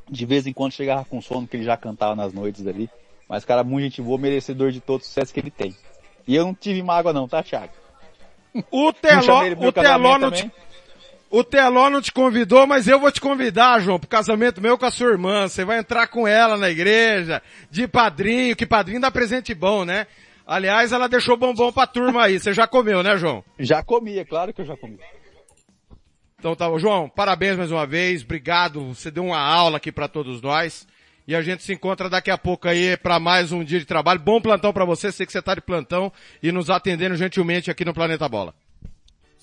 de 0.09 0.25
vez 0.25 0.45
em 0.45 0.53
quando 0.53 0.73
chegava 0.73 1.05
com 1.05 1.21
sono, 1.21 1.47
que 1.47 1.57
ele 1.57 1.63
já 1.63 1.77
cantava 1.77 2.15
nas 2.15 2.33
noites 2.33 2.65
ali, 2.67 2.89
mas 3.27 3.45
cara 3.45 3.63
muito 3.63 3.83
gente 3.83 4.01
boa, 4.01 4.17
merecedor 4.17 4.71
de 4.71 4.79
todo 4.79 5.01
o 5.01 5.03
sucesso 5.03 5.33
que 5.33 5.39
ele 5.39 5.51
tem. 5.51 5.75
E 6.27 6.35
eu 6.35 6.45
não 6.45 6.53
tive 6.53 6.81
mágoa 6.81 7.13
não, 7.13 7.27
tá, 7.27 7.41
Thiago? 7.41 7.73
O 8.71 8.93
Teló, 8.93 9.43
o 9.59 9.71
Teló 9.71 10.17
não 10.17 10.31
te, 10.31 10.51
o 11.29 11.43
Teló 11.43 11.89
não 11.89 12.01
te 12.01 12.11
convidou, 12.11 12.67
mas 12.67 12.87
eu 12.87 12.99
vou 12.99 13.11
te 13.11 13.19
convidar, 13.19 13.79
João, 13.79 13.99
pro 13.99 14.07
casamento 14.07 14.61
meu 14.61 14.77
com 14.77 14.85
a 14.85 14.91
sua 14.91 15.09
irmã. 15.09 15.47
Você 15.47 15.65
vai 15.65 15.79
entrar 15.79 16.07
com 16.07 16.27
ela 16.27 16.57
na 16.57 16.69
igreja, 16.69 17.41
de 17.71 17.87
padrinho, 17.87 18.55
que 18.55 18.65
padrinho 18.65 19.01
dá 19.01 19.09
presente 19.09 19.53
bom, 19.53 19.83
né? 19.83 20.05
Aliás, 20.45 20.91
ela 20.91 21.07
deixou 21.07 21.37
bombom 21.37 21.71
pra 21.71 21.87
turma 21.87 22.25
aí. 22.25 22.39
Você 22.39 22.53
já 22.53 22.67
comeu, 22.67 23.01
né, 23.01 23.17
João? 23.17 23.43
Já 23.57 23.81
comi, 23.81 24.19
é 24.19 24.25
claro 24.25 24.53
que 24.53 24.61
eu 24.61 24.65
já 24.65 24.77
comi. 24.77 24.99
Então 26.43 26.57
tá. 26.57 26.77
João, 26.77 27.07
parabéns 27.07 27.55
mais 27.55 27.71
uma 27.71 27.87
vez. 27.87 28.21
Obrigado. 28.21 28.93
Você 28.93 29.09
deu 29.09 29.23
uma 29.23 29.39
aula 29.39 29.77
aqui 29.77 29.93
pra 29.93 30.09
todos 30.09 30.41
nós. 30.41 30.85
E 31.25 31.33
a 31.33 31.41
gente 31.41 31.63
se 31.63 31.71
encontra 31.71 32.09
daqui 32.09 32.29
a 32.29 32.37
pouco 32.37 32.67
aí 32.67 32.97
pra 32.97 33.17
mais 33.17 33.53
um 33.53 33.63
dia 33.63 33.79
de 33.79 33.85
trabalho. 33.85 34.19
Bom 34.19 34.41
plantão 34.41 34.73
pra 34.73 34.83
você. 34.83 35.09
Sei 35.09 35.25
que 35.25 35.31
você 35.31 35.41
tá 35.41 35.55
de 35.55 35.61
plantão 35.61 36.11
e 36.41 36.51
nos 36.51 36.69
atendendo 36.69 37.15
gentilmente 37.15 37.71
aqui 37.71 37.85
no 37.85 37.93
Planeta 37.93 38.27
Bola. 38.27 38.53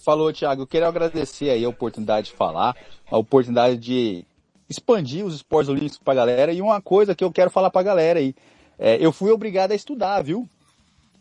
Falou, 0.05 0.31
Thiago. 0.31 0.61
Eu 0.61 0.67
quero 0.67 0.85
agradecer 0.85 1.49
aí 1.49 1.65
a 1.65 1.71
oportunidade 1.71 2.27
de 2.27 2.33
falar, 2.35 2.77
a 3.11 3.17
oportunidade 3.17 3.79
de 3.79 4.23
expandir 4.69 5.25
os 5.25 5.37
esportes 5.37 5.71
olímpicos 5.71 6.01
pra 6.05 6.13
galera. 6.13 6.53
E 6.53 6.61
uma 6.61 6.83
coisa 6.83 7.15
que 7.15 7.25
eu 7.25 7.33
quero 7.33 7.49
falar 7.49 7.71
pra 7.71 7.83
galera 7.83 8.19
aí. 8.19 8.35
É, 8.79 8.99
eu 9.01 9.11
fui 9.11 9.31
obrigado 9.31 9.73
a 9.73 9.75
estudar, 9.75 10.21
viu? 10.21 10.47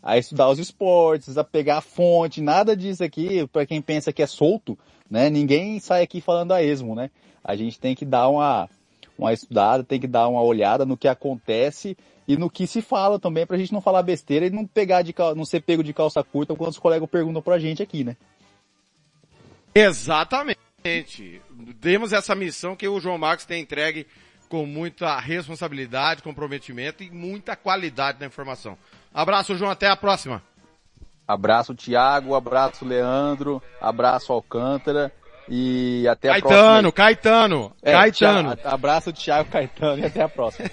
A 0.02 0.16
estudar 0.16 0.48
os 0.48 0.58
esportes, 0.58 1.36
a 1.36 1.44
pegar 1.44 1.78
a 1.78 1.82
fonte, 1.82 2.40
nada 2.40 2.76
disso 2.76 3.04
aqui, 3.04 3.46
pra 3.48 3.66
quem 3.66 3.82
pensa 3.82 4.12
que 4.12 4.22
é 4.22 4.26
solto, 4.26 4.78
né? 5.10 5.28
Ninguém 5.28 5.78
sai 5.78 6.02
aqui 6.02 6.20
falando 6.20 6.52
a 6.52 6.62
esmo, 6.62 6.94
né? 6.94 7.10
A 7.44 7.54
gente 7.54 7.78
tem 7.78 7.94
que 7.94 8.04
dar 8.04 8.28
uma, 8.28 8.68
uma 9.18 9.32
estudada, 9.32 9.84
tem 9.84 10.00
que 10.00 10.06
dar 10.06 10.28
uma 10.28 10.42
olhada 10.42 10.86
no 10.86 10.96
que 10.96 11.08
acontece 11.08 11.96
e 12.26 12.36
no 12.36 12.48
que 12.48 12.66
se 12.66 12.80
fala 12.80 13.18
também, 13.18 13.44
pra 13.44 13.58
gente 13.58 13.72
não 13.72 13.80
falar 13.80 14.02
besteira 14.02 14.46
e 14.46 14.50
não 14.50 14.64
pegar 14.66 15.02
de 15.02 15.14
não 15.36 15.44
ser 15.44 15.60
pego 15.60 15.82
de 15.82 15.92
calça 15.92 16.22
curta 16.22 16.54
quando 16.54 16.70
os 16.70 16.78
colegas 16.78 17.10
perguntam 17.10 17.42
pra 17.42 17.58
gente 17.58 17.82
aqui, 17.82 18.04
né? 18.04 18.16
Exatamente. 19.74 21.42
Temos 21.80 22.12
essa 22.12 22.34
missão 22.34 22.74
que 22.74 22.88
o 22.88 23.00
João 23.00 23.18
Marcos 23.18 23.44
tem 23.44 23.62
entregue 23.62 24.06
com 24.48 24.66
muita 24.66 25.18
responsabilidade, 25.18 26.22
comprometimento 26.22 27.04
e 27.04 27.10
muita 27.10 27.54
qualidade 27.54 28.18
na 28.18 28.26
informação. 28.26 28.76
Abraço, 29.12 29.54
João. 29.56 29.70
Até 29.70 29.88
a 29.88 29.96
próxima. 29.96 30.42
Abraço 31.26 31.74
Thiago, 31.74 32.34
abraço 32.34 32.84
Leandro, 32.84 33.62
abraço 33.80 34.32
Alcântara 34.32 35.12
e 35.48 36.04
até 36.08 36.28
a 36.28 36.32
Caetano, 36.32 36.52
próxima. 36.54 36.92
Caetano, 36.92 37.72
É, 37.82 37.92
Caetano. 37.92 38.56
Thia- 38.56 38.68
abraço 38.70 39.12
Thiago 39.12 39.48
Caetano 39.50 40.02
e 40.02 40.06
até 40.06 40.22
a 40.22 40.28
próxima. 40.28 40.68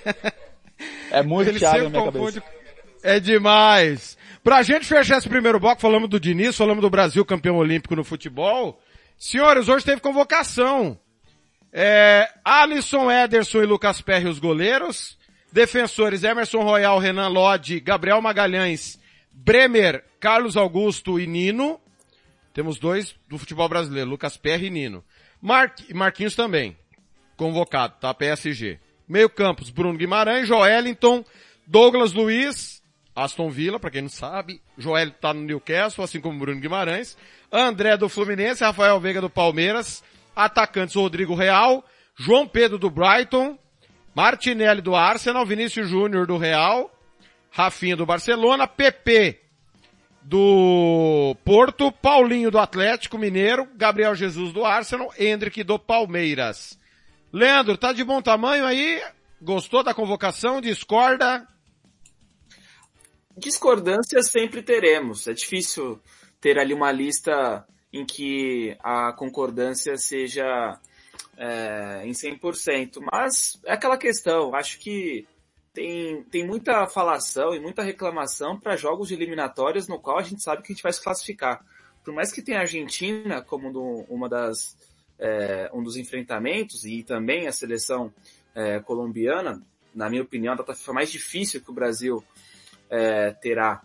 É 1.11 1.21
muito 1.21 1.49
Ele 1.49 1.59
Thiago 1.59 1.83
na 1.83 1.89
minha 1.89 2.11
confunde. 2.11 2.41
cabeça. 2.41 2.57
É 3.03 3.19
demais. 3.19 4.17
Pra 4.43 4.63
gente 4.63 4.85
fechar 4.85 5.17
esse 5.19 5.29
primeiro 5.29 5.59
bloco, 5.59 5.79
falamos 5.79 6.09
do 6.09 6.19
Diniz, 6.19 6.57
falamos 6.57 6.81
do 6.81 6.89
Brasil 6.89 7.23
campeão 7.23 7.57
olímpico 7.57 7.95
no 7.95 8.03
futebol. 8.03 8.79
Senhores, 9.17 9.69
hoje 9.69 9.85
teve 9.85 10.01
convocação. 10.01 10.97
É, 11.71 12.27
Alisson, 12.43 13.11
Ederson 13.11 13.61
e 13.61 13.65
Lucas 13.65 14.01
Perry, 14.01 14.27
os 14.27 14.39
goleiros. 14.39 15.17
Defensores, 15.51 16.23
Emerson 16.23 16.61
Royal, 16.61 16.99
Renan 16.99 17.29
Lodge, 17.29 17.79
Gabriel 17.79 18.21
Magalhães, 18.21 18.99
Bremer, 19.31 20.03
Carlos 20.19 20.57
Augusto 20.57 21.19
e 21.19 21.27
Nino. 21.27 21.79
Temos 22.53 22.79
dois 22.79 23.15
do 23.27 23.37
futebol 23.37 23.69
brasileiro, 23.69 24.09
Lucas 24.09 24.35
Perry 24.37 24.67
e 24.67 24.69
Nino. 24.71 25.03
Mar... 25.41 25.73
Marquinhos 25.93 26.35
também, 26.35 26.77
convocado, 27.35 27.95
tá? 27.99 28.13
PSG. 28.13 28.79
Meio 29.07 29.29
campos, 29.29 29.69
Bruno 29.69 29.97
Guimarães, 29.97 30.47
Joelinton, 30.47 31.23
Douglas 31.65 32.13
Luiz, 32.13 32.81
Aston 33.17 33.49
Villa, 33.49 33.79
pra 33.79 33.89
quem 33.89 34.03
não 34.03 34.09
sabe, 34.09 34.61
Joel 34.77 35.11
tá 35.11 35.33
no 35.33 35.41
Newcastle, 35.41 36.03
assim 36.03 36.21
como 36.21 36.37
Bruno 36.37 36.61
Guimarães, 36.61 37.17
André 37.51 37.97
do 37.97 38.07
Fluminense, 38.07 38.63
Rafael 38.63 38.99
Veiga 38.99 39.19
do 39.19 39.29
Palmeiras, 39.29 40.03
atacantes 40.35 40.95
Rodrigo 40.95 41.33
Real, 41.33 41.83
João 42.15 42.47
Pedro 42.47 42.77
do 42.77 42.91
Brighton, 42.91 43.57
Martinelli 44.17 44.81
do 44.81 44.95
Arsenal, 44.95 45.45
Vinícius 45.45 45.87
Júnior 45.89 46.25
do 46.25 46.37
Real, 46.37 46.91
Rafinha 47.51 47.95
do 47.95 48.03
Barcelona, 48.03 48.67
PP 48.67 49.39
do 50.23 51.37
Porto, 51.45 51.91
Paulinho 51.91 52.49
do 52.49 52.57
Atlético 52.57 53.15
Mineiro, 53.15 53.67
Gabriel 53.75 54.15
Jesus 54.15 54.51
do 54.51 54.65
Arsenal, 54.65 55.13
Hendrick 55.19 55.63
do 55.63 55.77
Palmeiras. 55.77 56.79
Leandro, 57.31 57.77
tá 57.77 57.93
de 57.93 58.03
bom 58.03 58.19
tamanho 58.19 58.65
aí? 58.65 58.99
Gostou 59.39 59.83
da 59.83 59.93
convocação? 59.93 60.59
Discorda? 60.59 61.47
Discordâncias 63.37 64.31
sempre 64.31 64.63
teremos. 64.63 65.27
É 65.27 65.33
difícil 65.33 66.01
ter 66.41 66.57
ali 66.57 66.73
uma 66.73 66.91
lista 66.91 67.63
em 67.93 68.03
que 68.03 68.75
a 68.83 69.13
concordância 69.13 69.95
seja 69.95 70.79
é, 71.37 72.01
em 72.03 72.11
100%. 72.11 72.99
Mas 73.11 73.59
é 73.63 73.73
aquela 73.73 73.97
questão, 73.97 74.53
acho 74.55 74.79
que 74.79 75.27
tem, 75.73 76.23
tem 76.23 76.45
muita 76.45 76.87
falação 76.87 77.53
e 77.53 77.59
muita 77.59 77.83
reclamação 77.83 78.59
para 78.59 78.75
jogos 78.75 79.07
de 79.09 79.13
eliminatórias 79.13 79.87
no 79.87 79.99
qual 79.99 80.17
a 80.17 80.23
gente 80.23 80.41
sabe 80.41 80.63
que 80.63 80.71
a 80.71 80.75
gente 80.75 80.83
vai 80.83 80.91
se 80.91 81.03
classificar. 81.03 81.63
Por 82.03 82.13
mais 82.13 82.31
que 82.31 82.41
tenha 82.41 82.57
a 82.57 82.61
Argentina 82.61 83.41
como 83.41 83.71
do- 83.71 84.05
uma 84.09 84.27
das, 84.27 84.75
é, 85.19 85.69
um 85.73 85.83
dos 85.83 85.95
enfrentamentos 85.95 86.83
e 86.83 87.03
também 87.03 87.47
a 87.47 87.51
seleção 87.51 88.11
é, 88.55 88.79
colombiana, 88.79 89.61
na 89.93 90.09
minha 90.09 90.23
opinião, 90.23 90.53
a 90.53 90.57
data 90.57 90.75
mais 90.91 91.11
difícil 91.11 91.61
que 91.61 91.69
o 91.69 91.73
Brasil 91.73 92.23
é, 92.89 93.31
terá 93.33 93.83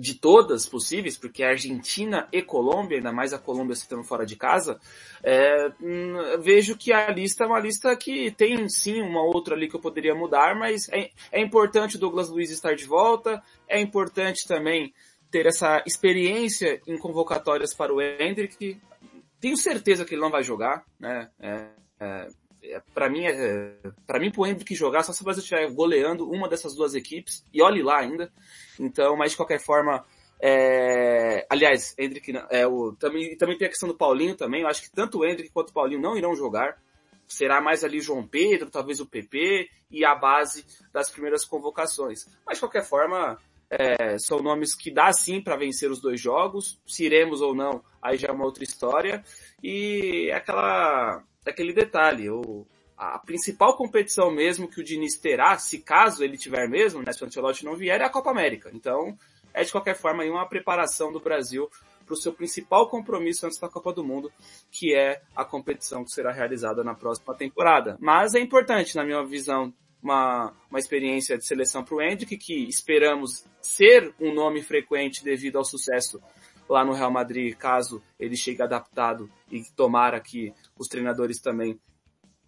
de 0.00 0.14
todas 0.14 0.66
possíveis, 0.66 1.18
porque 1.18 1.42
a 1.42 1.50
Argentina 1.50 2.26
e 2.32 2.40
Colômbia, 2.42 2.96
ainda 2.96 3.12
mais 3.12 3.34
a 3.34 3.38
Colômbia 3.38 3.74
estando 3.74 4.02
fora 4.02 4.24
de 4.24 4.34
casa, 4.34 4.80
é, 5.22 5.70
hum, 5.80 6.40
vejo 6.40 6.76
que 6.76 6.92
a 6.92 7.10
lista 7.10 7.44
é 7.44 7.46
uma 7.46 7.60
lista 7.60 7.94
que 7.94 8.30
tem 8.30 8.66
sim 8.68 9.02
uma 9.02 9.22
outra 9.22 9.54
ali 9.54 9.68
que 9.68 9.76
eu 9.76 9.80
poderia 9.80 10.14
mudar, 10.14 10.56
mas 10.56 10.88
é, 10.88 11.10
é 11.30 11.42
importante 11.42 11.96
o 11.96 11.98
Douglas 11.98 12.30
Luiz 12.30 12.50
estar 12.50 12.74
de 12.74 12.86
volta, 12.86 13.42
é 13.68 13.78
importante 13.78 14.48
também 14.48 14.94
ter 15.30 15.46
essa 15.46 15.82
experiência 15.86 16.80
em 16.86 16.96
convocatórias 16.96 17.74
para 17.74 17.94
o 17.94 18.00
Hendrick. 18.00 18.80
Tenho 19.38 19.56
certeza 19.56 20.04
que 20.04 20.14
ele 20.14 20.22
não 20.22 20.30
vai 20.30 20.42
jogar, 20.42 20.84
né? 20.98 21.30
É, 21.38 21.66
é, 22.00 22.28
para 22.94 23.08
mim, 23.08 23.24
é, 23.26 23.76
para 24.06 24.18
mim, 24.18 24.30
pro 24.30 24.46
Hendrick 24.46 24.74
jogar, 24.74 25.02
só 25.02 25.12
se 25.12 25.22
o 25.22 25.24
Brasil 25.24 25.42
estiver 25.42 25.70
goleando 25.70 26.28
uma 26.30 26.48
dessas 26.48 26.74
duas 26.74 26.94
equipes, 26.94 27.44
e 27.52 27.62
olhe 27.62 27.82
lá 27.82 27.98
ainda. 27.98 28.32
Então, 28.78 29.16
mas 29.16 29.32
de 29.32 29.36
qualquer 29.36 29.60
forma, 29.60 30.04
é, 30.40 31.46
aliás, 31.50 31.94
Hendrick, 31.98 32.32
é, 32.50 32.66
o, 32.66 32.92
também, 32.92 33.36
também 33.36 33.56
tem 33.58 33.66
a 33.66 33.70
questão 33.70 33.88
do 33.88 33.96
Paulinho 33.96 34.34
também, 34.34 34.62
eu 34.62 34.68
acho 34.68 34.82
que 34.82 34.90
tanto 34.90 35.18
o 35.18 35.24
Hendrick 35.24 35.50
quanto 35.50 35.70
o 35.70 35.74
Paulinho 35.74 36.00
não 36.00 36.16
irão 36.16 36.34
jogar. 36.34 36.80
Será 37.26 37.60
mais 37.60 37.84
ali 37.84 38.00
João 38.00 38.26
Pedro, 38.26 38.70
talvez 38.70 38.98
o 38.98 39.06
PP, 39.06 39.70
e 39.88 40.04
a 40.04 40.16
base 40.16 40.64
das 40.92 41.08
primeiras 41.08 41.44
convocações. 41.44 42.26
Mas 42.44 42.56
de 42.56 42.60
qualquer 42.62 42.84
forma, 42.84 43.38
é, 43.70 44.18
são 44.18 44.42
nomes 44.42 44.74
que 44.74 44.90
dá 44.90 45.12
sim 45.12 45.40
para 45.40 45.56
vencer 45.56 45.90
os 45.90 46.00
dois 46.00 46.20
jogos. 46.20 46.80
Se 46.84 47.04
iremos 47.04 47.40
ou 47.40 47.54
não, 47.54 47.84
aí 48.02 48.18
já 48.18 48.28
é 48.28 48.32
uma 48.32 48.44
outra 48.44 48.64
história. 48.64 49.24
E 49.62 50.28
é 50.28 50.34
aquela, 50.34 51.22
aquele 51.46 51.72
detalhe, 51.72 52.28
o, 52.28 52.66
a 52.96 53.18
principal 53.18 53.76
competição 53.76 54.30
mesmo 54.30 54.68
que 54.68 54.80
o 54.80 54.84
Diniz 54.84 55.16
terá, 55.16 55.56
se 55.58 55.78
caso 55.78 56.22
ele 56.22 56.36
tiver 56.36 56.68
mesmo, 56.68 57.02
né, 57.02 57.12
se 57.12 57.22
o 57.22 57.26
Ancelotti 57.26 57.64
não 57.64 57.74
vier, 57.74 58.00
é 58.00 58.04
a 58.04 58.10
Copa 58.10 58.30
América. 58.30 58.70
Então, 58.74 59.16
é 59.54 59.64
de 59.64 59.72
qualquer 59.72 59.96
forma 59.96 60.24
uma 60.24 60.48
preparação 60.48 61.12
do 61.12 61.20
Brasil 61.20 61.68
para 62.04 62.14
o 62.14 62.16
seu 62.16 62.32
principal 62.32 62.88
compromisso 62.88 63.46
antes 63.46 63.58
da 63.58 63.68
Copa 63.68 63.92
do 63.92 64.04
Mundo, 64.04 64.32
que 64.70 64.94
é 64.94 65.22
a 65.34 65.44
competição 65.44 66.04
que 66.04 66.10
será 66.10 66.32
realizada 66.32 66.82
na 66.82 66.94
próxima 66.94 67.34
temporada. 67.34 67.96
Mas 68.00 68.34
é 68.34 68.40
importante, 68.40 68.96
na 68.96 69.04
minha 69.04 69.24
visão, 69.24 69.72
uma, 70.02 70.52
uma 70.68 70.78
experiência 70.78 71.38
de 71.38 71.46
seleção 71.46 71.84
para 71.84 71.94
o 71.94 72.02
Hendrick, 72.02 72.36
que 72.36 72.68
esperamos 72.68 73.44
ser 73.60 74.14
um 74.20 74.34
nome 74.34 74.62
frequente 74.62 75.22
devido 75.22 75.56
ao 75.56 75.64
sucesso 75.64 76.20
lá 76.70 76.84
no 76.84 76.92
Real 76.92 77.10
Madrid, 77.10 77.56
caso 77.56 78.00
ele 78.18 78.36
chegue 78.36 78.62
adaptado 78.62 79.28
e 79.50 79.64
tomara 79.74 80.20
que 80.20 80.54
os 80.78 80.86
treinadores 80.86 81.40
também 81.40 81.78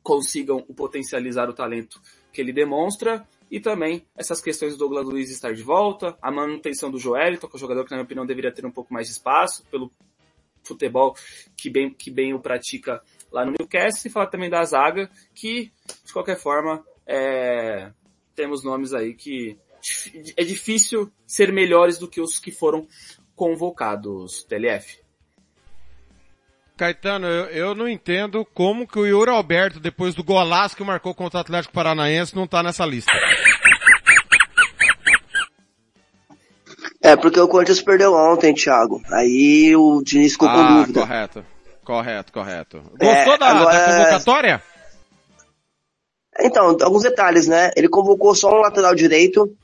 consigam 0.01 0.63
potencializar 0.63 1.51
o 1.51 1.53
talento 1.53 2.01
que 2.33 2.41
ele 2.41 2.53
demonstra. 2.53 3.27
E 3.51 3.61
também 3.61 4.07
essas 4.17 4.41
questões 4.41 4.75
do 4.75 4.79
Douglas 4.79 5.05
Luiz 5.07 5.29
estar 5.29 5.53
de 5.53 5.63
volta, 5.63 6.17
a 6.23 6.31
manutenção 6.31 6.91
do 6.91 6.99
Joelito, 6.99 7.49
que 7.49 7.55
é 7.55 7.57
um 7.57 7.61
jogador 7.61 7.85
que 7.85 7.91
na 7.91 7.97
minha 7.97 8.05
opinião 8.05 8.25
deveria 8.25 8.53
ter 8.53 8.65
um 8.65 8.71
pouco 8.71 8.95
mais 8.95 9.09
de 9.09 9.13
espaço 9.13 9.65
pelo 9.71 9.91
futebol 10.63 11.17
que 11.57 11.69
bem, 11.69 11.93
que 11.93 12.11
bem 12.11 12.33
o 12.33 12.41
pratica 12.41 13.03
lá 13.31 13.45
no 13.45 13.53
Newcastle. 13.59 14.09
E 14.09 14.11
falar 14.11 14.29
também 14.29 14.49
da 14.49 14.65
zaga 14.65 15.11
que 15.35 15.73
de 16.05 16.13
qualquer 16.13 16.39
forma 16.39 16.83
é, 17.05 17.93
temos 18.37 18.65
nomes 18.65 18.95
aí 18.95 19.15
que 19.15 19.59
é 20.37 20.45
difícil 20.45 21.13
ser 21.27 21.53
melhores 21.53 21.99
do 21.99 22.09
que 22.09 22.21
os 22.21 22.39
que 22.39 22.53
foram 22.53 22.87
convocados, 23.37 24.43
TLF. 24.45 25.01
Caetano, 26.77 27.27
eu, 27.27 27.45
eu 27.47 27.75
não 27.75 27.89
entendo 27.89 28.45
como 28.55 28.87
que 28.89 28.99
o 28.99 29.07
Yuri 29.07 29.31
Alberto, 29.31 29.79
depois 29.79 30.15
do 30.15 30.25
golaço 30.25 30.77
que 30.77 30.83
marcou 30.83 31.15
contra 31.15 31.39
o 31.39 31.41
Atlético 31.41 31.75
Paranaense, 31.75 32.35
não 32.35 32.47
tá 32.47 32.63
nessa 32.63 32.85
lista. 32.87 33.13
É, 37.03 37.17
porque 37.17 37.41
o 37.41 37.49
Corinthians 37.49 37.83
perdeu 37.83 38.15
ontem, 38.15 38.55
Thiago. 38.55 39.03
Aí 39.13 39.75
o 39.77 40.03
Diniz 40.03 40.33
ficou 40.33 40.49
com 40.49 40.55
Ah, 40.55 40.81
dúvida. 40.81 41.01
correto. 41.01 41.45
Correto, 41.85 42.33
correto. 42.33 42.83
É, 43.01 43.15
Gostou 43.17 43.39
da, 43.39 43.49
agora- 43.49 43.79
da 43.79 43.85
convocatória? 43.99 44.63
Então, 46.41 46.77
alguns 46.81 47.03
detalhes, 47.03 47.47
né? 47.49 47.71
Ele 47.77 47.89
convocou 47.89 48.35
só 48.35 48.49
um 48.51 48.61
lateral 48.61 48.95
direito. 48.95 49.55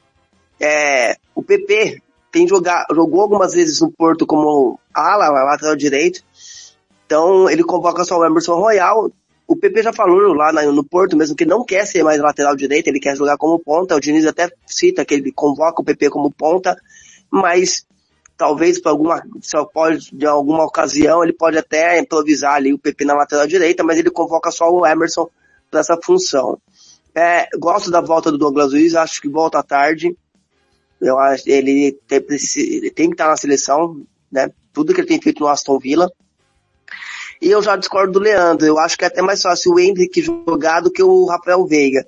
É, 0.60 1.14
o 1.34 1.42
PP 1.42 2.02
tem 2.30 2.46
jogar, 2.46 2.86
jogou 2.90 3.22
algumas 3.22 3.52
vezes 3.52 3.80
no 3.80 3.90
Porto 3.90 4.26
como 4.26 4.78
ala, 4.92 5.28
lateral 5.28 5.76
direito. 5.76 6.22
Então, 7.06 7.48
ele 7.48 7.64
convoca 7.64 8.04
só 8.04 8.18
o 8.18 8.24
Emerson 8.24 8.54
Royal. 8.54 9.10
O 9.46 9.56
PP 9.56 9.82
já 9.82 9.92
falou 9.92 10.34
lá 10.34 10.52
no 10.52 10.84
Porto 10.84 11.16
mesmo 11.16 11.34
que 11.34 11.46
não 11.46 11.64
quer 11.64 11.86
ser 11.86 12.02
mais 12.02 12.20
lateral 12.20 12.54
direito, 12.54 12.88
ele 12.88 13.00
quer 13.00 13.16
jogar 13.16 13.38
como 13.38 13.58
ponta. 13.58 13.96
O 13.96 14.00
Diniz 14.00 14.26
até 14.26 14.50
cita 14.66 15.04
que 15.04 15.14
ele 15.14 15.32
convoca 15.32 15.80
o 15.80 15.84
PP 15.84 16.10
como 16.10 16.30
ponta, 16.30 16.76
mas 17.30 17.86
talvez 18.36 18.80
por 18.80 18.90
alguma, 18.90 19.22
só 19.40 19.64
pode, 19.64 20.14
de 20.14 20.26
alguma 20.26 20.64
ocasião, 20.64 21.24
ele 21.24 21.32
pode 21.32 21.56
até 21.58 21.98
improvisar 21.98 22.54
ali 22.54 22.72
o 22.74 22.78
PP 22.78 23.04
na 23.04 23.14
lateral 23.14 23.46
direita, 23.46 23.82
mas 23.82 23.98
ele 23.98 24.10
convoca 24.10 24.50
só 24.50 24.70
o 24.70 24.86
Emerson 24.86 25.28
para 25.70 25.80
essa 25.80 25.98
função. 26.02 26.58
É, 27.14 27.48
gosto 27.58 27.90
da 27.90 28.00
volta 28.00 28.30
do 28.30 28.38
Douglas 28.38 28.72
Luiz, 28.72 28.94
acho 28.94 29.20
que 29.20 29.28
volta 29.28 29.58
à 29.58 29.62
tarde. 29.62 30.16
Eu 31.00 31.18
acho 31.18 31.44
ele 31.48 31.92
tem, 32.06 32.24
ele 32.56 32.90
tem 32.90 33.08
que 33.08 33.14
estar 33.14 33.28
na 33.28 33.36
seleção, 33.36 34.02
né? 34.30 34.50
Tudo 34.72 34.92
que 34.92 35.00
ele 35.00 35.08
tem 35.08 35.20
feito 35.20 35.40
no 35.40 35.48
Aston 35.48 35.78
Villa. 35.78 36.10
E 37.40 37.50
eu 37.50 37.62
já 37.62 37.76
discordo 37.76 38.12
do 38.12 38.18
Leandro. 38.18 38.66
Eu 38.66 38.78
acho 38.78 38.98
que 38.98 39.04
é 39.04 39.08
até 39.08 39.22
mais 39.22 39.40
fácil 39.40 39.72
o 39.72 39.78
Hendrick 39.78 40.20
jogar 40.20 40.80
do 40.80 40.90
que 40.90 41.02
o 41.02 41.26
Rafael 41.26 41.64
Veiga. 41.66 42.04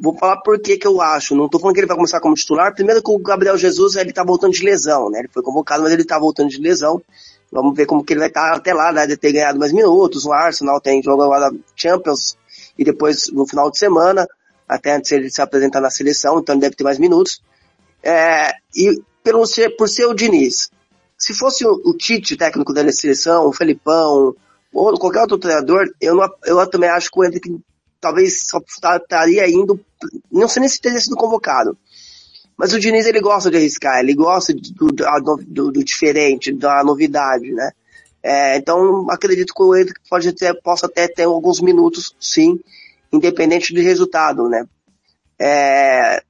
Vou 0.00 0.16
falar 0.16 0.36
por 0.42 0.60
que 0.60 0.76
que 0.76 0.86
eu 0.86 1.00
acho. 1.00 1.34
Não 1.34 1.48
tô 1.48 1.58
falando 1.58 1.74
que 1.74 1.80
ele 1.80 1.88
vai 1.88 1.96
começar 1.96 2.20
como 2.20 2.36
titular. 2.36 2.72
Primeiro 2.72 3.02
que 3.02 3.10
o 3.10 3.18
Gabriel 3.18 3.58
Jesus, 3.58 3.96
ele 3.96 4.12
tá 4.12 4.22
voltando 4.22 4.52
de 4.52 4.64
lesão, 4.64 5.10
né? 5.10 5.18
Ele 5.20 5.28
foi 5.28 5.42
convocado, 5.42 5.82
mas 5.82 5.92
ele 5.92 6.04
tá 6.04 6.18
voltando 6.18 6.48
de 6.48 6.60
lesão. 6.60 7.02
Vamos 7.50 7.76
ver 7.76 7.86
como 7.86 8.04
que 8.04 8.12
ele 8.12 8.20
vai 8.20 8.28
estar 8.28 8.54
até 8.54 8.72
lá, 8.72 8.92
né? 8.92 9.08
De 9.08 9.16
ter 9.16 9.32
ganhado 9.32 9.58
mais 9.58 9.72
minutos. 9.72 10.24
O 10.24 10.32
Arsenal 10.32 10.80
tem 10.80 11.02
jogo 11.02 11.22
agora 11.22 11.50
Champions 11.74 12.38
e 12.78 12.84
depois 12.84 13.28
no 13.32 13.44
final 13.46 13.70
de 13.70 13.78
semana, 13.78 14.26
até 14.68 14.94
antes 14.94 15.10
ele 15.10 15.30
se 15.30 15.42
apresentar 15.42 15.80
na 15.80 15.90
seleção, 15.90 16.38
então 16.38 16.54
ele 16.54 16.62
deve 16.62 16.76
ter 16.76 16.84
mais 16.84 16.98
minutos. 16.98 17.42
É, 18.02 18.52
e 18.74 19.00
pelo 19.22 19.46
ser, 19.46 19.70
por 19.76 19.88
ser 19.88 20.06
o 20.06 20.14
Diniz, 20.14 20.70
se 21.16 21.34
fosse 21.34 21.66
o, 21.66 21.72
o 21.84 21.96
Tite, 21.96 22.36
técnico 22.36 22.72
da 22.72 22.90
seleção, 22.92 23.46
o 23.46 23.52
Felipão, 23.52 24.34
ou 24.72 24.98
qualquer 24.98 25.20
outro 25.22 25.38
treinador, 25.38 25.86
eu, 26.00 26.14
não, 26.14 26.28
eu 26.44 26.66
também 26.70 26.88
acho 26.88 27.10
que 27.10 27.18
o 27.18 27.24
Henrique 27.24 27.58
talvez 28.00 28.40
só 28.44 28.60
tá- 28.80 28.96
estaria 28.96 29.48
indo, 29.48 29.80
não 30.30 30.48
sei 30.48 30.60
nem 30.60 30.68
se 30.68 30.80
teria 30.80 31.00
sido 31.00 31.16
convocado. 31.16 31.76
Mas 32.56 32.72
o 32.72 32.78
Diniz 32.80 33.06
ele 33.06 33.20
gosta 33.20 33.50
de 33.50 33.56
arriscar, 33.56 34.00
ele 34.00 34.14
gosta 34.14 34.52
do, 34.54 34.86
do, 34.88 35.36
do- 35.46 35.72
do 35.72 35.84
diferente, 35.84 36.52
da 36.52 36.82
novidade, 36.82 37.52
né? 37.52 37.70
É, 38.22 38.56
então 38.56 39.08
acredito 39.10 39.54
que 39.54 39.62
o 39.62 39.76
Henrique 39.76 40.00
pode 40.10 40.32
ter, 40.32 40.54
possa 40.60 40.86
até 40.86 41.06
ter 41.06 41.22
alguns 41.24 41.60
minutos, 41.60 42.14
sim, 42.20 42.58
independente 43.12 43.72
do 43.72 43.80
resultado, 43.80 44.48
né? 44.48 44.66
É, 45.38 46.22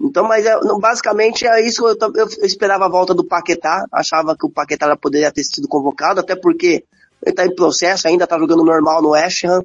então, 0.00 0.24
mas 0.26 0.44
é, 0.44 0.56
basicamente 0.80 1.46
é 1.46 1.66
isso 1.66 1.82
que 1.96 2.04
eu, 2.04 2.12
eu 2.16 2.46
esperava 2.46 2.86
a 2.86 2.90
volta 2.90 3.14
do 3.14 3.24
Paquetá, 3.24 3.86
achava 3.92 4.36
que 4.36 4.46
o 4.46 4.50
Paquetá 4.50 4.94
poderia 4.96 5.30
ter 5.32 5.44
sido 5.44 5.68
convocado, 5.68 6.20
até 6.20 6.34
porque 6.36 6.84
ele 7.22 7.30
está 7.30 7.46
em 7.46 7.54
processo, 7.54 8.06
ainda 8.08 8.24
está 8.24 8.38
jogando 8.38 8.64
normal 8.64 9.00
no 9.00 9.10
West 9.10 9.44
Ham, 9.44 9.62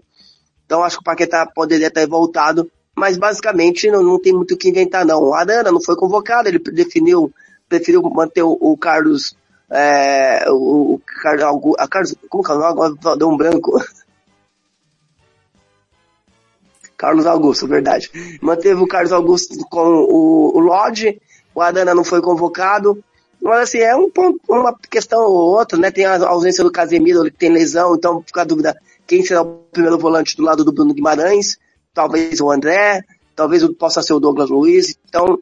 então 0.65 0.83
acho 0.83 0.97
que 0.97 1.01
o 1.01 1.03
Paquetá 1.05 1.45
poderia 1.53 1.89
ter 1.91 2.07
voltado, 2.07 2.69
mas 2.95 3.17
basicamente 3.17 3.89
não, 3.89 4.03
não 4.03 4.19
tem 4.21 4.33
muito 4.33 4.53
o 4.53 4.57
que 4.57 4.69
inventar 4.69 5.05
não. 5.05 5.21
O 5.23 5.33
Arana 5.33 5.71
não 5.71 5.81
foi 5.81 5.95
convocado, 5.95 6.47
ele 6.47 6.59
definiu, 6.59 7.31
preferiu 7.67 8.01
manter 8.03 8.43
o, 8.43 8.57
o 8.59 8.77
Carlos, 8.77 9.35
é, 9.71 10.45
o, 10.49 10.93
o 10.95 11.01
Carlos, 11.23 11.43
Augu- 11.43 11.75
a 11.79 11.87
Carlos, 11.87 12.15
como 12.29 12.43
que 12.43 12.51
é 12.51 12.55
o 12.55 12.59
nome? 12.59 12.97
Deu 13.17 13.29
um 13.29 13.37
branco. 13.37 13.71
Carlos 16.99 17.25
Augusto, 17.25 17.65
verdade. 17.65 18.11
Manteve 18.41 18.81
o 18.81 18.87
Carlos 18.87 19.13
Augusto 19.13 19.57
com 19.69 19.79
o, 19.79 20.57
o 20.57 20.59
Lodge, 20.59 21.17
o 21.55 21.61
Adana 21.61 21.95
não 21.95 22.03
foi 22.03 22.21
convocado. 22.21 23.01
Mas 23.41 23.69
assim, 23.69 23.77
é 23.77 23.95
um 23.95 24.11
ponto, 24.11 24.37
uma 24.49 24.77
questão 24.91 25.21
ou 25.21 25.55
outra, 25.57 25.79
né? 25.79 25.89
Tem 25.89 26.05
a 26.05 26.27
ausência 26.27 26.61
do 26.61 26.69
Casemiro, 26.69 27.21
ele 27.21 27.31
tem 27.31 27.49
lesão, 27.49 27.95
então 27.95 28.21
fica 28.27 28.41
a 28.41 28.43
dúvida 28.43 28.77
quem 29.07 29.23
será 29.23 29.41
o 29.41 29.63
primeiro 29.71 29.97
volante 29.97 30.35
do 30.35 30.43
lado 30.43 30.65
do 30.65 30.73
Bruno 30.73 30.93
Guimarães, 30.93 31.57
talvez 31.93 32.41
o 32.41 32.51
André, 32.51 33.01
talvez 33.33 33.65
possa 33.77 34.01
ser 34.01 34.13
o 34.13 34.19
Douglas 34.19 34.49
Luiz. 34.49 34.93
Então, 35.07 35.39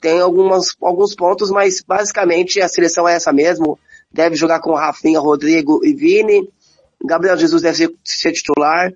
tem 0.00 0.20
algumas, 0.20 0.76
alguns 0.80 1.12
pontos, 1.16 1.50
mas 1.50 1.82
basicamente 1.82 2.60
a 2.60 2.68
seleção 2.68 3.08
é 3.08 3.14
essa 3.14 3.32
mesmo. 3.32 3.76
Deve 4.12 4.36
jogar 4.36 4.60
com 4.60 4.74
Rafinha, 4.74 5.18
Rodrigo 5.18 5.80
e 5.84 5.92
Vini. 5.92 6.48
Gabriel 7.04 7.36
Jesus 7.36 7.62
deve 7.62 7.76
ser, 7.76 7.94
ser 8.04 8.30
titular. 8.30 8.92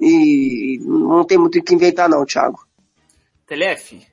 E 0.00 0.78
não 0.82 1.24
tem 1.24 1.38
muito 1.38 1.58
o 1.58 1.62
que 1.62 1.74
inventar 1.74 2.08
não, 2.08 2.24
Thiago. 2.24 2.66
Telef, 3.46 4.06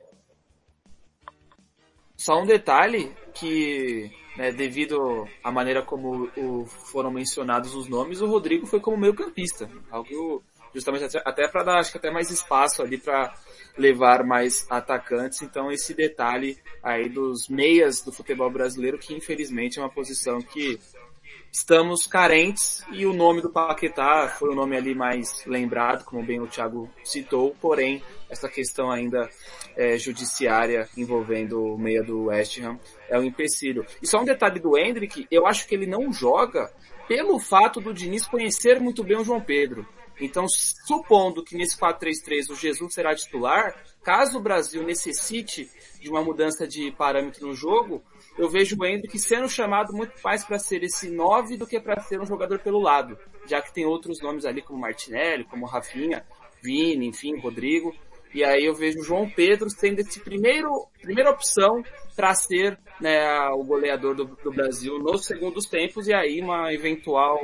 só 2.15 2.41
um 2.41 2.45
detalhe 2.45 3.11
que, 3.33 4.09
né, 4.37 4.51
devido 4.51 5.27
à 5.43 5.51
maneira 5.51 5.81
como 5.81 6.29
o- 6.37 6.65
foram 6.65 7.11
mencionados 7.11 7.73
os 7.75 7.87
nomes, 7.89 8.21
o 8.21 8.27
Rodrigo 8.27 8.65
foi 8.65 8.79
como 8.79 8.95
meio 8.97 9.13
campista. 9.13 9.69
Algo 9.91 10.41
justamente 10.73 11.03
até, 11.03 11.21
até 11.25 11.47
para 11.47 11.63
dar, 11.63 11.79
acho 11.79 11.91
que 11.91 11.97
até 11.97 12.09
mais 12.11 12.29
espaço 12.31 12.81
ali 12.81 12.97
para 12.97 13.33
levar 13.77 14.23
mais 14.23 14.65
atacantes. 14.69 15.41
Então 15.41 15.71
esse 15.71 15.93
detalhe 15.93 16.57
aí 16.81 17.09
dos 17.09 17.49
meias 17.49 18.01
do 18.01 18.11
futebol 18.11 18.49
brasileiro, 18.49 18.97
que 18.97 19.13
infelizmente 19.13 19.79
é 19.79 19.81
uma 19.81 19.89
posição 19.89 20.39
que 20.41 20.79
estamos 21.53 22.07
carentes 22.07 22.83
e 22.91 23.05
o 23.05 23.13
nome 23.13 23.39
do 23.39 23.49
Paquetá 23.49 24.27
foi 24.27 24.49
o 24.49 24.55
nome 24.55 24.75
ali 24.75 24.95
mais 24.95 25.45
lembrado, 25.45 26.03
como 26.03 26.25
bem 26.25 26.41
o 26.41 26.47
Thiago 26.47 26.89
citou, 27.03 27.55
porém 27.61 28.01
essa 28.27 28.49
questão 28.49 28.89
ainda 28.89 29.29
é, 29.77 29.95
judiciária 29.99 30.89
envolvendo 30.97 31.63
o 31.63 31.77
meia 31.77 32.03
do 32.03 32.25
West 32.25 32.57
Ham 32.59 32.79
é 33.07 33.19
um 33.19 33.23
empecilho. 33.23 33.85
E 34.01 34.07
só 34.07 34.19
um 34.19 34.25
detalhe 34.25 34.59
do 34.59 34.75
Hendrick, 34.75 35.27
eu 35.29 35.45
acho 35.45 35.67
que 35.67 35.75
ele 35.75 35.85
não 35.85 36.11
joga 36.11 36.73
pelo 37.07 37.39
fato 37.39 37.79
do 37.79 37.93
Diniz 37.93 38.25
conhecer 38.25 38.79
muito 38.79 39.03
bem 39.03 39.17
o 39.17 39.23
João 39.23 39.39
Pedro. 39.39 39.87
Então, 40.19 40.45
supondo 40.47 41.43
que 41.43 41.55
nesse 41.55 41.77
4-3-3 41.77 42.49
o 42.49 42.55
Jesus 42.55 42.93
será 42.93 43.15
titular, 43.15 43.75
caso 44.03 44.39
o 44.39 44.41
Brasil 44.41 44.83
necessite 44.83 45.69
de 45.99 46.09
uma 46.09 46.23
mudança 46.23 46.67
de 46.67 46.91
parâmetro 46.91 47.47
no 47.47 47.53
jogo, 47.53 48.03
eu 48.37 48.49
vejo 48.49 48.75
o 48.79 48.85
Hendrick 48.85 49.17
sendo 49.19 49.47
chamado 49.47 49.93
muito 49.93 50.13
mais 50.23 50.43
para 50.43 50.57
ser 50.57 50.83
esse 50.83 51.09
9 51.09 51.57
do 51.57 51.67
que 51.67 51.79
para 51.79 52.01
ser 52.01 52.19
um 52.19 52.25
jogador 52.25 52.59
pelo 52.59 52.79
lado, 52.79 53.17
já 53.45 53.61
que 53.61 53.73
tem 53.73 53.85
outros 53.85 54.21
nomes 54.21 54.45
ali 54.45 54.61
como 54.61 54.79
Martinelli, 54.79 55.43
como 55.45 55.65
Rafinha, 55.65 56.25
Vini, 56.61 57.07
enfim, 57.07 57.37
Rodrigo. 57.39 57.93
E 58.33 58.43
aí 58.43 58.65
eu 58.65 58.73
vejo 58.73 58.99
o 58.99 59.03
João 59.03 59.29
Pedro 59.29 59.69
sendo 59.69 59.99
esse 59.99 60.19
primeiro, 60.19 60.87
primeira 60.99 61.29
opção 61.29 61.83
para 62.15 62.33
ser 62.33 62.79
né, 62.99 63.47
o 63.49 63.63
goleador 63.63 64.15
do, 64.15 64.25
do 64.25 64.51
Brasil 64.51 64.97
nos 64.97 65.25
segundos 65.25 65.67
tempos 65.67 66.07
e 66.07 66.13
aí 66.13 66.41
uma 66.41 66.73
eventual 66.73 67.39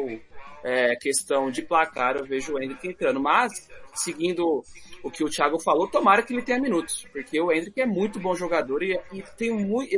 é, 0.64 0.96
questão 0.96 1.52
de 1.52 1.62
placar 1.62 2.18
eu 2.18 2.26
vejo 2.26 2.54
o 2.54 2.62
Hendrick 2.62 2.88
entrando. 2.88 3.20
Mas, 3.20 3.70
seguindo 3.94 4.64
o 5.04 5.12
que 5.12 5.24
o 5.24 5.30
Thiago 5.30 5.60
falou, 5.60 5.88
tomara 5.88 6.24
que 6.24 6.34
ele 6.34 6.42
tenha 6.42 6.60
minutos, 6.60 7.06
porque 7.12 7.40
o 7.40 7.52
Hendrick 7.52 7.80
é 7.80 7.86
muito 7.86 8.20
bom 8.20 8.36
jogador 8.36 8.84
e, 8.84 9.00
e 9.14 9.22
tem 9.38 9.52
muito. 9.52 9.96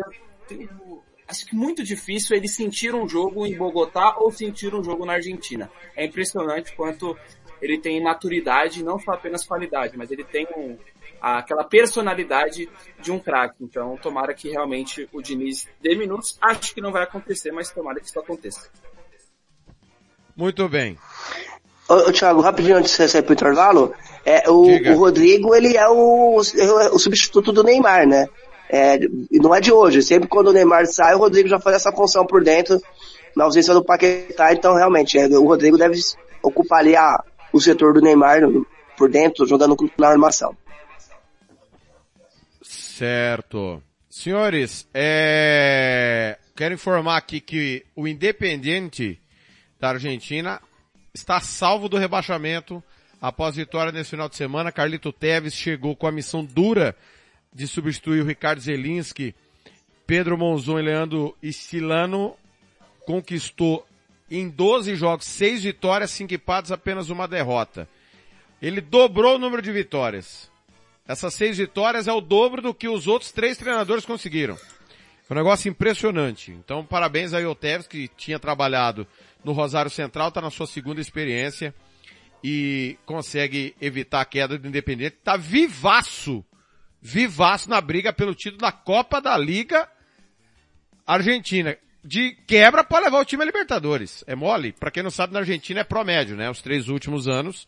Acho 1.27 1.45
que 1.45 1.55
muito 1.55 1.83
difícil 1.83 2.35
ele 2.35 2.47
sentir 2.47 2.93
um 2.93 3.07
jogo 3.07 3.45
em 3.45 3.55
Bogotá 3.55 4.15
ou 4.17 4.31
sentir 4.31 4.75
um 4.75 4.83
jogo 4.83 5.05
na 5.05 5.13
Argentina. 5.13 5.71
É 5.95 6.05
impressionante 6.05 6.75
quanto 6.75 7.17
ele 7.61 7.77
tem 7.77 8.01
maturidade, 8.03 8.83
não 8.83 8.99
só 8.99 9.11
apenas 9.11 9.45
qualidade, 9.45 9.97
mas 9.97 10.11
ele 10.11 10.23
tem 10.23 10.45
um, 10.57 10.77
aquela 11.21 11.63
personalidade 11.63 12.67
de 12.99 13.11
um 13.11 13.19
craque. 13.19 13.55
Então, 13.61 13.95
tomara 13.97 14.33
que 14.33 14.49
realmente 14.49 15.07
o 15.13 15.21
Diniz 15.21 15.69
dê 15.79 15.95
minutos. 15.95 16.37
Acho 16.41 16.73
que 16.73 16.81
não 16.81 16.91
vai 16.91 17.03
acontecer, 17.03 17.51
mas 17.51 17.71
tomara 17.71 17.99
que 17.99 18.07
isso 18.07 18.19
aconteça. 18.19 18.69
Muito 20.35 20.67
bem. 20.67 20.97
Ô, 21.87 21.93
ô, 21.93 22.11
Thiago, 22.11 22.41
rapidinho 22.41 22.77
antes 22.77 22.91
de 22.91 22.97
você 22.97 23.07
sair 23.07 23.21
pro 23.21 23.33
intervalo, 23.33 23.93
é, 24.25 24.49
o, 24.49 24.63
o 24.63 24.95
Rodrigo, 24.95 25.53
ele 25.53 25.77
é 25.77 25.87
o, 25.87 26.37
o 26.37 26.99
substituto 26.99 27.51
do 27.51 27.63
Neymar, 27.63 28.07
né? 28.07 28.27
É, 28.73 28.97
e 29.29 29.37
não 29.37 29.53
é 29.53 29.59
de 29.59 29.69
hoje, 29.69 30.01
sempre 30.01 30.29
quando 30.29 30.47
o 30.47 30.53
Neymar 30.53 30.87
sai, 30.87 31.13
o 31.13 31.17
Rodrigo 31.17 31.49
já 31.49 31.59
faz 31.59 31.75
essa 31.75 31.91
função 31.91 32.25
por 32.25 32.41
dentro, 32.41 32.81
na 33.35 33.43
ausência 33.43 33.73
do 33.73 33.83
Paquetá, 33.83 34.53
então 34.53 34.73
realmente, 34.75 35.17
é, 35.17 35.27
o 35.27 35.45
Rodrigo 35.45 35.77
deve 35.77 35.99
ocupar 36.41 36.79
ali 36.79 36.95
a, 36.95 37.21
o 37.51 37.59
setor 37.59 37.93
do 37.93 38.01
Neymar 38.01 38.39
por 38.97 39.09
dentro, 39.09 39.45
jogando 39.45 39.75
na 39.97 40.07
armação. 40.07 40.55
Certo. 42.61 43.83
Senhores, 44.09 44.87
é... 44.93 46.37
quero 46.55 46.73
informar 46.73 47.17
aqui 47.17 47.41
que 47.41 47.83
o 47.93 48.07
Independiente 48.07 49.19
da 49.79 49.89
Argentina 49.89 50.61
está 51.13 51.41
salvo 51.41 51.89
do 51.89 51.97
rebaixamento 51.97 52.81
após 53.21 53.55
vitória 53.55 53.91
nesse 53.91 54.11
final 54.11 54.29
de 54.29 54.35
semana. 54.37 54.71
Carlito 54.71 55.11
Teves 55.11 55.53
chegou 55.53 55.95
com 55.95 56.07
a 56.07 56.11
missão 56.11 56.45
dura 56.45 56.95
de 57.53 57.67
substituir 57.67 58.21
o 58.21 58.25
Ricardo 58.25 58.61
Zelinski 58.61 59.35
Pedro 60.07 60.37
Monzon 60.37 60.79
e 60.79 60.81
Leandro 60.81 61.37
Estilano 61.41 62.35
conquistou 63.05 63.85
em 64.29 64.49
12 64.49 64.95
jogos 64.95 65.25
6 65.25 65.63
vitórias, 65.63 66.11
5 66.11 66.33
empates, 66.33 66.71
apenas 66.71 67.09
uma 67.09 67.27
derrota. 67.27 67.87
Ele 68.61 68.79
dobrou 68.79 69.35
o 69.35 69.39
número 69.39 69.61
de 69.61 69.71
vitórias. 69.71 70.51
Essas 71.07 71.33
seis 71.33 71.57
vitórias 71.57 72.07
é 72.07 72.13
o 72.13 72.21
dobro 72.21 72.61
do 72.61 72.73
que 72.73 72.87
os 72.87 73.07
outros 73.07 73.31
três 73.31 73.57
treinadores 73.57 74.05
conseguiram. 74.05 74.55
Foi 75.23 75.35
um 75.35 75.39
negócio 75.39 75.69
impressionante. 75.69 76.51
Então, 76.51 76.85
parabéns 76.85 77.33
aí 77.33 77.43
ao 77.43 77.55
Teves, 77.55 77.87
que 77.87 78.07
tinha 78.09 78.37
trabalhado 78.37 79.07
no 79.43 79.51
Rosário 79.51 79.89
Central, 79.89 80.27
está 80.27 80.41
na 80.41 80.51
sua 80.51 80.67
segunda 80.67 81.01
experiência 81.01 81.73
e 82.43 82.97
consegue 83.05 83.75
evitar 83.81 84.21
a 84.21 84.25
queda 84.25 84.57
do 84.57 84.67
Independente. 84.67 85.15
Está 85.17 85.35
vivaço, 85.35 86.45
vivaço 87.01 87.69
na 87.69 87.81
briga 87.81 88.13
pelo 88.13 88.35
título 88.35 88.61
da 88.61 88.71
Copa 88.71 89.19
da 89.19 89.37
Liga 89.37 89.89
Argentina. 91.05 91.75
De 92.03 92.31
quebra 92.47 92.83
para 92.83 93.05
levar 93.05 93.19
o 93.19 93.25
time 93.25 93.43
a 93.43 93.45
Libertadores. 93.45 94.23
É 94.25 94.35
mole? 94.35 94.71
Para 94.71 94.89
quem 94.89 95.03
não 95.03 95.11
sabe, 95.11 95.33
na 95.33 95.39
Argentina 95.39 95.81
é 95.81 95.83
promédio, 95.83 96.35
né? 96.35 96.49
Os 96.49 96.61
três 96.61 96.87
últimos 96.87 97.27
anos 97.27 97.67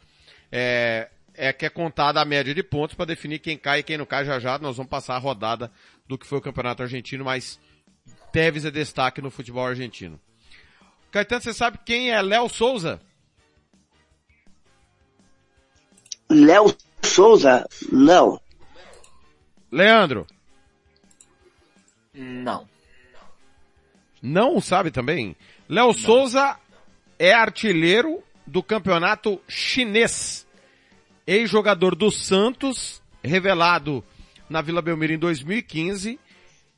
é, 0.51 1.09
é 1.35 1.53
que 1.53 1.65
é 1.65 1.69
contada 1.69 2.19
a 2.19 2.25
média 2.25 2.53
de 2.53 2.63
pontos 2.63 2.95
para 2.95 3.05
definir 3.05 3.39
quem 3.39 3.57
cai 3.57 3.79
e 3.79 3.83
quem 3.83 3.97
não 3.97 4.05
cai 4.05 4.25
já 4.25 4.39
já. 4.39 4.57
Nós 4.57 4.77
vamos 4.77 4.89
passar 4.89 5.15
a 5.15 5.19
rodada 5.19 5.71
do 6.07 6.17
que 6.17 6.25
foi 6.25 6.39
o 6.39 6.41
campeonato 6.41 6.81
argentino, 6.81 7.23
mas 7.23 7.59
Tevez 8.31 8.65
é 8.65 8.71
destaque 8.71 9.21
no 9.21 9.29
futebol 9.29 9.65
argentino. 9.65 10.19
Caetano, 11.11 11.41
você 11.41 11.53
sabe 11.53 11.77
quem 11.85 12.09
é 12.09 12.19
Léo 12.19 12.49
Souza? 12.49 12.99
Léo 16.27 16.75
Souza? 17.03 17.67
Não. 17.91 18.41
Leandro? 19.73 20.27
Não. 22.13 22.69
Não 24.21 24.61
sabe 24.61 24.91
também? 24.91 25.35
Léo 25.67 25.91
Souza 25.93 26.59
é 27.17 27.33
artilheiro 27.33 28.21
do 28.45 28.61
campeonato 28.61 29.41
chinês. 29.47 30.45
Ex-jogador 31.25 31.95
do 31.95 32.11
Santos, 32.11 33.01
revelado 33.23 34.03
na 34.47 34.61
Vila 34.61 34.79
Belmiro 34.79 35.13
em 35.13 35.17
2015. 35.17 36.19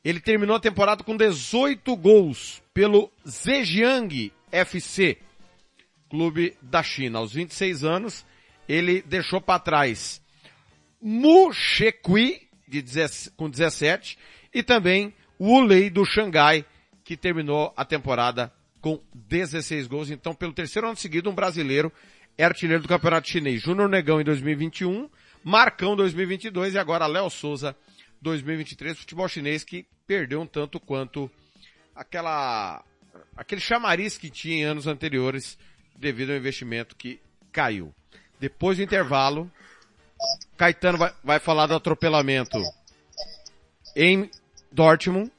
Ele 0.02 0.22
terminou 0.22 0.56
a 0.56 0.60
temporada 0.62 1.04
com 1.04 1.18
18 1.18 1.94
gols 1.98 2.64
pelo 2.74 3.12
Zhejiang 3.28 4.32
FC, 4.54 5.18
clube 6.10 6.56
da 6.62 6.82
China. 6.82 7.20
Aos 7.20 7.34
26 7.34 7.84
anos, 7.84 8.26
ele 8.70 9.02
deixou 9.02 9.42
para 9.42 9.60
trás 9.60 10.24
Mu 11.02 11.52
Shekui, 11.54 12.45
de 12.68 12.82
10 12.82 13.34
com 13.36 13.50
17, 13.50 14.18
e 14.54 14.64
também 14.64 15.14
Wu 15.40 15.62
Lei 15.62 15.90
do 15.90 16.06
Xangai, 16.06 16.66
que 17.04 17.16
terminou 17.16 17.74
a 17.76 17.86
temporada 17.86 18.52
com 18.82 19.02
16 19.14 19.88
gols. 19.88 20.10
Então, 20.10 20.34
pelo 20.34 20.54
terceiro 20.54 20.88
ano 20.88 20.98
seguido, 20.98 21.30
um 21.30 21.36
brasileiro 21.36 21.92
é 22.38 22.44
artilheiro 22.44 22.84
do 22.84 22.90
Campeonato 22.90 23.30
Chinês. 23.30 23.62
Júnior 23.62 23.90
Negão 23.90 24.20
em 24.20 24.24
2021, 24.24 25.10
Marcão 25.44 25.96
2022 25.96 26.74
e 26.74 26.80
agora 26.80 27.08
Léo 27.08 27.30
Souza 27.30 27.76
2023. 28.22 28.98
Futebol 28.98 29.28
chinês 29.28 29.64
que 29.64 29.86
perdeu 30.06 30.42
um 30.42 30.48
tanto 30.48 30.80
quanto 30.80 31.30
aquela, 31.96 32.84
aquele 33.36 33.62
chamariz 33.62 34.18
que 34.18 34.30
tinha 34.30 34.58
em 34.58 34.64
anos 34.64 34.88
anteriores 34.88 35.58
devido 35.96 36.32
ao 36.32 36.38
investimento 36.38 36.96
que 36.96 37.20
caiu. 37.52 37.94
Depois 38.40 38.78
do 38.78 38.84
intervalo, 38.84 39.50
Caetano 40.58 40.98
vai, 40.98 41.14
vai 41.24 41.40
falar 41.40 41.68
do 41.68 41.76
atropelamento 41.76 42.62
em 43.96 44.30
Dortmund. 44.72 45.32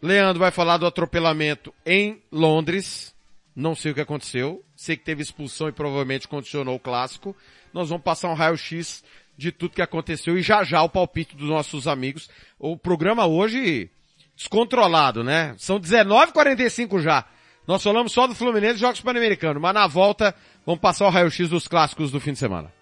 Leandro 0.00 0.40
vai 0.40 0.50
falar 0.50 0.76
do 0.76 0.86
atropelamento 0.86 1.72
em 1.84 2.22
Londres. 2.30 3.14
Não 3.54 3.74
sei 3.74 3.92
o 3.92 3.94
que 3.94 4.00
aconteceu. 4.00 4.62
Sei 4.74 4.96
que 4.96 5.04
teve 5.04 5.22
expulsão 5.22 5.68
e 5.68 5.72
provavelmente 5.72 6.28
condicionou 6.28 6.76
o 6.76 6.80
clássico. 6.80 7.34
Nós 7.72 7.88
vamos 7.88 8.04
passar 8.04 8.28
um 8.28 8.34
raio-x 8.34 9.02
de 9.36 9.52
tudo 9.52 9.74
que 9.74 9.82
aconteceu 9.82 10.38
e 10.38 10.42
já 10.42 10.64
já 10.64 10.82
o 10.82 10.88
palpite 10.88 11.36
dos 11.36 11.48
nossos 11.48 11.86
amigos. 11.88 12.28
O 12.58 12.76
programa 12.76 13.26
hoje 13.26 13.90
descontrolado, 14.36 15.24
né? 15.24 15.54
São 15.58 15.80
19h45 15.80 17.00
já. 17.00 17.24
Nós 17.66 17.82
falamos 17.82 18.12
só 18.12 18.26
do 18.26 18.34
Fluminense 18.34 18.76
e 18.76 18.80
Jogos 18.80 19.00
Pan-Americanos, 19.00 19.60
mas 19.60 19.74
na 19.74 19.86
volta 19.86 20.34
vamos 20.64 20.80
passar 20.80 21.06
o 21.06 21.10
raio-x 21.10 21.48
dos 21.48 21.66
clássicos 21.66 22.10
do 22.10 22.20
fim 22.20 22.32
de 22.32 22.38
semana. 22.38 22.72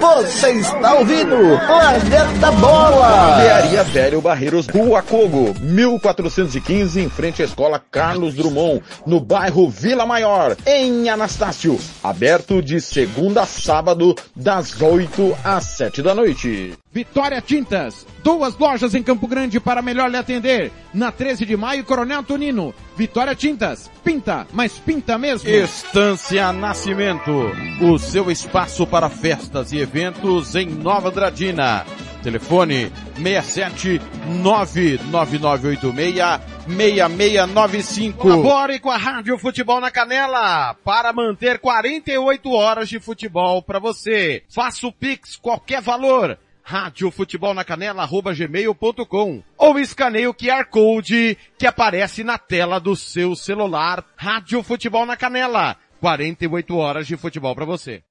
Você 0.00 0.52
está 0.52 0.94
ouvindo 0.94 1.36
Planeta 1.66 2.52
Bola! 2.52 3.08
Barbearia 3.08 3.82
Velho 3.82 4.20
Barreiros, 4.20 4.68
Rua 4.68 5.02
Cogo, 5.02 5.52
1415, 5.60 7.00
em 7.00 7.08
frente 7.08 7.42
à 7.42 7.44
Escola 7.44 7.82
Carlos 7.90 8.34
Drummond, 8.34 8.80
no 9.04 9.18
bairro 9.18 9.68
Vila 9.68 10.06
Maior, 10.06 10.56
em 10.64 11.08
Anastácio. 11.08 11.78
Aberto 12.02 12.62
de 12.62 12.80
segunda 12.80 13.42
a 13.42 13.46
sábado, 13.46 14.14
das 14.36 14.80
8 14.80 15.36
às 15.42 15.64
7 15.64 16.00
da 16.00 16.14
noite. 16.14 16.74
Vitória 16.90 17.40
Tintas, 17.40 18.06
duas 18.24 18.56
lojas 18.56 18.94
em 18.94 19.02
Campo 19.02 19.26
Grande 19.26 19.60
para 19.60 19.82
melhor 19.82 20.10
lhe 20.10 20.16
atender. 20.16 20.72
Na 20.92 21.12
13 21.12 21.44
de 21.44 21.56
maio, 21.56 21.84
Coronel 21.84 22.22
Tonino. 22.22 22.74
Vitória 22.96 23.34
Tintas, 23.34 23.90
pinta, 24.02 24.46
mas 24.52 24.78
pinta 24.78 25.18
mesmo. 25.18 25.48
Estância 25.48 26.52
Nascimento, 26.52 27.52
o 27.82 27.98
seu 27.98 28.30
espaço 28.30 28.86
para 28.86 29.10
festas 29.10 29.72
e 29.72 29.78
eventos 29.78 30.54
em 30.54 30.66
Nova 30.66 31.10
Dradina. 31.10 31.84
Telefone 32.22 32.90
67 33.16 34.00
99986 34.42 36.48
6695. 36.66 38.18
Colabore 38.18 38.80
com 38.80 38.90
a 38.90 38.96
Rádio 38.96 39.38
Futebol 39.38 39.80
na 39.80 39.90
Canela 39.90 40.74
para 40.84 41.12
manter 41.12 41.58
48 41.58 42.50
horas 42.50 42.88
de 42.88 42.98
futebol 42.98 43.62
para 43.62 43.78
você. 43.78 44.42
Faça 44.48 44.86
o 44.86 44.92
Pix, 44.92 45.36
qualquer 45.36 45.80
valor. 45.80 46.38
Rádio 46.68 47.10
Futebol 47.10 47.54
na 47.54 47.64
Canela, 47.64 48.02
arroba 48.02 48.34
gmail.com. 48.34 49.42
Ou 49.56 49.78
escaneie 49.78 50.26
o 50.26 50.34
QR 50.34 50.66
Code 50.66 51.38
que 51.56 51.66
aparece 51.66 52.22
na 52.22 52.36
tela 52.36 52.78
do 52.78 52.94
seu 52.94 53.34
celular. 53.34 54.04
Rádio 54.14 54.62
Futebol 54.62 55.06
na 55.06 55.16
Canela. 55.16 55.76
48 55.98 56.76
horas 56.76 57.06
de 57.06 57.16
futebol 57.16 57.54
para 57.54 57.64
você. 57.64 58.02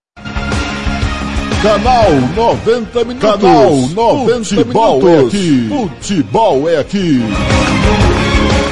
Canal 1.61 2.09
90 2.35 3.05
Minutos. 3.05 3.29
Canal 3.29 3.75
90 3.75 4.43
Futebol 4.43 5.03
minutos. 5.03 5.33
é 5.35 5.37
aqui. 5.37 5.67
Futebol 5.69 6.67
é 6.69 6.77
aqui. 6.79 7.19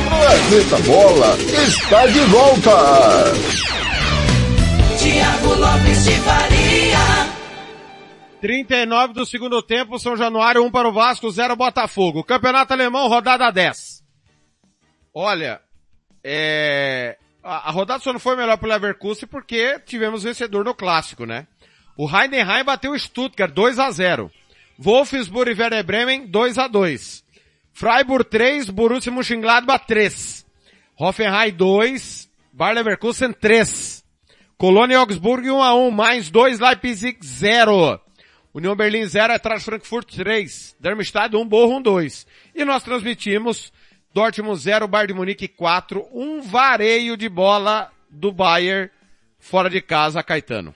Planeta 0.09 0.83
Bola 0.83 1.37
está 1.67 2.07
de 2.07 2.19
volta. 2.21 3.33
Tiago 4.97 5.53
Lopes 5.53 6.05
de 6.05 6.11
Faria. 6.21 7.14
39 8.45 9.15
do 9.15 9.25
segundo 9.25 9.59
tempo, 9.59 9.97
São 9.97 10.15
Januário 10.15 10.63
1 10.63 10.69
para 10.69 10.87
o 10.87 10.93
Vasco, 10.93 11.31
0 11.31 11.55
Botafogo. 11.55 12.23
Campeonato 12.23 12.73
Alemão, 12.73 13.07
rodada 13.07 13.49
10. 13.49 14.03
Olha, 15.11 15.59
é... 16.23 17.17
a, 17.41 17.71
rodada 17.71 18.03
só 18.03 18.13
não 18.13 18.19
foi 18.19 18.35
melhor 18.35 18.55
para 18.57 18.67
o 18.67 18.69
Leverkusen 18.69 19.27
porque 19.27 19.79
tivemos 19.79 20.21
vencedor 20.21 20.63
no 20.63 20.75
clássico, 20.75 21.25
né? 21.25 21.47
O 21.97 22.07
Heidenheim 22.07 22.63
bateu 22.63 22.91
o 22.91 22.99
Stuttgart 22.99 23.51
2 23.51 23.79
a 23.79 23.89
0. 23.89 24.29
Wolfsburg 24.77 25.49
e 25.49 25.59
Werder 25.59 25.83
Bremen 25.83 26.27
2 26.27 26.59
a 26.59 26.67
2. 26.67 27.23
Freiburg 27.73 28.29
3, 28.29 28.69
Borussia 28.69 29.11
Mönchengladbach 29.11 29.87
3. 29.87 30.45
Hoffenheim 30.99 31.51
2, 31.51 32.29
Bayer 32.53 32.75
Leverkusen 32.75 33.33
3. 33.33 34.05
Colônia 34.55 34.93
e 34.93 34.97
Augsburg 34.97 35.49
1 35.49 35.63
a 35.63 35.73
1, 35.73 35.89
mais 35.89 36.29
2 36.29 36.59
Leipzig 36.59 37.17
0. 37.25 38.04
União 38.55 38.73
Berlim 38.73 39.05
0, 39.05 39.33
atrás 39.33 39.65
Frankfurt 39.65 40.15
3. 40.15 40.77
Darmstadt 40.79 41.35
1, 41.35 41.45
Borrom 41.45 41.81
2. 41.81 42.25
E 42.55 42.63
nós 42.63 42.83
transmitimos 42.83 43.73
Dortmund 44.13 44.57
0, 44.57 44.87
Bayern 44.87 45.11
de 45.11 45.13
Munique 45.13 45.45
4. 45.49 46.07
Um 46.13 46.41
vareio 46.41 47.17
de 47.17 47.27
bola 47.27 47.91
do 48.09 48.31
Bayern 48.31 48.89
fora 49.37 49.69
de 49.69 49.81
casa, 49.81 50.23
Caetano. 50.23 50.73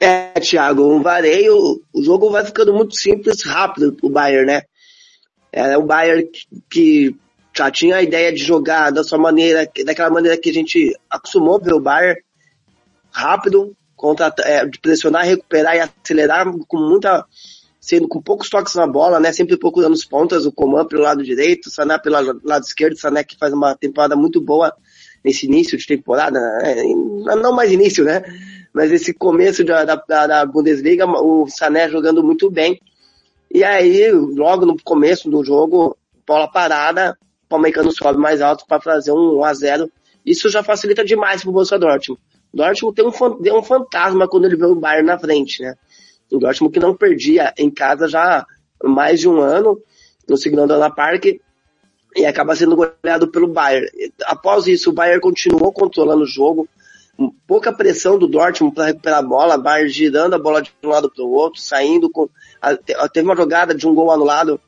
É, 0.00 0.40
Thiago, 0.40 0.92
um 0.92 1.00
vareio, 1.00 1.80
o 1.92 2.02
jogo 2.02 2.30
vai 2.30 2.44
ficando 2.44 2.74
muito 2.74 2.96
simples, 2.96 3.44
rápido 3.44 3.96
o 4.02 4.10
Bayern, 4.10 4.46
né? 4.46 4.62
É 5.52 5.78
o 5.78 5.84
Bayern 5.84 6.26
que, 6.26 6.48
que 6.68 7.16
já 7.56 7.70
tinha 7.70 7.96
a 7.96 8.02
ideia 8.02 8.32
de 8.32 8.42
jogar 8.42 8.90
da 8.90 9.02
sua 9.02 9.18
maneira, 9.18 9.68
daquela 9.84 10.10
maneira 10.10 10.36
que 10.36 10.50
a 10.50 10.52
gente 10.52 10.96
acostumou 11.10 11.60
ver 11.60 11.74
o 11.74 11.80
Bayern, 11.80 12.20
rápido, 13.10 13.76
contra, 13.96 14.32
é, 14.40 14.64
de 14.64 14.78
pressionar, 14.78 15.26
recuperar 15.26 15.76
e 15.76 15.80
acelerar 15.80 16.50
com 16.66 16.78
muita, 16.78 17.24
sendo 17.78 18.08
com 18.08 18.22
poucos 18.22 18.48
toques 18.48 18.74
na 18.74 18.86
bola, 18.86 19.20
né? 19.20 19.32
Sempre 19.32 19.58
procurando 19.58 19.92
os 19.92 20.04
pontas, 20.04 20.46
o 20.46 20.52
Coman 20.52 20.86
pelo 20.86 21.02
lado 21.02 21.22
direito, 21.22 21.70
Sané 21.70 21.98
pelo 21.98 22.40
lado 22.42 22.64
esquerdo, 22.64 22.96
Sané 22.96 23.24
que 23.24 23.36
faz 23.36 23.52
uma 23.52 23.76
temporada 23.76 24.16
muito 24.16 24.40
boa 24.40 24.72
nesse 25.22 25.44
início 25.46 25.76
de 25.76 25.86
temporada, 25.86 26.40
né? 26.40 26.82
não 27.36 27.52
mais 27.52 27.70
início, 27.70 28.04
né? 28.04 28.22
Mas 28.72 28.90
esse 28.90 29.12
começo 29.12 29.62
da, 29.64 29.84
da, 29.84 29.96
da 30.26 30.46
Bundesliga, 30.46 31.04
o 31.06 31.46
Sané 31.48 31.88
jogando 31.88 32.22
muito 32.22 32.50
bem. 32.50 32.80
E 33.52 33.64
aí, 33.64 34.10
logo 34.12 34.64
no 34.64 34.76
começo 34.82 35.28
do 35.28 35.44
jogo, 35.44 35.96
bola 36.26 36.48
parada, 36.48 37.18
o 37.50 37.58
Palmeiras 37.58 37.96
sobe 37.96 38.18
mais 38.18 38.40
alto 38.40 38.64
para 38.64 38.80
fazer 38.80 39.10
um 39.10 39.38
1 39.38 39.44
a 39.44 39.54
0 39.54 39.92
Isso 40.24 40.48
já 40.48 40.62
facilita 40.62 41.04
demais 41.04 41.42
pro 41.42 41.50
Borussia 41.50 41.78
Dortmund. 41.78 42.20
O 42.52 42.56
Dortmund 42.56 42.94
tem 42.94 43.04
um, 43.04 43.42
tem 43.42 43.52
um 43.52 43.62
fantasma 43.62 44.28
quando 44.28 44.44
ele 44.44 44.56
vê 44.56 44.66
o 44.66 44.76
Bayern 44.76 45.06
na 45.06 45.18
frente, 45.18 45.60
né? 45.60 45.74
O 46.30 46.38
Dortmund 46.38 46.72
que 46.72 46.78
não 46.78 46.94
perdia 46.94 47.52
em 47.58 47.68
casa 47.68 48.06
já 48.06 48.46
mais 48.84 49.18
de 49.18 49.28
um 49.28 49.40
ano, 49.40 49.82
no 50.28 50.36
segundo 50.36 50.78
na 50.78 50.90
Parque, 50.90 51.40
e 52.16 52.24
acaba 52.24 52.54
sendo 52.54 52.76
goleado 52.76 53.28
pelo 53.28 53.48
Bayern. 53.48 53.88
Após 54.24 54.68
isso, 54.68 54.90
o 54.90 54.92
Bayern 54.92 55.20
continuou 55.20 55.72
controlando 55.72 56.22
o 56.22 56.26
jogo, 56.26 56.68
pouca 57.48 57.72
pressão 57.72 58.16
do 58.16 58.28
Dortmund 58.28 58.76
para 58.76 58.86
recuperar 58.86 59.18
a 59.18 59.22
bola, 59.22 59.58
Bayern 59.58 59.90
girando 59.90 60.34
a 60.34 60.38
bola 60.38 60.62
de 60.62 60.72
um 60.84 60.88
lado 60.88 61.10
para 61.10 61.24
o 61.24 61.32
outro, 61.32 61.60
saindo 61.60 62.08
com 62.08 62.28
teve 63.12 63.26
uma 63.26 63.36
jogada 63.36 63.74
de 63.74 63.88
um 63.88 63.94
gol 63.94 64.12
anulado 64.12 64.60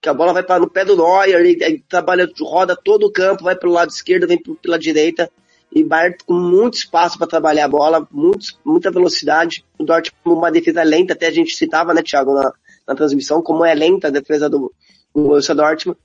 que 0.00 0.08
a 0.08 0.14
bola 0.14 0.32
vai 0.32 0.42
para 0.42 0.60
no 0.60 0.70
pé 0.70 0.84
do 0.84 0.96
Neuer, 0.96 1.40
ele, 1.40 1.58
ele 1.62 1.84
trabalha, 1.88 2.30
roda 2.40 2.76
todo 2.76 3.06
o 3.06 3.12
campo, 3.12 3.44
vai 3.44 3.56
pelo 3.56 3.72
lado 3.72 3.90
esquerdo, 3.90 4.28
vem 4.28 4.40
pela 4.62 4.78
direita, 4.78 5.30
e 5.72 5.84
Bayern 5.84 6.16
com 6.24 6.34
muito 6.34 6.74
espaço 6.74 7.18
para 7.18 7.26
trabalhar 7.26 7.66
a 7.66 7.68
bola, 7.68 8.08
muito, 8.10 8.58
muita 8.64 8.90
velocidade. 8.90 9.64
O 9.78 9.84
Dortmund 9.84 10.38
uma 10.38 10.50
defesa 10.50 10.82
lenta, 10.82 11.12
até 11.12 11.26
a 11.26 11.30
gente 11.30 11.54
citava, 11.54 11.92
né, 11.92 12.02
Thiago, 12.02 12.32
na, 12.32 12.52
na 12.86 12.94
transmissão, 12.94 13.42
como 13.42 13.64
é 13.64 13.74
lenta 13.74 14.08
a 14.08 14.10
defesa 14.10 14.48
do, 14.48 14.72
do 15.14 15.22
Borussia 15.22 15.54
Dortmund, 15.54 15.98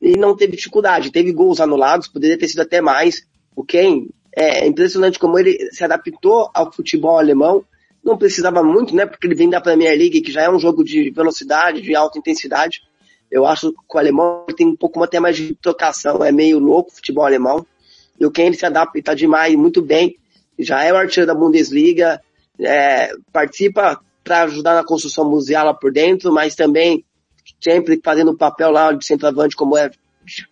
e 0.00 0.16
não 0.16 0.36
teve 0.36 0.56
dificuldade, 0.56 1.10
teve 1.10 1.32
gols 1.32 1.60
anulados, 1.60 2.06
poderia 2.06 2.38
ter 2.38 2.46
sido 2.46 2.60
até 2.60 2.80
mais. 2.80 3.26
O 3.56 3.64
Kane, 3.64 4.10
é 4.36 4.66
impressionante 4.66 5.18
como 5.18 5.36
ele 5.36 5.58
se 5.72 5.82
adaptou 5.82 6.48
ao 6.54 6.72
futebol 6.72 7.18
alemão, 7.18 7.64
não 8.04 8.16
precisava 8.16 8.62
muito, 8.62 8.94
né, 8.94 9.04
porque 9.04 9.26
ele 9.26 9.34
vem 9.34 9.50
da 9.50 9.60
Premier 9.60 9.98
League, 9.98 10.20
que 10.20 10.30
já 10.30 10.42
é 10.42 10.50
um 10.50 10.60
jogo 10.60 10.84
de 10.84 11.10
velocidade, 11.10 11.82
de 11.82 11.94
alta 11.94 12.18
intensidade. 12.18 12.82
Eu 13.30 13.46
acho 13.46 13.72
que 13.72 13.96
o 13.96 13.98
alemão 13.98 14.46
tem 14.56 14.66
um 14.66 14.76
pouco 14.76 15.02
até 15.02 15.20
mais 15.20 15.36
de 15.36 15.54
trocação, 15.54 16.24
é 16.24 16.32
meio 16.32 16.58
louco 16.58 16.90
o 16.90 16.94
futebol 16.94 17.24
alemão. 17.24 17.66
E 18.18 18.26
o 18.26 18.30
Kane 18.30 18.54
se 18.54 18.66
adapta 18.66 19.14
demais, 19.14 19.54
muito 19.54 19.82
bem. 19.82 20.16
Já 20.58 20.82
é 20.82 20.92
o 20.92 20.96
artilheiro 20.96 21.32
da 21.32 21.38
Bundesliga, 21.38 22.20
é, 22.58 23.12
participa 23.32 24.00
para 24.24 24.42
ajudar 24.42 24.74
na 24.74 24.84
construção 24.84 25.28
museal 25.28 25.66
lá 25.66 25.74
por 25.74 25.92
dentro, 25.92 26.32
mas 26.32 26.54
também 26.54 27.04
sempre 27.60 28.00
fazendo 28.04 28.32
o 28.32 28.36
papel 28.36 28.70
lá 28.70 28.92
de 28.92 29.04
centroavante 29.04 29.56
como 29.56 29.76
é 29.76 29.90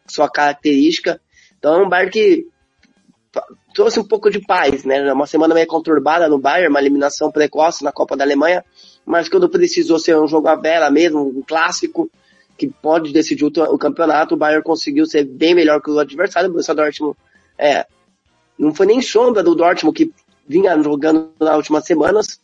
sua 0.07 0.31
característica. 0.31 1.20
Então 1.59 1.74
é 1.74 1.85
um 1.85 1.89
Bayern 1.89 2.11
que 2.11 2.47
trouxe 3.74 4.01
um 4.01 4.05
pouco 4.05 4.31
de 4.31 4.40
paz, 4.40 4.85
né? 4.85 5.12
Uma 5.12 5.27
semana 5.27 5.55
meio 5.55 5.66
conturbada 5.66 6.28
no 6.28 6.39
Bayern, 6.39 6.70
uma 6.70 6.81
eliminação 6.81 7.31
precoce 7.31 7.85
na 7.85 7.93
Copa 7.93 8.16
da 8.16 8.24
Alemanha, 8.24 8.65
mas 9.05 9.28
quando 9.28 9.48
precisou 9.48 9.98
ser 9.98 10.16
um 10.16 10.27
jogo 10.27 10.48
à 10.48 10.55
vela 10.55 10.90
mesmo, 10.90 11.28
um 11.28 11.43
clássico, 11.43 12.11
que 12.56 12.68
pode 12.68 13.12
decidir 13.12 13.44
o, 13.44 13.78
campeonato, 13.78 14.34
o 14.34 14.36
Bayern 14.36 14.62
conseguiu 14.62 15.06
ser 15.06 15.24
bem 15.24 15.54
melhor 15.54 15.80
que 15.80 15.90
o 15.90 15.98
adversário, 15.98 16.48
o 16.48 16.52
Borussia 16.52 16.74
Dortmund, 16.74 17.16
é, 17.58 17.86
não 18.58 18.74
foi 18.74 18.86
nem 18.86 19.02
sombra 19.02 19.42
do 19.42 19.54
Dortmund 19.54 19.96
que 19.96 20.12
vinha 20.48 20.80
jogando 20.82 21.30
nas 21.38 21.56
últimas 21.56 21.84
semanas, 21.84 22.40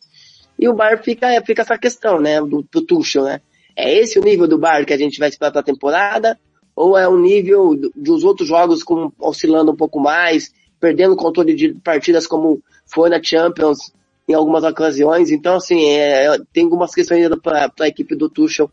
e 0.58 0.68
o 0.68 0.74
Bayern 0.74 1.02
fica, 1.02 1.32
é, 1.32 1.40
fica 1.42 1.62
essa 1.62 1.78
questão, 1.78 2.20
né, 2.20 2.40
do, 2.40 2.64
do 2.70 2.82
Tuchel, 2.82 3.24
né? 3.24 3.40
É 3.74 3.92
esse 3.98 4.18
o 4.18 4.22
nível 4.22 4.46
do 4.46 4.58
Bayern 4.58 4.84
que 4.84 4.92
a 4.92 4.98
gente 4.98 5.18
vai 5.18 5.28
esperar 5.28 5.50
para 5.50 5.60
a 5.60 5.64
temporada? 5.64 6.38
Ou 6.76 6.96
é 6.96 7.08
o 7.08 7.18
nível 7.18 7.74
dos 7.94 8.22
outros 8.22 8.48
jogos 8.48 8.82
com, 8.82 9.10
oscilando 9.18 9.72
um 9.72 9.76
pouco 9.76 9.98
mais, 9.98 10.52
perdendo 10.78 11.14
o 11.14 11.16
controle 11.16 11.54
de 11.54 11.74
partidas 11.74 12.26
como 12.26 12.62
foi 12.86 13.08
na 13.08 13.22
Champions 13.22 13.92
em 14.28 14.34
algumas 14.34 14.64
ocasiões. 14.64 15.30
Então, 15.30 15.56
assim, 15.56 15.84
é, 15.90 16.38
tem 16.52 16.64
algumas 16.64 16.94
questões 16.94 17.24
ainda 17.24 17.36
para 17.36 17.70
a 17.80 17.88
equipe 17.88 18.14
do 18.14 18.28
Tuchel 18.28 18.70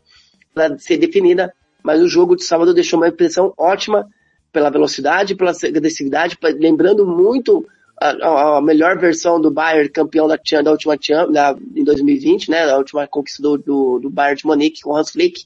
para 0.68 0.78
ser 0.78 0.98
definida, 0.98 1.52
mas 1.82 2.02
o 2.02 2.08
jogo 2.08 2.36
de 2.36 2.44
sábado 2.44 2.74
deixou 2.74 2.98
uma 2.98 3.08
impressão 3.08 3.54
ótima 3.56 4.06
pela 4.52 4.70
velocidade, 4.70 5.34
pela 5.34 5.52
agressividade, 5.52 6.36
lembrando 6.58 7.06
muito 7.06 7.66
a, 7.98 8.56
a, 8.56 8.60
melhor 8.60 8.98
versão 8.98 9.40
do 9.40 9.50
Bayern 9.50 9.88
campeão 9.88 10.26
da, 10.26 10.36
da 10.62 10.70
última 10.70 10.96
da, 11.30 11.56
em 11.74 11.84
2020, 11.84 12.50
né, 12.50 12.70
a 12.70 12.76
última 12.76 13.06
conquista 13.06 13.42
do, 13.42 13.56
do, 13.56 13.98
do 14.00 14.10
Bayern 14.10 14.38
de 14.38 14.46
Munique 14.46 14.82
com 14.82 14.96
Hans 14.96 15.10
Flick. 15.10 15.44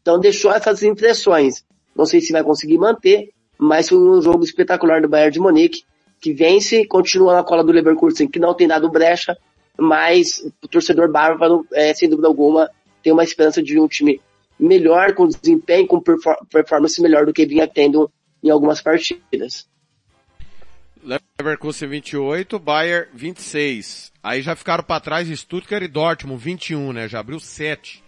Então 0.00 0.18
deixou 0.18 0.52
essas 0.52 0.82
impressões. 0.82 1.64
Não 1.94 2.06
sei 2.06 2.20
se 2.20 2.32
vai 2.32 2.42
conseguir 2.42 2.78
manter, 2.78 3.30
mas 3.58 3.88
foi 3.88 3.98
um 3.98 4.22
jogo 4.22 4.44
espetacular 4.44 5.02
do 5.02 5.08
Bayern 5.08 5.32
de 5.32 5.40
Munique, 5.40 5.82
que 6.20 6.32
vence, 6.32 6.86
continua 6.86 7.34
na 7.34 7.42
cola 7.42 7.64
do 7.64 7.72
Leverkusen, 7.72 8.28
que 8.28 8.38
não 8.38 8.54
tem 8.54 8.68
dado 8.68 8.90
brecha, 8.90 9.36
mas 9.78 10.44
o 10.62 10.68
torcedor 10.68 11.10
bárbaro, 11.10 11.66
é, 11.72 11.92
sem 11.94 12.08
dúvida 12.08 12.28
alguma, 12.28 12.70
tem 13.02 13.12
uma 13.12 13.24
esperança 13.24 13.62
de 13.62 13.78
um 13.78 13.88
time 13.88 14.20
melhor, 14.60 15.14
com 15.14 15.26
desempenho, 15.26 15.86
com 15.86 16.00
performance 16.50 17.00
melhor 17.00 17.26
do 17.26 17.32
que 17.32 17.46
vinha 17.46 17.66
tendo 17.66 18.10
em 18.42 18.50
algumas 18.50 18.80
partidas. 18.80 19.68
Leverkusen 21.38 21.88
28, 21.88 22.58
Bayern 22.58 23.08
26. 23.14 24.12
Aí 24.22 24.42
já 24.42 24.54
ficaram 24.54 24.84
para 24.84 25.00
trás 25.00 25.28
Stuttgart 25.28 25.82
e 25.82 25.88
Dortmund 25.88 26.42
21, 26.42 26.92
né? 26.92 27.08
Já 27.08 27.20
abriu 27.20 27.40
7. 27.40 28.04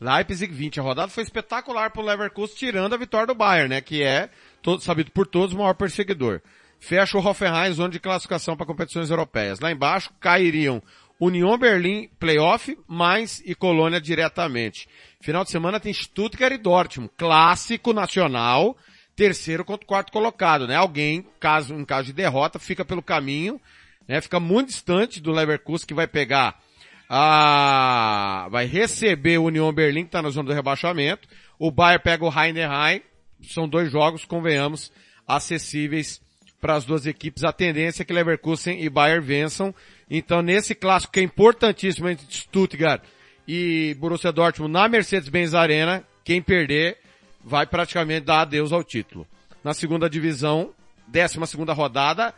Leipzig 0.00 0.52
20. 0.52 0.80
A 0.80 0.82
rodada 0.82 1.08
foi 1.08 1.22
espetacular 1.22 1.90
pro 1.90 2.02
Leverkusen, 2.02 2.56
tirando 2.56 2.94
a 2.94 2.98
vitória 2.98 3.26
do 3.26 3.34
Bayern, 3.34 3.68
né? 3.68 3.80
Que 3.80 4.02
é 4.02 4.28
todo, 4.60 4.82
sabido 4.82 5.12
por 5.12 5.26
todos, 5.26 5.54
o 5.54 5.58
maior 5.58 5.74
perseguidor. 5.74 6.40
Fecha 6.80 7.16
o 7.16 7.24
Hoffenheim, 7.24 7.72
zona 7.72 7.90
de 7.90 8.00
classificação 8.00 8.56
para 8.56 8.66
competições 8.66 9.10
europeias. 9.10 9.60
Lá 9.60 9.70
embaixo 9.70 10.10
cairiam 10.20 10.82
União 11.18 11.56
Berlim, 11.56 12.10
playoff, 12.18 12.76
Mainz 12.86 13.40
e 13.44 13.54
Colônia 13.54 14.00
diretamente. 14.00 14.88
Final 15.24 15.42
de 15.42 15.50
semana 15.50 15.80
tem 15.80 15.90
Stuttgart 15.90 16.52
e 16.52 16.58
Dortmund, 16.58 17.10
clássico 17.16 17.94
nacional, 17.94 18.76
terceiro 19.16 19.64
contra 19.64 19.86
quarto 19.86 20.12
colocado, 20.12 20.68
né? 20.68 20.76
Alguém, 20.76 21.24
caso, 21.40 21.74
em 21.74 21.82
caso 21.82 22.08
de 22.08 22.12
derrota, 22.12 22.58
fica 22.58 22.84
pelo 22.84 23.00
caminho, 23.00 23.58
né? 24.06 24.20
Fica 24.20 24.38
muito 24.38 24.68
distante 24.68 25.22
do 25.22 25.32
Leverkusen 25.32 25.86
que 25.86 25.94
vai 25.94 26.06
pegar 26.06 26.60
a, 27.08 28.48
vai 28.50 28.66
receber 28.66 29.38
o 29.38 29.44
União 29.44 29.72
Berlim 29.72 30.02
que 30.02 30.08
está 30.08 30.20
na 30.20 30.28
zona 30.28 30.50
do 30.50 30.54
rebaixamento. 30.54 31.26
O 31.58 31.70
Bayern 31.70 32.04
pega 32.04 32.22
o 32.22 32.28
Heidenheim, 32.28 33.00
são 33.48 33.66
dois 33.66 33.90
jogos, 33.90 34.26
convenhamos, 34.26 34.92
acessíveis 35.26 36.20
para 36.60 36.74
as 36.74 36.84
duas 36.84 37.06
equipes. 37.06 37.44
A 37.44 37.52
tendência 37.52 38.02
é 38.02 38.04
que 38.04 38.12
Leverkusen 38.12 38.78
e 38.78 38.90
Bayern 38.90 39.24
vençam. 39.24 39.74
Então, 40.10 40.42
nesse 40.42 40.74
clássico 40.74 41.14
que 41.14 41.20
é 41.20 41.22
importantíssimo 41.22 42.10
entre 42.10 42.26
Stuttgart 42.28 43.02
e 43.46 43.94
Borussia 43.98 44.32
Dortmund 44.32 44.72
na 44.72 44.88
Mercedes-Benz 44.88 45.54
Arena, 45.54 46.04
quem 46.24 46.40
perder 46.40 46.98
vai 47.42 47.66
praticamente 47.66 48.26
dar 48.26 48.40
adeus 48.40 48.72
ao 48.72 48.82
título. 48.82 49.26
Na 49.62 49.74
segunda 49.74 50.08
divisão, 50.08 50.72
décima 51.06 51.46
segunda 51.46 51.72
rodada, 51.72 52.34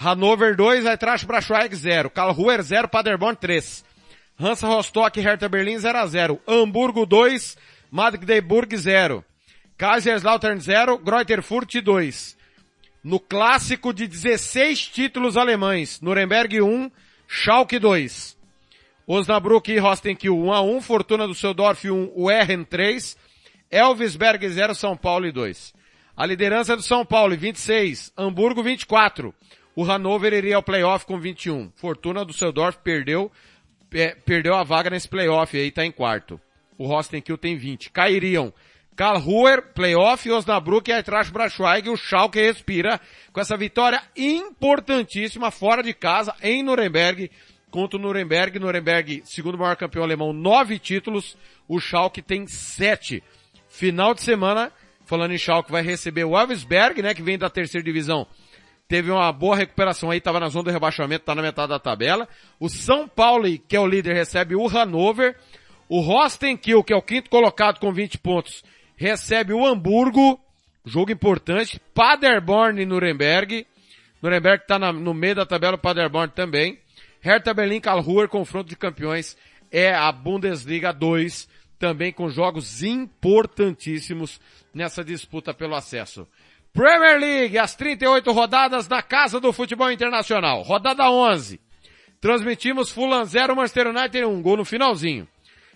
Hannover 0.00 0.54
2, 0.54 0.86
Eintracht 0.86 1.26
Braunschweig 1.26 1.74
0, 1.74 2.10
Karlsruher 2.10 2.62
0, 2.62 2.88
Paderborn 2.88 3.36
3. 3.36 3.84
Hansa 4.40 4.68
Rostock 4.68 5.18
e 5.18 5.22
Hertha 5.22 5.48
Berlin 5.48 5.80
0 5.80 5.98
a 5.98 6.06
0. 6.06 6.40
Hamburgo 6.46 7.04
2, 7.04 7.56
Magdeburg 7.90 8.76
0. 8.76 9.24
Kaiserslautern 9.76 10.60
0, 10.60 10.98
Greuther 10.98 11.42
Furt 11.42 11.74
2. 11.74 12.36
No 13.02 13.18
clássico 13.18 13.92
de 13.92 14.06
16 14.06 14.86
títulos 14.88 15.36
alemães, 15.36 16.00
Nuremberg 16.00 16.60
1, 16.60 16.90
Schalke 17.26 17.80
2. 17.80 18.37
Osnabrück 19.10 19.72
e 19.72 19.78
Rostenkiel 19.78 20.36
1 20.36 20.52
a 20.52 20.60
1, 20.60 20.82
Fortuna 20.82 21.26
do 21.26 21.34
Seudorf 21.34 21.90
1, 21.90 22.12
Werren 22.14 22.62
3, 22.62 23.16
Elvisberg 23.70 24.46
0, 24.46 24.74
São 24.74 24.94
Paulo 24.94 25.32
2. 25.32 25.72
A 26.14 26.26
liderança 26.26 26.74
é 26.74 26.76
do 26.76 26.82
São 26.82 27.06
Paulo 27.06 27.34
26, 27.34 28.12
Hamburgo 28.18 28.62
24. 28.62 29.34
O 29.74 29.82
Hannover 29.82 30.34
iria 30.34 30.56
ao 30.56 30.62
playoff 30.62 31.06
com 31.06 31.18
21. 31.18 31.72
Fortuna 31.74 32.22
do 32.22 32.34
Seudorf 32.34 32.80
perdeu, 32.84 33.32
perdeu 34.26 34.54
a 34.54 34.62
vaga 34.62 34.90
nesse 34.90 35.08
playoff 35.08 35.56
aí, 35.56 35.70
tá 35.70 35.86
em 35.86 35.90
quarto. 35.90 36.38
O 36.76 36.86
Rostenkiel 36.86 37.38
tem 37.38 37.56
20. 37.56 37.90
Cairiam 37.90 38.52
Karlsruher, 38.98 39.62
playoff, 39.74 40.28
Osnabrück 40.28 40.90
e 40.90 40.92
Eintracht 40.92 41.32
Braunschweig, 41.32 41.88
o 41.88 41.96
Schalke 41.96 42.40
respira 42.40 43.00
com 43.32 43.40
essa 43.40 43.56
vitória 43.56 44.02
importantíssima 44.16 45.52
fora 45.52 45.84
de 45.84 45.94
casa 45.94 46.34
em 46.42 46.64
Nuremberg 46.64 47.30
contra 47.70 47.98
o 47.98 48.02
Nuremberg. 48.02 48.58
Nuremberg, 48.58 49.22
segundo 49.24 49.58
maior 49.58 49.76
campeão 49.76 50.02
alemão, 50.02 50.32
nove 50.32 50.78
títulos. 50.78 51.36
O 51.66 51.78
Schalke 51.80 52.22
tem 52.22 52.46
sete. 52.46 53.22
Final 53.68 54.14
de 54.14 54.22
semana, 54.22 54.72
falando 55.04 55.32
em 55.32 55.38
Schalke, 55.38 55.70
vai 55.70 55.82
receber 55.82 56.24
o 56.24 56.38
Elvisberg, 56.38 57.02
né, 57.02 57.14
que 57.14 57.22
vem 57.22 57.38
da 57.38 57.50
terceira 57.50 57.84
divisão. 57.84 58.26
Teve 58.88 59.10
uma 59.10 59.30
boa 59.30 59.54
recuperação 59.54 60.10
aí, 60.10 60.16
estava 60.16 60.40
na 60.40 60.48
zona 60.48 60.64
do 60.64 60.70
rebaixamento, 60.70 61.22
está 61.22 61.34
na 61.34 61.42
metade 61.42 61.68
da 61.68 61.78
tabela. 61.78 62.26
O 62.58 62.70
São 62.70 63.06
Paulo, 63.06 63.46
que 63.68 63.76
é 63.76 63.80
o 63.80 63.86
líder, 63.86 64.14
recebe 64.14 64.56
o 64.56 64.66
Hannover. 64.66 65.36
O 65.88 66.00
Rostenkiel, 66.00 66.82
que 66.82 66.92
é 66.92 66.96
o 66.96 67.02
quinto 67.02 67.28
colocado 67.28 67.78
com 67.78 67.92
20 67.92 68.18
pontos, 68.18 68.64
recebe 68.96 69.52
o 69.52 69.66
Hamburgo, 69.66 70.40
jogo 70.84 71.12
importante, 71.12 71.80
Paderborn 71.94 72.80
e 72.80 72.86
Nuremberg. 72.86 73.66
Nuremberg 74.22 74.62
está 74.62 74.78
no 74.78 75.14
meio 75.14 75.34
da 75.34 75.46
tabela, 75.46 75.76
o 75.76 75.78
Paderborn 75.78 76.32
também. 76.34 76.78
Hertha 77.20 77.52
Berlim, 77.52 77.80
Karlsruher, 77.80 78.28
confronto 78.28 78.68
de 78.68 78.76
campeões, 78.76 79.36
é 79.70 79.92
a 79.94 80.10
Bundesliga 80.12 80.92
2, 80.92 81.48
também 81.78 82.12
com 82.12 82.28
jogos 82.28 82.82
importantíssimos 82.82 84.40
nessa 84.72 85.04
disputa 85.04 85.52
pelo 85.52 85.74
acesso. 85.74 86.26
Premier 86.72 87.18
League, 87.18 87.58
as 87.58 87.74
38 87.74 88.30
rodadas 88.30 88.88
na 88.88 89.02
Casa 89.02 89.40
do 89.40 89.52
Futebol 89.52 89.90
Internacional. 89.90 90.62
Rodada 90.62 91.10
11. 91.10 91.60
Transmitimos 92.20 92.90
Fulham 92.90 93.24
0, 93.24 93.56
Manchester 93.56 93.88
United 93.88 94.24
1, 94.24 94.42
gol 94.42 94.56
no 94.58 94.64
finalzinho. 94.64 95.26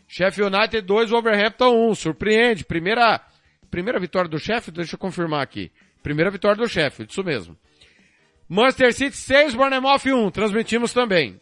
Sheffield 0.08 0.54
United 0.54 0.86
2, 0.86 1.10
Wolverhampton 1.10 1.90
1, 1.90 1.94
surpreende. 1.94 2.64
Primeira, 2.64 3.20
primeira 3.70 3.98
vitória 3.98 4.28
do 4.28 4.38
Sheffield, 4.38 4.76
deixa 4.76 4.94
eu 4.94 4.98
confirmar 4.98 5.42
aqui. 5.42 5.72
Primeira 6.02 6.30
vitória 6.30 6.56
do 6.56 6.68
Sheffield, 6.68 7.10
isso 7.10 7.24
mesmo. 7.24 7.56
Manchester 8.52 8.92
City 8.92 9.16
6, 9.16 9.54
Bournemouth 9.54 10.02
1, 10.04 10.30
transmitimos 10.30 10.92
também. 10.92 11.40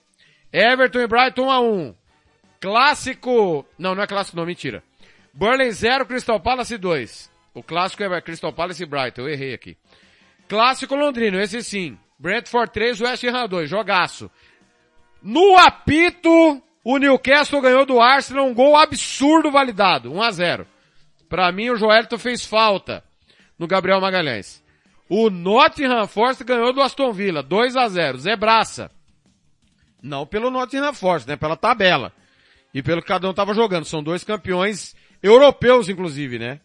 Everton 0.53 1.01
e 1.01 1.09
Brighton 1.09 1.47
1 1.47 1.51
a 1.51 1.61
1. 1.61 1.95
Clássico, 2.61 3.66
não, 3.77 3.97
não 3.97 4.05
é 4.05 4.07
clássico 4.07 4.37
não, 4.37 4.47
mentira. 4.47 4.81
Burnley 5.35 5.73
0, 5.73 6.07
Crystal 6.07 6.39
Palace 6.39 6.78
2. 6.78 7.28
O 7.53 7.65
clássico 7.65 8.05
é 8.05 8.20
Crystal 8.20 8.53
Palace 8.53 8.85
e 8.85 8.87
Brighton, 8.87 9.23
eu 9.23 9.28
errei 9.28 9.53
aqui. 9.53 9.77
Clássico 10.49 10.95
londrino, 10.95 11.41
esse 11.41 11.65
sim. 11.65 11.99
Brentford 12.16 12.73
3, 12.73 13.01
West 13.01 13.24
Ham 13.24 13.49
2, 13.49 13.69
jogaço. 13.69 14.31
No 15.20 15.59
apito, 15.59 16.62
o 16.85 16.97
Newcastle 16.97 17.61
ganhou 17.61 17.85
do 17.85 18.01
Arsenal 18.01 18.47
um 18.47 18.55
gol 18.55 18.77
absurdo 18.77 19.51
validado, 19.51 20.12
1 20.12 20.23
a 20.23 20.31
0. 20.31 20.66
Para 21.28 21.51
mim 21.51 21.70
o 21.70 21.77
Joelito 21.77 22.16
fez 22.20 22.45
falta 22.45 23.03
no 23.59 23.66
Gabriel 23.66 24.01
Magalhães. 24.01 24.62
O 25.12 25.28
Nottingham 25.28 26.07
Forest 26.07 26.45
ganhou 26.45 26.73
do 26.73 26.81
Aston 26.81 27.12
Villa, 27.12 27.43
2 27.43 27.74
a 27.74 27.89
0. 27.89 28.19
Zebraça. 28.19 28.93
Não 30.01 30.24
pelo 30.24 30.53
Nottingham 30.53 30.95
Forest, 30.95 31.28
né? 31.28 31.37
Pela 31.37 31.57
tabela. 31.57 32.12
E 32.73 32.81
pelo 32.81 33.03
que 33.03 33.09
cada 33.09 33.28
um 33.28 33.35
tava 33.35 33.53
jogando. 33.53 33.85
São 33.85 34.05
dois 34.05 34.23
campeões 34.23 34.95
europeus, 35.20 35.89
inclusive, 35.89 36.39
né? 36.39 36.61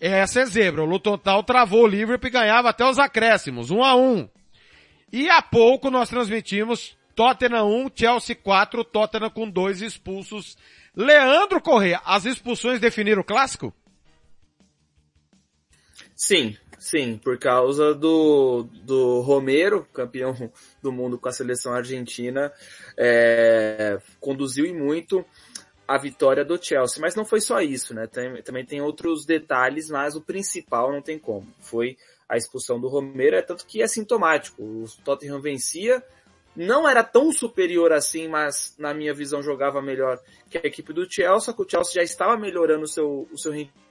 Essa 0.00 0.40
é 0.40 0.46
zebra. 0.46 0.82
O 0.82 0.86
Luton 0.86 1.18
Town 1.18 1.42
travou 1.42 1.84
o 1.84 1.86
Liverpool 1.86 2.28
e 2.28 2.32
ganhava 2.32 2.70
até 2.70 2.88
os 2.88 2.98
acréscimos, 2.98 3.70
1 3.70 3.84
a 3.84 3.94
1. 3.94 4.26
E 5.12 5.28
há 5.28 5.42
pouco 5.42 5.90
nós 5.90 6.08
transmitimos 6.08 6.96
Tottenham 7.14 7.66
1, 7.66 7.90
Chelsea 7.94 8.36
4, 8.36 8.84
Tottenham 8.84 9.28
com 9.28 9.50
dois 9.50 9.82
expulsos. 9.82 10.56
Leandro 10.94 11.60
Corrêa, 11.60 12.00
as 12.06 12.24
expulsões 12.24 12.80
definiram 12.80 13.20
o 13.20 13.24
clássico? 13.24 13.70
Sim, 16.14 16.56
sim, 16.78 17.18
por 17.22 17.38
causa 17.38 17.94
do, 17.94 18.68
do 18.82 19.20
Romero, 19.20 19.86
campeão 19.92 20.34
do 20.82 20.92
mundo 20.92 21.18
com 21.18 21.28
a 21.28 21.32
seleção 21.32 21.72
argentina, 21.72 22.52
é, 22.96 23.98
conduziu 24.20 24.66
e 24.66 24.72
muito 24.72 25.24
a 25.86 25.98
vitória 25.98 26.44
do 26.44 26.62
Chelsea. 26.62 27.00
Mas 27.00 27.14
não 27.14 27.24
foi 27.24 27.40
só 27.40 27.60
isso, 27.60 27.94
né? 27.94 28.06
Tem, 28.06 28.42
também 28.42 28.64
tem 28.64 28.80
outros 28.80 29.24
detalhes, 29.24 29.88
mas 29.88 30.16
o 30.16 30.20
principal 30.20 30.92
não 30.92 31.00
tem 31.00 31.18
como. 31.18 31.46
Foi 31.60 31.96
a 32.28 32.36
expulsão 32.36 32.80
do 32.80 32.88
Romero, 32.88 33.36
é 33.36 33.42
tanto 33.42 33.66
que 33.66 33.80
é 33.80 33.86
sintomático. 33.86 34.62
O 34.62 34.84
Tottenham 35.04 35.40
vencia, 35.40 36.02
não 36.56 36.88
era 36.88 37.04
tão 37.04 37.30
superior 37.32 37.92
assim, 37.92 38.26
mas 38.26 38.74
na 38.78 38.92
minha 38.92 39.14
visão 39.14 39.42
jogava 39.42 39.80
melhor 39.80 40.18
que 40.50 40.58
a 40.58 40.66
equipe 40.66 40.92
do 40.92 41.10
Chelsea, 41.10 41.54
que 41.54 41.62
o 41.62 41.68
Chelsea 41.68 41.94
já 41.94 42.02
estava 42.02 42.36
melhorando 42.36 42.84
o 42.84 42.88
seu, 42.88 43.28
o 43.32 43.38
seu 43.38 43.52
rendimento 43.52 43.85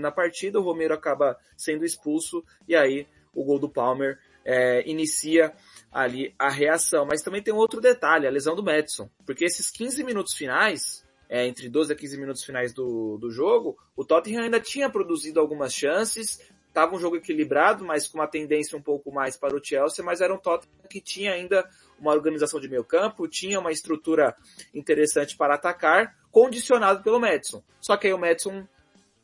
na 0.00 0.10
partida, 0.10 0.58
o 0.58 0.62
Romero 0.62 0.94
acaba 0.94 1.36
sendo 1.56 1.84
expulso 1.84 2.44
e 2.66 2.74
aí 2.74 3.06
o 3.34 3.44
gol 3.44 3.58
do 3.58 3.68
Palmer 3.68 4.18
é, 4.44 4.88
inicia 4.88 5.52
ali 5.90 6.34
a 6.38 6.48
reação. 6.48 7.06
Mas 7.06 7.22
também 7.22 7.42
tem 7.42 7.52
um 7.52 7.58
outro 7.58 7.80
detalhe, 7.80 8.26
a 8.26 8.30
lesão 8.30 8.54
do 8.54 8.62
Madison, 8.62 9.08
porque 9.26 9.44
esses 9.44 9.70
15 9.70 10.04
minutos 10.04 10.34
finais, 10.34 11.04
é, 11.28 11.46
entre 11.46 11.68
12 11.68 11.92
a 11.92 11.96
15 11.96 12.18
minutos 12.18 12.44
finais 12.44 12.72
do, 12.72 13.16
do 13.18 13.30
jogo, 13.30 13.76
o 13.96 14.04
Tottenham 14.04 14.44
ainda 14.44 14.60
tinha 14.60 14.90
produzido 14.90 15.40
algumas 15.40 15.72
chances, 15.72 16.40
estava 16.68 16.94
um 16.94 16.98
jogo 16.98 17.16
equilibrado, 17.16 17.84
mas 17.84 18.08
com 18.08 18.18
uma 18.18 18.26
tendência 18.26 18.76
um 18.76 18.82
pouco 18.82 19.12
mais 19.12 19.36
para 19.36 19.54
o 19.54 19.62
Chelsea, 19.62 20.04
mas 20.04 20.20
era 20.20 20.34
um 20.34 20.38
Tottenham 20.38 20.72
que 20.88 21.00
tinha 21.00 21.32
ainda 21.32 21.68
uma 21.98 22.12
organização 22.12 22.58
de 22.58 22.68
meio 22.68 22.84
campo, 22.84 23.28
tinha 23.28 23.60
uma 23.60 23.70
estrutura 23.70 24.34
interessante 24.74 25.36
para 25.36 25.54
atacar, 25.54 26.16
condicionado 26.30 27.02
pelo 27.02 27.20
Madison. 27.20 27.62
Só 27.80 27.96
que 27.96 28.06
aí 28.06 28.12
o 28.12 28.18
Madison 28.18 28.66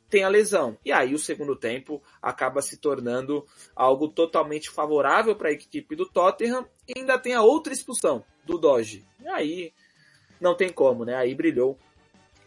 tem 0.08 0.24
a 0.24 0.28
lesão. 0.28 0.76
E 0.84 0.92
aí 0.92 1.14
o 1.14 1.18
segundo 1.18 1.54
tempo 1.54 2.02
acaba 2.20 2.62
se 2.62 2.76
tornando 2.76 3.46
algo 3.74 4.08
totalmente 4.08 4.70
favorável 4.70 5.36
para 5.36 5.48
a 5.48 5.52
equipe 5.52 5.94
do 5.94 6.06
Tottenham 6.06 6.66
e 6.86 6.98
ainda 6.98 7.18
tem 7.18 7.34
a 7.34 7.42
outra 7.42 7.72
expulsão 7.72 8.24
do 8.44 8.58
Doge. 8.58 9.04
E 9.20 9.28
aí 9.28 9.72
não 10.40 10.56
tem 10.56 10.70
como, 10.70 11.04
né? 11.04 11.14
Aí 11.14 11.34
brilhou 11.34 11.78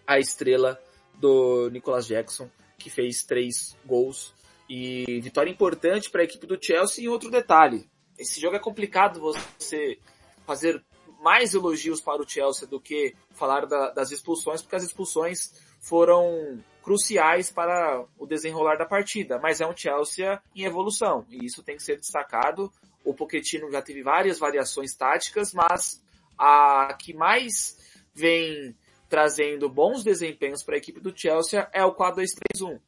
a 0.05 0.19
estrela 0.19 0.81
do 1.15 1.69
Nicolas 1.69 2.07
Jackson, 2.07 2.49
que 2.77 2.89
fez 2.89 3.23
três 3.23 3.77
gols 3.85 4.33
e 4.67 5.19
vitória 5.21 5.49
importante 5.49 6.09
para 6.09 6.21
a 6.21 6.23
equipe 6.23 6.47
do 6.47 6.57
Chelsea. 6.59 7.03
E 7.03 7.09
outro 7.09 7.29
detalhe, 7.29 7.89
esse 8.17 8.39
jogo 8.39 8.55
é 8.55 8.59
complicado 8.59 9.19
você 9.19 9.99
fazer 10.45 10.83
mais 11.21 11.53
elogios 11.53 12.01
para 12.01 12.21
o 12.21 12.27
Chelsea 12.27 12.67
do 12.67 12.81
que 12.81 13.13
falar 13.29 13.67
da, 13.67 13.91
das 13.91 14.11
expulsões, 14.11 14.61
porque 14.61 14.75
as 14.75 14.83
expulsões 14.83 15.53
foram 15.81 16.63
cruciais 16.83 17.51
para 17.51 18.05
o 18.17 18.25
desenrolar 18.25 18.75
da 18.77 18.85
partida, 18.85 19.39
mas 19.39 19.59
é 19.59 19.67
um 19.67 19.75
Chelsea 19.75 20.41
em 20.55 20.63
evolução 20.63 21.25
e 21.29 21.45
isso 21.45 21.63
tem 21.63 21.75
que 21.75 21.83
ser 21.83 21.97
destacado. 21.97 22.71
O 23.03 23.13
Pochettino 23.13 23.71
já 23.71 23.81
teve 23.81 24.03
várias 24.03 24.39
variações 24.39 24.95
táticas, 24.95 25.53
mas 25.53 26.01
a 26.37 26.95
que 26.99 27.13
mais 27.13 27.77
vem 28.13 28.75
trazendo 29.09 29.67
bons 29.69 30.03
desempenhos 30.03 30.63
para 30.63 30.75
a 30.75 30.77
equipe 30.77 30.99
do 30.99 31.15
Chelsea 31.15 31.67
é 31.73 31.83
o 31.83 31.93
4-2-3-1 31.93 32.79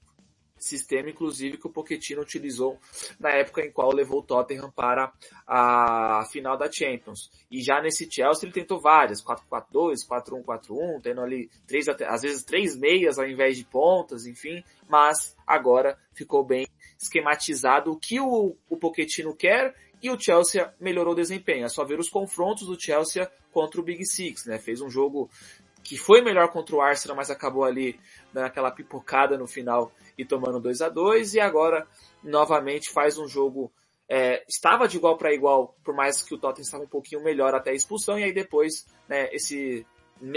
sistema, 0.63 1.09
inclusive, 1.09 1.57
que 1.57 1.67
o 1.67 1.69
Pochettino 1.69 2.21
utilizou 2.21 2.79
na 3.19 3.29
época 3.29 3.61
em 3.61 3.71
qual 3.71 3.91
levou 3.91 4.19
o 4.19 4.23
Tottenham 4.23 4.71
para 4.71 5.11
a 5.47 6.25
final 6.31 6.57
da 6.57 6.71
Champions. 6.71 7.31
E 7.49 7.61
já 7.61 7.81
nesse 7.81 8.09
Chelsea 8.09 8.45
ele 8.45 8.53
tentou 8.53 8.79
várias, 8.79 9.23
4-4-2, 9.23 10.07
4-1-4-1, 10.09 11.01
tendo 11.01 11.21
ali 11.21 11.49
três, 11.67 11.87
às 11.87 12.21
vezes 12.21 12.43
três 12.43 12.77
meias 12.77 13.17
ao 13.17 13.27
invés 13.27 13.57
de 13.57 13.65
pontas, 13.65 14.25
enfim, 14.25 14.63
mas 14.89 15.35
agora 15.45 15.97
ficou 16.13 16.45
bem 16.45 16.67
esquematizado 17.01 17.91
o 17.91 17.99
que 17.99 18.19
o, 18.19 18.55
o 18.69 18.77
Pochettino 18.77 19.35
quer 19.35 19.75
e 20.03 20.09
o 20.09 20.19
Chelsea 20.19 20.73
melhorou 20.81 21.13
o 21.13 21.15
desempenho. 21.15 21.65
É 21.65 21.69
só 21.69 21.85
ver 21.85 21.97
os 21.97 22.09
confrontos 22.09 22.67
do 22.67 22.79
Chelsea 22.79 23.29
contra 23.53 23.79
o 23.79 23.83
Big 23.83 24.05
Six, 24.05 24.45
né? 24.45 24.59
Fez 24.59 24.81
um 24.81 24.89
jogo 24.89 25.29
que 25.83 25.97
foi 25.97 26.21
melhor 26.21 26.47
contra 26.49 26.75
o 26.75 26.81
Arsenal, 26.81 27.17
mas 27.17 27.29
acabou 27.29 27.63
ali 27.63 27.99
dando 28.31 28.45
aquela 28.45 28.71
pipocada 28.71 29.37
no 29.37 29.47
final 29.47 29.91
e 30.17 30.23
tomando 30.23 30.59
2 30.59 30.81
a 30.81 30.89
2 30.89 31.33
e 31.35 31.39
agora 31.39 31.87
novamente 32.23 32.89
faz 32.91 33.17
um 33.17 33.27
jogo 33.27 33.71
é, 34.07 34.43
estava 34.47 34.87
de 34.87 34.97
igual 34.97 35.17
para 35.17 35.33
igual, 35.33 35.75
por 35.83 35.95
mais 35.95 36.21
que 36.21 36.33
o 36.35 36.37
Tottenham 36.37 36.63
estava 36.63 36.83
um 36.83 36.87
pouquinho 36.87 37.23
melhor 37.23 37.55
até 37.55 37.71
a 37.71 37.73
expulsão. 37.73 38.19
E 38.19 38.23
aí 38.23 38.33
depois 38.33 38.85
né, 39.07 39.29
esse 39.33 39.85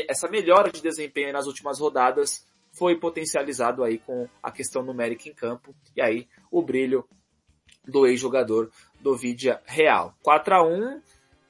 essa 0.09 0.28
melhora 0.28 0.70
de 0.73 0.82
desempenho 0.82 1.32
nas 1.32 1.47
últimas 1.47 1.78
rodadas 1.78 2.44
foi 2.73 2.98
potencializado 2.98 3.85
aí 3.85 3.98
com 3.98 4.28
a 4.43 4.51
questão 4.51 4.82
numérica 4.82 5.28
em 5.28 5.35
campo. 5.35 5.74
E 5.94 6.01
aí 6.01 6.28
o 6.51 6.62
brilho 6.62 7.06
do 7.85 8.06
ex-jogador 8.06 8.70
do 9.01 9.16
Vidia 9.16 9.60
Real. 9.64 10.14
4 10.23 10.55
a 10.55 10.62
1 10.62 11.02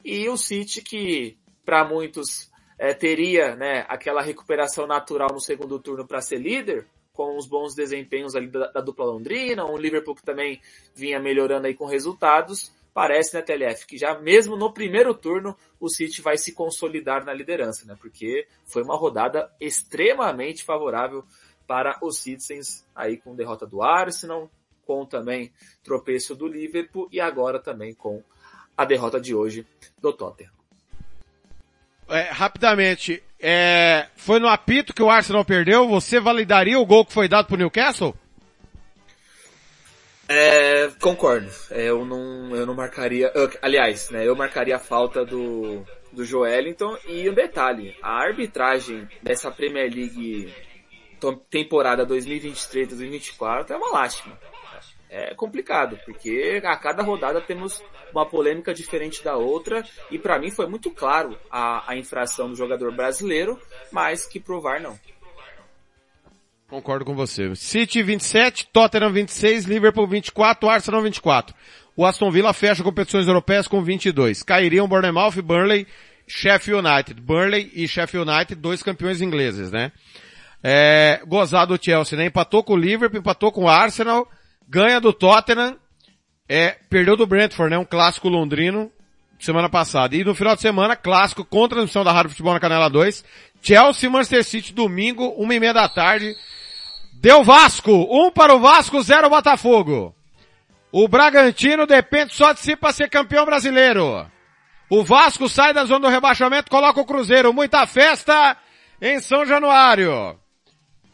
e 0.04 0.28
o 0.28 0.36
City 0.36 0.82
que 0.82 1.38
para 1.64 1.84
muitos 1.84 2.50
é, 2.78 2.92
teria 2.92 3.56
né, 3.56 3.84
aquela 3.88 4.22
recuperação 4.22 4.86
natural 4.86 5.30
no 5.32 5.40
segundo 5.40 5.78
turno 5.78 6.06
para 6.06 6.20
ser 6.20 6.38
líder, 6.38 6.86
com 7.12 7.36
os 7.38 7.46
bons 7.46 7.74
desempenhos 7.74 8.36
ali 8.36 8.48
da, 8.48 8.70
da, 8.70 8.80
dupla 8.80 9.06
londrina, 9.06 9.64
um 9.64 9.78
Liverpool 9.78 10.14
que 10.14 10.22
também 10.22 10.60
vinha 10.94 11.18
melhorando 11.18 11.66
aí 11.66 11.74
com 11.74 11.86
resultados. 11.86 12.70
Parece, 12.92 13.34
né, 13.34 13.42
TLF, 13.42 13.86
que 13.86 13.96
já 13.96 14.18
mesmo 14.18 14.56
no 14.56 14.72
primeiro 14.72 15.14
turno 15.14 15.56
o 15.80 15.88
City 15.88 16.20
vai 16.20 16.36
se 16.36 16.52
consolidar 16.52 17.24
na 17.24 17.32
liderança, 17.32 17.86
né? 17.86 17.96
Porque 18.00 18.46
foi 18.66 18.82
uma 18.82 18.96
rodada 18.96 19.50
extremamente 19.60 20.64
favorável 20.64 21.24
para 21.66 21.98
os 22.02 22.18
Citizens, 22.18 22.86
aí 22.94 23.16
com 23.16 23.34
derrota 23.34 23.66
do 23.66 23.82
Arsenal, 23.82 24.50
com 24.86 25.04
também 25.04 25.52
tropeço 25.82 26.34
do 26.34 26.46
Liverpool 26.46 27.08
e 27.10 27.20
agora 27.20 27.58
também 27.58 27.92
com 27.94 28.22
a 28.76 28.84
derrota 28.84 29.20
de 29.20 29.34
hoje 29.34 29.66
do 30.00 30.12
Tottenham. 30.12 30.55
É, 32.08 32.22
rapidamente, 32.30 33.22
é, 33.40 34.06
foi 34.16 34.38
no 34.38 34.48
apito 34.48 34.94
que 34.94 35.02
o 35.02 35.10
Arsenal 35.10 35.44
perdeu, 35.44 35.88
você 35.88 36.20
validaria 36.20 36.78
o 36.78 36.86
gol 36.86 37.04
que 37.04 37.12
foi 37.12 37.28
dado 37.28 37.46
pro 37.46 37.56
Newcastle? 37.56 38.14
É, 40.28 40.90
concordo. 41.00 41.48
É, 41.70 41.84
eu 41.84 42.04
não, 42.04 42.54
eu 42.54 42.66
não 42.66 42.74
marcaria, 42.74 43.32
aliás, 43.62 44.10
né, 44.10 44.26
eu 44.26 44.34
marcaria 44.34 44.76
a 44.76 44.80
falta 44.80 45.24
do, 45.24 45.84
do 46.12 46.24
Joelinton 46.24 46.96
e 47.06 47.28
um 47.28 47.34
detalhe, 47.34 47.96
a 48.02 48.10
arbitragem 48.10 49.08
dessa 49.22 49.50
Premier 49.50 49.92
League 49.92 50.52
temporada 51.50 52.06
2023-2024 52.06 53.70
é 53.70 53.76
uma 53.76 53.90
lástima. 53.90 54.38
É 55.16 55.34
complicado, 55.34 55.98
porque 56.04 56.60
a 56.62 56.76
cada 56.76 57.02
rodada 57.02 57.40
temos 57.40 57.82
uma 58.12 58.26
polêmica 58.26 58.74
diferente 58.74 59.24
da 59.24 59.36
outra, 59.36 59.82
e 60.10 60.18
para 60.18 60.38
mim 60.38 60.50
foi 60.50 60.66
muito 60.66 60.90
claro 60.90 61.38
a, 61.50 61.90
a 61.90 61.96
infração 61.96 62.50
do 62.50 62.54
jogador 62.54 62.94
brasileiro, 62.94 63.58
mas 63.90 64.26
que 64.26 64.38
provar 64.38 64.78
não. 64.78 64.98
Concordo 66.68 67.04
com 67.04 67.14
você. 67.14 67.54
City 67.54 68.02
27, 68.02 68.66
Tottenham 68.72 69.12
26, 69.12 69.64
Liverpool 69.64 70.06
24, 70.06 70.68
Arsenal 70.68 71.00
24. 71.00 71.54
O 71.96 72.04
Aston 72.04 72.30
Villa 72.30 72.52
fecha 72.52 72.82
competições 72.82 73.26
europeias 73.26 73.66
com 73.66 73.82
22. 73.82 74.42
Cairiam 74.42 74.86
Bournemouth, 74.86 75.40
Burnley, 75.42 75.86
Sheffield 76.26 76.86
United. 76.86 77.20
Burnley 77.22 77.70
e 77.72 77.88
Sheffield 77.88 78.30
United, 78.30 78.60
dois 78.60 78.82
campeões 78.82 79.22
ingleses, 79.22 79.70
né? 79.70 79.92
É, 80.62 81.22
gozado 81.26 81.72
o 81.72 81.78
Chelsea, 81.80 82.18
né? 82.18 82.26
Empatou 82.26 82.62
com 82.62 82.74
o 82.74 82.76
Liverpool, 82.76 83.20
empatou 83.20 83.52
com 83.52 83.64
o 83.64 83.68
Arsenal, 83.68 84.28
ganha 84.68 85.00
do 85.00 85.12
Tottenham, 85.12 85.76
é, 86.48 86.76
perdeu 86.88 87.16
do 87.16 87.26
Brentford, 87.26 87.70
né? 87.70 87.78
Um 87.78 87.84
clássico 87.84 88.28
londrino, 88.28 88.90
semana 89.38 89.68
passada. 89.68 90.14
E 90.16 90.24
no 90.24 90.34
final 90.34 90.54
de 90.54 90.62
semana, 90.62 90.96
clássico 90.96 91.44
com 91.44 91.68
transmissão 91.68 92.04
da 92.04 92.12
Rádio 92.12 92.30
Futebol 92.30 92.54
na 92.54 92.60
Canela 92.60 92.88
2. 92.88 93.24
Chelsea 93.62 94.10
Manchester 94.10 94.44
City, 94.44 94.72
domingo, 94.72 95.28
uma 95.36 95.54
e 95.54 95.60
meia 95.60 95.74
da 95.74 95.88
tarde. 95.88 96.34
Deu 97.14 97.42
Vasco, 97.42 97.92
um 98.10 98.30
para 98.30 98.54
o 98.54 98.60
Vasco, 98.60 99.02
zero 99.02 99.30
Botafogo. 99.30 100.14
O 100.92 101.08
Bragantino 101.08 101.86
depende 101.86 102.34
só 102.34 102.52
de 102.52 102.60
si 102.60 102.76
para 102.76 102.92
ser 102.92 103.10
campeão 103.10 103.44
brasileiro. 103.44 104.26
O 104.88 105.02
Vasco 105.02 105.48
sai 105.48 105.72
da 105.72 105.84
zona 105.84 106.06
do 106.06 106.12
rebaixamento, 106.12 106.70
coloca 106.70 107.00
o 107.00 107.04
Cruzeiro. 107.04 107.52
Muita 107.52 107.86
festa 107.86 108.56
em 109.00 109.18
São 109.20 109.44
Januário. 109.44 110.38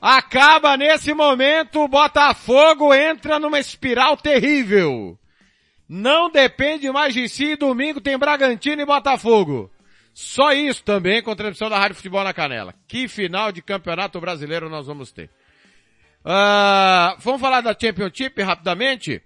Acaba 0.02 0.76
nesse 0.76 1.14
momento, 1.14 1.84
o 1.84 1.86
Botafogo 1.86 2.92
entra 2.92 3.38
numa 3.38 3.60
espiral 3.60 4.16
terrível. 4.16 5.16
Não 5.88 6.28
depende 6.28 6.90
mais 6.90 7.14
de 7.14 7.28
si, 7.28 7.54
domingo 7.54 8.00
tem 8.00 8.18
Bragantino 8.18 8.82
e 8.82 8.84
Botafogo. 8.84 9.70
Só 10.12 10.52
isso 10.52 10.82
também 10.82 11.22
com 11.22 11.36
transmissão 11.36 11.70
da 11.70 11.78
Rádio 11.78 11.94
Futebol 11.94 12.24
na 12.24 12.34
Canela. 12.34 12.74
Que 12.88 13.06
final 13.06 13.52
de 13.52 13.62
campeonato 13.62 14.20
brasileiro 14.20 14.68
nós 14.68 14.88
vamos 14.88 15.12
ter. 15.12 15.30
Uh, 16.24 17.16
vamos 17.20 17.40
falar 17.40 17.60
da 17.60 17.72
Championship 17.72 18.42
rapidamente. 18.42 19.22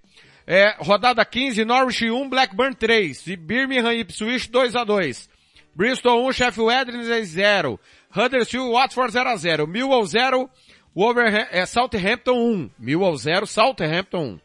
É, 0.46 0.76
rodada 0.78 1.24
15, 1.24 1.64
Norwich 1.64 2.10
1, 2.10 2.28
Blackburn 2.28 2.76
3. 2.76 3.28
E 3.28 3.36
Birmingham 3.36 3.94
e 3.94 4.00
Ipswich 4.00 4.50
2 4.50 4.76
a 4.76 4.84
2 4.84 5.30
Bristol 5.74 6.26
1, 6.26 6.32
Sheffield 6.32 6.68
Wednesday 6.68 7.24
0. 7.24 7.80
Huddersfield, 8.10 8.72
Watford 8.72 9.12
0 9.12 9.28
a 9.28 9.36
0 9.36 9.66
Millwall 9.66 10.06
0, 10.06 10.48
Wolverhampton, 10.96 11.54
é, 11.54 11.66
Southampton 11.66 12.38
1. 12.38 12.70
Millwall 12.78 13.18
0, 13.18 13.46
Southampton 13.46 14.18
1. 14.18 14.40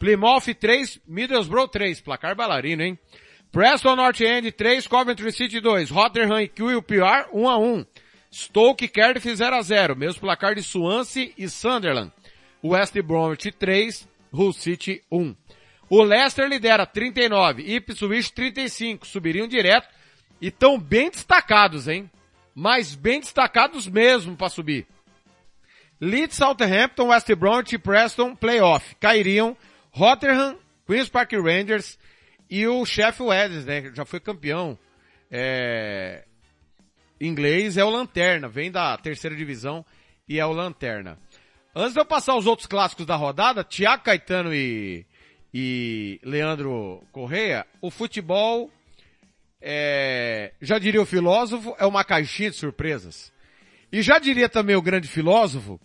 Plymouth 0.00 0.52
3, 0.52 1.00
Middlesbrough 1.06 1.68
3. 1.68 2.00
Placar 2.00 2.34
bailarino, 2.34 2.82
hein? 2.82 2.98
Preston 3.52 3.94
North 3.94 4.20
End 4.20 4.50
3, 4.50 4.88
Coventry 4.88 5.30
City 5.30 5.60
2. 5.60 5.92
Rotherham 5.92 6.40
e 6.40 6.48
QPR 6.48 7.28
1 7.32 7.48
a 7.48 7.56
1. 7.56 7.86
Stoke 8.32 8.88
Cardiff 8.88 9.36
0 9.36 9.54
a 9.54 9.62
0. 9.62 9.94
Mesmo 9.94 10.22
placar 10.22 10.56
de 10.56 10.62
Swansea 10.64 11.30
e 11.38 11.48
Sunderland. 11.48 12.10
West 12.64 13.00
Bromwich 13.00 13.52
3, 13.52 14.08
Hull 14.32 14.52
City 14.52 15.02
1. 15.08 15.36
O 15.88 16.02
Leicester 16.02 16.48
lidera 16.48 16.84
39, 16.84 17.62
Ipswich 17.62 18.32
35. 18.32 19.06
Subiriam 19.06 19.46
direto 19.46 19.88
e 20.40 20.48
estão 20.48 20.80
bem 20.80 21.10
destacados, 21.10 21.86
hein? 21.86 22.10
Mas 22.54 22.96
bem 22.96 23.20
destacados 23.20 23.86
mesmo 23.86 24.36
para 24.36 24.48
subir. 24.48 24.86
Leeds, 26.02 26.36
Southampton, 26.36 27.10
West 27.10 27.32
Bromwich 27.36 27.76
e 27.76 27.78
Preston, 27.78 28.34
playoff. 28.34 28.96
Cairiam 28.96 29.56
Rotherham, 29.92 30.58
Queen's 30.84 31.08
Park 31.08 31.30
Rangers 31.34 31.96
e 32.50 32.66
o 32.66 32.84
Sheffield 32.84 33.30
Wednesday, 33.30 33.82
né? 33.82 33.92
Já 33.94 34.04
foi 34.04 34.18
campeão. 34.18 34.76
É... 35.30 36.24
Inglês 37.20 37.76
é 37.76 37.84
o 37.84 37.88
Lanterna, 37.88 38.48
vem 38.48 38.68
da 38.68 38.98
terceira 38.98 39.36
divisão 39.36 39.86
e 40.28 40.40
é 40.40 40.44
o 40.44 40.50
Lanterna. 40.50 41.16
Antes 41.72 41.92
de 41.92 42.00
eu 42.00 42.04
passar 42.04 42.34
os 42.34 42.48
outros 42.48 42.66
clássicos 42.66 43.06
da 43.06 43.14
rodada, 43.14 43.62
Tiago 43.62 44.02
Caetano 44.02 44.52
e, 44.52 45.06
e 45.54 46.18
Leandro 46.24 47.06
Correia, 47.12 47.64
o 47.80 47.92
futebol, 47.92 48.72
é, 49.60 50.52
já 50.60 50.80
diria 50.80 51.00
o 51.00 51.06
filósofo, 51.06 51.76
é 51.78 51.86
uma 51.86 52.02
caixinha 52.02 52.50
de 52.50 52.56
surpresas. 52.56 53.32
E 53.92 54.00
já 54.00 54.18
diria 54.18 54.48
também 54.48 54.74
o 54.74 54.82
grande 54.82 55.06
filósofo, 55.06 55.78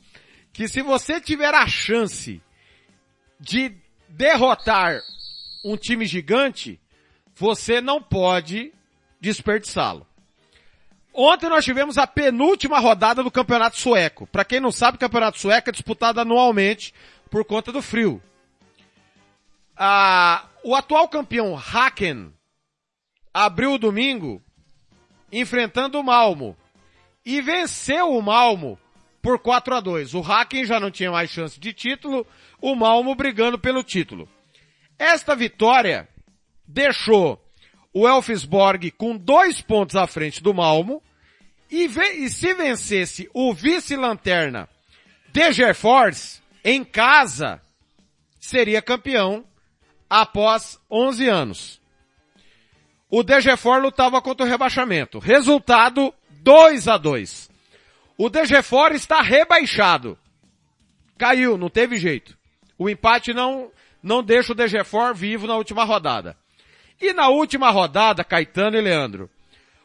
que 0.58 0.68
se 0.68 0.82
você 0.82 1.22
tiver 1.22 1.54
a 1.54 1.68
chance 1.68 2.42
de 3.40 3.78
derrotar 4.10 5.00
um 5.64 5.78
time 5.78 6.04
gigante, 6.04 6.82
você 7.36 7.80
não 7.80 8.02
pode 8.02 8.74
desperdiçá-lo. 9.22 10.08
Ontem 11.14 11.48
nós 11.48 11.64
tivemos 11.64 12.00
a 12.00 12.08
penúltima 12.08 12.80
rodada 12.80 13.22
do 13.22 13.30
Campeonato 13.30 13.78
Sueco. 13.78 14.26
Para 14.26 14.44
quem 14.44 14.60
não 14.60 14.72
sabe, 14.72 14.98
o 14.98 15.00
Campeonato 15.00 15.38
Sueco 15.38 15.70
é 15.70 15.72
disputado 15.72 16.22
anualmente 16.22 16.92
por 17.30 17.46
conta 17.46 17.72
do 17.72 17.80
frio. 17.80 18.20
Ah, 19.78 20.44
o 20.64 20.74
atual 20.74 21.08
campeão 21.08 21.56
Haken 21.56 22.34
abriu 23.32 23.74
o 23.74 23.78
domingo 23.78 24.42
enfrentando 25.32 26.00
o 26.00 26.04
Malmo 26.04 26.58
e 27.24 27.42
venceu 27.42 28.10
o 28.10 28.24
Malmo 28.24 28.80
por 29.22 29.40
4 29.40 29.76
a 29.76 29.80
2. 29.80 30.14
O 30.14 30.22
Haken 30.22 30.66
já 30.66 30.80
não 30.80 30.92
tinha 30.92 31.12
mais 31.12 31.30
chance 31.30 31.60
de 31.60 31.74
título, 31.74 32.26
o 32.62 32.76
Malmo 32.76 33.16
brigando 33.16 33.60
pelo 33.60 33.84
título. 33.84 34.28
Esta 34.98 35.36
vitória 35.36 36.08
deixou 36.68 37.44
o 37.94 38.08
Elfsborg 38.08 38.92
com 38.92 39.18
dois 39.18 39.62
pontos 39.62 39.96
à 39.96 40.06
frente 40.06 40.42
do 40.42 40.54
Malmo 40.54 41.02
e, 41.70 41.86
e 41.86 42.30
se 42.30 42.54
vencesse 42.54 43.30
o 43.34 43.54
vice-lanterna 43.54 44.70
Degerfors 45.30 46.42
em 46.64 46.84
casa, 46.84 47.62
seria 48.40 48.82
campeão 48.82 49.46
após 50.10 50.80
11 50.90 51.28
anos. 51.28 51.82
O 53.10 53.24
Degefor 53.24 53.82
lutava 53.82 54.22
contra 54.22 54.46
o 54.46 54.50
rebaixamento. 54.50 55.20
Resultado 55.20 56.14
2 56.42 56.88
a 56.88 56.98
2. 56.98 57.50
O 58.18 58.30
Degefor 58.30 58.94
está 58.94 59.22
rebaixado. 59.22 60.18
Caiu, 61.18 61.58
não 61.58 61.70
teve 61.70 61.98
jeito. 61.98 62.38
O 62.78 62.90
empate 62.90 63.34
não 63.34 63.72
não 64.02 64.24
deixa 64.24 64.54
o 64.54 64.56
Degefor 64.56 65.14
vivo 65.14 65.48
na 65.48 65.56
última 65.56 65.84
rodada. 65.84 66.38
E 67.02 67.14
na 67.14 67.28
última 67.30 67.70
rodada, 67.70 68.24
Caetano 68.24 68.78
e 68.78 68.82
Leandro, 68.82 69.30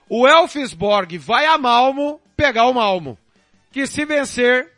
o 0.09 0.26
Elfsborg 0.26 1.18
vai 1.18 1.46
a 1.46 1.59
Malmo 1.59 2.20
pegar 2.36 2.66
o 2.66 2.74
Malmo, 2.74 3.18
que 3.70 3.86
se 3.86 4.04
vencer 4.04 4.70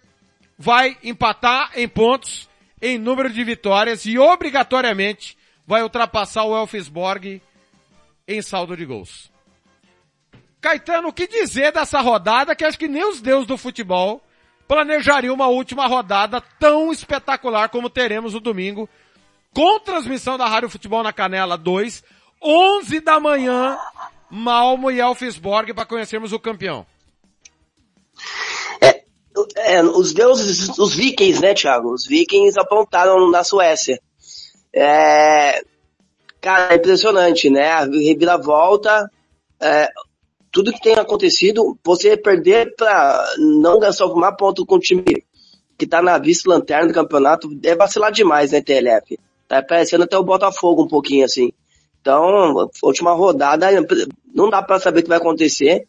vai 0.58 0.96
empatar 1.02 1.72
em 1.74 1.88
pontos, 1.88 2.48
em 2.80 2.98
número 2.98 3.30
de 3.30 3.42
vitórias 3.44 4.04
e 4.06 4.18
obrigatoriamente 4.18 5.36
vai 5.66 5.82
ultrapassar 5.82 6.44
o 6.44 6.56
Elfsborg 6.56 7.42
em 8.26 8.42
saldo 8.42 8.76
de 8.76 8.84
gols. 8.84 9.33
Caetano, 10.64 11.08
o 11.08 11.12
que 11.12 11.26
dizer 11.26 11.72
dessa 11.72 12.00
rodada 12.00 12.56
que 12.56 12.64
acho 12.64 12.78
que 12.78 12.88
nem 12.88 13.06
os 13.06 13.20
deuses 13.20 13.46
do 13.46 13.58
futebol 13.58 14.22
planejariam 14.66 15.34
uma 15.34 15.46
última 15.46 15.86
rodada 15.86 16.40
tão 16.58 16.90
espetacular 16.90 17.68
como 17.68 17.90
teremos 17.90 18.32
no 18.32 18.40
domingo, 18.40 18.88
com 19.52 19.78
transmissão 19.78 20.38
da 20.38 20.48
Rádio 20.48 20.70
Futebol 20.70 21.02
na 21.02 21.12
Canela 21.12 21.58
2, 21.58 22.02
11 22.42 23.00
da 23.00 23.20
manhã, 23.20 23.76
Malmo 24.30 24.90
e 24.90 25.00
Elfsborg 25.00 25.74
para 25.74 25.84
conhecermos 25.84 26.32
o 26.32 26.40
campeão. 26.40 26.86
É, 28.80 29.02
é, 29.56 29.82
os 29.82 30.14
deuses, 30.14 30.70
os 30.78 30.94
vikings, 30.94 31.42
né, 31.42 31.52
Thiago? 31.52 31.92
Os 31.92 32.06
vikings 32.06 32.58
apontaram 32.58 33.30
na 33.30 33.44
Suécia. 33.44 34.00
É, 34.72 35.62
cara, 36.40 36.72
é 36.72 36.76
impressionante, 36.76 37.50
né? 37.50 37.70
A 37.70 37.84
reviravolta, 37.84 39.10
é, 39.60 39.92
tudo 40.54 40.72
que 40.72 40.80
tem 40.80 40.94
acontecido, 40.94 41.76
você 41.84 42.16
perder 42.16 42.76
para 42.76 43.26
não 43.38 43.80
somar 43.92 44.36
ponto 44.36 44.64
com 44.64 44.76
o 44.76 44.80
time 44.80 45.02
que 45.76 45.84
tá 45.84 46.00
na 46.00 46.16
vice-lanterna 46.16 46.86
do 46.86 46.94
campeonato, 46.94 47.50
é 47.64 47.74
vacilar 47.74 48.12
demais, 48.12 48.52
né, 48.52 48.62
TLF? 48.62 49.18
Tá 49.48 49.60
parecendo 49.60 50.04
até 50.04 50.16
o 50.16 50.22
Botafogo 50.22 50.84
um 50.84 50.88
pouquinho 50.88 51.24
assim. 51.24 51.52
Então, 52.00 52.70
última 52.84 53.12
rodada, 53.14 53.66
não 54.32 54.48
dá 54.48 54.62
para 54.62 54.78
saber 54.78 55.00
o 55.00 55.02
que 55.02 55.08
vai 55.08 55.18
acontecer. 55.18 55.88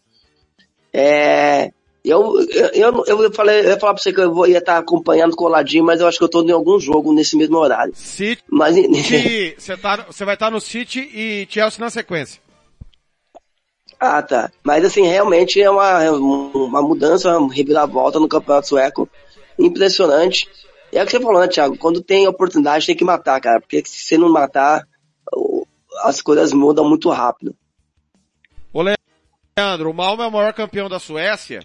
É, 0.91 1.69
eu, 2.03 2.35
eu, 2.73 3.03
eu, 3.05 3.33
falei, 3.33 3.59
eu 3.59 3.69
ia 3.69 3.79
falar 3.79 3.93
pra 3.93 4.01
você 4.01 4.11
que 4.11 4.21
eu 4.21 4.33
vou, 4.33 4.47
ia 4.47 4.57
estar 4.57 4.79
acompanhando 4.79 5.35
coladinho, 5.35 5.83
mas 5.83 6.01
eu 6.01 6.07
acho 6.07 6.17
que 6.17 6.23
eu 6.23 6.29
tô 6.29 6.43
em 6.43 6.51
algum 6.51 6.79
jogo 6.79 7.13
nesse 7.13 7.37
mesmo 7.37 7.57
horário. 7.57 7.93
City, 7.95 8.43
mas, 8.49 8.75
você, 9.59 9.77
tá, 9.77 10.07
você 10.09 10.25
vai 10.25 10.33
estar 10.33 10.49
no 10.49 10.59
City 10.59 11.07
e 11.13 11.47
Chelsea 11.47 11.79
na 11.79 11.91
sequência. 11.91 12.44
Ah, 13.99 14.21
tá. 14.21 14.51
Mas 14.63 14.83
assim, 14.83 15.05
realmente 15.05 15.61
é 15.61 15.69
uma, 15.69 16.11
uma 16.11 16.81
mudança, 16.81 17.37
uma 17.37 17.53
reviravolta 17.53 18.19
no 18.19 18.27
campeonato 18.27 18.67
sueco. 18.67 19.09
Impressionante. 19.57 20.49
E 20.91 20.97
é 20.97 21.03
o 21.03 21.05
que 21.05 21.11
você 21.11 21.19
falou, 21.19 21.41
né, 21.41 21.47
Thiago? 21.47 21.77
Quando 21.77 22.01
tem 22.01 22.27
oportunidade, 22.27 22.85
tem 22.85 22.95
que 22.95 23.03
matar, 23.03 23.39
cara. 23.41 23.59
Porque 23.59 23.83
se 23.85 24.05
você 24.05 24.17
não 24.17 24.31
matar, 24.31 24.87
as 26.03 26.21
coisas 26.21 26.53
mudam 26.53 26.87
muito 26.87 27.09
rápido. 27.09 27.55
Ô 28.73 28.81
Leandro, 28.81 29.91
o 29.91 29.93
Malmo 29.93 30.23
é 30.23 30.27
o 30.27 30.31
maior 30.31 30.53
campeão 30.53 30.89
da 30.89 30.99
Suécia 30.99 31.61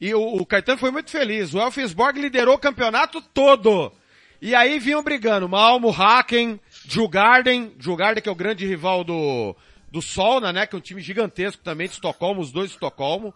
e 0.00 0.14
o, 0.14 0.36
o 0.36 0.46
Caetano 0.46 0.78
foi 0.78 0.90
muito 0.90 1.10
feliz. 1.10 1.54
O 1.54 1.58
Elfsborg 1.58 2.20
liderou 2.20 2.54
o 2.54 2.58
campeonato 2.58 3.20
todo. 3.20 3.92
E 4.40 4.54
aí 4.54 4.78
vinham 4.78 5.02
brigando 5.02 5.48
Malmo, 5.48 5.90
Haken, 5.90 6.60
Djurgården, 6.84 7.72
Djurgården 7.76 8.22
que 8.22 8.28
é 8.28 8.32
o 8.32 8.36
grande 8.36 8.64
rival 8.66 9.02
do, 9.02 9.56
do 9.90 10.02
Solna, 10.02 10.52
né, 10.52 10.66
que 10.66 10.74
é 10.74 10.78
um 10.78 10.82
time 10.82 11.00
gigantesco 11.00 11.62
também 11.62 11.86
de 11.86 11.94
Estocolmo, 11.94 12.40
os 12.40 12.52
dois 12.52 12.68
de 12.68 12.74
Estocolmo. 12.76 13.32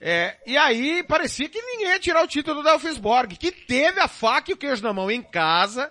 É, 0.00 0.36
e 0.46 0.56
aí 0.56 1.02
parecia 1.02 1.48
que 1.48 1.60
ninguém 1.60 1.88
ia 1.88 1.98
tirar 1.98 2.22
o 2.22 2.28
título 2.28 2.62
do 2.62 2.68
Elfsborg, 2.68 3.36
que 3.36 3.50
teve 3.50 4.00
a 4.00 4.06
faca 4.06 4.50
e 4.50 4.54
o 4.54 4.56
queijo 4.56 4.82
na 4.82 4.92
mão 4.92 5.10
em 5.10 5.22
casa. 5.22 5.90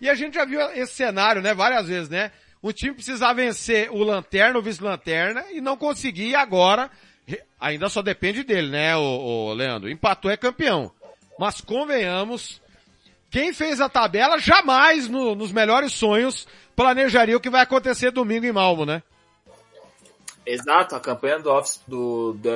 E 0.00 0.08
a 0.08 0.14
gente 0.14 0.34
já 0.34 0.44
viu 0.44 0.60
esse 0.72 0.94
cenário, 0.94 1.42
né, 1.42 1.52
várias 1.52 1.88
vezes, 1.88 2.08
né? 2.08 2.30
O 2.62 2.72
time 2.72 2.94
precisava 2.94 3.34
vencer 3.34 3.90
o 3.90 4.02
Lanterna, 4.02 4.58
o 4.58 4.62
vice-lanterna, 4.62 5.44
e 5.52 5.60
não 5.60 5.76
conseguia 5.76 6.38
agora, 6.40 6.90
ainda 7.60 7.88
só 7.88 8.00
depende 8.02 8.42
dele, 8.44 8.68
né, 8.68 8.96
o, 8.96 9.00
o 9.00 9.52
Leandro? 9.54 9.90
Empatou 9.90 10.30
é 10.30 10.36
campeão. 10.36 10.92
Mas 11.38 11.60
convenhamos, 11.60 12.60
quem 13.30 13.52
fez 13.52 13.80
a 13.80 13.88
tabela 13.88 14.38
jamais 14.38 15.08
no- 15.08 15.34
nos 15.34 15.52
melhores 15.52 15.92
sonhos 15.92 16.46
planejaria 16.76 17.36
o 17.36 17.40
que 17.40 17.50
vai 17.50 17.62
acontecer 17.62 18.10
domingo 18.12 18.46
em 18.46 18.52
Malmo, 18.52 18.86
né? 18.86 19.02
Exato, 20.50 20.96
a 20.96 21.00
campanha 21.00 21.38
do, 21.40 21.50
Office, 21.50 21.82
do, 21.86 22.32
do 22.32 22.48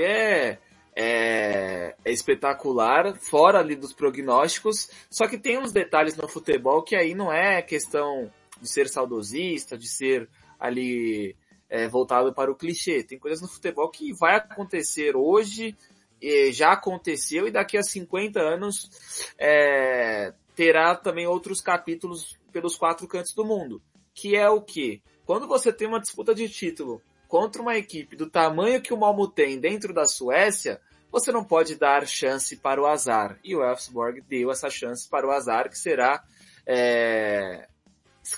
é, 0.00 0.58
é, 0.94 1.96
é 2.04 2.12
espetacular, 2.12 3.16
fora 3.16 3.58
ali 3.58 3.74
dos 3.74 3.92
prognósticos, 3.92 4.88
só 5.10 5.26
que 5.26 5.36
tem 5.36 5.58
uns 5.58 5.72
detalhes 5.72 6.16
no 6.16 6.28
futebol 6.28 6.84
que 6.84 6.94
aí 6.94 7.16
não 7.16 7.32
é 7.32 7.60
questão 7.60 8.30
de 8.60 8.70
ser 8.70 8.88
saudosista, 8.88 9.76
de 9.76 9.88
ser 9.88 10.28
ali 10.56 11.34
é, 11.68 11.88
voltado 11.88 12.32
para 12.32 12.48
o 12.48 12.54
clichê. 12.54 13.02
Tem 13.02 13.18
coisas 13.18 13.42
no 13.42 13.48
futebol 13.48 13.90
que 13.90 14.12
vai 14.12 14.36
acontecer 14.36 15.16
hoje, 15.16 15.76
já 16.52 16.74
aconteceu, 16.74 17.48
e 17.48 17.50
daqui 17.50 17.76
a 17.76 17.82
50 17.82 18.38
anos 18.38 18.88
é, 19.36 20.32
terá 20.54 20.94
também 20.94 21.26
outros 21.26 21.60
capítulos 21.60 22.38
pelos 22.52 22.76
quatro 22.76 23.08
cantos 23.08 23.34
do 23.34 23.44
mundo. 23.44 23.82
Que 24.14 24.36
é 24.36 24.48
o 24.48 24.62
que? 24.62 25.02
Quando 25.26 25.48
você 25.48 25.72
tem 25.72 25.88
uma 25.88 25.98
disputa 25.98 26.32
de 26.32 26.48
título 26.48 27.02
contra 27.32 27.62
uma 27.62 27.78
equipe 27.78 28.14
do 28.14 28.28
tamanho 28.28 28.82
que 28.82 28.92
o 28.92 28.96
Malmo 28.98 29.26
tem 29.26 29.58
dentro 29.58 29.94
da 29.94 30.04
Suécia, 30.04 30.78
você 31.10 31.32
não 31.32 31.42
pode 31.42 31.76
dar 31.76 32.06
chance 32.06 32.54
para 32.58 32.78
o 32.78 32.84
azar. 32.84 33.38
E 33.42 33.56
o 33.56 33.64
Elfsborg 33.64 34.20
deu 34.28 34.50
essa 34.50 34.68
chance 34.68 35.08
para 35.08 35.26
o 35.26 35.30
azar, 35.30 35.70
que 35.70 35.78
será 35.78 36.22
é, 36.66 37.66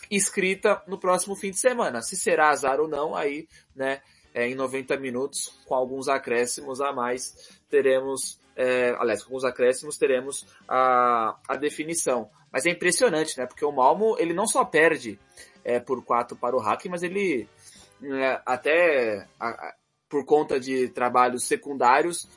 escrita 0.08 0.80
no 0.86 0.96
próximo 0.96 1.34
fim 1.34 1.50
de 1.50 1.58
semana. 1.58 2.02
Se 2.02 2.16
será 2.16 2.50
azar 2.50 2.78
ou 2.78 2.86
não, 2.86 3.16
aí, 3.16 3.48
né, 3.74 4.00
é, 4.32 4.46
em 4.46 4.54
90 4.54 4.96
minutos, 4.98 5.58
com 5.66 5.74
alguns 5.74 6.06
acréscimos 6.06 6.80
a 6.80 6.92
mais, 6.92 7.58
teremos, 7.68 8.38
é, 8.54 8.94
aliás, 9.00 9.24
com 9.24 9.30
alguns 9.30 9.44
acréscimos, 9.44 9.98
teremos 9.98 10.46
a, 10.68 11.36
a 11.48 11.56
definição. 11.56 12.30
Mas 12.52 12.64
é 12.64 12.70
impressionante, 12.70 13.36
né, 13.36 13.44
porque 13.44 13.64
o 13.64 13.72
Malmo, 13.72 14.14
ele 14.20 14.32
não 14.32 14.46
só 14.46 14.64
perde 14.64 15.18
é, 15.64 15.80
por 15.80 16.04
4 16.04 16.36
para 16.36 16.54
o 16.54 16.60
Hack, 16.60 16.84
mas 16.86 17.02
ele 17.02 17.48
até 18.44 19.26
a- 19.38 19.48
a- 19.48 19.74
por 20.08 20.24
conta 20.24 20.60
de 20.60 20.88
trabalhos 20.88 21.44
secundários, 21.44 22.28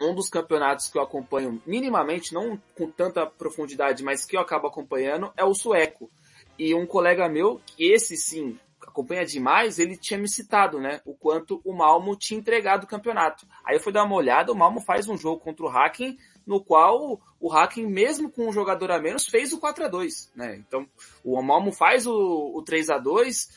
um 0.00 0.14
dos 0.14 0.28
campeonatos 0.28 0.88
que 0.88 0.98
eu 0.98 1.02
acompanho 1.02 1.62
minimamente, 1.66 2.32
não 2.34 2.60
com 2.76 2.90
tanta 2.90 3.26
profundidade, 3.26 4.02
mas 4.02 4.24
que 4.24 4.36
eu 4.36 4.40
acabo 4.40 4.66
acompanhando, 4.66 5.32
é 5.36 5.44
o 5.44 5.54
sueco. 5.54 6.10
E 6.58 6.74
um 6.74 6.86
colega 6.86 7.28
meu, 7.28 7.60
que 7.66 7.92
esse 7.92 8.16
sim 8.16 8.58
acompanha 8.86 9.24
demais, 9.24 9.78
ele 9.78 9.96
tinha 9.96 10.18
me 10.20 10.28
citado, 10.28 10.78
né, 10.78 11.00
o 11.06 11.14
quanto 11.14 11.60
o 11.64 11.72
Malmo 11.72 12.14
tinha 12.16 12.38
entregado 12.38 12.84
o 12.84 12.86
campeonato. 12.86 13.46
Aí 13.64 13.76
eu 13.76 13.80
fui 13.80 13.92
dar 13.92 14.04
uma 14.04 14.14
olhada, 14.14 14.52
o 14.52 14.54
Malmo 14.54 14.80
faz 14.80 15.08
um 15.08 15.16
jogo 15.16 15.40
contra 15.40 15.64
o 15.64 15.68
Hacking, 15.68 16.16
no 16.46 16.62
qual 16.62 17.18
o 17.40 17.50
Hacking, 17.50 17.86
mesmo 17.86 18.30
com 18.30 18.46
um 18.46 18.52
jogador 18.52 18.90
a 18.90 19.00
menos, 19.00 19.24
fez 19.26 19.52
o 19.52 19.58
4 19.58 19.86
a 19.86 19.88
2 19.88 20.30
né? 20.36 20.56
Então, 20.56 20.86
o 21.24 21.40
Malmo 21.42 21.72
faz 21.72 22.06
o, 22.06 22.52
o 22.54 22.62
3 22.62 22.90
a 22.90 22.98
2 22.98 23.48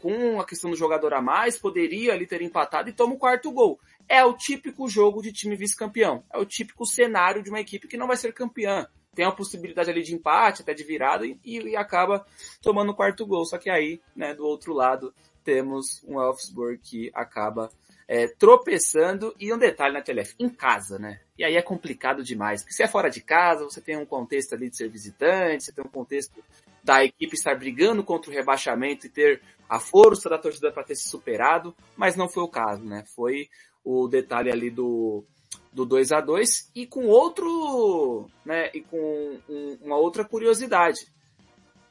com 0.00 0.40
a 0.40 0.46
questão 0.46 0.70
do 0.70 0.76
jogador 0.76 1.12
a 1.12 1.20
mais, 1.20 1.58
poderia 1.58 2.12
ali 2.12 2.26
ter 2.26 2.40
empatado 2.42 2.88
e 2.88 2.92
toma 2.92 3.14
o 3.14 3.18
quarto 3.18 3.50
gol. 3.50 3.78
É 4.08 4.24
o 4.24 4.32
típico 4.32 4.88
jogo 4.88 5.20
de 5.20 5.32
time 5.32 5.56
vice-campeão. 5.56 6.24
É 6.32 6.38
o 6.38 6.46
típico 6.46 6.86
cenário 6.86 7.42
de 7.42 7.50
uma 7.50 7.60
equipe 7.60 7.88
que 7.88 7.96
não 7.96 8.06
vai 8.06 8.16
ser 8.16 8.32
campeã. 8.32 8.86
Tem 9.14 9.24
a 9.24 9.32
possibilidade 9.32 9.90
ali 9.90 10.02
de 10.02 10.14
empate, 10.14 10.62
até 10.62 10.72
de 10.72 10.84
virada, 10.84 11.26
e, 11.26 11.38
e 11.44 11.76
acaba 11.76 12.24
tomando 12.62 12.92
o 12.92 12.94
quarto 12.94 13.26
gol. 13.26 13.44
Só 13.44 13.58
que 13.58 13.68
aí, 13.68 14.00
né, 14.14 14.34
do 14.34 14.46
outro 14.46 14.72
lado, 14.72 15.12
temos 15.42 16.02
um 16.06 16.20
Elfsborg 16.20 16.78
que 16.78 17.10
acaba 17.12 17.70
é, 18.06 18.28
tropeçando. 18.28 19.34
E 19.38 19.52
um 19.52 19.58
detalhe 19.58 19.94
na 19.94 20.02
TLF, 20.02 20.34
em 20.38 20.48
casa, 20.48 20.98
né? 20.98 21.20
E 21.36 21.44
aí 21.44 21.56
é 21.56 21.62
complicado 21.62 22.22
demais. 22.22 22.62
Porque 22.62 22.74
se 22.74 22.82
é 22.82 22.88
fora 22.88 23.10
de 23.10 23.20
casa, 23.20 23.64
você 23.64 23.80
tem 23.80 23.96
um 23.96 24.06
contexto 24.06 24.54
ali 24.54 24.70
de 24.70 24.76
ser 24.76 24.88
visitante, 24.88 25.64
você 25.64 25.72
tem 25.72 25.84
um 25.84 25.90
contexto 25.90 26.42
da 26.88 27.04
equipe 27.04 27.34
estar 27.34 27.54
brigando 27.54 28.02
contra 28.02 28.30
o 28.30 28.34
rebaixamento 28.34 29.06
e 29.06 29.10
ter 29.10 29.42
a 29.68 29.78
força 29.78 30.26
da 30.30 30.38
torcida 30.38 30.72
para 30.72 30.82
ter 30.84 30.94
se 30.96 31.06
superado, 31.06 31.76
mas 31.94 32.16
não 32.16 32.30
foi 32.30 32.42
o 32.42 32.48
caso, 32.48 32.82
né? 32.82 33.04
Foi 33.14 33.46
o 33.84 34.08
detalhe 34.08 34.50
ali 34.50 34.70
do, 34.70 35.22
do 35.70 35.84
2 35.84 36.12
a 36.12 36.22
2 36.22 36.70
e 36.74 36.86
com 36.86 37.06
outro, 37.06 38.26
né, 38.42 38.70
e 38.72 38.80
com 38.80 39.38
um- 39.46 39.78
uma 39.82 39.96
outra 39.98 40.24
curiosidade. 40.24 41.12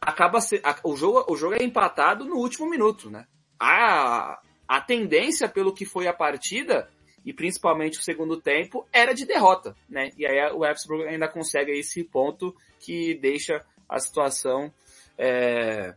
Acaba 0.01 0.41
se, 0.41 0.59
a- 0.63 0.79
o 0.83 0.95
jogo 0.95 1.31
o 1.31 1.37
jogo 1.37 1.53
é 1.53 1.63
empatado 1.63 2.25
no 2.25 2.37
último 2.37 2.67
minuto, 2.67 3.09
né? 3.11 3.27
A 3.59 4.39
a 4.67 4.81
tendência 4.81 5.47
pelo 5.47 5.73
que 5.73 5.85
foi 5.85 6.07
a 6.07 6.13
partida 6.13 6.89
e 7.23 7.31
principalmente 7.31 7.99
o 7.99 8.03
segundo 8.03 8.35
tempo 8.41 8.85
era 8.91 9.13
de 9.13 9.25
derrota, 9.27 9.75
né? 9.87 10.09
E 10.17 10.25
aí 10.25 10.51
o 10.51 10.57
Wolfsburg 10.59 11.07
ainda 11.07 11.27
consegue 11.27 11.71
esse 11.71 12.03
ponto 12.03 12.53
que 12.79 13.13
deixa 13.15 13.63
a 13.87 13.97
situação 13.99 14.73
é, 15.17 15.93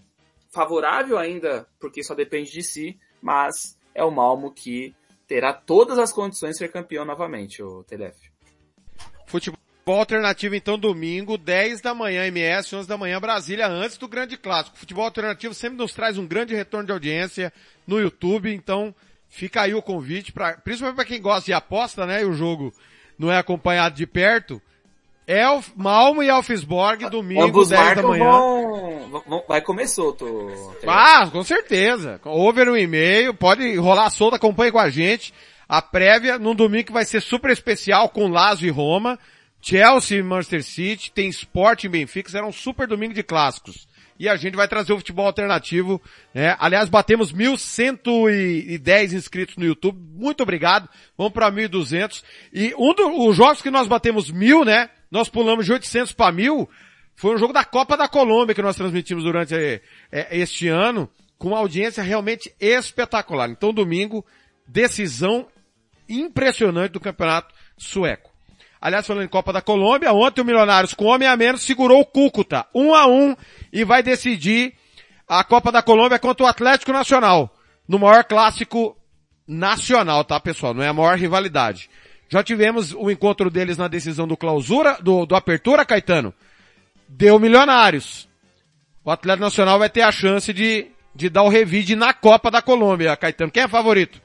favorável 0.50 1.18
ainda, 1.18 1.66
porque 1.78 2.02
só 2.02 2.14
depende 2.14 2.50
de 2.50 2.62
si, 2.62 2.98
mas 3.20 3.78
é 3.94 4.04
o 4.04 4.10
Malmo 4.10 4.52
que 4.52 4.94
terá 5.26 5.52
todas 5.52 5.98
as 5.98 6.12
condições 6.12 6.52
de 6.52 6.58
ser 6.58 6.72
campeão 6.72 7.04
novamente, 7.04 7.62
o 7.62 7.84
Telef. 7.84 8.16
Futebol 9.26 9.58
alternativo 9.86 10.54
então 10.54 10.78
domingo, 10.78 11.38
10 11.38 11.80
da 11.80 11.94
manhã 11.94 12.26
MS, 12.26 12.74
11 12.74 12.88
da 12.88 12.98
manhã 12.98 13.20
Brasília, 13.20 13.68
antes 13.68 13.96
do 13.96 14.08
grande 14.08 14.36
clássico. 14.36 14.76
Futebol 14.76 15.04
alternativo 15.04 15.54
sempre 15.54 15.78
nos 15.78 15.92
traz 15.92 16.18
um 16.18 16.26
grande 16.26 16.54
retorno 16.54 16.86
de 16.86 16.92
audiência 16.92 17.52
no 17.86 18.00
YouTube, 18.00 18.52
então 18.52 18.94
fica 19.28 19.62
aí 19.62 19.74
o 19.74 19.82
convite 19.82 20.32
para, 20.32 20.56
principalmente 20.58 20.96
para 20.96 21.04
quem 21.04 21.22
gosta 21.22 21.46
de 21.46 21.52
aposta, 21.52 22.04
né, 22.06 22.22
e 22.22 22.24
o 22.24 22.32
jogo 22.32 22.74
não 23.16 23.30
é 23.30 23.38
acompanhado 23.38 23.94
de 23.94 24.06
perto. 24.06 24.60
Elf, 25.30 25.68
Malmo 25.76 26.24
e 26.24 26.28
Elfsborg, 26.28 27.08
domingo, 27.08 27.44
Ambos 27.44 27.68
10 27.68 27.96
da 27.96 28.02
manhã. 28.02 28.24
vão, 28.24 29.44
vai 29.46 29.60
comer 29.60 29.86
solto. 29.86 30.24
Telef. 30.80 30.88
Ah, 30.88 31.28
com 31.30 31.44
certeza. 31.44 32.20
Over 32.24 32.68
um 32.68 32.76
e-mail, 32.76 33.32
pode 33.32 33.76
rolar 33.76 34.10
solta, 34.10 34.34
acompanhe 34.36 34.72
com 34.72 34.80
a 34.80 34.90
gente. 34.90 35.32
A 35.68 35.80
prévia 35.80 36.36
num 36.36 36.52
domingo 36.52 36.86
que 36.86 36.92
vai 36.92 37.04
ser 37.04 37.20
super 37.22 37.52
especial 37.52 38.08
com 38.08 38.26
Lazio 38.26 38.66
e 38.66 38.70
Roma, 38.70 39.16
Chelsea 39.60 40.18
e 40.18 40.22
Manchester 40.22 40.64
City, 40.64 41.12
tem 41.12 41.28
Sport 41.28 41.84
e 41.84 41.88
Benfica, 41.88 42.28
será 42.28 42.44
um 42.44 42.52
super 42.52 42.88
domingo 42.88 43.14
de 43.14 43.22
clássicos. 43.22 43.86
E 44.18 44.28
a 44.28 44.34
gente 44.34 44.56
vai 44.56 44.66
trazer 44.66 44.92
o 44.92 44.98
futebol 44.98 45.26
alternativo, 45.26 46.02
né? 46.34 46.56
Aliás, 46.58 46.88
batemos 46.88 47.32
1.110 47.32 49.12
inscritos 49.12 49.56
no 49.56 49.64
YouTube. 49.64 49.96
Muito 50.14 50.42
obrigado. 50.42 50.88
Vamos 51.16 51.32
para 51.32 51.50
1.200. 51.50 52.22
E 52.52 52.74
um 52.76 52.92
dos 52.92 53.36
jogos 53.36 53.62
que 53.62 53.70
nós 53.70 53.86
batemos 53.86 54.28
mil, 54.30 54.64
né? 54.64 54.90
Nós 55.10 55.28
pulamos 55.28 55.66
de 55.66 55.72
800 55.72 56.12
para 56.12 56.32
mil. 56.32 56.68
Foi 57.14 57.34
um 57.34 57.38
jogo 57.38 57.52
da 57.52 57.64
Copa 57.64 57.96
da 57.96 58.08
Colômbia 58.08 58.54
que 58.54 58.62
nós 58.62 58.76
transmitimos 58.76 59.24
durante 59.24 59.54
eh, 59.54 59.80
este 60.30 60.68
ano, 60.68 61.10
com 61.36 61.48
uma 61.48 61.58
audiência 61.58 62.02
realmente 62.02 62.54
espetacular. 62.60 63.50
Então, 63.50 63.72
domingo, 63.72 64.24
decisão 64.66 65.46
impressionante 66.08 66.92
do 66.92 67.00
campeonato 67.00 67.54
sueco. 67.76 68.30
Aliás, 68.80 69.06
falando 69.06 69.24
em 69.24 69.28
Copa 69.28 69.52
da 69.52 69.60
Colômbia, 69.60 70.12
ontem 70.12 70.40
o 70.40 70.44
Milionários 70.44 70.94
com 70.94 71.04
homem 71.04 71.28
a 71.28 71.36
menos 71.36 71.62
segurou 71.62 72.00
o 72.00 72.06
Cúcuta, 72.06 72.66
um 72.74 72.94
a 72.94 73.06
um, 73.06 73.36
e 73.70 73.84
vai 73.84 74.02
decidir 74.02 74.74
a 75.28 75.44
Copa 75.44 75.70
da 75.70 75.82
Colômbia 75.82 76.18
contra 76.18 76.44
o 76.44 76.48
Atlético 76.48 76.92
Nacional, 76.92 77.54
no 77.86 77.98
maior 77.98 78.24
clássico 78.24 78.96
nacional, 79.46 80.24
tá 80.24 80.40
pessoal? 80.40 80.72
Não 80.72 80.82
é 80.82 80.88
a 80.88 80.94
maior 80.94 81.18
rivalidade. 81.18 81.90
Já 82.30 82.44
tivemos 82.44 82.94
o 82.94 83.10
encontro 83.10 83.50
deles 83.50 83.76
na 83.76 83.88
decisão 83.88 84.26
do 84.26 84.36
clausura, 84.36 84.96
do, 85.02 85.26
do 85.26 85.34
apertura, 85.34 85.84
Caetano. 85.84 86.32
Deu 87.08 87.40
Milionários. 87.40 88.28
O 89.04 89.10
Atlético 89.10 89.44
Nacional 89.44 89.80
vai 89.80 89.90
ter 89.90 90.02
a 90.02 90.12
chance 90.12 90.52
de, 90.52 90.86
de 91.12 91.28
dar 91.28 91.42
o 91.42 91.48
revide 91.48 91.96
na 91.96 92.14
Copa 92.14 92.48
da 92.48 92.62
Colômbia, 92.62 93.16
Caetano. 93.16 93.50
Quem 93.50 93.64
é 93.64 93.68
favorito? 93.68 94.22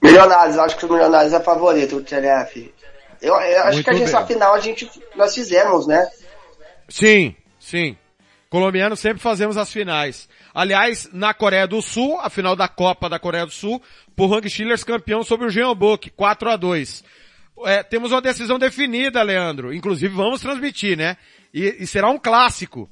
Milionários, 0.00 0.56
acho 0.56 0.76
que 0.76 0.86
o 0.86 0.92
Milionários 0.92 1.32
é 1.32 1.40
favorito, 1.40 1.96
o 1.96 2.04
TLF. 2.04 2.72
Eu, 3.20 3.34
eu 3.34 3.62
acho 3.64 3.72
Muito 3.72 3.84
que 3.84 3.90
a 3.90 3.92
gente, 3.94 4.04
bem. 4.04 4.14
essa 4.14 4.26
final 4.26 4.54
a 4.54 4.60
gente, 4.60 4.88
nós 5.16 5.34
fizemos, 5.34 5.88
né? 5.88 6.08
Sim, 6.88 7.34
sim. 7.58 7.98
Colombiano 8.50 8.96
sempre 8.96 9.22
fazemos 9.22 9.56
as 9.56 9.72
finais. 9.72 10.28
Aliás, 10.52 11.08
na 11.12 11.32
Coreia 11.32 11.68
do 11.68 11.80
Sul, 11.80 12.18
a 12.20 12.28
final 12.28 12.56
da 12.56 12.66
Copa 12.66 13.08
da 13.08 13.16
Coreia 13.16 13.46
do 13.46 13.52
Sul, 13.52 13.80
Pohang 14.16 14.46
Steelers 14.50 14.82
campeão 14.82 15.22
sobre 15.22 15.46
o 15.46 15.50
Jeonbuk, 15.50 16.10
4 16.10 16.50
a 16.50 16.56
2 16.56 17.04
é, 17.64 17.82
Temos 17.84 18.10
uma 18.10 18.20
decisão 18.20 18.58
definida, 18.58 19.22
Leandro. 19.22 19.72
Inclusive 19.72 20.12
vamos 20.12 20.40
transmitir, 20.40 20.98
né? 20.98 21.16
E, 21.54 21.76
e 21.78 21.86
será 21.86 22.10
um 22.10 22.18
clássico. 22.18 22.90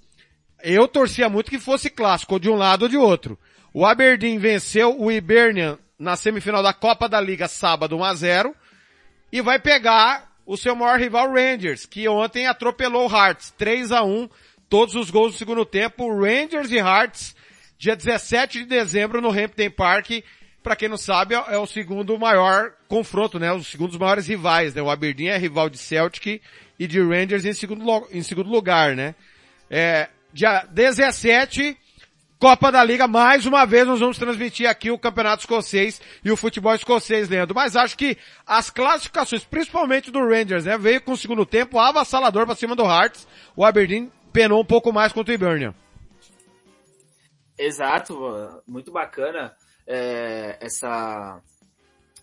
Eu 0.62 0.86
torcia 0.86 1.28
muito 1.28 1.50
que 1.50 1.58
fosse 1.58 1.90
clássico, 1.90 2.38
de 2.38 2.48
um 2.48 2.54
lado 2.54 2.82
ou 2.82 2.88
de 2.88 2.96
outro. 2.96 3.36
O 3.74 3.84
Aberdeen 3.84 4.38
venceu 4.38 4.96
o 4.96 5.10
Hibernian 5.10 5.76
na 5.98 6.14
semifinal 6.14 6.62
da 6.62 6.72
Copa 6.72 7.08
da 7.08 7.20
Liga 7.20 7.48
sábado 7.48 7.96
1 7.96 8.04
a 8.04 8.14
0 8.14 8.56
e 9.32 9.40
vai 9.40 9.58
pegar 9.58 10.32
o 10.46 10.56
seu 10.56 10.74
maior 10.74 10.98
rival 10.98 11.32
Rangers, 11.32 11.84
que 11.84 12.08
ontem 12.08 12.46
atropelou 12.46 13.08
o 13.08 13.12
Hearts 13.12 13.52
3 13.58 13.92
a 13.92 14.02
1 14.04 14.28
todos 14.68 14.94
os 14.94 15.10
gols 15.10 15.32
do 15.32 15.38
segundo 15.38 15.64
tempo, 15.64 16.12
Rangers 16.12 16.70
e 16.70 16.76
Hearts, 16.76 17.34
dia 17.78 17.96
17 17.96 18.60
de 18.60 18.64
dezembro 18.66 19.20
no 19.20 19.30
Hampden 19.30 19.70
Park. 19.70 20.10
Para 20.62 20.76
quem 20.76 20.88
não 20.88 20.96
sabe, 20.98 21.34
é 21.34 21.44
é 21.48 21.58
o 21.58 21.66
segundo 21.66 22.18
maior 22.18 22.72
confronto, 22.88 23.38
né? 23.38 23.52
Os 23.52 23.68
segundos 23.68 23.96
maiores 23.96 24.26
rivais, 24.26 24.74
né? 24.74 24.82
O 24.82 24.90
Aberdeen 24.90 25.28
é 25.28 25.38
rival 25.38 25.70
de 25.70 25.78
Celtic 25.78 26.42
e 26.78 26.86
de 26.86 27.00
Rangers 27.00 27.44
em 27.44 27.52
segundo, 27.52 28.08
em 28.10 28.22
segundo 28.22 28.50
lugar, 28.50 28.94
né? 28.94 29.14
É, 29.70 30.08
dia 30.32 30.66
17, 30.70 31.76
Copa 32.38 32.70
da 32.70 32.84
Liga, 32.84 33.08
mais 33.08 33.46
uma 33.46 33.66
vez 33.66 33.84
nós 33.84 33.98
vamos 33.98 34.16
transmitir 34.16 34.68
aqui 34.68 34.92
o 34.92 34.98
Campeonato 34.98 35.42
Escocês 35.42 36.00
e 36.24 36.30
o 36.30 36.36
futebol 36.36 36.72
escocês, 36.72 37.28
Leandro. 37.28 37.52
Mas 37.52 37.74
acho 37.74 37.96
que 37.96 38.16
as 38.46 38.70
classificações, 38.70 39.44
principalmente 39.44 40.12
do 40.12 40.20
Rangers, 40.20 40.64
né, 40.64 40.78
veio 40.78 41.00
com 41.00 41.12
o 41.12 41.16
segundo 41.16 41.44
tempo 41.44 41.80
avassalador 41.80 42.46
para 42.46 42.54
cima 42.54 42.76
do 42.76 42.84
Hearts. 42.84 43.26
O 43.56 43.64
Aberdeen 43.64 44.12
penou 44.32 44.60
um 44.60 44.64
pouco 44.64 44.92
mais 44.92 45.12
contra 45.12 45.32
o 45.32 45.34
Hibernian. 45.34 45.74
Exato, 47.58 48.62
muito 48.66 48.92
bacana 48.92 49.54
é, 49.84 50.56
essa, 50.60 51.40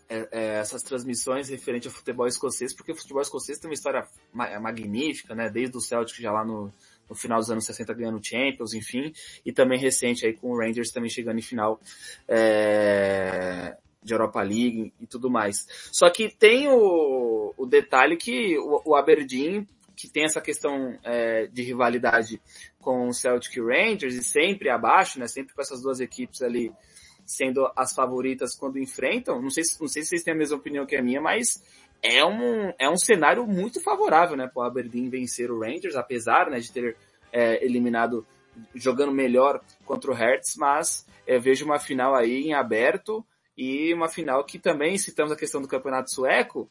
é, 0.08 0.28
é, 0.32 0.46
essas 0.60 0.82
transmissões 0.84 1.50
referente 1.50 1.88
ao 1.88 1.94
futebol 1.94 2.28
escocês, 2.28 2.74
porque 2.74 2.92
o 2.92 2.96
futebol 2.96 3.22
escocês 3.22 3.60
tem 3.60 3.70
uma 3.70 3.74
história 3.74 4.08
ma- 4.32 4.60
magnífica, 4.60 5.36
né? 5.36 5.50
Desde 5.50 5.76
o 5.76 5.82
Celtic 5.82 6.22
já 6.22 6.32
lá 6.32 6.46
no, 6.46 6.72
no 7.10 7.16
final 7.16 7.40
dos 7.40 7.50
anos 7.50 7.66
60 7.66 7.94
ganhando 7.94 8.24
Champions, 8.24 8.74
enfim, 8.74 9.12
e 9.46 9.52
também 9.52 9.80
recente 9.80 10.26
aí 10.26 10.34
com 10.34 10.52
o 10.52 10.58
Rangers 10.58 10.92
também 10.92 11.10
chegando 11.10 11.40
em 11.40 11.42
final 11.42 11.82
é, 12.28 13.76
de 14.02 14.14
Europa 14.14 14.42
League 14.42 14.94
e 15.02 15.08
tudo 15.08 15.30
mais. 15.30 15.68
Só 15.92 16.10
que 16.10 16.30
tem 16.30 16.68
o, 16.70 17.54
o 17.58 17.66
detalhe 17.66 18.16
que 18.16 18.58
o, 18.60 18.82
o 18.86 18.96
Aberdeen 18.96 19.68
que 20.06 20.12
tem 20.14 20.24
essa 20.26 20.40
questão 20.42 20.98
é, 21.04 21.48
de 21.48 21.64
rivalidade 21.64 22.42
com 22.80 23.08
o 23.08 23.14
Celtic 23.14 23.58
Rangers 23.58 24.14
e 24.16 24.24
sempre 24.24 24.70
abaixo, 24.70 25.20
né? 25.20 25.28
Sempre 25.28 25.54
com 25.54 25.62
essas 25.62 25.82
duas 25.82 26.00
equipes 26.00 26.42
ali 26.42 26.72
sendo 27.26 27.68
as 27.76 27.94
favoritas 27.94 28.56
quando 28.56 28.78
enfrentam. 28.80 29.42
Não 29.42 29.50
sei, 29.50 29.64
se- 29.64 29.80
não 29.82 29.88
sei 29.88 30.04
se 30.04 30.10
vocês 30.10 30.24
têm 30.24 30.34
a 30.34 30.38
mesma 30.38 30.58
opinião 30.58 30.86
que 30.86 30.96
a 30.96 31.02
minha, 31.02 31.20
mas 31.20 31.64
é 32.04 32.24
um, 32.24 32.72
é 32.78 32.90
um 32.90 32.98
cenário 32.98 33.46
muito 33.48 33.82
favorável, 33.82 34.38
né? 34.38 34.48
Para 34.48 34.64
o 34.64 34.66
Aberdeen 34.66 35.10
vencer 35.10 35.50
o 35.52 35.60
Rangers, 35.60 35.96
apesar 35.96 36.50
né, 36.50 36.60
de 36.60 36.72
ter 36.72 36.96
é, 37.32 37.66
eliminado 37.66 38.26
jogando 38.74 39.12
melhor 39.12 39.60
contra 39.86 40.12
o 40.12 40.14
Hertz, 40.14 40.56
mas 40.58 41.06
eu 41.28 41.42
vejo 41.42 41.66
uma 41.66 41.80
final 41.80 42.16
aí 42.16 42.44
em 42.44 42.54
aberto 42.54 43.26
e 43.58 43.94
uma 43.94 44.08
final 44.08 44.44
que 44.46 44.60
também 44.60 44.98
citamos 44.98 45.32
a 45.32 45.36
questão 45.36 45.62
do 45.62 45.68
campeonato 45.68 46.12
sueco, 46.14 46.70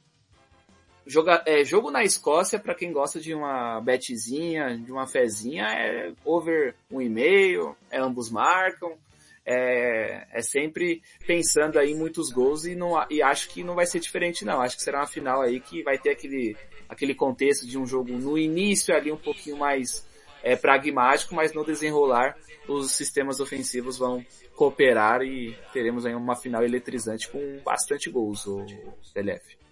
Joga, 1.06 1.42
é, 1.46 1.62
jogo 1.64 1.90
na 1.90 2.02
Escócia, 2.02 2.58
para 2.58 2.74
quem 2.74 2.90
gosta 2.90 3.20
de 3.20 3.34
uma 3.34 3.80
betzinha, 3.80 4.76
de 4.78 4.90
uma 4.90 5.06
fezinha, 5.06 5.64
é 5.64 6.12
over 6.24 6.74
um 6.90 7.00
e 7.00 7.08
meio, 7.08 7.76
é 7.90 8.00
ambos 8.00 8.30
marcam, 8.30 8.96
é, 9.44 10.26
é 10.32 10.40
sempre 10.40 11.02
pensando 11.26 11.78
aí 11.78 11.94
muitos 11.94 12.30
gols 12.30 12.64
e, 12.64 12.74
não, 12.74 12.94
e 13.10 13.22
acho 13.22 13.50
que 13.50 13.62
não 13.62 13.74
vai 13.74 13.86
ser 13.86 14.00
diferente 14.00 14.44
não. 14.44 14.60
Acho 14.60 14.76
que 14.76 14.82
será 14.82 15.00
uma 15.00 15.06
final 15.06 15.42
aí 15.42 15.60
que 15.60 15.82
vai 15.82 15.98
ter 15.98 16.10
aquele, 16.10 16.56
aquele 16.88 17.14
contexto 17.14 17.66
de 17.66 17.78
um 17.78 17.86
jogo 17.86 18.12
no 18.12 18.38
início 18.38 18.94
ali 18.94 19.12
um 19.12 19.16
pouquinho 19.16 19.58
mais 19.58 20.06
é, 20.42 20.56
pragmático, 20.56 21.34
mas 21.34 21.52
no 21.52 21.64
desenrolar 21.64 22.34
os 22.66 22.92
sistemas 22.92 23.40
ofensivos 23.40 23.98
vão 23.98 24.24
cooperar 24.56 25.20
e 25.20 25.54
teremos 25.70 26.06
aí 26.06 26.14
uma 26.14 26.34
final 26.34 26.64
eletrizante 26.64 27.28
com 27.28 27.60
bastante 27.62 28.08
gols, 28.08 28.46
o 28.46 28.64
TLF. 29.12 29.63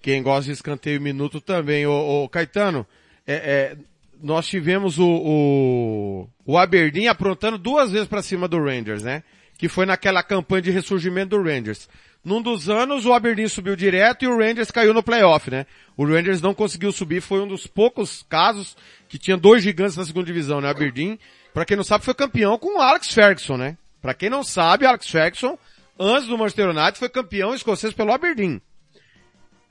Quem 0.00 0.22
gosta 0.22 0.44
de 0.44 0.52
escanteio 0.52 1.00
minuto 1.00 1.40
também. 1.40 1.86
Ô, 1.86 2.24
ô, 2.24 2.28
Caetano, 2.28 2.86
é, 3.26 3.34
é, 3.34 3.76
nós 4.22 4.46
tivemos 4.46 4.98
o, 4.98 5.06
o, 5.06 6.28
o 6.46 6.58
Aberdeen 6.58 7.08
aprontando 7.08 7.58
duas 7.58 7.90
vezes 7.90 8.08
para 8.08 8.22
cima 8.22 8.48
do 8.48 8.62
Rangers, 8.62 9.02
né? 9.02 9.22
Que 9.56 9.68
foi 9.68 9.86
naquela 9.86 10.22
campanha 10.22 10.62
de 10.62 10.70
ressurgimento 10.70 11.36
do 11.36 11.42
Rangers. 11.42 11.88
Num 12.24 12.42
dos 12.42 12.68
anos, 12.68 13.06
o 13.06 13.12
Aberdeen 13.12 13.48
subiu 13.48 13.76
direto 13.76 14.24
e 14.24 14.28
o 14.28 14.36
Rangers 14.36 14.70
caiu 14.70 14.92
no 14.92 15.02
playoff, 15.02 15.50
né? 15.50 15.66
O 15.96 16.04
Rangers 16.04 16.40
não 16.40 16.52
conseguiu 16.52 16.92
subir, 16.92 17.20
foi 17.20 17.40
um 17.40 17.48
dos 17.48 17.66
poucos 17.66 18.24
casos 18.28 18.76
que 19.08 19.18
tinha 19.18 19.36
dois 19.36 19.62
gigantes 19.62 19.96
na 19.96 20.04
segunda 20.04 20.26
divisão, 20.26 20.60
né? 20.60 20.68
O 20.68 20.70
Aberdeen, 20.70 21.18
pra 21.54 21.64
quem 21.64 21.76
não 21.76 21.84
sabe, 21.84 22.04
foi 22.04 22.14
campeão 22.14 22.58
com 22.58 22.78
o 22.78 22.80
Alex 22.80 23.12
Ferguson, 23.12 23.56
né? 23.56 23.76
Pra 24.00 24.14
quem 24.14 24.30
não 24.30 24.44
sabe, 24.44 24.86
Alex 24.86 25.08
Ferguson, 25.08 25.58
antes 25.98 26.28
do 26.28 26.36
Manchester 26.36 26.68
United, 26.70 26.98
foi 26.98 27.08
campeão 27.08 27.54
escocês 27.54 27.92
pelo 27.92 28.12
Aberdeen. 28.12 28.60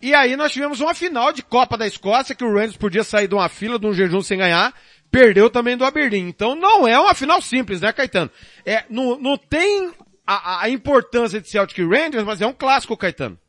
E 0.01 0.13
aí 0.13 0.35
nós 0.35 0.51
tivemos 0.51 0.79
uma 0.79 0.93
final 0.93 1.33
de 1.33 1.41
Copa 1.41 1.77
da 1.77 1.87
Escócia, 1.87 2.35
que 2.35 2.43
o 2.43 2.53
Rangers 2.53 2.77
podia 2.77 3.03
sair 3.03 3.27
de 3.27 3.33
uma 3.33 3.49
fila, 3.49 3.79
de 3.79 3.87
um 3.87 3.93
jejum 3.93 4.21
sem 4.21 4.37
ganhar, 4.37 4.73
perdeu 5.11 5.49
também 5.49 5.75
do 5.75 5.85
Aberdeen. 5.85 6.27
Então 6.27 6.55
não 6.55 6.87
é 6.87 6.99
uma 6.99 7.15
final 7.15 7.41
simples, 7.41 7.81
né, 7.81 7.91
Caetano? 7.91 8.29
É, 8.65 8.83
não, 8.89 9.17
não 9.17 9.37
tem 9.37 9.91
a, 10.25 10.63
a 10.63 10.69
importância 10.69 11.41
de 11.41 11.49
Celtic 11.49 11.79
Rangers, 11.79 12.23
mas 12.23 12.41
é 12.41 12.45
um 12.45 12.53
clássico, 12.53 12.95
Caetano. 12.95 13.39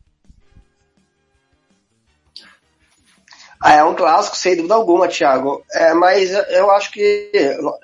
Ah, 3.60 3.74
é 3.74 3.84
um 3.84 3.94
clássico, 3.94 4.36
sem 4.36 4.54
dúvida 4.54 4.74
alguma, 4.74 5.08
Thiago. 5.08 5.64
É, 5.72 5.92
mas 5.92 6.30
eu 6.50 6.70
acho 6.70 6.92
que, 6.92 7.30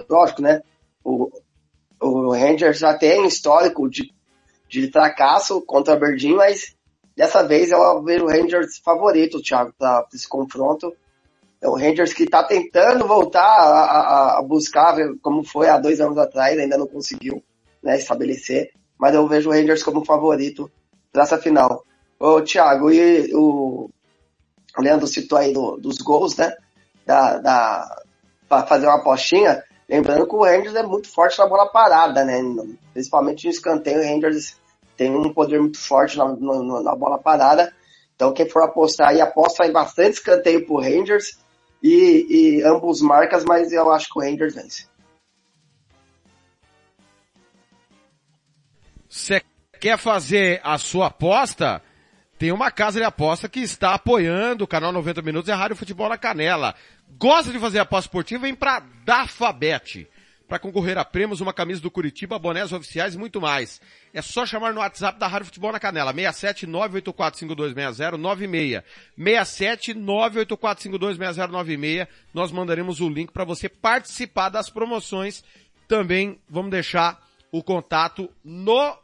lógico, 0.09 0.41
né? 0.41 0.62
O, 1.03 1.31
o 2.01 2.32
Rangers 2.32 2.78
já 2.78 2.97
tem 2.97 3.27
histórico 3.27 3.91
de, 3.91 4.15
de 4.69 4.91
fracasso 4.91 5.61
contra 5.62 5.93
o 5.93 5.97
Aberdeen, 5.97 6.36
mas 6.36 6.77
dessa 7.16 7.43
vez 7.43 7.70
eu 7.70 8.03
vejo 8.03 8.24
o 8.24 8.28
Rangers 8.28 8.78
favorito, 8.78 9.43
Thiago, 9.43 9.73
para 9.78 10.07
esse 10.12 10.28
confronto. 10.28 10.93
É 11.61 11.69
o 11.69 11.77
Rangers 11.77 12.12
que 12.12 12.24
está 12.24 12.43
tentando 12.43 13.07
voltar 13.07 13.41
a, 13.41 13.85
a, 13.85 14.39
a, 14.39 14.43
buscar 14.43 14.97
como 15.23 15.43
foi 15.43 15.69
há 15.69 15.78
dois 15.78 16.01
anos 16.01 16.19
atrás, 16.19 16.59
ainda 16.59 16.77
não 16.77 16.86
conseguiu 16.86 17.43
né, 17.82 17.97
estabelecer, 17.97 18.70
mas 18.99 19.15
eu 19.15 19.27
vejo 19.27 19.49
o 19.49 19.53
Rangers 19.53 19.82
como 19.82 20.05
favorito 20.05 20.70
para 21.11 21.23
essa 21.23 21.39
final. 21.39 21.82
Ô, 22.19 22.43
Thiago, 22.43 22.91
e 22.91 23.35
o, 23.35 23.89
o 24.77 24.82
Leandro 24.82 25.07
citou 25.07 25.39
aí 25.39 25.53
do, 25.53 25.77
dos 25.77 25.99
gols, 25.99 26.36
né? 26.36 26.55
Da, 27.07 27.39
da, 27.39 28.03
para 28.49 28.66
fazer 28.66 28.86
uma 28.86 28.97
apostinha. 28.97 29.62
Lembrando 29.89 30.27
que 30.27 30.35
o 30.35 30.45
Rangers 30.45 30.74
é 30.74 30.82
muito 30.82 31.09
forte 31.09 31.39
na 31.39 31.47
bola 31.47 31.70
parada, 31.70 32.24
né? 32.24 32.41
Principalmente 32.93 33.45
no 33.45 33.51
escanteio, 33.51 34.01
o 34.01 34.05
Rangers 34.05 34.57
tem 34.96 35.14
um 35.14 35.32
poder 35.32 35.60
muito 35.60 35.78
forte 35.78 36.16
na, 36.16 36.26
na, 36.36 36.82
na 36.82 36.94
bola 36.94 37.18
parada. 37.18 37.72
Então 38.14 38.32
quem 38.32 38.48
for 38.48 38.62
apostar 38.62 39.08
aí, 39.08 39.20
aposta 39.20 39.66
em 39.66 39.72
bastante 39.72 40.14
escanteio 40.14 40.66
pro 40.66 40.80
Rangers 40.80 41.38
e, 41.82 42.26
e 42.30 42.62
ambos 42.62 43.00
marcas, 43.00 43.44
mas 43.44 43.72
eu 43.72 43.92
acho 43.92 44.08
que 44.12 44.18
o 44.18 44.22
Rangers 44.22 44.54
vence. 44.54 44.86
Você 49.08 49.42
quer 49.80 49.98
fazer 49.98 50.60
a 50.64 50.78
sua 50.78 51.06
aposta? 51.06 51.82
Tem 52.38 52.50
uma 52.50 52.70
casa 52.70 52.98
de 52.98 53.04
aposta 53.04 53.48
que 53.48 53.60
está 53.60 53.94
apoiando 53.94 54.64
o 54.64 54.66
canal 54.66 54.92
90 54.92 55.22
Minutos 55.22 55.48
e 55.48 55.52
a 55.52 55.56
Rádio 55.56 55.76
Futebol 55.76 56.08
na 56.08 56.18
Canela. 56.18 56.74
Gosta 57.16 57.52
de 57.52 57.58
fazer 57.58 57.78
aposta 57.78 58.08
esportiva? 58.08 58.42
Vem 58.42 58.54
para 58.54 58.82
Dafabet. 59.04 60.08
Para 60.46 60.58
concorrer 60.58 60.98
a 60.98 61.04
prêmios, 61.04 61.40
uma 61.40 61.54
camisa 61.54 61.80
do 61.80 61.90
Curitiba, 61.90 62.38
bonés 62.38 62.70
oficiais 62.70 63.14
e 63.14 63.18
muito 63.18 63.40
mais. 63.40 63.80
É 64.12 64.20
só 64.20 64.44
chamar 64.44 64.74
no 64.74 64.80
WhatsApp 64.80 65.18
da 65.18 65.26
Rádio 65.26 65.46
Futebol 65.46 65.72
na 65.72 65.80
Canela, 65.80 66.12
67 66.12 66.66
984526096. 66.66 68.84
67 69.16 69.94
984526096. 69.94 72.06
Nós 72.34 72.52
mandaremos 72.52 73.00
o 73.00 73.08
link 73.08 73.32
para 73.32 73.44
você 73.44 73.70
participar 73.70 74.50
das 74.50 74.68
promoções. 74.68 75.42
Também 75.88 76.38
vamos 76.48 76.70
deixar 76.70 77.26
o 77.50 77.62
contato 77.62 78.30
no 78.44 78.98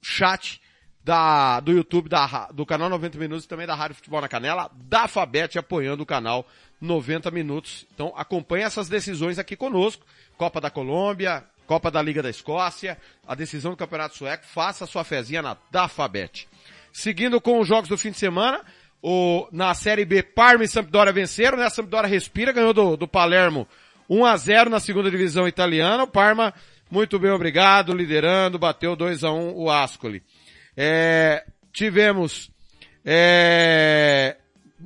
chat 0.00 0.62
da, 1.04 1.60
do 1.60 1.72
YouTube, 1.72 2.08
da, 2.08 2.48
do 2.52 2.64
canal 2.64 2.88
90 2.88 3.18
Minutos 3.18 3.44
e 3.44 3.48
também 3.48 3.66
da 3.66 3.74
Rádio 3.74 3.96
Futebol 3.96 4.20
na 4.20 4.28
Canela, 4.28 4.70
da 4.74 5.06
Fabete 5.06 5.58
apoiando 5.58 6.02
o 6.02 6.06
canal 6.06 6.46
90 6.84 7.30
Minutos. 7.30 7.86
Então 7.94 8.12
acompanhe 8.16 8.64
essas 8.64 8.88
decisões 8.88 9.38
aqui 9.38 9.56
conosco. 9.56 10.04
Copa 10.36 10.60
da 10.60 10.70
Colômbia, 10.70 11.44
Copa 11.66 11.90
da 11.90 12.02
Liga 12.02 12.22
da 12.22 12.30
Escócia, 12.30 12.98
a 13.26 13.34
decisão 13.34 13.70
do 13.72 13.76
Campeonato 13.76 14.16
Sueco, 14.16 14.44
faça 14.46 14.86
sua 14.86 15.04
fezinha 15.04 15.40
na 15.40 15.56
Dafabet. 15.70 16.46
Seguindo 16.92 17.40
com 17.40 17.58
os 17.60 17.66
jogos 17.66 17.88
do 17.88 17.98
fim 17.98 18.10
de 18.10 18.18
semana, 18.18 18.60
O, 19.02 19.48
na 19.52 19.74
Série 19.74 20.04
B, 20.04 20.22
Parma 20.22 20.64
e 20.64 20.68
Sampdoria 20.68 21.12
venceram, 21.12 21.58
né? 21.58 21.66
A 21.66 21.70
Sampdoria 21.70 22.08
respira, 22.08 22.52
ganhou 22.52 22.72
do, 22.72 22.96
do 22.96 23.08
Palermo 23.08 23.68
1 24.08 24.24
a 24.24 24.36
0 24.36 24.70
na 24.70 24.80
segunda 24.80 25.10
divisão 25.10 25.46
italiana. 25.48 26.04
O 26.04 26.06
Parma, 26.06 26.54
muito 26.90 27.18
bem, 27.18 27.30
obrigado, 27.30 27.92
liderando, 27.92 28.58
bateu 28.58 28.96
2 28.96 29.24
a 29.24 29.32
1 29.32 29.56
o 29.56 29.70
Ascoli. 29.70 30.22
É, 30.76 31.44
tivemos, 31.72 32.50
é, 33.04 34.36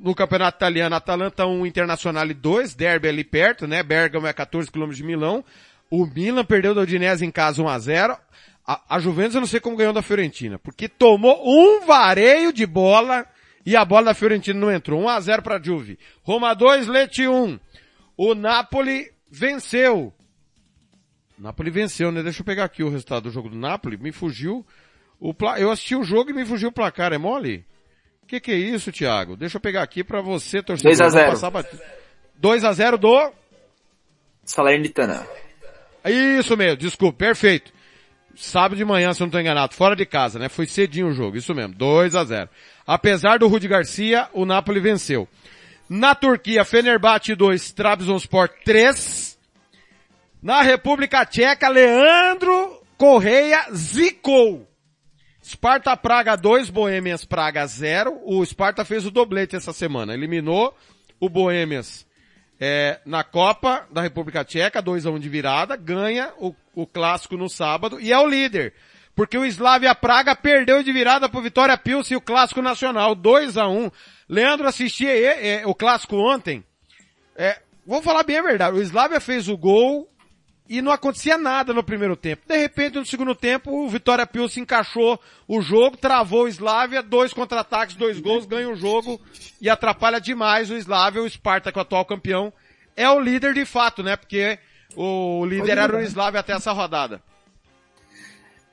no 0.03 0.15
campeonato 0.15 0.57
italiano, 0.57 0.95
Atalanta 0.95 1.47
1, 1.47 1.66
Internazionale 1.66 2.35
2, 2.35 2.75
derby 2.75 3.09
ali 3.09 3.25
perto, 3.25 3.66
né? 3.66 3.83
Bergamo 3.83 4.27
é 4.27 4.33
14 4.33 4.70
km 4.70 4.91
de 4.91 5.03
Milão. 5.03 5.45
O 5.91 6.07
Milan 6.07 6.45
perdeu 6.45 6.75
da 6.75 6.83
Udinese 6.83 7.25
em 7.25 7.31
casa 7.31 7.62
1 7.62 7.69
a 7.69 7.79
0 7.79 8.19
a, 8.69 8.97
a 8.97 9.01
Juventus 9.01 9.35
eu 9.35 9.41
não 9.41 9.49
sei 9.49 9.61
como 9.61 9.79
ganhou 9.79 9.95
da 9.95 10.03
Fiorentina, 10.03 10.59
porque 10.59 10.91
tomou 10.91 11.43
um 11.43 11.87
vareio 11.87 12.53
de 12.53 12.66
bola 12.66 13.27
e 13.65 13.75
a 13.75 13.83
bola 13.83 14.07
da 14.07 14.15
Fiorentina 14.15 14.61
não 14.61 14.70
entrou. 14.70 15.01
1 15.01 15.09
a 15.09 15.20
0 15.20 15.43
para 15.43 15.62
Juve. 15.62 15.99
Roma 16.23 16.53
2, 16.53 16.87
Leti 16.87 17.27
1. 17.27 17.59
O 18.15 18.35
Napoli 18.35 19.11
venceu. 19.31 20.12
Napoli 21.39 21.70
venceu, 21.70 22.12
né? 22.12 22.23
Deixa 22.23 22.43
eu 22.43 22.45
pegar 22.45 22.65
aqui 22.65 22.83
o 22.83 22.91
resultado 22.91 23.23
do 23.25 23.31
jogo 23.31 23.49
do 23.49 23.57
Napoli. 23.57 23.97
Me 23.97 24.12
fugiu 24.12 24.66
o 25.19 25.33
pla... 25.33 25.59
Eu 25.59 25.70
assisti 25.70 25.97
o 25.97 26.05
jogo 26.05 26.31
e 26.31 26.35
me 26.35 26.45
fugiu 26.45 26.69
o 26.69 26.73
placar. 26.73 27.15
É 27.15 27.19
mole? 27.19 27.65
Que 28.29 28.39
que 28.39 28.53
é 28.53 28.57
isso, 28.57 28.93
Thiago? 28.93 29.37
Deixa 29.37 29.57
eu 29.57 29.61
pegar 29.61 29.83
aqui 29.83 30.05
para 30.05 30.21
você, 30.21 30.63
torcedor. 30.63 30.93
2 30.93 31.01
a 31.01 31.09
0. 31.09 31.31
Passar 31.31 31.51
bat... 31.51 31.67
2 32.37 32.63
a 32.63 32.73
0 32.73 32.99
do 32.99 33.33
Salernitana. 34.45 35.27
Isso 36.05 36.55
mesmo, 36.55 36.77
desculpa, 36.77 37.17
perfeito. 37.17 37.73
Sábado 38.37 38.77
de 38.77 38.85
manhã, 38.85 39.13
se 39.15 39.23
eu 39.23 39.25
não 39.25 39.29
estou 39.29 39.41
enganado, 39.41 39.75
fora 39.75 39.97
de 39.97 40.05
casa, 40.05 40.39
né? 40.39 40.51
Foi 40.51 40.67
cedinho 40.67 41.09
o 41.09 41.13
jogo, 41.13 41.39
isso 41.39 41.55
mesmo, 41.55 41.75
2 41.75 42.15
a 42.15 42.25
0. 42.25 42.51
Apesar 42.87 43.39
do 43.39 43.49
Rudi 43.49 43.67
Garcia, 43.67 44.29
o 44.35 44.45
Napoli 44.45 44.79
venceu. 44.79 45.27
Na 45.89 46.15
Turquia, 46.15 46.67
Fenerbahçe 46.67 47.35
2, 47.35 47.73
Trabzonspor 47.73 48.51
3. 48.63 49.39
Na 50.43 50.61
República 50.61 51.25
Tcheca, 51.25 51.69
Leandro 51.69 52.83
Correia 52.99 53.67
zicou. 53.73 54.68
Sparta 55.49 55.97
Praga 55.97 56.37
2, 56.37 56.69
Boêmias 56.69 57.25
Praga 57.25 57.66
0. 57.66 58.20
O 58.23 58.45
Sparta 58.45 58.85
fez 58.85 59.07
o 59.07 59.11
doblete 59.11 59.57
essa 59.57 59.73
semana. 59.73 60.12
Eliminou 60.12 60.77
o 61.19 61.31
Boêmias 61.31 62.07
é, 62.61 63.01
na 63.07 63.25
Copa 63.25 63.89
da 63.91 64.03
República 64.03 64.45
Tcheca, 64.45 64.83
2 64.83 65.07
a 65.07 65.11
1 65.11 65.19
de 65.19 65.29
virada, 65.31 65.75
ganha 65.75 66.35
o, 66.37 66.55
o 66.75 66.87
clássico 66.87 67.35
no 67.39 67.49
sábado 67.49 67.99
e 67.99 68.12
é 68.12 68.19
o 68.19 68.29
líder. 68.29 68.75
Porque 69.15 69.39
o 69.39 69.47
Slavia 69.47 69.95
Praga 69.95 70.37
perdeu 70.37 70.83
de 70.83 70.93
virada 70.93 71.31
pro 71.31 71.41
Vitória 71.41 71.79
Pilsen 71.79 72.16
e 72.16 72.19
o 72.19 72.20
clássico 72.20 72.61
nacional, 72.61 73.15
2 73.15 73.57
a 73.57 73.66
1 73.66 73.91
Leandro 74.29 74.69
assistia 74.69 75.11
é, 75.11 75.66
o 75.66 75.75
clássico 75.75 76.16
ontem. 76.16 76.62
É, 77.35 77.59
vou 77.87 78.03
falar 78.03 78.23
bem 78.23 78.37
a 78.37 78.43
verdade, 78.43 78.77
o 78.77 78.83
Slavia 78.83 79.19
fez 79.19 79.49
o 79.49 79.57
gol 79.57 80.11
e 80.69 80.82
não 80.82 80.93
acontecia 80.93 81.39
nada 81.39 81.73
no 81.73 81.82
primeiro 81.82 82.15
tempo. 82.15 82.43
De 82.47 82.57
repente, 82.57 82.99
no 82.99 83.07
segundo 83.07 83.35
tempo, 83.35 83.73
o 83.73 83.89
Vitória 83.89 84.27
Pilsen 84.27 84.65
encaixou 84.65 85.19
o 85.47 85.62
jogo, 85.62 85.97
travou 85.97 86.45
o 86.45 86.49
Slavia, 86.49 87.03
dois 87.03 87.32
contra-ataques, 87.32 87.97
dois 87.97 88.20
gols, 88.20 88.45
ganha 88.45 88.69
o 88.69 88.77
jogo 88.77 89.20
e 89.61 89.70
atrapalha 89.70 90.20
demais 90.20 90.70
o 90.70 90.77
Slavia, 90.77 91.23
o 91.23 91.31
Sparta, 91.31 91.73
que 91.73 91.78
é 91.78 91.81
o 91.81 91.82
atual 91.82 92.05
campeão, 92.05 92.53
é 92.95 93.09
o 93.09 93.19
líder 93.19 93.55
de 93.55 93.65
fato, 93.65 94.03
né? 94.03 94.16
Porque 94.16 94.59
o 94.95 95.47
líder 95.47 95.78
era 95.78 95.97
o 95.97 96.03
Slavia 96.03 96.40
até 96.40 96.53
essa 96.53 96.73
rodada. 96.73 97.23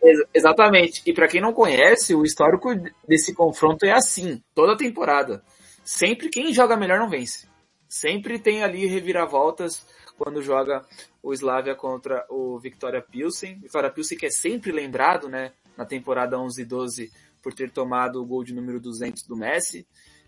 Ex 0.03 0.19
exatamente. 0.33 1.01
E 1.05 1.13
para 1.13 1.27
quem 1.27 1.41
não 1.41 1.53
conhece, 1.53 2.13
o 2.13 2.23
histórico 2.23 2.69
desse 3.07 3.33
confronto 3.33 3.85
é 3.85 3.91
assim, 3.91 4.41
toda 4.53 4.77
temporada. 4.77 5.41
Sempre 5.83 6.29
quem 6.29 6.53
joga 6.53 6.75
melhor 6.75 6.99
não 6.99 7.09
vence. 7.09 7.47
Sempre 7.87 8.37
tem 8.37 8.63
ali 8.63 8.85
reviravoltas 8.85 9.85
quando 10.17 10.41
joga 10.41 10.83
o 11.25 11.33
Slavia 11.33 11.73
contra 11.73 12.23
o 12.29 12.59
Victoria 12.59 13.01
Pilsen. 13.01 13.57
Victoria 13.57 13.89
Pilsen 13.89 14.15
que 14.15 14.27
é 14.27 14.29
sempre 14.29 14.71
lembrado, 14.71 15.27
né, 15.27 15.53
na 15.75 15.83
temporada 15.83 16.39
11 16.39 16.61
e 16.61 16.65
12 16.65 17.11
por 17.41 17.51
ter 17.51 17.71
tomado 17.71 18.21
o 18.21 18.25
gol 18.25 18.43
de 18.43 18.53
número 18.53 18.79
200 18.79 19.23
do 19.23 19.35
Messi. 19.35 19.87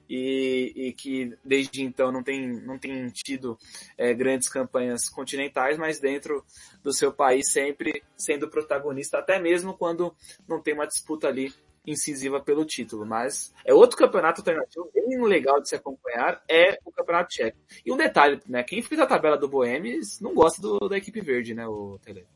E, 0.10 0.74
e 0.76 0.94
que 0.94 1.38
desde 1.44 1.84
então 1.84 2.12
não 2.14 2.24
tem, 2.24 2.48
não 2.62 2.80
tem 2.80 3.10
tido 3.10 3.60
é, 3.98 4.14
grandes 4.14 4.48
campanhas 4.48 5.08
continentais, 5.10 5.78
mas 5.78 6.00
dentro 6.00 6.44
do 6.82 6.94
seu 6.94 7.12
país 7.12 7.52
sempre 7.52 8.02
sendo 8.16 8.50
protagonista, 8.50 9.20
até 9.20 9.38
mesmo 9.38 9.78
quando 9.78 10.16
não 10.48 10.62
tem 10.62 10.74
uma 10.74 10.88
disputa 10.88 11.28
ali 11.28 11.54
incisiva 11.88 12.42
pelo 12.42 12.66
título, 12.66 13.06
mas 13.06 13.54
é 13.66 13.74
outro 13.74 13.98
campeonato 13.98 14.42
alternativo 14.42 14.92
bem 14.94 15.24
legal 15.24 15.62
de 15.62 15.70
se 15.70 15.76
acompanhar, 15.76 16.44
é 16.48 16.78
o 16.86 16.92
Campeonato 16.92 17.30
Tcheco. 17.30 17.58
E 17.86 17.92
um 17.92 17.98
detalhe, 17.98 18.40
né, 18.46 18.62
quem 18.62 18.82
fez 18.82 19.00
a 19.00 19.08
tabela 19.08 19.38
do 19.38 19.48
Boemes 19.48 20.20
não 20.20 20.34
gosta 20.34 20.62
do, 20.62 20.78
da 20.90 20.98
equipe 20.98 21.22
verde, 21.22 21.54
né, 21.54 21.66
o 21.66 21.98
Tele. 22.04 22.28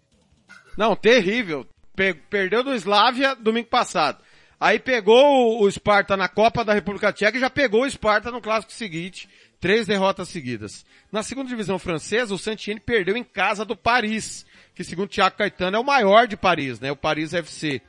Não, 0.77 0.95
terrível. 0.95 1.65
Pe 1.93 2.13
perdeu 2.13 2.63
do 2.63 2.73
Slavia 2.73 3.35
domingo 3.35 3.67
passado. 3.67 4.23
Aí 4.57 4.79
pegou 4.79 5.59
o, 5.59 5.63
o 5.63 5.71
Sparta 5.71 6.15
na 6.15 6.29
Copa 6.29 6.63
da 6.63 6.73
República 6.73 7.11
Tcheca 7.11 7.37
e 7.37 7.41
já 7.41 7.49
pegou 7.49 7.83
o 7.83 7.89
Sparta 7.89 8.31
no 8.31 8.41
clássico 8.41 8.71
seguinte. 8.71 9.27
Três 9.59 9.85
derrotas 9.85 10.29
seguidas. 10.29 10.85
Na 11.11 11.21
segunda 11.21 11.49
divisão 11.49 11.77
francesa, 11.77 12.33
o 12.33 12.37
Santini 12.37 12.79
perdeu 12.79 13.15
em 13.15 13.23
casa 13.23 13.63
do 13.63 13.75
Paris, 13.75 14.45
que 14.73 14.83
segundo 14.83 15.09
Thiago 15.09 15.37
Caetano 15.37 15.77
é 15.77 15.79
o 15.79 15.83
maior 15.83 16.25
de 16.25 16.37
Paris, 16.37 16.79
né? 16.79 16.91
O 16.91 16.95
Paris 16.95 17.33
FC. 17.33 17.81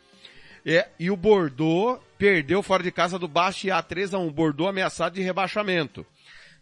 É, 0.65 0.89
e 0.99 1.11
o 1.11 1.17
Bordeaux 1.17 2.01
perdeu 2.17 2.63
fora 2.63 2.83
de 2.83 2.93
casa 2.93 3.19
do 3.19 3.27
Bastia 3.27 3.83
3 3.83 4.15
a 4.15 4.19
1 4.19 4.31
Bordeaux 4.33 4.71
ameaçado 4.71 5.15
de 5.15 5.23
rebaixamento. 5.23 6.07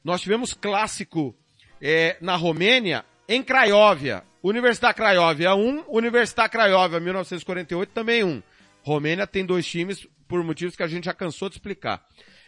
Nós 0.02 0.22
tivemos 0.22 0.54
clássico 0.54 1.34
é, 1.80 2.16
na 2.20 2.36
Romênia, 2.36 3.04
em 3.28 3.42
Craiovia. 3.42 4.22
Universidade 4.42 4.94
Craiovia 4.94 5.54
1, 5.54 5.84
Universidade 5.88 6.50
Craiovia 6.50 6.98
1948 6.98 7.90
também 7.90 8.24
1. 8.24 8.42
Romênia 8.82 9.26
tem 9.26 9.44
dois 9.44 9.66
times 9.66 10.06
por 10.26 10.42
motivos 10.42 10.74
que 10.74 10.82
a 10.82 10.86
gente 10.86 11.04
já 11.04 11.12
cansou 11.12 11.50
de 11.50 11.56
explicar. 11.56 12.02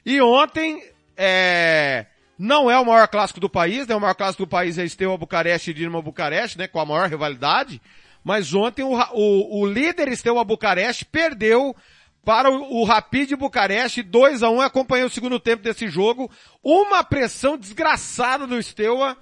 E 0.07 0.21
ontem, 0.23 0.83
é, 1.17 2.07
não 2.39 2.71
é 2.71 2.79
o 2.79 2.85
maior 2.85 3.07
clássico 3.09 3.39
do 3.39 3.49
país, 3.49 3.87
né? 3.87 3.95
O 3.95 4.01
maior 4.01 4.15
clássico 4.15 4.45
do 4.45 4.49
país 4.49 4.79
é 4.79 4.89
Steaua 4.89 5.19
Bucareste 5.19 5.71
e 5.71 5.75
Dinamo 5.75 6.03
Bucareste, 6.03 6.59
né? 6.59 6.67
Com 6.67 6.81
a 6.81 6.87
maior 6.87 7.09
rivalidade. 7.09 7.81
Mas 8.25 8.55
ontem 8.55 8.83
o, 8.83 8.93
o, 8.93 9.61
o 9.61 9.67
líder 9.67 10.17
Steaua 10.17 10.45
Bucareste 10.45 11.05
perdeu 11.05 11.75
para 12.25 12.51
o, 12.51 12.81
o 12.81 12.85
Rapid 12.85 13.33
Bucareste 13.33 14.03
2 14.03 14.43
a 14.43 14.51
1 14.51 14.61
acompanhei 14.61 15.05
o 15.05 15.11
segundo 15.11 15.41
tempo 15.41 15.63
desse 15.63 15.89
jogo. 15.89 16.31
Uma 16.63 17.03
pressão 17.03 17.59
desgraçada 17.59 18.47
do 18.47 18.63
Steaua, 18.63 19.17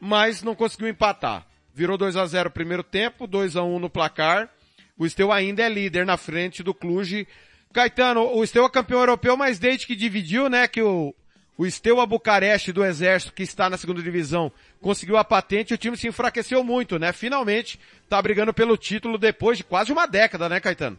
mas 0.00 0.42
não 0.42 0.54
conseguiu 0.54 0.88
empatar. 0.88 1.46
Virou 1.74 1.96
2 1.96 2.16
a 2.16 2.26
0 2.26 2.50
primeiro 2.50 2.82
tempo, 2.82 3.26
2 3.26 3.56
a 3.56 3.62
1 3.62 3.78
no 3.78 3.90
placar. 3.90 4.48
O 4.96 5.08
Steaua 5.08 5.36
ainda 5.36 5.62
é 5.62 5.68
líder 5.68 6.06
na 6.06 6.16
frente 6.16 6.62
do 6.62 6.74
Cluj. 6.74 7.26
Caetano, 7.72 8.36
o 8.36 8.46
Steaua 8.46 8.68
é 8.68 8.70
campeão 8.70 9.00
europeu, 9.00 9.36
mas 9.36 9.58
desde 9.58 9.86
que 9.86 9.96
dividiu, 9.96 10.48
né, 10.48 10.68
que 10.68 10.82
o, 10.82 11.14
o 11.56 11.70
Steaua 11.70 12.06
Bucareste 12.06 12.72
do 12.72 12.84
Exército, 12.84 13.32
que 13.32 13.42
está 13.42 13.70
na 13.70 13.78
segunda 13.78 14.02
divisão, 14.02 14.52
conseguiu 14.82 15.16
a 15.16 15.24
patente 15.24 15.70
e 15.70 15.74
o 15.74 15.78
time 15.78 15.96
se 15.96 16.08
enfraqueceu 16.08 16.62
muito, 16.62 16.98
né? 16.98 17.12
Finalmente 17.12 17.80
está 18.02 18.20
brigando 18.20 18.52
pelo 18.52 18.76
título 18.76 19.16
depois 19.16 19.56
de 19.56 19.64
quase 19.64 19.92
uma 19.92 20.06
década, 20.06 20.48
né, 20.48 20.60
Caetano? 20.60 20.98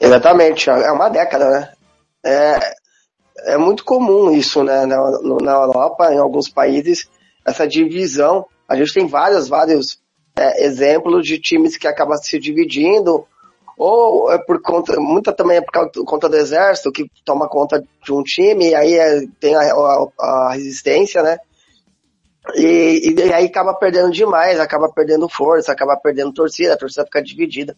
Exatamente, 0.00 0.70
é 0.70 0.90
uma 0.90 1.10
década, 1.10 1.50
né? 1.50 1.72
É, 2.24 3.52
é 3.52 3.58
muito 3.58 3.84
comum 3.84 4.32
isso, 4.32 4.64
né? 4.64 4.86
Na, 4.86 4.96
na 5.20 5.52
Europa, 5.52 6.12
em 6.12 6.18
alguns 6.18 6.48
países, 6.48 7.08
essa 7.44 7.68
divisão. 7.68 8.46
A 8.66 8.74
gente 8.74 8.94
tem 8.94 9.06
vários, 9.06 9.48
vários 9.48 10.00
é, 10.36 10.64
exemplos 10.64 11.26
de 11.26 11.38
times 11.38 11.76
que 11.76 11.86
acabam 11.86 12.16
se 12.16 12.38
dividindo 12.38 13.26
ou 13.82 14.30
é 14.30 14.36
por 14.36 14.60
conta, 14.60 15.00
muita 15.00 15.32
também 15.32 15.56
é 15.56 15.62
por 15.62 16.04
conta 16.04 16.28
do 16.28 16.36
exército, 16.36 16.92
que 16.92 17.10
toma 17.24 17.48
conta 17.48 17.82
de 18.04 18.12
um 18.12 18.22
time, 18.22 18.68
e 18.68 18.74
aí 18.74 18.92
é, 18.92 19.26
tem 19.40 19.54
a, 19.56 19.60
a, 19.60 20.08
a, 20.18 20.52
resistência, 20.52 21.22
né? 21.22 21.38
E, 22.54 23.14
e, 23.16 23.32
aí 23.32 23.46
acaba 23.46 23.72
perdendo 23.72 24.10
demais, 24.10 24.60
acaba 24.60 24.92
perdendo 24.92 25.26
força, 25.30 25.72
acaba 25.72 25.96
perdendo 25.96 26.30
torcida, 26.30 26.74
a 26.74 26.76
torcida 26.76 27.06
fica 27.06 27.22
dividida. 27.22 27.74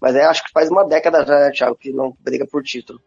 Mas 0.00 0.14
é, 0.14 0.24
acho 0.24 0.44
que 0.44 0.52
faz 0.52 0.70
uma 0.70 0.84
década 0.86 1.24
já, 1.24 1.40
né, 1.40 1.50
Thiago, 1.50 1.74
que 1.74 1.90
não 1.90 2.16
briga 2.20 2.46
por 2.46 2.62
título. 2.62 3.00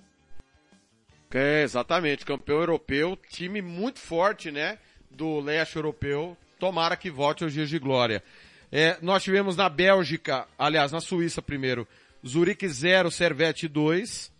É, 1.34 1.64
exatamente, 1.64 2.26
campeão 2.26 2.60
europeu, 2.60 3.18
time 3.30 3.62
muito 3.62 4.00
forte, 4.00 4.52
né? 4.52 4.78
Do 5.10 5.40
leste 5.40 5.78
europeu, 5.78 6.36
tomara 6.60 6.98
que 6.98 7.10
volte 7.10 7.46
aos 7.46 7.54
dias 7.54 7.70
de 7.70 7.80
glória. 7.80 8.22
É, 8.70 8.98
nós 9.02 9.24
tivemos 9.24 9.56
na 9.56 9.70
Bélgica, 9.70 10.46
aliás, 10.60 10.92
na 10.92 11.00
Suíça 11.00 11.42
primeiro, 11.42 11.88
Zurique 12.26 12.68
0, 12.68 13.12
Servette 13.12 13.68
2. 13.68 14.32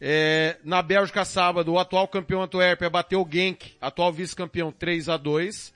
É, 0.00 0.56
na 0.64 0.80
Bélgica, 0.80 1.24
sábado, 1.24 1.72
o 1.72 1.78
atual 1.78 2.08
campeão 2.08 2.42
Antuérpia 2.42 2.88
bateu 2.88 3.20
o 3.20 3.28
Genk, 3.30 3.76
atual 3.80 4.10
vice-campeão 4.10 4.72
3 4.72 5.10
a 5.10 5.18
2 5.18 5.74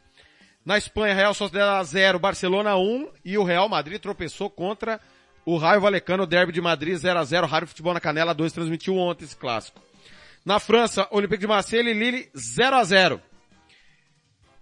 Na 0.64 0.78
Espanha, 0.78 1.14
Real 1.14 1.34
Sociedad 1.34 1.84
0, 1.84 2.18
Barcelona 2.18 2.74
1 2.74 3.10
e 3.22 3.36
o 3.36 3.44
Real 3.44 3.68
Madrid 3.68 4.00
tropeçou 4.00 4.48
contra 4.48 4.98
o 5.44 5.58
Raio 5.58 5.82
Valecano, 5.82 6.26
Derby 6.26 6.52
de 6.52 6.62
Madrid 6.62 6.96
0 6.96 7.18
a 7.18 7.24
0 7.24 7.46
Rádio 7.46 7.68
Futebol 7.68 7.92
na 7.92 8.00
Canela 8.00 8.32
2 8.32 8.50
transmitiu 8.50 8.96
ontem 8.96 9.26
esse 9.26 9.36
clássico. 9.36 9.78
Na 10.42 10.58
França, 10.58 11.06
Olympique 11.10 11.42
de 11.42 11.46
Marseille 11.46 11.90
e 11.90 11.92
Lille 11.92 12.30
0 12.34 12.76
a 12.76 12.84
0 12.84 13.20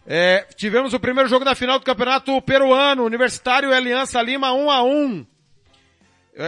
é, 0.04 0.44
tivemos 0.56 0.92
o 0.92 0.98
primeiro 0.98 1.28
jogo 1.28 1.44
da 1.44 1.54
final 1.54 1.78
do 1.78 1.84
campeonato 1.84 2.42
peruano, 2.42 3.04
Universitário 3.04 3.70
e 3.70 3.74
Aliança 3.74 4.20
Lima 4.20 4.52
1 4.52 4.70
a 4.72 4.82
1 4.82 5.20
é, 5.20 5.31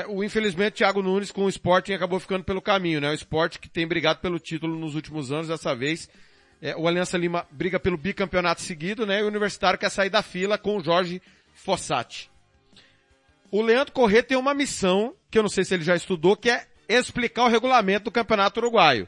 o 0.09 0.25
infelizmente 0.25 0.77
Thiago 0.77 1.03
Nunes 1.03 1.31
com 1.31 1.45
o 1.45 1.49
Sporting 1.49 1.93
acabou 1.93 2.19
ficando 2.19 2.45
pelo 2.45 2.63
caminho, 2.63 3.01
né? 3.01 3.11
O 3.11 3.15
Sport 3.15 3.59
que 3.59 3.69
tem 3.69 3.87
brigado 3.87 4.21
pelo 4.21 4.39
título 4.39 4.79
nos 4.79 4.95
últimos 4.95 5.31
anos, 5.31 5.49
dessa 5.49 5.75
vez 5.75 6.09
é, 6.65 6.75
o 6.75 6.89
Aliança 6.89 7.19
Lima 7.19 7.47
briga 7.51 7.79
pelo 7.79 7.99
bicampeonato 7.99 8.63
seguido, 8.63 9.05
né? 9.05 9.21
E 9.21 9.23
o 9.23 9.29
Universitário 9.29 9.79
quer 9.79 9.91
sair 9.91 10.09
da 10.09 10.23
fila 10.23 10.57
com 10.57 10.79
o 10.79 10.83
Jorge 10.83 11.21
Fossati. 11.53 12.31
O 13.51 13.61
Leandro 13.61 13.93
Corrêa 13.93 14.23
tem 14.23 14.39
uma 14.39 14.55
missão, 14.55 15.15
que 15.31 15.39
eu 15.39 15.43
não 15.43 15.51
sei 15.51 15.63
se 15.63 15.75
ele 15.75 15.85
já 15.85 15.95
estudou, 15.95 16.35
que 16.35 16.49
é 16.49 16.67
explicar 16.89 17.45
o 17.45 17.49
regulamento 17.49 18.05
do 18.05 18.11
Campeonato 18.11 18.61
Uruguaio. 18.61 19.07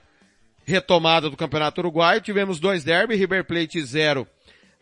Retomada 0.67 1.31
do 1.31 1.37
Campeonato 1.37 1.81
Uruguaio, 1.81 2.21
tivemos 2.21 2.61
dois 2.61 2.85
derby, 2.85 3.17
River 3.17 3.45
Plate 3.47 3.83
0, 3.83 4.29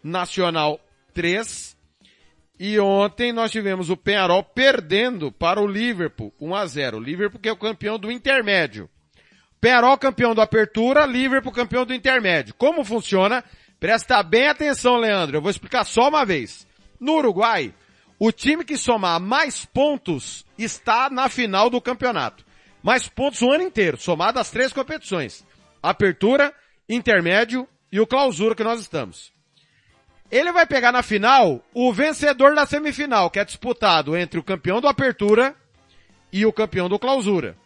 Nacional 0.03 0.81
3. 1.13 1.74
E 2.59 2.79
ontem 2.79 3.33
nós 3.33 3.51
tivemos 3.51 3.91
o 3.91 3.97
Penharol 3.97 4.43
perdendo 4.43 5.33
para 5.33 5.61
o 5.61 5.67
Liverpool 5.67 6.33
1 6.41 6.55
a 6.55 6.67
0. 6.67 6.97
O 6.99 7.01
Liverpool 7.01 7.41
que 7.41 7.49
é 7.49 7.53
o 7.53 7.57
campeão 7.57 7.99
do 7.99 8.13
intermédio. 8.13 8.89
Penharol 9.61 9.99
campeão 9.99 10.35
do 10.35 10.41
Apertura, 10.41 11.07
Liverpool 11.07 11.53
campeão 11.53 11.85
do 11.85 11.95
intermédio. 11.95 12.55
Como 12.55 12.85
funciona? 12.85 13.43
Presta 13.81 14.23
bem 14.23 14.49
atenção, 14.49 14.97
Leandro. 14.97 15.37
Eu 15.37 15.43
vou 15.43 15.51
explicar 15.51 15.85
só 15.85 16.09
uma 16.09 16.25
vez. 16.25 16.67
No 17.01 17.15
Uruguai, 17.15 17.75
o 18.19 18.31
time 18.31 18.65
que 18.65 18.77
somar 18.77 19.21
mais 19.21 19.65
pontos 19.65 20.47
está 20.57 21.11
na 21.11 21.29
final 21.29 21.69
do 21.69 21.81
campeonato. 21.81 22.45
Mais 22.83 23.09
pontos 23.09 23.43
o 23.43 23.51
ano 23.51 23.65
inteiro, 23.65 23.97
somado 23.97 24.39
às 24.39 24.51
três 24.51 24.73
competições. 24.73 25.45
Apertura, 25.83 26.55
intermédio 26.89 27.69
e 27.91 27.99
o 27.99 28.07
clausura 28.07 28.55
que 28.55 28.63
nós 28.63 28.81
estamos. 28.81 29.34
Ele 30.31 30.53
vai 30.53 30.67
pegar 30.67 30.91
na 30.91 31.03
final 31.03 31.63
o 31.73 31.93
vencedor 31.93 32.55
da 32.55 32.67
semifinal, 32.67 33.31
que 33.31 33.39
é 33.39 33.45
disputado 33.45 34.17
entre 34.17 34.39
o 34.39 34.43
campeão 34.43 34.81
do 34.81 34.89
Apertura 34.89 35.55
e 36.33 36.45
o 36.45 36.53
campeão 36.53 36.89
do 36.89 36.99
Clausura. 36.99 37.57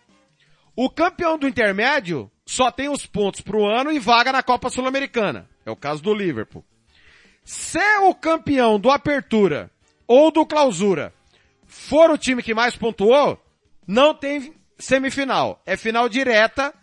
O 0.76 0.90
campeão 0.90 1.38
do 1.38 1.48
intermédio 1.48 2.30
só 2.44 2.70
tem 2.70 2.88
os 2.88 3.06
pontos 3.06 3.40
pro 3.40 3.64
ano 3.64 3.90
e 3.90 3.98
vaga 3.98 4.32
na 4.32 4.42
Copa 4.42 4.70
Sul-Americana. 4.70 5.48
É 5.64 5.70
o 5.70 5.76
caso 5.76 6.02
do 6.02 6.14
Liverpool. 6.14 6.64
Se 7.44 7.98
o 8.02 8.14
campeão 8.14 8.78
do 8.78 8.90
Apertura 8.90 9.70
ou 10.06 10.30
do 10.30 10.44
Clausura 10.44 11.12
for 11.66 12.10
o 12.10 12.18
time 12.18 12.42
que 12.42 12.54
mais 12.54 12.76
pontuou, 12.76 13.42
não 13.86 14.14
tem 14.14 14.54
semifinal. 14.78 15.60
É 15.64 15.76
final 15.76 16.08
direta 16.08 16.74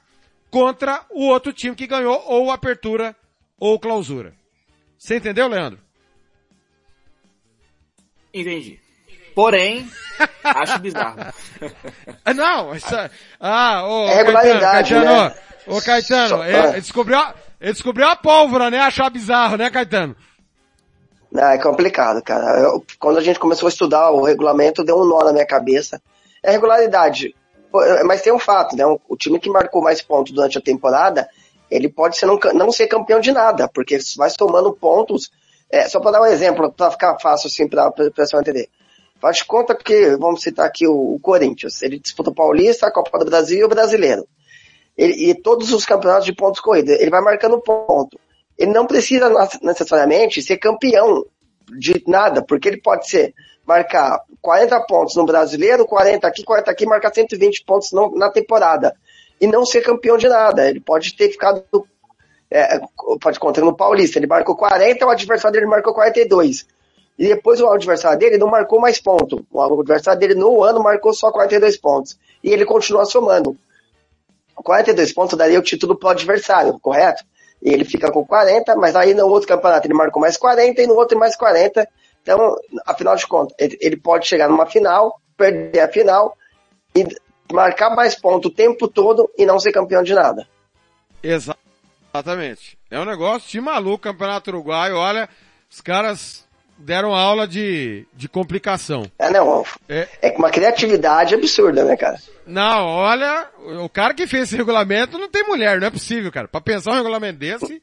contra 0.50 1.06
o 1.10 1.28
outro 1.28 1.54
time 1.54 1.76
que 1.76 1.88
ganhou 1.88 2.22
ou 2.26 2.52
Apertura 2.52 3.16
ou 3.60 3.80
Clausura. 3.80 4.34
Você 5.06 5.18
entendeu, 5.18 5.48
Leandro? 5.48 5.80
Entendi. 8.34 8.80
Porém, 9.36 9.88
acho 10.44 10.80
bizarro. 10.80 11.18
Não, 12.36 12.73
isso, 12.76 12.94
é- 12.95 13.10
ah, 13.40 13.86
ô, 13.88 14.07
É 14.07 14.15
regularidade, 14.15 14.94
Caetano, 14.94 15.30
né? 15.30 15.36
ô 15.68 15.82
Caetano, 15.82 16.30
Só- 16.30 16.45
ele, 16.45 16.82
descobriu, 16.82 17.18
a- 17.19 17.36
ele 17.61 17.73
descobriu 17.73 18.07
a 18.07 18.15
pólvora, 18.15 18.72
né? 18.72 18.80
Achar 18.80 19.10
bizarro, 19.11 19.57
né, 19.57 19.69
Caetano? 19.69 20.15
Não, 21.32 21.44
é 21.49 21.57
complicado, 21.60 22.19
cara. 22.23 22.60
Eu- 22.61 22.84
quando 22.98 23.19
a 23.19 23.23
gente 23.23 23.38
começou 23.38 23.68
a 23.68 23.69
estudar 23.69 24.10
o 24.10 24.23
regulamento, 24.23 24.84
deu 24.84 24.98
um 24.99 25.06
nó 25.06 25.23
na 25.23 25.34
minha 25.34 25.45
cabeça. 25.45 26.02
É 26.41 26.49
regularidade. 26.52 27.36
É, 27.76 28.03
Mas 28.03 28.22
tem 28.23 28.34
um 28.34 28.40
fato, 28.40 28.76
né? 28.76 28.84
O 29.07 29.15
time 29.18 29.40
que 29.40 29.49
marcou 29.52 29.84
mais 29.84 30.02
pontos 30.02 30.34
durante 30.34 30.57
a 30.57 30.61
temporada, 30.61 31.30
ele 31.70 31.90
pode 31.90 32.18
ser 32.18 32.26
não, 32.26 32.38
não 32.54 32.72
ser 32.72 32.88
campeão 32.88 33.20
de 33.20 33.32
nada, 33.32 33.68
porque 33.68 33.98
vai 34.18 34.30
somando 34.30 34.74
pontos. 34.74 35.32
É, 35.70 35.88
só 35.90 36.00
para 36.00 36.12
dar 36.12 36.22
um 36.22 36.26
exemplo, 36.28 36.72
para 36.72 36.92
ficar 36.92 37.18
fácil 37.20 37.48
assim 37.48 37.68
para 37.68 37.88
a 37.88 37.92
pessoa 37.92 38.42
entender. 38.42 38.70
Faz 39.20 39.42
conta 39.42 39.74
que, 39.76 40.16
vamos 40.18 40.42
citar 40.42 40.66
aqui 40.68 40.88
o, 40.88 41.16
o 41.16 41.20
Corinthians, 41.20 41.82
ele 41.82 42.00
disputa 42.00 42.30
o 42.30 42.36
Paulista, 42.36 42.86
a 42.88 42.92
Copa 42.92 43.18
do 43.20 43.26
Brasil 43.26 43.60
e 43.60 43.64
o 43.64 43.70
Brasileiro. 43.70 44.28
Ele- 44.98 45.32
e 45.32 45.34
todos 45.36 45.74
os 45.74 45.86
campeonatos 45.86 46.26
de 46.26 46.34
pontos 46.34 46.60
corridos, 46.62 46.92
ele 47.00 47.10
vai 47.10 47.22
marcando 47.22 47.60
ponto. 47.60 48.20
Ele 48.58 48.72
não 48.72 48.86
precisa 48.86 49.30
necessariamente 49.62 50.42
ser 50.42 50.58
campeão 50.58 51.26
de 51.78 52.02
nada, 52.08 52.44
porque 52.44 52.68
ele 52.68 52.80
pode 52.82 53.10
ser 53.10 53.34
marcar 53.66 54.22
40 54.42 54.80
pontos 54.82 55.16
no 55.16 55.26
brasileiro, 55.26 55.86
40 55.86 56.28
aqui, 56.28 56.44
40 56.44 56.70
aqui, 56.72 56.86
marcar 56.86 57.12
120 57.14 57.64
pontos 57.66 57.92
no- 57.92 58.16
na 58.16 58.30
temporada. 58.30 58.96
E 59.40 59.48
não 59.48 59.66
ser 59.66 59.82
campeão 59.82 60.18
de 60.18 60.28
nada. 60.28 60.70
Ele 60.70 60.80
pode 60.80 61.16
ter 61.16 61.30
ficado, 61.30 61.64
é, 62.49 62.80
pode 63.22 63.40
contar 63.40 63.62
no 63.62 63.76
Paulista, 63.76 64.20
ele 64.20 64.28
marcou 64.28 64.56
40, 64.56 65.06
o 65.06 65.10
adversário 65.10 65.53
dele 65.53 65.70
marcou 65.70 65.94
42. 65.94 66.66
E 67.18 67.28
depois 67.28 67.62
o 67.62 67.68
adversário 67.68 68.20
dele 68.20 68.38
não 68.38 68.48
marcou 68.48 68.80
mais 68.80 68.99
ponto. 68.99 69.45
O 69.52 69.62
adversário 69.62 70.20
dele 70.20 70.36
no 70.36 70.64
ano 70.64 70.84
marcou 70.84 71.14
só 71.14 71.32
42 71.32 71.78
pontos. 71.78 72.18
E 72.44 72.52
ele 72.52 72.66
continua 72.66 73.06
somando. 73.06 73.57
42 74.56 75.14
pontos 75.14 75.38
daria 75.38 75.60
o 75.60 75.64
título 75.64 75.98
pro 75.98 76.10
adversário, 76.10 76.78
correto? 76.80 77.24
E 77.62 77.74
ele 77.74 77.86
fica 77.86 78.12
com 78.12 78.26
40, 78.26 78.76
mas 78.76 78.95
aí 78.95 79.14
no 79.14 79.28
outro 79.28 79.48
campeonato 79.48 79.88
ele 79.88 79.94
marcou 79.94 80.22
mais 80.22 80.38
40 80.38 80.82
e 80.82 80.88
no 80.88 80.95
outro 80.95 81.18
mais 81.18 81.36
40. 81.36 81.88
Então, 82.22 82.56
afinal 82.86 83.16
de 83.16 83.26
contas, 83.28 83.56
ele 83.60 83.98
pode 83.98 84.28
chegar 84.28 84.49
numa 84.49 84.66
final, 84.66 85.20
perder 85.38 85.80
a 85.80 85.88
final 85.88 86.36
e 86.95 87.06
marcar 87.56 87.90
mais 87.95 88.14
pontos 88.14 88.52
o 88.52 88.53
tempo 88.53 88.88
todo 88.88 89.30
e 89.38 89.45
não 89.45 89.60
ser 89.60 89.72
campeão 89.72 90.03
de 90.03 90.14
nada. 90.14 90.48
Exa- 91.23 91.56
Exatamente. 92.14 92.77
É 92.90 92.99
um 92.99 93.06
negócio 93.06 93.49
de 93.49 93.60
maluco, 93.60 94.03
Campeonato 94.03 94.49
Uruguaio, 94.49 94.95
olha, 94.95 95.27
os 95.69 95.82
caras 95.82 96.45
deram 96.77 97.14
aula 97.15 97.48
de, 97.48 98.06
de 98.14 98.30
complicação. 98.30 99.03
É, 99.19 99.30
não, 99.30 99.65
É, 99.90 100.07
é 100.22 100.30
com 100.30 100.40
uma 100.40 100.49
criatividade 100.49 101.34
absurda, 101.36 101.84
né, 101.84 101.98
cara? 101.98 102.18
não, 102.45 102.86
olha, 102.88 103.49
o 103.84 103.90
cara 103.90 104.14
que 104.14 104.27
fez 104.27 104.44
esse 104.44 104.56
regulamento 104.57 105.18
não 105.18 105.27
tem 105.30 105.44
mulher, 105.48 105.80
não 105.80 105.88
é 105.88 105.91
possível, 105.91 106.32
cara. 106.32 106.48
Pra 106.48 106.61
pensar 106.61 106.91
um 106.91 106.95
regulamento 106.95 107.40
desse, 107.40 107.82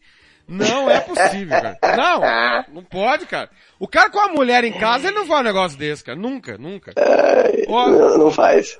não 0.48 0.90
é 0.90 1.00
possível, 1.00 1.60
cara. 1.60 1.78
Não, 1.96 2.74
não 2.76 2.84
pode, 2.84 3.26
cara. 3.26 3.50
O 3.78 3.88
cara 3.88 4.08
com 4.08 4.20
a 4.20 4.28
mulher 4.28 4.62
em 4.64 4.72
casa, 4.72 5.08
ele 5.08 5.16
não 5.16 5.26
faz 5.26 5.40
um 5.40 5.44
negócio 5.44 5.76
desse, 5.78 6.04
cara. 6.04 6.16
Nunca, 6.18 6.56
nunca. 6.56 6.92
Não, 7.68 8.18
não 8.18 8.30
faz. 8.30 8.78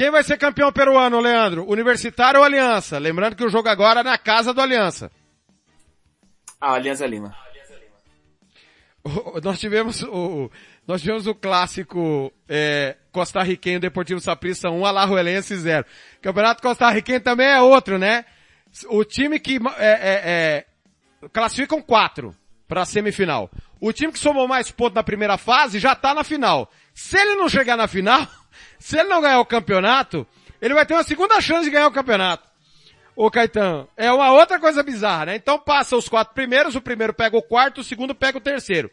Quem 0.00 0.10
vai 0.10 0.24
ser 0.24 0.38
campeão 0.38 0.72
peruano, 0.72 1.20
Leandro? 1.20 1.68
Universitário 1.70 2.40
ou 2.40 2.46
Aliança? 2.46 2.98
Lembrando 2.98 3.36
que 3.36 3.44
o 3.44 3.50
jogo 3.50 3.68
agora 3.68 4.00
é 4.00 4.02
na 4.02 4.16
casa 4.16 4.54
do 4.54 4.58
Aliança. 4.62 5.12
Ah, 6.58 6.72
Aliança 6.72 7.06
Lima. 7.06 7.36
O- 9.04 9.38
Nós 9.44 9.60
tivemos 9.60 10.02
o, 10.04 10.50
nós 10.88 11.02
tivemos 11.02 11.26
o 11.26 11.34
clássico 11.34 12.32
é, 12.48 12.96
costarriquenho 13.12 13.78
Deportivo 13.78 14.20
Saprissa 14.20 14.70
1, 14.70 14.86
Alajuelense 14.86 15.54
0. 15.54 15.84
Campeonato 16.22 16.62
costarriquenho 16.62 17.20
também 17.20 17.48
é 17.48 17.60
outro, 17.60 17.98
né? 17.98 18.24
O 18.88 19.04
time 19.04 19.38
que 19.38 19.58
é, 19.76 19.84
é, 19.90 20.22
é, 20.24 21.28
classificam 21.30 21.82
quatro 21.82 22.34
para 22.66 22.80
a 22.80 22.86
semifinal. 22.86 23.50
O 23.78 23.92
time 23.92 24.10
que 24.14 24.18
somou 24.18 24.48
mais 24.48 24.70
pontos 24.70 24.94
na 24.94 25.02
primeira 25.02 25.36
fase 25.36 25.78
já 25.78 25.94
tá 25.94 26.14
na 26.14 26.24
final. 26.24 26.70
Se 26.94 27.18
ele 27.18 27.34
não 27.34 27.50
chegar 27.50 27.76
na 27.76 27.86
final, 27.86 28.26
se 28.80 28.98
ele 28.98 29.10
não 29.10 29.20
ganhar 29.20 29.38
o 29.38 29.46
campeonato, 29.46 30.26
ele 30.60 30.74
vai 30.74 30.86
ter 30.86 30.94
uma 30.94 31.04
segunda 31.04 31.38
chance 31.40 31.64
de 31.64 31.70
ganhar 31.70 31.86
o 31.86 31.92
campeonato. 31.92 32.48
Ô 33.14 33.30
Caetano, 33.30 33.86
é 33.94 34.10
uma 34.10 34.32
outra 34.32 34.58
coisa 34.58 34.82
bizarra, 34.82 35.26
né? 35.26 35.36
Então 35.36 35.58
passa 35.58 35.94
os 35.94 36.08
quatro 36.08 36.32
primeiros, 36.32 36.74
o 36.74 36.80
primeiro 36.80 37.12
pega 37.12 37.36
o 37.36 37.42
quarto, 37.42 37.82
o 37.82 37.84
segundo 37.84 38.14
pega 38.14 38.38
o 38.38 38.40
terceiro. 38.40 38.90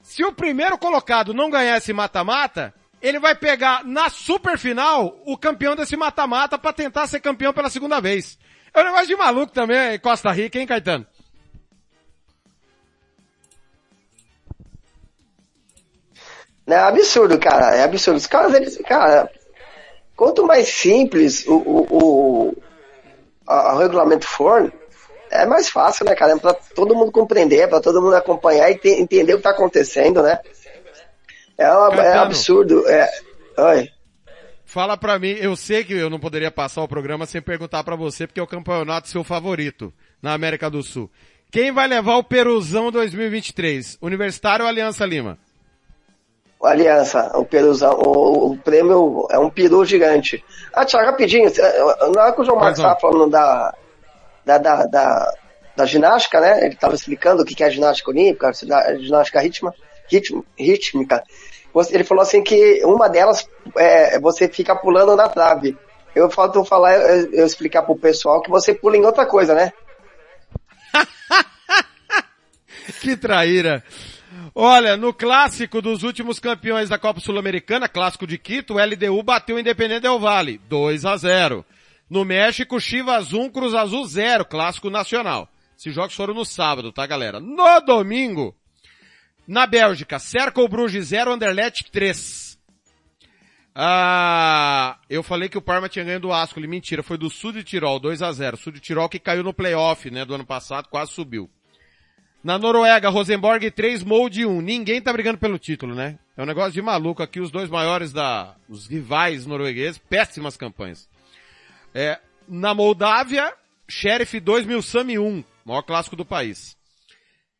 Se 0.00 0.24
o 0.24 0.32
primeiro 0.32 0.78
colocado 0.78 1.34
não 1.34 1.50
ganhar 1.50 1.76
esse 1.76 1.92
mata-mata, 1.92 2.72
ele 3.02 3.20
vai 3.20 3.34
pegar 3.34 3.84
na 3.84 4.08
superfinal 4.08 5.20
o 5.26 5.36
campeão 5.36 5.76
desse 5.76 5.96
mata-mata 5.98 6.58
para 6.58 6.72
tentar 6.72 7.06
ser 7.06 7.20
campeão 7.20 7.52
pela 7.52 7.68
segunda 7.68 8.00
vez. 8.00 8.38
É 8.72 8.80
um 8.80 8.84
negócio 8.84 9.08
de 9.08 9.16
maluco 9.16 9.52
também, 9.52 9.98
Costa 9.98 10.32
Rica, 10.32 10.58
hein, 10.58 10.66
Caetano? 10.66 11.06
É 16.76 16.78
absurdo, 16.78 17.38
cara. 17.38 17.74
É 17.76 17.82
absurdo. 17.84 18.16
Os 18.16 18.26
caras, 18.26 18.54
eles, 18.54 18.76
cara, 18.86 19.30
quanto 20.16 20.46
mais 20.46 20.68
simples 20.68 21.46
o, 21.46 21.54
o, 21.56 21.86
o, 21.90 22.56
a- 23.46 23.74
o 23.74 23.78
regulamento 23.78 24.26
for, 24.26 24.72
é 25.30 25.46
mais 25.46 25.68
fácil, 25.68 26.04
né, 26.04 26.14
cara? 26.14 26.36
Pra 26.38 26.52
todo 26.54 26.94
mundo 26.94 27.12
compreender, 27.12 27.68
pra 27.68 27.80
todo 27.80 28.00
mundo 28.02 28.14
acompanhar 28.16 28.70
e 28.70 28.76
te- 28.78 28.88
entender 29.00 29.34
o 29.34 29.36
que 29.38 29.42
tá 29.42 29.50
acontecendo, 29.50 30.22
né? 30.22 30.38
É, 31.56 31.70
uma- 31.72 32.02
é 32.04 32.12
absurdo. 32.18 32.88
É, 32.88 33.10
oi. 33.58 33.88
Fala 34.64 34.96
pra 34.96 35.18
mim, 35.18 35.32
eu 35.40 35.56
sei 35.56 35.82
que 35.82 35.92
eu 35.94 36.08
não 36.08 36.20
poderia 36.20 36.50
passar 36.50 36.82
o 36.82 36.88
programa 36.88 37.26
sem 37.26 37.42
perguntar 37.42 37.82
pra 37.82 37.96
você, 37.96 38.24
porque 38.26 38.38
é 38.38 38.42
o 38.42 38.46
campeonato 38.46 39.08
seu 39.08 39.24
favorito 39.24 39.92
na 40.22 40.32
América 40.32 40.70
do 40.70 40.80
Sul. 40.82 41.10
Quem 41.50 41.72
vai 41.72 41.88
levar 41.88 42.16
o 42.16 42.22
Peruzão 42.22 42.92
2023? 42.92 43.98
Universitário 44.00 44.64
ou 44.64 44.68
Aliança 44.68 45.04
Lima? 45.04 45.36
Aliança, 46.62 47.32
o 47.34 47.44
peruzão, 47.44 47.98
o, 47.98 48.52
o 48.52 48.58
prêmio 48.58 49.26
é 49.30 49.38
um 49.38 49.48
peru 49.48 49.84
gigante. 49.84 50.44
Ah, 50.74 50.84
Thiago, 50.84 51.06
rapidinho, 51.06 51.48
eh, 51.48 52.10
na 52.14 52.22
hora 52.22 52.32
que 52.32 52.42
o 52.42 52.44
João 52.44 52.58
Marcos 52.58 52.78
estava 52.78 53.00
falando 53.00 53.30
da, 53.30 53.74
da, 54.44 54.58
da, 54.58 54.86
da, 54.86 55.34
da 55.74 55.86
ginástica, 55.86 56.38
né? 56.38 56.64
Ele 56.64 56.74
estava 56.74 56.94
explicando 56.94 57.42
o 57.42 57.46
que 57.46 57.64
é 57.64 57.70
ginástica 57.70 58.10
olímpica, 58.10 58.48
a 58.48 58.96
ginástica 58.96 59.40
ritma, 59.40 59.74
ritmo, 60.10 60.44
rítmica. 60.58 61.22
Ele 61.90 62.04
falou 62.04 62.22
assim 62.22 62.42
que 62.42 62.84
uma 62.84 63.08
delas 63.08 63.48
é 63.76 64.18
você 64.20 64.48
fica 64.48 64.76
pulando 64.76 65.16
na 65.16 65.28
trave. 65.28 65.78
Eu 66.14 66.28
falto 66.28 66.64
falar, 66.64 66.94
eu, 66.94 67.32
eu 67.32 67.46
explicar 67.46 67.82
pro 67.82 67.96
pessoal 67.96 68.42
que 68.42 68.50
você 68.50 68.74
pula 68.74 68.96
em 68.96 69.04
outra 69.04 69.24
coisa, 69.24 69.54
né? 69.54 69.72
Que 73.00 73.16
traíra. 73.16 73.82
Olha, 74.54 74.96
no 74.96 75.14
clássico 75.14 75.80
dos 75.80 76.02
últimos 76.02 76.40
campeões 76.40 76.88
da 76.88 76.98
Copa 76.98 77.20
Sul-Americana, 77.20 77.88
clássico 77.88 78.26
de 78.26 78.36
Quito, 78.36 78.74
o 78.74 78.84
LDU 78.84 79.22
bateu 79.22 79.56
o 79.56 79.60
Independente 79.60 80.02
Del 80.02 80.18
Vale, 80.18 80.60
2 80.68 81.04
a 81.04 81.16
0. 81.16 81.64
No 82.08 82.24
México, 82.24 82.80
Chivas 82.80 83.32
1, 83.32 83.50
Cruz 83.50 83.74
Azul 83.74 84.04
0, 84.04 84.44
clássico 84.44 84.90
nacional. 84.90 85.48
Esses 85.78 85.94
jogos 85.94 86.14
foram 86.14 86.34
no 86.34 86.44
sábado, 86.44 86.92
tá 86.92 87.06
galera? 87.06 87.38
No 87.38 87.80
domingo, 87.80 88.54
na 89.46 89.66
Bélgica, 89.66 90.18
Cercle 90.18 90.68
Bruges 90.68 91.06
0, 91.06 91.32
Anderlecht 91.32 91.90
3. 91.90 92.58
Ah, 93.72 94.98
eu 95.08 95.22
falei 95.22 95.48
que 95.48 95.56
o 95.56 95.62
Parma 95.62 95.88
tinha 95.88 96.04
ganho 96.04 96.20
do 96.20 96.32
Ascoli, 96.32 96.66
mentira, 96.66 97.04
foi 97.04 97.16
do 97.16 97.30
Sul 97.30 97.52
de 97.52 97.62
Tirol, 97.62 98.00
2 98.00 98.20
a 98.20 98.32
0. 98.32 98.56
Sul 98.56 98.72
de 98.72 98.80
Tirol 98.80 99.08
que 99.08 99.20
caiu 99.20 99.44
no 99.44 99.54
playoff, 99.54 100.10
né, 100.10 100.24
do 100.24 100.34
ano 100.34 100.44
passado, 100.44 100.88
quase 100.88 101.12
subiu. 101.12 101.48
Na 102.42 102.58
Noruega, 102.58 103.10
Rosenborg 103.10 103.70
3, 103.70 104.02
Molde 104.02 104.46
1. 104.46 104.62
Ninguém 104.62 105.00
tá 105.02 105.12
brigando 105.12 105.36
pelo 105.36 105.58
título, 105.58 105.94
né? 105.94 106.18
É 106.34 106.42
um 106.42 106.46
negócio 106.46 106.72
de 106.72 106.80
maluco 106.80 107.22
aqui, 107.22 107.38
os 107.38 107.50
dois 107.50 107.68
maiores 107.68 108.12
da, 108.12 108.56
os 108.66 108.86
rivais 108.86 109.44
noruegueses, 109.44 109.98
péssimas 109.98 110.56
campanhas. 110.56 111.06
É, 111.94 112.18
na 112.48 112.72
Moldávia, 112.72 113.52
Sheriff 113.86 114.40
2, 114.40 114.64
Milsami 114.64 115.18
1, 115.18 115.44
maior 115.66 115.82
clássico 115.82 116.16
do 116.16 116.24
país. 116.24 116.78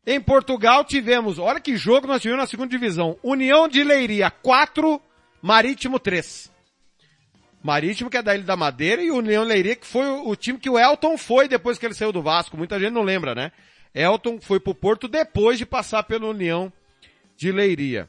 Em 0.06 0.18
Portugal 0.18 0.82
tivemos, 0.82 1.38
olha 1.38 1.60
que 1.60 1.76
jogo 1.76 2.06
nós 2.06 2.22
tivemos 2.22 2.42
na 2.42 2.46
segunda 2.46 2.70
divisão. 2.70 3.18
União 3.22 3.68
de 3.68 3.84
Leiria 3.84 4.30
4, 4.30 4.98
Marítimo 5.42 5.98
3. 5.98 6.50
Marítimo 7.62 8.08
que 8.08 8.16
é 8.16 8.22
da 8.22 8.34
Ilha 8.34 8.44
da 8.44 8.56
Madeira 8.56 9.02
e 9.02 9.10
União 9.10 9.44
Leiria 9.44 9.76
que 9.76 9.86
foi 9.86 10.06
o, 10.06 10.30
o 10.30 10.36
time 10.36 10.58
que 10.58 10.70
o 10.70 10.78
Elton 10.78 11.18
foi 11.18 11.46
depois 11.46 11.78
que 11.78 11.84
ele 11.84 11.92
saiu 11.92 12.12
do 12.12 12.22
Vasco. 12.22 12.56
Muita 12.56 12.80
gente 12.80 12.92
não 12.92 13.02
lembra, 13.02 13.34
né? 13.34 13.52
Elton 13.94 14.40
foi 14.40 14.60
pro 14.60 14.74
Porto 14.74 15.08
depois 15.08 15.58
de 15.58 15.66
passar 15.66 16.02
pela 16.04 16.26
União 16.26 16.72
de 17.36 17.50
Leiria. 17.50 18.08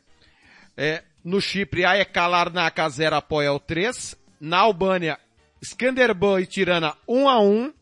É, 0.78 1.04
no 1.24 1.40
Chipre, 1.40 1.86
AEK 1.86 2.18
Larnaca 2.18 2.88
0 2.90 3.16
apoia 3.16 3.54
o 3.54 3.60
3. 3.60 4.16
Na 4.40 4.60
Albânia, 4.60 5.20
Skanderban 5.62 6.42
e 6.42 6.46
Tirana 6.46 6.96
1 7.08 7.30
a 7.30 7.40
1. 7.40 7.74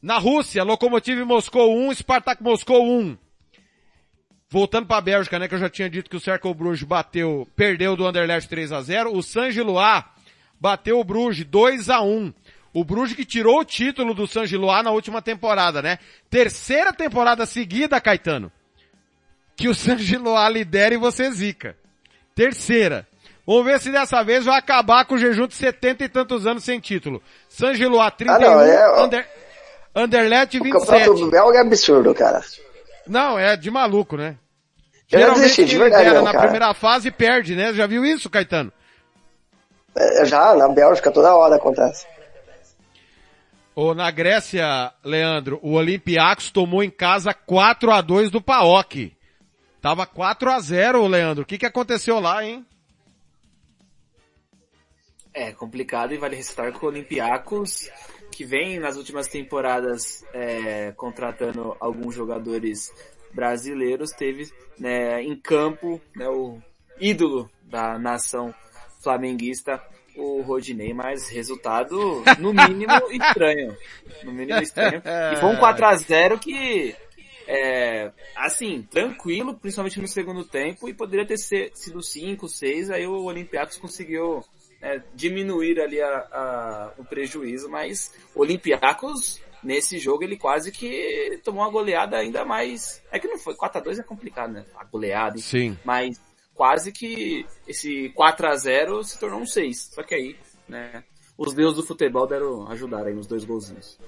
Na 0.00 0.18
Rússia, 0.18 0.62
Lokomotiv 0.62 1.24
Moscou 1.24 1.76
1, 1.76 1.94
Spartak 1.94 2.42
Moscou 2.42 2.86
1. 3.00 3.18
Voltando 4.48 4.86
para 4.86 4.98
a 4.98 5.00
Bélgica, 5.00 5.38
né, 5.38 5.48
que 5.48 5.54
eu 5.56 5.58
já 5.58 5.68
tinha 5.68 5.90
dito 5.90 6.08
que 6.08 6.16
o 6.16 6.20
Cercle 6.20 6.54
Bruges 6.54 6.84
bateu, 6.84 7.48
perdeu 7.56 7.96
do 7.96 8.06
Anderlecht 8.06 8.48
3 8.48 8.70
a 8.70 8.80
0. 8.80 9.12
O 9.12 9.22
San 9.22 9.50
Gilois 9.50 10.04
bateu 10.60 11.00
o 11.00 11.04
Bruges 11.04 11.44
2 11.44 11.90
a 11.90 12.00
1. 12.00 12.32
O 12.78 12.84
Bruges 12.84 13.16
que 13.16 13.24
tirou 13.24 13.58
o 13.60 13.64
título 13.64 14.12
do 14.12 14.26
San 14.26 14.44
Gilois 14.44 14.84
na 14.84 14.90
última 14.90 15.22
temporada, 15.22 15.80
né? 15.80 15.98
Terceira 16.28 16.92
temporada 16.92 17.46
seguida, 17.46 17.98
Caetano, 17.98 18.52
que 19.56 19.66
o 19.66 19.74
San 19.74 19.96
Gilois 19.96 20.52
lidera 20.52 20.94
e 20.94 20.98
você 20.98 21.30
zica. 21.32 21.74
Terceira. 22.34 23.08
Vamos 23.46 23.64
ver 23.64 23.80
se 23.80 23.90
dessa 23.90 24.22
vez 24.22 24.44
vai 24.44 24.58
acabar 24.58 25.06
com 25.06 25.14
o 25.14 25.18
jejum 25.18 25.46
de 25.46 25.54
70 25.54 26.04
e 26.04 26.08
tantos 26.10 26.46
anos 26.46 26.64
sem 26.64 26.78
título. 26.78 27.22
San 27.48 27.72
Gilois 27.72 28.12
31, 28.18 28.40
não, 28.50 28.60
é- 28.60 29.00
Ander, 29.00 29.26
Anderlecht 29.94 30.58
O 30.60 30.62
27. 30.62 30.86
campeonato 30.86 31.30
belga 31.30 31.56
é 31.56 31.60
absurdo, 31.62 32.14
cara. 32.14 32.42
Não, 33.06 33.38
é 33.38 33.56
de 33.56 33.70
maluco, 33.70 34.18
né? 34.18 34.36
Eu 35.10 35.18
Geralmente 35.20 35.40
desisti, 35.44 35.64
de 35.64 35.78
verdade, 35.78 36.10
não, 36.10 36.24
na 36.24 36.32
cara. 36.32 36.42
primeira 36.42 36.74
fase 36.74 37.10
perde, 37.10 37.56
né? 37.56 37.72
Já 37.72 37.86
viu 37.86 38.04
isso, 38.04 38.28
Caetano? 38.28 38.70
É, 39.96 40.26
já, 40.26 40.54
na 40.54 40.68
Bélgica, 40.68 41.10
toda 41.10 41.34
hora 41.34 41.56
acontece. 41.56 42.06
Ou 43.76 43.94
na 43.94 44.10
Grécia, 44.10 44.90
Leandro, 45.04 45.60
o 45.62 45.72
Olympiacos 45.72 46.50
tomou 46.50 46.82
em 46.82 46.88
casa 46.88 47.34
4 47.34 47.90
a 47.90 48.00
2 48.00 48.30
do 48.30 48.40
PAOK. 48.40 49.14
Tava 49.82 50.06
4 50.06 50.50
a 50.50 50.58
0 50.58 51.06
Leandro. 51.06 51.42
O 51.42 51.46
que 51.46 51.58
que 51.58 51.66
aconteceu 51.66 52.18
lá, 52.18 52.42
hein? 52.42 52.64
É 55.34 55.52
complicado 55.52 56.14
e 56.14 56.16
vale 56.16 56.36
ressaltar 56.36 56.72
que 56.72 56.82
o 56.82 56.88
Olympiacos, 56.88 57.90
que 58.32 58.46
vem 58.46 58.78
nas 58.78 58.96
últimas 58.96 59.28
temporadas 59.28 60.24
é, 60.32 60.92
contratando 60.92 61.76
alguns 61.78 62.14
jogadores 62.14 62.90
brasileiros, 63.34 64.10
teve 64.12 64.50
né, 64.78 65.22
em 65.22 65.36
campo 65.36 66.00
né, 66.16 66.26
o 66.26 66.58
ídolo 66.98 67.50
da 67.62 67.98
nação 67.98 68.54
flamenguista, 69.02 69.78
o 70.16 70.42
Rodinei, 70.42 70.92
mas 70.94 71.28
resultado 71.28 72.22
no 72.38 72.52
mínimo 72.52 72.92
estranho. 73.10 73.76
No 74.24 74.32
mínimo 74.32 74.60
estranho. 74.60 75.02
E 75.32 75.36
foi 75.36 75.48
um 75.50 75.56
4x0 75.56 76.38
que 76.38 76.94
é, 77.48 78.10
assim, 78.36 78.82
tranquilo, 78.90 79.54
principalmente 79.54 80.00
no 80.00 80.08
segundo 80.08 80.44
tempo, 80.44 80.88
e 80.88 80.94
poderia 80.94 81.24
ter 81.26 81.38
sido 81.38 82.02
5, 82.02 82.48
6, 82.48 82.90
aí 82.90 83.06
o 83.06 83.22
Olympiacos 83.24 83.76
conseguiu 83.76 84.44
é, 84.82 85.00
diminuir 85.14 85.80
ali 85.80 86.00
a, 86.00 86.08
a- 86.32 86.92
o 86.98 87.04
prejuízo, 87.04 87.68
mas 87.68 88.12
o 88.34 88.40
Olympiacos, 88.40 89.40
nesse 89.62 89.96
jogo, 89.98 90.24
ele 90.24 90.36
quase 90.36 90.72
que 90.72 91.40
tomou 91.44 91.62
uma 91.62 91.70
goleada 91.70 92.16
ainda 92.16 92.44
mais, 92.44 93.00
é 93.12 93.18
que 93.18 93.28
não 93.28 93.38
foi, 93.38 93.54
4x2 93.54 94.00
é 94.00 94.02
complicado, 94.02 94.52
né, 94.52 94.64
a 94.76 94.84
goleada, 94.84 95.38
Sim. 95.38 95.78
mas 95.84 96.20
quase 96.56 96.90
que 96.90 97.46
esse 97.68 98.12
4x0 98.16 99.04
se 99.04 99.20
tornou 99.20 99.40
um 99.40 99.46
6, 99.46 99.90
só 99.94 100.02
que 100.02 100.14
aí, 100.14 100.36
né, 100.68 101.04
os 101.36 101.54
deuses 101.54 101.76
do 101.76 101.86
futebol 101.86 102.26
deram, 102.26 102.66
ajudaram 102.68 103.06
aí 103.06 103.14
nos 103.14 103.26
dois 103.26 103.44
golzinhos. 103.44 103.98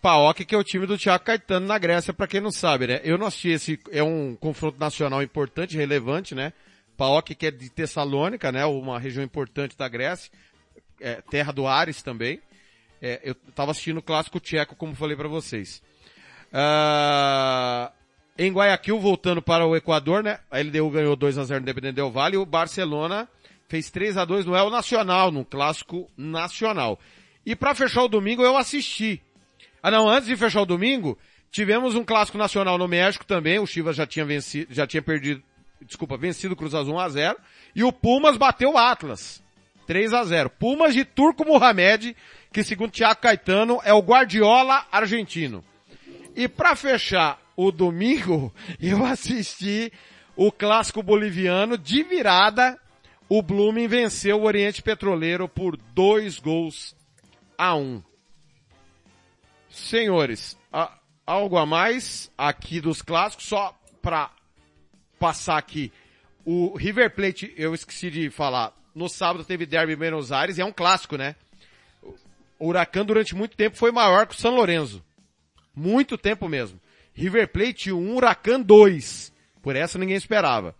PAOK, 0.00 0.46
que 0.46 0.54
é 0.54 0.58
o 0.58 0.64
time 0.64 0.86
do 0.86 0.96
Thiago 0.96 1.24
Caetano 1.24 1.66
na 1.66 1.76
Grécia, 1.76 2.14
pra 2.14 2.26
quem 2.26 2.40
não 2.40 2.50
sabe, 2.50 2.86
né? 2.86 3.00
Eu 3.04 3.18
não 3.18 3.26
assisti 3.26 3.50
esse, 3.50 3.80
é 3.90 4.02
um 4.02 4.34
confronto 4.34 4.78
nacional 4.78 5.22
importante, 5.22 5.76
relevante, 5.76 6.34
né? 6.34 6.54
PAOK, 6.96 7.34
que 7.34 7.46
é 7.46 7.50
de 7.50 7.68
Tessalônica, 7.68 8.50
né? 8.50 8.64
Uma 8.64 8.98
região 8.98 9.22
importante 9.22 9.76
da 9.76 9.88
Grécia, 9.88 10.30
é, 11.00 11.20
terra 11.20 11.52
do 11.52 11.66
Ares 11.66 12.02
também. 12.02 12.40
É, 13.02 13.20
eu 13.22 13.34
tava 13.54 13.72
assistindo 13.72 13.98
o 13.98 14.02
clássico 14.02 14.40
tcheco, 14.40 14.76
como 14.76 14.94
falei 14.94 15.16
pra 15.16 15.28
vocês. 15.28 15.82
Ah, 16.52 17.92
em 18.42 18.50
Guayaquil, 18.50 18.98
voltando 18.98 19.42
para 19.42 19.66
o 19.66 19.76
Equador, 19.76 20.24
né? 20.24 20.38
A 20.50 20.58
LDU 20.60 20.88
ganhou 20.88 21.14
2 21.14 21.36
a 21.36 21.44
0 21.44 21.60
no 21.60 21.64
Independente 21.64 21.96
Del 21.96 22.10
Valle 22.10 22.36
e 22.36 22.38
o 22.38 22.46
Barcelona 22.46 23.28
fez 23.68 23.90
3 23.90 24.16
a 24.16 24.24
2 24.24 24.46
no 24.46 24.56
El 24.56 24.70
Nacional, 24.70 25.30
no 25.30 25.44
clássico 25.44 26.10
nacional. 26.16 26.98
E 27.44 27.54
para 27.54 27.74
fechar 27.74 28.02
o 28.02 28.08
domingo 28.08 28.42
eu 28.42 28.56
assisti. 28.56 29.20
Ah 29.82 29.90
não, 29.90 30.08
antes 30.08 30.26
de 30.26 30.34
fechar 30.36 30.62
o 30.62 30.64
domingo, 30.64 31.18
tivemos 31.50 31.94
um 31.94 32.02
clássico 32.02 32.38
nacional 32.38 32.78
no 32.78 32.88
México 32.88 33.26
também, 33.26 33.58
o 33.58 33.66
Chivas 33.66 33.94
já 33.94 34.06
tinha 34.06 34.24
vencido, 34.24 34.72
já 34.72 34.86
tinha 34.86 35.02
perdido, 35.02 35.42
desculpa, 35.82 36.16
vencido 36.16 36.54
o 36.54 36.56
Cruz 36.56 36.74
Azul 36.74 36.94
1 36.94 36.98
a 36.98 37.08
0 37.10 37.36
e 37.76 37.84
o 37.84 37.92
Pumas 37.92 38.38
bateu 38.38 38.72
o 38.72 38.78
Atlas. 38.78 39.42
3 39.86 40.14
a 40.14 40.24
0 40.24 40.48
Pumas 40.48 40.94
de 40.94 41.04
Turco 41.04 41.44
Mohamed, 41.44 42.16
que 42.50 42.64
segundo 42.64 42.90
Thiago 42.90 43.20
Caetano 43.20 43.80
é 43.84 43.92
o 43.92 44.00
Guardiola 44.00 44.86
argentino. 44.90 45.62
E 46.34 46.48
para 46.48 46.74
fechar 46.74 47.38
o 47.66 47.72
domingo, 47.72 48.52
eu 48.80 49.04
assisti 49.04 49.92
o 50.36 50.50
clássico 50.50 51.02
boliviano 51.02 51.76
de 51.76 52.02
virada. 52.02 52.78
O 53.28 53.42
Blooming 53.42 53.86
venceu 53.86 54.40
o 54.40 54.44
Oriente 54.44 54.82
Petroleiro 54.82 55.48
por 55.48 55.76
dois 55.76 56.38
gols 56.38 56.96
a 57.56 57.76
um. 57.76 58.02
Senhores, 59.68 60.58
a- 60.72 60.98
algo 61.26 61.56
a 61.56 61.64
mais 61.64 62.30
aqui 62.36 62.80
dos 62.80 63.02
clássicos, 63.02 63.46
só 63.46 63.78
para 64.02 64.30
passar 65.18 65.58
aqui. 65.58 65.92
O 66.44 66.76
River 66.76 67.14
Plate, 67.14 67.52
eu 67.56 67.72
esqueci 67.74 68.10
de 68.10 68.30
falar, 68.30 68.74
no 68.94 69.08
sábado 69.08 69.44
teve 69.44 69.66
Derby 69.66 69.94
Buenos 69.94 70.32
Aires 70.32 70.58
e 70.58 70.60
é 70.60 70.64
um 70.64 70.72
clássico, 70.72 71.16
né? 71.16 71.36
O 72.58 72.68
Huracan 72.68 73.04
durante 73.04 73.34
muito 73.34 73.56
tempo 73.56 73.76
foi 73.76 73.92
maior 73.92 74.26
que 74.26 74.34
o 74.34 74.38
São 74.38 74.54
Lourenço. 74.56 75.02
Muito 75.74 76.18
tempo 76.18 76.48
mesmo. 76.48 76.80
River 77.20 77.48
Plate 77.48 77.92
1, 77.92 78.16
Huracan 78.16 78.62
2. 78.62 79.30
Por 79.60 79.76
essa 79.76 79.98
ninguém 79.98 80.16
esperava. 80.16 80.74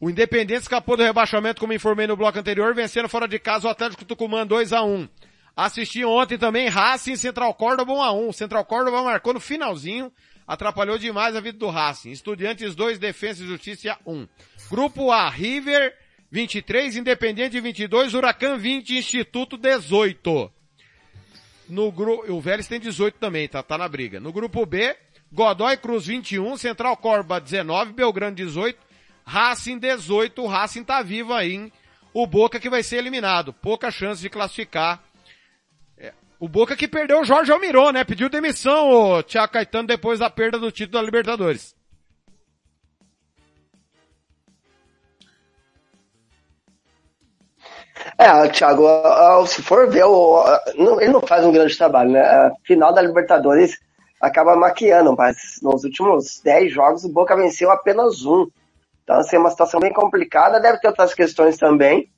O 0.00 0.10
Independente 0.10 0.62
escapou 0.62 0.96
do 0.96 1.04
rebaixamento, 1.04 1.60
como 1.60 1.72
informei 1.72 2.08
no 2.08 2.16
bloco 2.16 2.36
anterior, 2.36 2.74
vencendo 2.74 3.08
fora 3.08 3.28
de 3.28 3.38
casa 3.38 3.68
o 3.68 3.70
Atlético 3.70 4.04
Tucumã 4.04 4.44
2 4.44 4.72
a 4.72 4.82
1 4.82 5.08
Assisti 5.56 6.04
ontem 6.04 6.36
também 6.36 6.68
Racing 6.68 7.14
Central 7.14 7.54
Córdoba 7.54 7.92
1 7.92 8.02
a 8.02 8.12
1 8.12 8.32
Central 8.32 8.64
Córdoba 8.64 9.04
marcou 9.04 9.32
no 9.32 9.38
finalzinho. 9.38 10.10
atrapalhou 10.44 10.98
demais 10.98 11.36
a 11.36 11.40
vida 11.40 11.56
do 11.56 11.70
Racing. 11.70 12.10
Estudiantes 12.10 12.74
2, 12.74 12.98
Defesa 12.98 13.44
e 13.44 13.46
Justiça 13.46 13.96
1. 14.04 14.26
Grupo 14.68 15.12
A, 15.12 15.30
River 15.30 15.94
23, 16.32 16.96
Independiente 16.96 17.60
22, 17.60 18.12
Huracan 18.12 18.58
20, 18.58 18.98
Instituto 18.98 19.56
18. 19.56 20.52
No 21.68 21.92
grupo, 21.92 22.32
o 22.32 22.40
Vélez 22.40 22.66
tem 22.66 22.80
18 22.80 23.18
também, 23.18 23.48
tá, 23.48 23.62
tá 23.62 23.78
na 23.78 23.88
briga. 23.88 24.18
No 24.18 24.32
grupo 24.32 24.66
B, 24.66 24.96
Godoy 25.34 25.76
Cruz 25.76 26.06
21, 26.06 26.56
Central 26.56 26.96
Corba 26.96 27.40
19, 27.40 27.92
Belgrano 27.92 28.36
18, 28.36 28.78
Racing 29.24 29.78
18, 29.78 30.40
o 30.40 30.46
Racing 30.46 30.84
tá 30.84 31.02
vivo 31.02 31.34
aí, 31.34 31.54
hein? 31.54 31.72
O 32.12 32.24
Boca 32.24 32.60
que 32.60 32.70
vai 32.70 32.84
ser 32.84 32.98
eliminado. 32.98 33.52
Pouca 33.52 33.90
chance 33.90 34.22
de 34.22 34.30
classificar. 34.30 35.02
É, 35.98 36.12
o 36.38 36.48
Boca 36.48 36.76
que 36.76 36.86
perdeu 36.86 37.20
o 37.20 37.24
Jorge 37.24 37.50
Almiron, 37.50 37.90
né? 37.90 38.04
Pediu 38.04 38.28
demissão 38.28 38.88
o 38.88 39.22
Thiago 39.24 39.52
Caetano 39.52 39.88
depois 39.88 40.20
da 40.20 40.30
perda 40.30 40.56
do 40.56 40.70
título 40.70 41.00
da 41.00 41.02
Libertadores. 41.04 41.74
É, 48.18 48.48
Thiago, 48.48 48.84
se 49.46 49.62
for 49.62 49.88
ver, 49.90 50.04
não- 50.76 51.00
ele 51.00 51.12
não 51.12 51.20
faz 51.20 51.44
um 51.44 51.52
grande 51.52 51.76
trabalho, 51.76 52.10
né? 52.10 52.20
A 52.20 52.52
final 52.64 52.92
da 52.92 53.00
Libertadores 53.02 53.78
acaba 54.24 54.56
maquiando, 54.56 55.14
mas 55.16 55.58
nos 55.62 55.84
últimos 55.84 56.40
10 56.42 56.72
jogos 56.72 57.04
o 57.04 57.12
Boca 57.12 57.36
venceu 57.36 57.70
apenas 57.70 58.24
um. 58.24 58.48
Então, 59.02 59.16
assim, 59.16 59.36
é 59.36 59.38
uma 59.38 59.50
situação 59.50 59.78
bem 59.78 59.92
complicada, 59.92 60.60
deve 60.60 60.80
ter 60.80 60.88
outras 60.88 61.12
questões 61.12 61.58
também, 61.58 62.10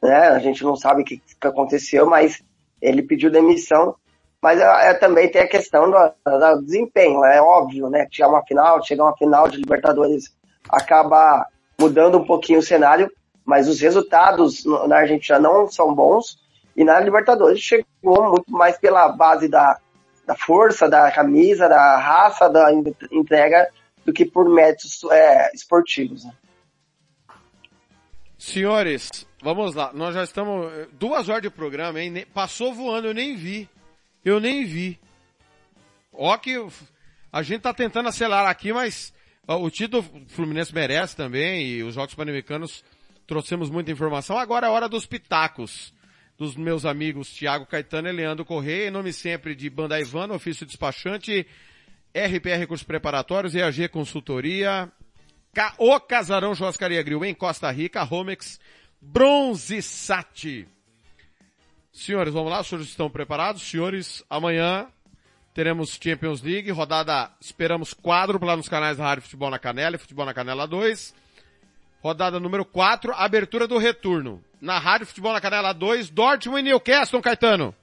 né? 0.00 0.28
A 0.28 0.38
gente 0.38 0.62
não 0.62 0.76
sabe 0.76 1.02
o 1.02 1.04
que, 1.04 1.18
que 1.18 1.46
aconteceu, 1.46 2.06
mas 2.06 2.42
ele 2.80 3.02
pediu 3.02 3.30
demissão. 3.30 3.96
Mas 4.40 4.60
é, 4.60 4.90
é, 4.90 4.94
também 4.94 5.30
tem 5.30 5.40
a 5.42 5.48
questão 5.48 5.90
do, 5.90 5.96
do 5.96 6.62
desempenho, 6.62 7.24
é 7.24 7.40
óbvio, 7.40 7.88
né? 7.88 8.06
Chegar 8.10 8.28
uma 8.28 8.44
final, 8.44 8.84
chegar 8.84 9.04
uma 9.04 9.16
final 9.16 9.48
de 9.48 9.56
Libertadores 9.56 10.24
acaba 10.68 11.46
mudando 11.80 12.18
um 12.18 12.24
pouquinho 12.24 12.60
o 12.60 12.62
cenário, 12.62 13.10
mas 13.44 13.68
os 13.68 13.80
resultados 13.80 14.64
na 14.86 14.98
Argentina 14.98 15.38
não 15.38 15.66
são 15.66 15.94
bons 15.94 16.38
e 16.76 16.84
na 16.84 17.00
Libertadores 17.00 17.58
chegou 17.58 18.30
muito 18.30 18.50
mais 18.50 18.78
pela 18.78 19.08
base 19.08 19.48
da, 19.48 19.78
da 20.26 20.34
força, 20.36 20.88
da 20.88 21.10
camisa, 21.10 21.68
da 21.68 21.98
raça, 21.98 22.48
da 22.48 22.72
en- 22.72 22.94
entrega 23.12 23.68
do 24.04 24.12
que 24.12 24.24
por 24.24 24.48
méritos 24.48 25.02
é, 25.10 25.50
esportivos. 25.54 26.24
né? 26.24 26.32
Senhores, 28.38 29.08
vamos 29.42 29.74
lá. 29.74 29.92
Nós 29.94 30.14
já 30.14 30.22
estamos 30.24 30.70
eh, 30.72 30.88
duas 30.92 31.28
horas 31.28 31.42
de 31.42 31.50
programa, 31.50 32.00
hein? 32.00 32.26
Passou 32.34 32.74
voando, 32.74 33.06
eu 33.08 33.14
nem 33.14 33.36
vi. 33.36 33.68
Eu 34.24 34.40
nem 34.40 34.64
vi. 34.66 34.98
Ó 36.12 36.36
que 36.36 36.54
a 37.32 37.42
gente 37.42 37.62
tá 37.62 37.72
tentando 37.72 38.08
acelerar 38.08 38.46
aqui, 38.48 38.72
mas 38.72 39.14
o 39.46 39.70
título 39.70 40.04
Fluminense 40.28 40.74
merece 40.74 41.16
também 41.16 41.66
e 41.66 41.82
os 41.82 41.94
Jogos 41.94 42.14
Pan-Americanos 42.14 42.84
trouxemos 43.26 43.70
muita 43.70 43.90
informação. 43.90 44.36
Agora 44.36 44.66
é 44.66 44.70
hora 44.70 44.88
dos 44.88 45.06
pitacos 45.06 45.93
dos 46.36 46.56
meus 46.56 46.84
amigos 46.84 47.32
Tiago 47.32 47.66
Caetano 47.66 48.08
e 48.08 48.12
Leandro 48.12 48.44
Correia, 48.44 48.88
em 48.88 48.90
nome 48.90 49.12
sempre 49.12 49.54
de 49.54 49.70
Banda 49.70 50.00
Ivana, 50.00 50.34
ofício 50.34 50.66
despachante, 50.66 51.46
RPR 52.14 52.66
Cursos 52.66 52.86
Preparatórios, 52.86 53.54
EAG 53.54 53.88
Consultoria, 53.88 54.90
Ca- 55.52 55.74
O 55.78 55.98
Casarão 56.00 56.54
Churrascaria 56.54 57.02
Grill 57.02 57.24
em 57.24 57.34
Costa 57.34 57.70
Rica, 57.70 58.02
Romex, 58.02 58.58
Bronze 59.00 59.80
Sat. 59.82 60.66
Senhores, 61.92 62.34
vamos 62.34 62.50
lá, 62.50 62.60
os 62.60 62.66
senhores 62.66 62.88
estão 62.88 63.08
preparados? 63.08 63.62
Senhores, 63.62 64.24
amanhã 64.28 64.88
teremos 65.52 65.96
Champions 66.02 66.42
League, 66.42 66.68
rodada, 66.72 67.30
esperamos 67.40 67.94
quádrupla 67.94 68.48
lá 68.48 68.56
nos 68.56 68.68
canais 68.68 68.96
da 68.96 69.04
Rádio 69.04 69.22
Futebol 69.22 69.48
na 69.50 69.58
Canela 69.60 69.94
e 69.94 69.98
Futebol 70.00 70.26
na 70.26 70.34
Canela 70.34 70.66
2. 70.66 71.14
Rodada 72.04 72.38
número 72.38 72.66
4, 72.66 73.14
abertura 73.14 73.66
do 73.66 73.78
retorno. 73.78 74.44
Na 74.60 74.78
Rádio 74.78 75.06
Futebol 75.06 75.32
na 75.32 75.40
Canela 75.40 75.72
2, 75.72 76.10
Dortmund 76.10 76.60
e 76.60 76.62
Newcastle, 76.64 77.22
Caetano. 77.22 77.74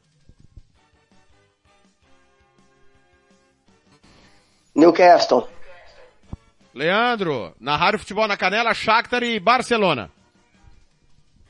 Newcastle, 4.75 5.47
Leandro, 6.73 7.53
na 7.59 7.75
Rádio 7.75 7.99
Futebol 7.99 8.27
na 8.27 8.37
Canela, 8.37 8.73
Shakhtar 8.75 9.23
e 9.23 9.39
Barcelona. 9.39 10.11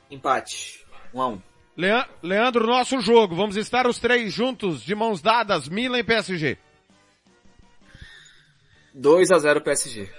Empate. 0.10 0.86
1 1.14 1.22
a 1.22 1.28
1 1.28 1.42
Lea- 1.78 2.10
Leandro, 2.24 2.66
nosso 2.66 3.00
jogo. 3.02 3.36
Vamos 3.36 3.58
estar 3.58 3.86
os 3.86 4.00
três 4.00 4.34
juntos, 4.34 4.82
de 4.82 4.96
mãos 4.96 5.22
dadas, 5.22 5.68
Milan 5.68 6.00
e 6.00 6.04
PSG. 6.04 6.58
2 8.94 9.30
a 9.32 9.38
0 9.40 9.62
PSG. 9.62 10.10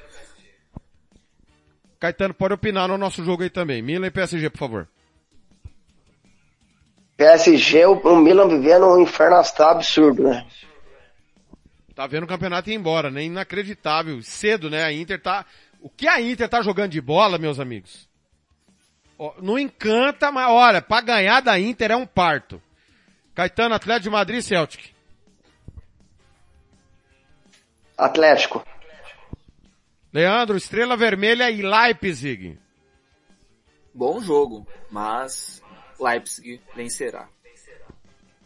Caetano, 2.02 2.34
pode 2.34 2.52
opinar 2.52 2.88
no 2.88 2.98
nosso 2.98 3.24
jogo 3.24 3.44
aí 3.44 3.48
também. 3.48 3.80
Milan 3.80 4.08
e 4.08 4.10
PSG, 4.10 4.50
por 4.50 4.58
favor. 4.58 4.88
PSG, 7.16 7.86
o, 7.86 7.92
o 7.92 8.16
Milan 8.16 8.48
vivendo 8.48 8.88
um 8.88 9.00
inferno 9.00 9.36
astral 9.36 9.70
absurdo, 9.70 10.24
né? 10.24 10.44
Tá 11.94 12.04
vendo 12.08 12.24
o 12.24 12.26
campeonato 12.26 12.68
ir 12.70 12.74
embora, 12.74 13.08
né? 13.08 13.22
Inacreditável. 13.22 14.20
Cedo, 14.20 14.68
né? 14.68 14.82
A 14.82 14.92
Inter 14.92 15.22
tá... 15.22 15.46
O 15.80 15.88
que 15.88 16.08
a 16.08 16.20
Inter 16.20 16.48
tá 16.48 16.60
jogando 16.60 16.90
de 16.90 17.00
bola, 17.00 17.38
meus 17.38 17.60
amigos? 17.60 18.08
Não 19.40 19.56
encanta, 19.56 20.32
mas 20.32 20.50
olha, 20.50 20.82
pra 20.82 21.00
ganhar 21.00 21.40
da 21.40 21.56
Inter 21.56 21.92
é 21.92 21.96
um 21.96 22.04
parto. 22.04 22.60
Caetano, 23.32 23.76
Atlético 23.76 24.02
de 24.02 24.10
Madrid 24.10 24.40
e 24.40 24.42
Celtic. 24.42 24.90
Atlético, 27.96 28.66
Leandro, 30.12 30.56
Estrela 30.56 30.96
Vermelha 30.96 31.50
e 31.50 31.62
Leipzig. 31.62 32.58
Bom 33.94 34.20
jogo, 34.20 34.66
mas 34.90 35.62
Leipzig 36.00 36.60
vencerá. 36.74 37.28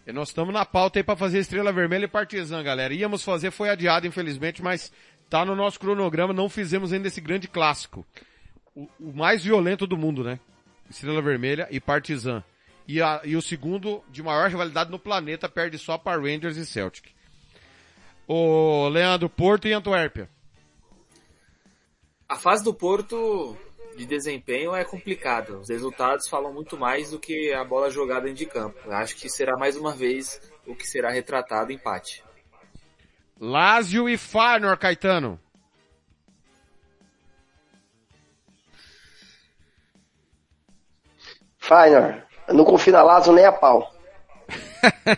E 0.06 0.12
nós 0.12 0.28
estamos 0.28 0.54
na 0.54 0.64
pauta 0.64 0.98
aí 1.00 1.02
para 1.02 1.16
fazer 1.16 1.38
Estrela 1.40 1.72
Vermelha 1.72 2.04
e 2.04 2.08
Partizan, 2.08 2.62
galera. 2.62 2.94
Íamos 2.94 3.24
fazer, 3.24 3.50
foi 3.50 3.68
adiado, 3.68 4.06
infelizmente, 4.06 4.62
mas 4.62 4.92
tá 5.28 5.44
no 5.44 5.56
nosso 5.56 5.80
cronograma, 5.80 6.32
não 6.32 6.48
fizemos 6.48 6.92
ainda 6.92 7.08
esse 7.08 7.20
grande 7.20 7.48
clássico. 7.48 8.06
O, 8.74 8.88
o 9.00 9.12
mais 9.12 9.42
violento 9.42 9.84
do 9.86 9.96
mundo, 9.96 10.22
né? 10.22 10.38
Estrela 10.88 11.20
Vermelha 11.20 11.66
e 11.72 11.80
Partizan. 11.80 12.44
E, 12.86 13.02
a- 13.02 13.20
e 13.24 13.34
o 13.34 13.42
segundo 13.42 14.04
de 14.08 14.22
maior 14.22 14.48
rivalidade 14.48 14.92
no 14.92 14.98
planeta 14.98 15.48
perde 15.48 15.76
só 15.76 15.98
para 15.98 16.20
Rangers 16.20 16.56
e 16.56 16.64
Celtic. 16.64 17.06
Ô, 18.28 18.88
Leandro, 18.88 19.28
Porto 19.28 19.66
e 19.66 19.72
Antuérpia. 19.72 20.28
A 22.28 22.34
fase 22.36 22.64
do 22.64 22.74
Porto 22.74 23.56
de 23.96 24.04
desempenho 24.04 24.74
é 24.74 24.84
complicada. 24.84 25.56
Os 25.58 25.68
resultados 25.68 26.28
falam 26.28 26.52
muito 26.52 26.76
mais 26.76 27.10
do 27.10 27.20
que 27.20 27.52
a 27.52 27.64
bola 27.64 27.88
jogada 27.88 28.32
de 28.32 28.44
campo. 28.44 28.76
Eu 28.84 28.92
acho 28.92 29.16
que 29.16 29.28
será 29.28 29.56
mais 29.56 29.76
uma 29.76 29.94
vez 29.94 30.40
o 30.66 30.74
que 30.74 30.86
será 30.86 31.10
retratado 31.10 31.72
empate. 31.72 32.24
Lazio 33.40 34.08
e 34.08 34.18
Feyenoord, 34.18 34.80
Caetano. 34.80 35.38
Feyenoord, 41.58 42.22
eu 42.48 42.54
não 42.54 42.64
confio 42.64 42.92
na 42.92 43.02
Lazio 43.02 43.32
nem 43.32 43.44
a 43.44 43.52
pau. 43.52 43.94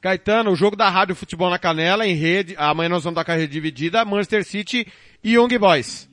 Caetano, 0.00 0.52
o 0.52 0.56
jogo 0.56 0.76
da 0.76 0.88
Rádio 0.88 1.14
Futebol 1.14 1.50
na 1.50 1.58
Canela, 1.58 2.06
em 2.06 2.14
rede, 2.14 2.54
amanhã 2.56 2.88
nós 2.88 3.04
vamos 3.04 3.18
estar 3.18 3.24
com 3.24 3.32
a 3.32 3.40
rede 3.40 3.52
dividida, 3.52 4.04
Manchester 4.04 4.44
City 4.44 4.90
e 5.22 5.34
Young 5.34 5.58
Boys. 5.58 6.08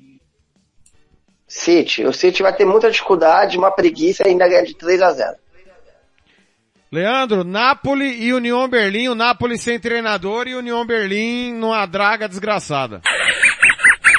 City, 1.55 2.03
o 2.03 2.11
City 2.11 2.41
vai 2.41 2.51
ter 2.55 2.65
muita 2.65 2.89
dificuldade, 2.89 3.57
uma 3.57 3.69
preguiça 3.71 4.23
e 4.25 4.29
ainda 4.31 4.47
ganha 4.47 4.63
de 4.65 4.75
3 4.75 5.01
a 5.01 5.11
0 5.11 5.35
Leandro, 6.91 7.43
Napoli 7.43 8.23
e 8.23 8.33
União 8.33 8.67
Berlim, 8.67 9.07
o 9.07 9.15
Napoli 9.15 9.57
sem 9.57 9.79
treinador 9.79 10.47
e 10.47 10.55
União 10.55 10.85
Berlim 10.85 11.53
numa 11.53 11.85
draga 11.87 12.27
desgraçada. 12.29 13.01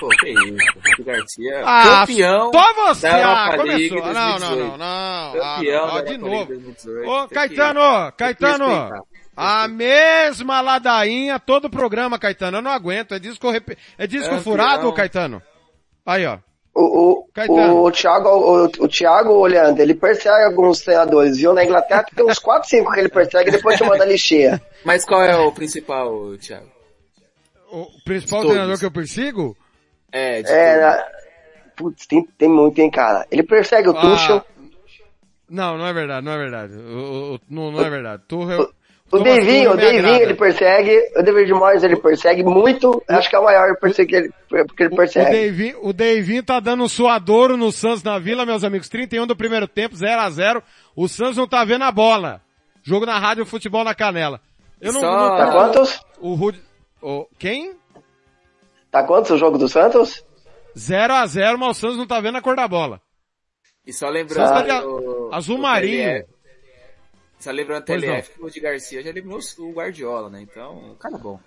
Pô, 0.01 0.09
que 0.09 0.29
isso. 0.29 1.01
O 1.01 1.05
Garcia, 1.05 1.63
Ah, 1.65 2.01
campeão 2.07 2.51
só 2.53 2.75
você, 2.75 3.09
da 3.09 3.45
ah, 3.47 3.57
começou. 3.57 3.99
Não, 4.01 4.39
2018. 4.39 4.41
não, 4.41 4.57
não, 4.57 4.77
não. 4.77 5.33
Campeão 5.33 5.85
Ah, 5.85 5.87
da 5.87 5.95
ó, 5.95 6.01
de 6.01 6.19
novo. 6.19 6.35
League 6.35 6.47
2018. 6.47 7.09
Ô, 7.11 7.29
Caetano, 7.29 8.13
Caetano, 8.17 8.91
a 9.37 9.69
mesma 9.69 10.61
ladainha 10.61 11.39
todo 11.39 11.67
o 11.67 11.71
programa, 11.71 12.19
Caetano, 12.19 12.59
eu 12.59 12.63
não 12.63 12.71
aguento, 12.73 13.15
é 13.15 13.19
disco, 13.21 13.51
rep... 13.51 13.77
é 13.97 14.07
disco 14.07 14.29
Campeão. 14.29 14.43
furado, 14.43 14.93
Caetano? 14.93 15.41
Aí, 16.05 16.27
ó. 16.27 16.39
O, 16.75 16.83
o, 17.21 17.29
Caetano. 17.33 17.83
o, 17.85 17.91
Thiago, 17.93 18.29
o, 18.31 18.65
o 18.65 18.89
Thiago 18.89 19.33
olhando, 19.35 19.79
ele 19.79 19.95
persegue 19.95 20.45
alguns 20.45 20.81
treinadores, 20.81 21.37
viu? 21.37 21.55
Na 21.55 21.65
Inglaterra 21.65 22.05
tem 22.15 22.27
uns 22.27 22.39
4, 22.41 22.69
5 22.69 22.93
que 22.93 22.99
ele 23.01 23.09
persegue 23.09 23.49
e 23.49 23.53
depois 23.53 23.77
te 23.79 23.85
manda 23.85 24.03
a 24.03 24.07
lixeira. 24.07 24.61
Mas 24.85 25.05
qual 25.05 25.23
é 25.23 25.37
o 25.37 25.53
principal, 25.53 26.37
Thiago? 26.39 26.67
O 27.71 27.87
principal 28.05 28.43
treinador 28.43 28.79
que 28.79 28.85
eu 28.87 28.91
persigo? 28.91 29.57
É, 30.11 30.43
de 30.43 30.51
É, 30.51 30.81
na- 30.81 31.05
putz, 31.77 32.07
tem, 32.07 32.25
tem 32.39 32.49
muito, 32.49 32.79
hein, 32.81 32.91
cara. 32.91 33.25
Ele 33.31 33.43
persegue 33.45 33.89
o 33.89 33.97
Ah, 33.97 34.01
Tuchel. 34.01 34.45
Não, 35.49 35.77
não 35.79 35.87
é 35.87 35.93
verdade, 35.93 36.25
não 36.25 36.33
é 36.33 36.39
verdade. 36.39 36.75
O- 36.75 36.81
o- 36.81 37.35
o- 37.37 37.41
não, 37.49 37.71
não 37.71 37.81
é 37.85 37.91
verdade. 37.91 38.23
Tuchel, 38.27 38.69
O 39.15 39.19
Thomas 39.19 39.45
o 39.67 39.77
agrada. 40.09 40.23
ele 40.23 40.35
persegue, 40.35 41.13
o 41.17 41.23
David 41.23 41.53
Moyes 41.53 41.83
ele 41.83 41.97
persegue 41.97 42.43
muito, 42.43 43.03
acho 43.09 43.29
que 43.31 43.37
é 43.37 43.39
o 43.39 43.45
maior 43.45 43.77
que 43.77 44.17
ele, 44.17 44.31
porque 44.49 44.83
ele 44.85 44.95
O 44.95 44.97
persegue. 44.97 45.31
Davinho, 45.49 45.79
o 45.83 45.93
Davinho 45.93 46.43
tá 46.43 46.61
dando 46.61 46.85
um 46.85 46.89
suadouro 46.89 47.57
no 47.57 47.71
Santos 47.73 48.03
na 48.03 48.19
Vila, 48.19 48.45
meus 48.47 48.65
amigos. 48.65 48.89
31 48.89 49.27
do 49.27 49.37
primeiro 49.37 49.67
tempo, 49.69 49.95
0 49.97 50.21
a 50.21 50.31
0 50.31 50.63
O 50.97 51.07
Santos 51.09 51.37
não 51.37 51.47
tá 51.49 51.65
vendo 51.65 51.85
a 51.85 51.93
bola. 51.93 52.41
Jogo 52.83 53.07
na 53.07 53.19
rádio 53.19 53.47
Futebol 53.47 53.83
na 53.85 53.95
Canela. 53.95 54.41
Eu 54.81 54.93
não, 54.93 55.01
Só- 55.01 55.31
não 55.31 55.37
Tá 55.39 55.53
quantos? 55.53 56.01
O 56.21 56.35
Rud... 56.35 56.57
o- 57.01 57.27
quem? 57.39 57.73
Tá 58.91 59.03
quantos 59.03 59.31
o 59.31 59.39
jogo 59.39 59.57
do 59.59 59.69
Santos? 59.69 60.25
0 60.77 61.15
a 61.15 61.27
0 61.27 61.59
mas 61.59 61.77
o 61.77 61.81
Santos 61.81 61.97
não 61.97 62.07
tá 62.07 62.21
vendo 62.21 62.37
a 62.39 62.43
cor 62.43 62.57
da 62.57 62.67
bola. 62.69 63.01
E 63.87 63.93
só 63.93 64.09
lembrando... 64.09 64.47
Santos 64.49 64.63
tá 64.67 64.81
de 64.81 64.87
o- 64.87 65.31
azul 65.33 65.57
o 65.57 65.63
marinho. 65.63 66.25
TLF, 67.45 67.45
Só 67.45 67.51
lembrando 67.51 67.83
o 67.83 67.87
TLF 67.87 68.31
que 68.33 68.43
o 68.43 68.51
de 68.51 68.61
Garcia 68.61 69.03
já 69.03 69.11
eliminou 69.11 69.39
o 69.59 69.73
Guardiola, 69.73 70.31
né? 70.31 70.41
Então, 70.43 70.93
o 70.93 70.97
cara 70.97 71.17
é 71.17 71.19
bom. 71.19 71.41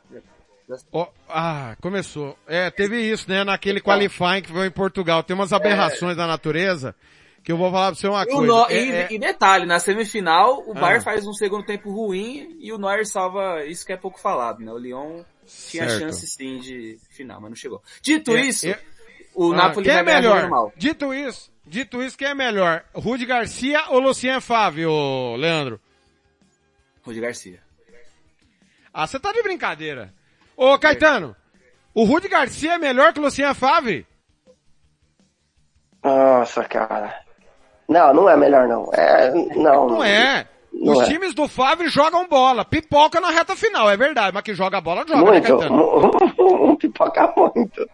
Ó, 0.92 1.08
ah, 1.30 1.76
começou. 1.82 2.38
É, 2.46 2.70
teve 2.70 3.00
isso, 3.00 3.30
né? 3.30 3.44
Naquele 3.44 3.80
qualifying 3.80 4.42
que 4.42 4.52
foi 4.52 4.68
em 4.68 4.72
Portugal. 4.72 5.24
Tem 5.24 5.34
umas 5.34 5.54
aberrações 5.54 6.18
da 6.18 6.28
natureza 6.28 6.94
que 7.42 7.52
eu 7.54 7.58
vou 7.58 7.72
falar 7.72 7.88
pra 7.92 7.96
você 7.96 8.08
uma 8.08 8.24
E, 8.24 8.26
coisa. 8.26 8.46
No- 8.54 8.66
É- 8.70 8.74
e- 8.84 8.92
é- 8.92 9.08
e 9.14 9.18
detalhe, 9.18 9.66
na 9.66 9.80
semifinal, 9.80 10.62
o 10.68 10.72
Ah. 10.76 10.82
Bayern 10.82 11.04
faz 11.06 11.26
um 11.26 11.32
segundo 11.32 11.66
tempo 11.66 11.90
ruim 11.90 12.58
e 12.60 12.74
o 12.74 12.78
Neuer 12.78 13.06
salva 13.08 13.64
isso 13.66 13.86
que 13.86 13.94
é 13.94 13.98
pouco 13.98 14.20
falado, 14.20 14.60
né? 14.60 14.70
O 14.74 14.78
Lyon 14.78 15.24
tinha 15.70 15.88
Certo. 15.88 16.00
chance 16.02 16.28
sim 16.28 16.60
de 16.60 16.98
final, 17.12 17.40
mas 17.40 17.50
não 17.52 17.56
chegou. 17.56 17.82
Dito 18.02 18.36
É, 18.36 18.42
isso, 18.42 18.68
é- 18.68 18.78
o 19.34 19.54
Ah, 19.54 19.56
Napoli 19.56 19.86
quem 19.86 19.96
é 19.96 20.04
melhor? 20.04 20.36
jogando 20.36 20.50
mal. 20.52 20.74
Dito 20.76 21.14
isso, 21.14 21.50
dito 21.66 22.04
isso, 22.04 22.18
quem 22.18 22.28
é 22.28 22.34
melhor? 22.36 22.84
Rudy 22.94 23.26
Garcia 23.26 23.86
ou 23.92 24.00
Lucien 24.00 24.42
Fábio, 24.42 24.92
Leandro? 25.38 25.80
Rudi 27.08 27.22
Garcia. 27.22 27.60
Ah, 28.94 29.08
você 29.08 29.20
tá 29.20 29.32
de 29.32 29.42
brincadeira. 29.42 30.14
Ô, 30.56 30.78
Caetano, 30.78 31.36
o 31.94 32.04
Rudy 32.04 32.28
Garcia 32.28 32.74
é 32.74 32.78
melhor 32.78 33.14
que 33.14 33.20
o 33.20 33.24
Lucien 33.24 33.54
Fábio? 33.54 34.06
Nossa, 36.04 36.64
cara. 36.66 37.22
Não, 37.88 38.14
não 38.14 38.30
é 38.30 38.36
melhor 38.36 38.68
não. 38.68 38.90
É, 38.94 39.32
não. 39.56 39.88
Não 39.90 40.04
é. 40.04 40.48
Não 40.74 40.94
Os 40.94 41.02
é. 41.02 41.06
times 41.12 41.34
do 41.34 41.48
Fábio 41.48 41.90
jogam 41.90 42.28
bola, 42.28 42.64
pipoca 42.64 43.20
na 43.20 43.32
reta 43.32 43.56
final, 43.56 43.90
é 43.90 43.98
verdade, 43.98 44.32
mas 44.32 44.44
que 44.44 44.54
joga 44.54 44.80
bola, 44.80 45.04
joga, 45.08 45.16
né, 45.24 45.32
Muito, 45.32 45.58
Caetano? 45.58 45.76
mu- 45.76 46.78
pipoca 46.78 47.34
muito. 47.36 47.90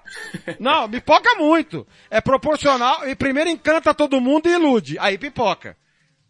Não, 0.60 0.90
pipoca 0.90 1.36
muito. 1.36 1.88
É 2.10 2.20
proporcional 2.20 3.08
e 3.08 3.16
primeiro 3.16 3.50
encanta 3.50 3.94
todo 3.94 4.20
mundo 4.20 4.50
e 4.50 4.54
ilude. 4.54 4.98
Aí 5.00 5.18
pipoca. 5.18 5.78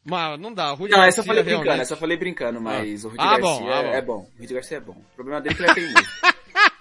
Mas 0.06 0.38
não 0.40 0.54
dá, 0.54 0.74
o 0.74 0.76
Rudy 0.76 0.92
Não, 0.92 0.98
Garcia 1.00 1.10
essa 1.10 1.22
eu 1.22 1.26
falei 1.26 1.44
brincando, 1.44 1.82
essa 1.82 1.94
eu 1.94 1.98
falei 1.98 2.18
brincando, 2.18 2.62
mas 2.62 3.06
o 3.06 3.10
Rudi 3.10 3.22
Ah, 3.24 3.40
bom, 3.40 3.66
Garcia 3.66 3.80
ah, 3.80 3.84
bom. 3.84 3.90
é 3.94 4.02
bom. 4.02 4.30
O 4.38 4.42
Rudi 4.42 4.54
Garcia 4.54 4.78
é 4.78 4.80
bom. 4.82 4.92
O 4.92 5.16
problema 5.16 5.40
dele 5.42 5.54
é 5.54 5.58
que 5.58 5.64
ele 5.64 5.72
é 5.72 5.74
teimoso. 5.74 6.10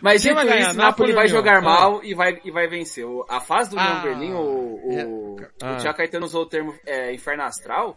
Mas 0.00 0.22
Quem 0.22 0.34
dito 0.34 0.44
ganhar, 0.46 0.70
isso, 0.70 0.76
Napoli 0.78 1.12
vai 1.12 1.28
jogar 1.28 1.58
Ah. 1.58 1.62
mal 1.62 2.04
e 2.04 2.14
vai, 2.14 2.40
e 2.44 2.50
vai 2.50 2.66
vencer. 2.66 3.04
A 3.28 3.40
fase 3.40 3.70
do 3.70 3.76
União 3.76 3.92
Ah. 3.96 4.00
Berlim, 4.02 4.32
o, 4.32 4.40
o, 4.40 5.36
Ah. 5.62 5.74
o 5.74 5.76
Thiago 5.76 5.96
Caetano 5.98 6.26
usou 6.26 6.42
o 6.42 6.46
termo 6.46 6.74
é, 6.84 7.12
inferno 7.14 7.44
astral. 7.44 7.96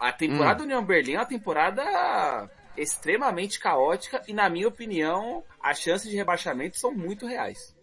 A 0.00 0.10
temporada 0.12 0.54
Hum. 0.54 0.56
do 0.58 0.64
União 0.64 0.84
Berlim 0.84 1.14
é 1.14 1.18
uma 1.18 1.26
temporada 1.26 2.50
extremamente 2.76 3.60
caótica 3.60 4.22
e, 4.26 4.32
na 4.32 4.48
minha 4.50 4.66
opinião, 4.66 5.44
as 5.62 5.78
chances 5.80 6.10
de 6.10 6.16
rebaixamento 6.16 6.78
são 6.78 6.92
muito 6.92 7.26
reais. 7.26 7.74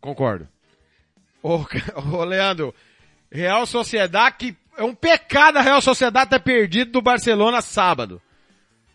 Concordo. 0.00 0.48
Ô, 1.42 1.60
ô, 2.12 2.24
Leandro, 2.24 2.74
Real 3.30 3.64
Sociedade, 3.66 4.36
que 4.36 4.56
é 4.76 4.84
um 4.84 4.94
pecado 4.94 5.58
a 5.58 5.62
Real 5.62 5.80
Sociedade 5.80 6.30
ter 6.30 6.40
perdido 6.40 6.92
do 6.92 7.02
Barcelona 7.02 7.60
sábado. 7.60 8.20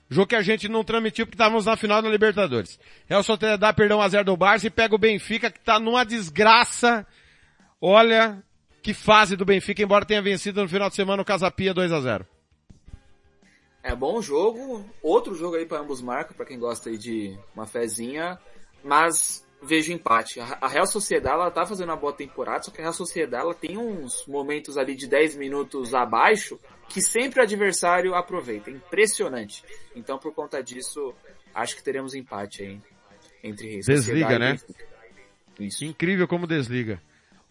Jogo 0.09 0.27
que 0.27 0.35
a 0.35 0.41
gente 0.41 0.67
não 0.67 0.83
transmitiu 0.83 1.25
porque 1.25 1.35
estávamos 1.35 1.65
na 1.65 1.77
final 1.77 2.01
da 2.01 2.09
Libertadores. 2.09 2.79
Real 3.07 3.23
Sociedade 3.23 3.75
perdeu 3.75 3.97
1x0 3.97 4.23
do 4.25 4.35
Barça 4.35 4.67
e 4.67 4.69
pega 4.69 4.93
o 4.93 4.97
Benfica 4.97 5.49
que 5.49 5.59
tá 5.59 5.79
numa 5.79 6.03
desgraça. 6.03 7.07
Olha 7.79 8.43
que 8.81 8.93
fase 8.93 9.35
do 9.35 9.45
Benfica, 9.45 9.81
embora 9.81 10.05
tenha 10.05 10.21
vencido 10.21 10.61
no 10.61 10.67
final 10.67 10.89
de 10.89 10.95
semana 10.95 11.21
o 11.21 11.25
Casapia 11.25 11.73
2x0. 11.73 12.25
É 13.83 13.95
bom 13.95 14.21
jogo, 14.21 14.85
outro 15.01 15.33
jogo 15.33 15.55
aí 15.55 15.65
para 15.65 15.79
ambos 15.79 16.01
marcos, 16.01 16.35
para 16.35 16.45
quem 16.45 16.59
gosta 16.59 16.89
aí 16.89 16.97
de 16.97 17.37
uma 17.55 17.65
fezinha, 17.65 18.37
mas 18.83 19.45
vejo 19.61 19.93
empate. 19.93 20.39
A 20.39 20.67
Real 20.67 20.87
Sociedade 20.87 21.35
ela 21.35 21.51
tá 21.51 21.65
fazendo 21.65 21.89
uma 21.89 21.95
boa 21.95 22.13
temporada, 22.13 22.63
só 22.63 22.71
que 22.71 22.79
a 22.79 22.83
Real 22.83 22.93
Sociedade 22.93 23.43
ela 23.43 23.53
tem 23.53 23.77
uns 23.77 24.25
momentos 24.27 24.77
ali 24.77 24.95
de 24.95 25.07
10 25.07 25.35
minutos 25.35 25.93
abaixo 25.93 26.59
que 26.89 27.01
sempre 27.01 27.39
o 27.39 27.43
adversário 27.43 28.15
aproveita. 28.15 28.69
É 28.69 28.73
impressionante. 28.73 29.63
Então 29.95 30.17
por 30.17 30.33
conta 30.33 30.61
disso, 30.61 31.13
acho 31.53 31.75
que 31.75 31.83
teremos 31.83 32.13
empate 32.15 32.63
aí 32.63 32.81
entre 33.43 33.67
Real 33.69 33.81
Desliga, 33.81 34.35
e 34.35 34.39
né? 34.39 34.51
Benfica. 34.51 34.85
Isso. 35.59 35.85
Incrível 35.85 36.27
como 36.27 36.47
desliga. 36.47 37.01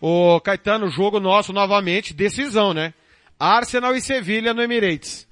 Ô, 0.01 0.41
Caetano, 0.41 0.89
jogo 0.89 1.21
nosso 1.21 1.53
novamente, 1.53 2.15
decisão, 2.15 2.73
né? 2.73 2.95
Arsenal 3.39 3.95
e 3.95 4.01
Sevilha 4.01 4.53
no 4.53 4.63
Emirates. 4.63 5.29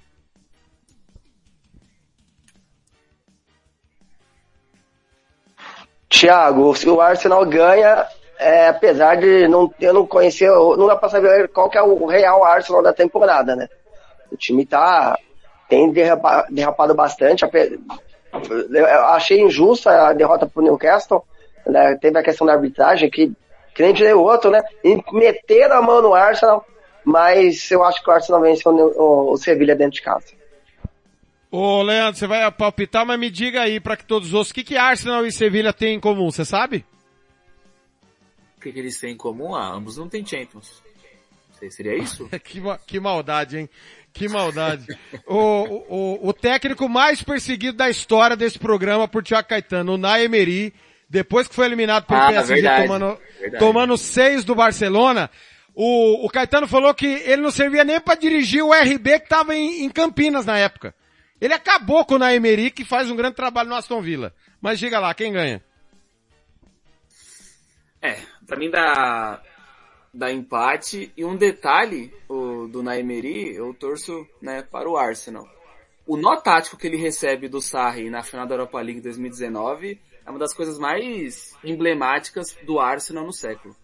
Thiago, 6.08 6.72
o 6.86 7.00
Arsenal 7.00 7.44
ganha, 7.46 8.06
é, 8.38 8.68
apesar 8.68 9.16
de 9.16 9.46
não, 9.46 9.72
eu 9.80 9.92
não 9.92 10.06
conhecer, 10.06 10.50
não 10.50 10.86
dá 10.86 10.96
pra 10.96 11.08
saber 11.08 11.48
qual 11.48 11.68
que 11.68 11.76
é 11.76 11.82
o 11.82 12.06
real 12.06 12.44
Arsenal 12.44 12.82
da 12.82 12.92
temporada, 12.92 13.54
né? 13.54 13.68
O 14.32 14.36
time 14.36 14.64
tá, 14.64 15.18
tem 15.68 15.90
derrapa- 15.90 16.46
derrapado 16.50 16.94
bastante, 16.94 17.44
eu 18.70 19.04
achei 19.06 19.40
injusta 19.40 20.08
a 20.08 20.12
derrota 20.12 20.46
pro 20.46 20.62
Newcastle, 20.62 21.24
né? 21.66 21.96
Teve 22.00 22.18
a 22.18 22.22
questão 22.22 22.46
da 22.46 22.54
arbitragem 22.54 23.10
que, 23.10 23.32
que 23.74 23.82
nem 23.82 23.92
dizer 23.92 24.14
o 24.14 24.22
outro, 24.22 24.50
né? 24.50 24.62
E 24.82 25.02
meteram 25.12 25.76
a 25.76 25.82
mão 25.82 26.00
no 26.00 26.14
Arsenal, 26.14 26.64
mas 27.04 27.70
eu 27.70 27.84
acho 27.84 28.02
que 28.02 28.08
o 28.10 28.12
Arsenal 28.12 28.40
venceu 28.40 28.72
o, 28.72 29.02
o, 29.02 29.32
o 29.32 29.36
Sevilha 29.36 29.74
dentro 29.74 29.94
de 29.94 30.02
casa. 30.02 30.37
Ô, 31.50 31.82
Leandro, 31.82 32.18
você 32.18 32.26
vai 32.26 32.50
palpitar, 32.52 33.06
mas 33.06 33.18
me 33.18 33.30
diga 33.30 33.62
aí 33.62 33.80
para 33.80 33.96
que 33.96 34.04
todos 34.04 34.28
os 34.28 34.34
outros, 34.34 34.50
o 34.50 34.54
que 34.54 34.64
que 34.64 34.76
Arsenal 34.76 35.24
e 35.24 35.32
Sevilha 35.32 35.72
têm 35.72 35.94
em 35.94 36.00
comum, 36.00 36.30
você 36.30 36.44
sabe? 36.44 36.84
O 38.56 38.60
que, 38.60 38.72
que 38.72 38.78
eles 38.78 38.98
têm 39.00 39.12
em 39.12 39.16
comum? 39.16 39.54
Ah, 39.54 39.72
ambos 39.72 39.96
não 39.96 40.08
têm 40.08 40.26
Champions. 40.26 40.82
Seria 41.70 41.96
isso? 41.96 42.28
que, 42.44 42.60
que 42.86 43.00
maldade, 43.00 43.58
hein? 43.58 43.68
Que 44.12 44.28
maldade. 44.28 44.86
o, 45.26 45.36
o, 45.88 46.28
o 46.28 46.32
técnico 46.32 46.88
mais 46.88 47.22
perseguido 47.22 47.76
da 47.78 47.88
história 47.88 48.36
desse 48.36 48.58
programa 48.58 49.08
por 49.08 49.22
Thiago 49.22 49.48
Caetano, 49.48 49.94
o 49.94 49.98
Nay 49.98 50.24
Emery, 50.24 50.74
depois 51.08 51.48
que 51.48 51.54
foi 51.54 51.66
eliminado 51.66 52.04
pelo 52.04 52.20
Ah, 52.20 52.28
PSG 52.28 52.54
verdade, 52.54 52.86
tomando, 52.86 53.18
verdade. 53.40 53.64
tomando 53.64 53.96
seis 53.96 54.44
do 54.44 54.54
Barcelona, 54.54 55.30
o, 55.74 56.26
o 56.26 56.28
Caetano 56.28 56.68
falou 56.68 56.92
que 56.94 57.06
ele 57.06 57.42
não 57.42 57.50
servia 57.50 57.84
nem 57.84 58.00
para 58.00 58.18
dirigir 58.18 58.62
o 58.62 58.72
RB 58.72 59.20
que 59.20 59.24
estava 59.24 59.54
em, 59.54 59.84
em 59.84 59.88
Campinas 59.88 60.44
na 60.44 60.58
época. 60.58 60.94
Ele 61.40 61.54
acabou 61.54 62.04
com 62.04 62.14
o 62.14 62.18
Nay 62.18 62.36
Emery, 62.36 62.70
que 62.70 62.84
faz 62.84 63.10
um 63.10 63.16
grande 63.16 63.36
trabalho 63.36 63.68
no 63.68 63.76
Aston 63.76 64.02
Villa. 64.02 64.34
Mas 64.60 64.78
diga 64.78 64.98
lá, 64.98 65.14
quem 65.14 65.32
ganha? 65.32 65.62
É, 68.02 68.20
pra 68.46 68.56
mim 68.56 68.70
dá, 68.70 69.42
dá 70.12 70.32
empate. 70.32 71.12
E 71.16 71.24
um 71.24 71.36
detalhe 71.36 72.12
o, 72.28 72.66
do 72.68 72.82
Naimeri, 72.82 73.54
eu 73.54 73.72
torço 73.74 74.26
né, 74.40 74.62
para 74.62 74.88
o 74.88 74.96
Arsenal. 74.96 75.46
O 76.06 76.16
nó 76.16 76.36
tático 76.36 76.76
que 76.76 76.86
ele 76.86 76.96
recebe 76.96 77.48
do 77.48 77.60
Sarri 77.60 78.08
na 78.08 78.22
final 78.22 78.46
da 78.46 78.54
Europa 78.54 78.80
League 78.80 79.00
2019 79.00 80.00
é 80.24 80.30
uma 80.30 80.38
das 80.38 80.54
coisas 80.54 80.78
mais 80.78 81.54
emblemáticas 81.62 82.56
do 82.64 82.80
Arsenal 82.80 83.24
no 83.24 83.32
século. 83.32 83.76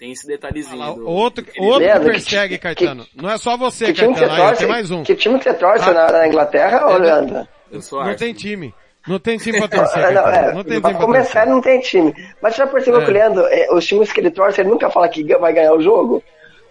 Tem 0.00 0.10
esse 0.12 0.26
detalhezinho. 0.26 0.82
Ah, 0.82 0.92
do, 0.92 1.06
outro 1.08 1.44
do 1.44 1.52
que 1.52 1.60
outro 1.60 1.78
que 1.80 1.84
Leandro, 1.84 2.04
que 2.06 2.10
persegue, 2.12 2.54
ti- 2.56 2.60
Caetano. 2.62 3.06
Não 3.14 3.30
é 3.30 3.36
só 3.36 3.56
você, 3.56 3.84
Que 3.86 3.92
time 3.92 4.14
que 4.14 4.18
você 4.20 4.26
Caetano. 4.26 4.42
Aí, 4.42 4.48
torce? 4.48 4.58
tem 4.64 4.68
mais 4.68 4.90
um. 4.90 5.02
Que 5.04 5.14
time 5.14 5.38
que 5.38 5.44
você 5.44 5.54
torce 5.54 5.88
Ah. 5.90 5.92
na, 5.92 6.10
na 6.12 6.26
Inglaterra, 6.26 6.86
ô 6.88 6.96
É, 6.96 6.98
Leandro? 6.98 7.48
Eu 7.70 7.82
sou 7.82 8.02
Não 8.02 8.16
tem 8.16 8.32
time. 8.32 8.74
Não 9.06 9.18
tem 9.18 9.36
time 9.36 9.58
pra 9.58 9.68
torcer, 9.78 10.12
não, 10.14 10.22
Caetano. 10.24 10.48
é, 10.48 10.54
Não 10.54 10.64
tem 10.64 10.80
pra 10.80 10.90
time 10.90 10.98
pra 10.98 11.06
começar, 11.06 11.32
torcer. 11.40 11.48
não 11.54 11.60
tem 11.60 11.80
time. 11.80 12.14
Mas 12.42 12.54
você 12.54 12.62
já 12.62 12.66
percebeu 12.66 13.00
É. 13.02 13.04
que 13.04 13.10
o 13.10 13.14
Leandro, 13.14 13.46
é, 13.46 13.68
os 13.74 13.86
times 13.86 14.10
que 14.12 14.20
ele 14.20 14.30
torce, 14.30 14.60
ele 14.62 14.70
nunca 14.70 14.90
fala 14.90 15.06
que 15.08 15.22
vai 15.36 15.52
ganhar 15.52 15.74
o 15.74 15.82
jogo? 15.82 16.22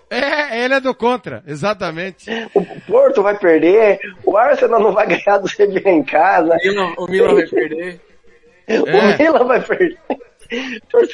É, 0.10 0.64
ele 0.66 0.74
é 0.74 0.80
do 0.80 0.96
contra, 0.96 1.44
exatamente. 1.46 2.32
O 2.56 2.66
Porto 2.88 3.22
vai 3.22 3.38
perder, 3.38 4.00
o 4.26 4.36
Arsenal 4.36 4.80
não 4.80 4.92
vai 4.92 5.06
ganhar 5.06 5.38
do 5.38 5.48
Sevilla 5.48 5.88
em 5.92 6.02
casa, 6.04 6.56
O 6.56 6.68
Milan, 6.68 6.94
o 6.98 7.06
Milan 7.08 7.36
vai 7.36 7.46
perder. 7.46 8.02
É. 8.68 8.80
o 8.80 9.18
Milan 9.18 9.46
vai 9.46 9.62
perder. 9.62 9.98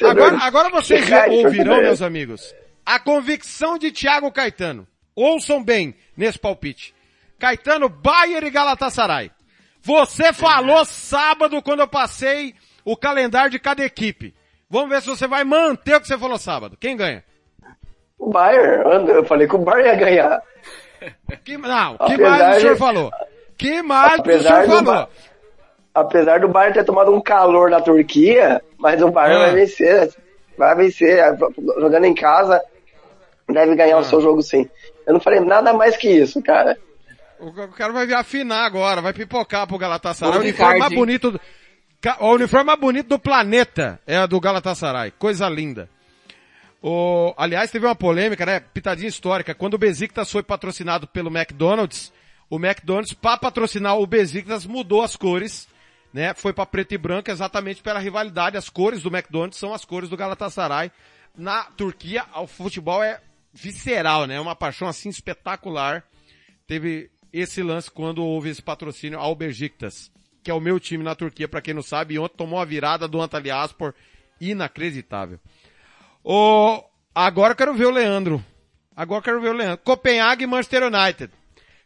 Agora, 0.08 0.38
agora 0.38 0.70
vocês 0.70 1.04
de 1.06 1.14
ouvirão, 1.14 1.82
meus 1.82 2.02
amigos, 2.02 2.54
a 2.84 2.98
convicção 2.98 3.78
de 3.78 3.90
Thiago 3.90 4.32
Caetano. 4.32 4.86
Ouçam 5.14 5.62
bem 5.62 5.94
nesse 6.16 6.38
palpite. 6.38 6.94
Caetano, 7.38 7.88
Bayern 7.88 8.46
e 8.46 8.50
Galatasaray. 8.50 9.30
Você 9.82 10.32
falou 10.32 10.84
sábado 10.84 11.62
quando 11.62 11.80
eu 11.80 11.88
passei 11.88 12.54
o 12.84 12.96
calendário 12.96 13.50
de 13.50 13.58
cada 13.58 13.84
equipe. 13.84 14.34
Vamos 14.68 14.90
ver 14.90 15.00
se 15.00 15.08
você 15.08 15.26
vai 15.26 15.44
manter 15.44 15.96
o 15.96 16.00
que 16.00 16.06
você 16.06 16.18
falou 16.18 16.38
sábado. 16.38 16.76
Quem 16.78 16.96
ganha? 16.96 17.24
O 18.18 18.30
Bayern, 18.30 19.08
eu 19.10 19.24
falei 19.24 19.46
que 19.46 19.54
o 19.54 19.58
Bayern 19.58 19.88
ia 19.88 19.94
ganhar. 19.96 20.42
Que, 21.44 21.56
não, 21.56 21.98
que 21.98 22.16
mais 22.16 22.56
o 22.56 22.60
senhor 22.60 22.76
falou? 22.76 23.10
que 23.56 23.82
mais 23.82 24.20
o 24.20 24.24
senhor 24.24 24.66
falou? 24.66 25.08
Apesar 25.96 26.40
do 26.40 26.48
Bayern 26.48 26.74
ter 26.74 26.84
tomado 26.84 27.10
um 27.10 27.22
calor 27.22 27.70
na 27.70 27.80
Turquia, 27.80 28.60
mas 28.78 29.00
o 29.00 29.10
Bayern 29.10 29.42
Ah. 29.42 29.46
vai 29.46 29.54
vencer. 29.54 30.14
Vai 30.58 30.74
vencer. 30.76 31.18
Jogando 31.80 32.04
em 32.04 32.14
casa, 32.14 32.62
deve 33.48 33.74
ganhar 33.74 33.96
o 33.96 34.00
Ah. 34.00 34.04
seu 34.04 34.20
jogo 34.20 34.42
sim. 34.42 34.68
Eu 35.06 35.14
não 35.14 35.20
falei 35.20 35.40
nada 35.40 35.72
mais 35.72 35.96
que 35.96 36.08
isso, 36.10 36.42
cara. 36.42 36.76
O 37.40 37.50
cara 37.68 37.94
vai 37.94 38.12
afinar 38.12 38.66
agora, 38.66 39.00
vai 39.00 39.14
pipocar 39.14 39.66
pro 39.66 39.78
Galatasaray. 39.78 40.36
O 40.36 40.40
uniforme 40.40 40.78
mais 40.80 40.94
bonito 40.94 41.40
o 42.20 42.30
uniforme 42.34 42.66
mais 42.66 42.78
bonito 42.78 43.08
do 43.08 43.18
planeta 43.18 43.98
é 44.06 44.18
a 44.18 44.26
do 44.26 44.38
Galatasaray. 44.38 45.12
Coisa 45.12 45.48
linda. 45.48 45.88
O, 46.82 47.32
aliás, 47.38 47.70
teve 47.70 47.86
uma 47.86 47.96
polêmica, 47.96 48.44
né? 48.44 48.60
Pitadinha 48.60 49.08
histórica. 49.08 49.54
Quando 49.54 49.74
o 49.74 49.78
Besiktas 49.78 50.30
foi 50.30 50.42
patrocinado 50.42 51.06
pelo 51.06 51.30
McDonald's, 51.34 52.12
o 52.50 52.56
McDonald's, 52.56 53.12
para 53.14 53.38
patrocinar 53.38 53.98
o 53.98 54.06
Besiktas, 54.06 54.66
mudou 54.66 55.02
as 55.02 55.16
cores, 55.16 55.66
né? 56.16 56.32
Foi 56.32 56.50
para 56.50 56.64
preto 56.64 56.92
e 56.92 56.98
branco 56.98 57.30
exatamente 57.30 57.82
pela 57.82 57.98
rivalidade. 57.98 58.56
As 58.56 58.70
cores 58.70 59.02
do 59.02 59.14
McDonald's 59.14 59.58
são 59.58 59.74
as 59.74 59.84
cores 59.84 60.08
do 60.08 60.16
Galatasaray. 60.16 60.90
Na 61.36 61.64
Turquia, 61.64 62.24
o 62.36 62.46
futebol 62.46 63.02
é 63.02 63.20
visceral, 63.52 64.26
né? 64.26 64.36
É 64.36 64.40
uma 64.40 64.56
paixão 64.56 64.88
assim 64.88 65.10
espetacular. 65.10 66.02
Teve 66.66 67.10
esse 67.30 67.62
lance 67.62 67.90
quando 67.90 68.24
houve 68.24 68.48
esse 68.48 68.62
patrocínio 68.62 69.18
ao 69.18 69.34
Besiktas, 69.34 70.10
que 70.42 70.50
é 70.50 70.54
o 70.54 70.60
meu 70.60 70.80
time 70.80 71.04
na 71.04 71.14
Turquia, 71.14 71.46
para 71.46 71.60
quem 71.60 71.74
não 71.74 71.82
sabe, 71.82 72.14
e 72.14 72.18
ontem 72.18 72.38
tomou 72.38 72.58
a 72.58 72.64
virada 72.64 73.06
do 73.06 73.20
Antalyaspor, 73.20 73.92
inacreditável. 74.40 75.38
O, 76.24 76.82
agora 77.14 77.52
eu 77.52 77.56
quero 77.56 77.74
ver 77.74 77.88
o 77.88 77.90
Leandro. 77.90 78.42
Agora 78.96 79.18
eu 79.18 79.22
quero 79.22 79.42
ver 79.42 79.50
o 79.50 79.52
Leandro. 79.52 79.84
Copenhague 79.84 80.44
e 80.44 80.46
Manchester 80.46 80.84
United. 80.84 81.30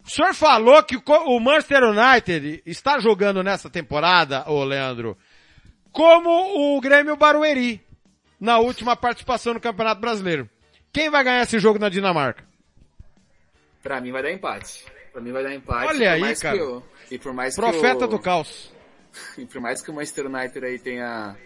O 0.05 0.11
senhor 0.11 0.35
falou 0.35 0.83
que 0.83 0.97
o 0.97 1.41
Manchester 1.41 1.83
United 1.85 2.63
está 2.67 2.99
jogando 2.99 3.43
nessa 3.43 3.69
temporada, 3.69 4.45
ô 4.51 4.65
Leandro, 4.65 5.17
como 5.93 6.77
o 6.77 6.81
Grêmio 6.81 7.17
Barueri, 7.17 7.85
na 8.41 8.59
última 8.59 8.97
participação 8.97 9.55
no 9.55 9.61
Campeonato 9.61 10.01
Brasileiro. 10.01 10.49
Quem 10.93 11.11
vai 11.11 11.23
ganhar 11.23 11.43
esse 11.43 11.59
jogo 11.59 11.79
na 11.79 11.89
Dinamarca? 11.89 12.45
Pra 13.83 14.01
mim 14.01 14.11
vai 14.11 14.23
dar 14.23 14.33
empate. 14.33 14.85
Pra 15.13 15.21
mim 15.21 15.33
vai 15.33 15.43
dar 15.43 15.55
empate. 15.55 15.87
Olha 15.87 16.13
aí, 16.13 16.37
cara. 16.37 16.57
Eu, 16.57 16.83
e 17.11 17.19
por 17.19 17.33
mais 17.33 17.55
Profeta 17.55 17.99
que 17.99 18.05
eu, 18.05 18.09
do 18.09 18.19
caos. 18.19 18.73
E 19.37 19.45
por 19.45 19.61
mais 19.61 19.83
que 19.83 19.91
o 19.91 19.95
Manchester 19.95 20.27
United 20.27 20.65
aí 20.65 20.79
tenha 20.79 21.37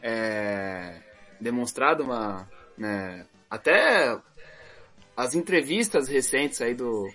é, 0.00 1.00
demonstrado 1.40 2.04
uma, 2.04 2.48
né, 2.78 3.26
até 3.50 4.16
as 5.16 5.34
entrevistas 5.34 6.08
recentes 6.08 6.62
aí 6.62 6.74
do 6.74 7.08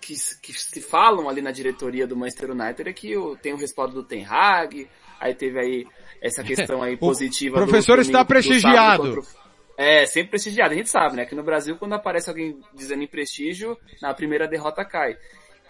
que, 0.00 0.14
que 0.42 0.52
se 0.52 0.80
falam 0.80 1.28
ali 1.28 1.42
na 1.42 1.50
diretoria 1.50 2.06
do 2.06 2.16
Manchester 2.16 2.50
United 2.52 2.88
é 2.88 2.92
que 2.92 3.16
o, 3.16 3.36
tem 3.36 3.52
o 3.52 3.56
respaldo 3.56 3.94
do 3.94 4.02
Ten 4.02 4.24
Hag, 4.24 4.88
aí 5.20 5.34
teve 5.34 5.58
aí 5.58 5.86
essa 6.22 6.42
questão 6.42 6.82
aí 6.82 6.94
O 6.96 6.98
positiva 6.98 7.58
do 7.60 7.66
professor 7.66 7.98
está 7.98 8.22
do 8.22 8.28
sábado 8.28 8.28
prestigiado. 8.28 9.20
o- 9.20 9.40
é, 9.76 10.04
sempre 10.06 10.30
prestigiado. 10.30 10.74
A 10.74 10.76
gente 10.76 10.90
sabe, 10.90 11.16
né? 11.16 11.24
Que 11.24 11.34
no 11.34 11.42
Brasil, 11.42 11.76
quando 11.78 11.94
aparece 11.94 12.28
alguém 12.28 12.58
dizendo 12.74 13.02
em 13.02 13.06
prestígio, 13.06 13.78
na 14.02 14.12
primeira 14.12 14.46
derrota 14.46 14.84
cai. 14.84 15.16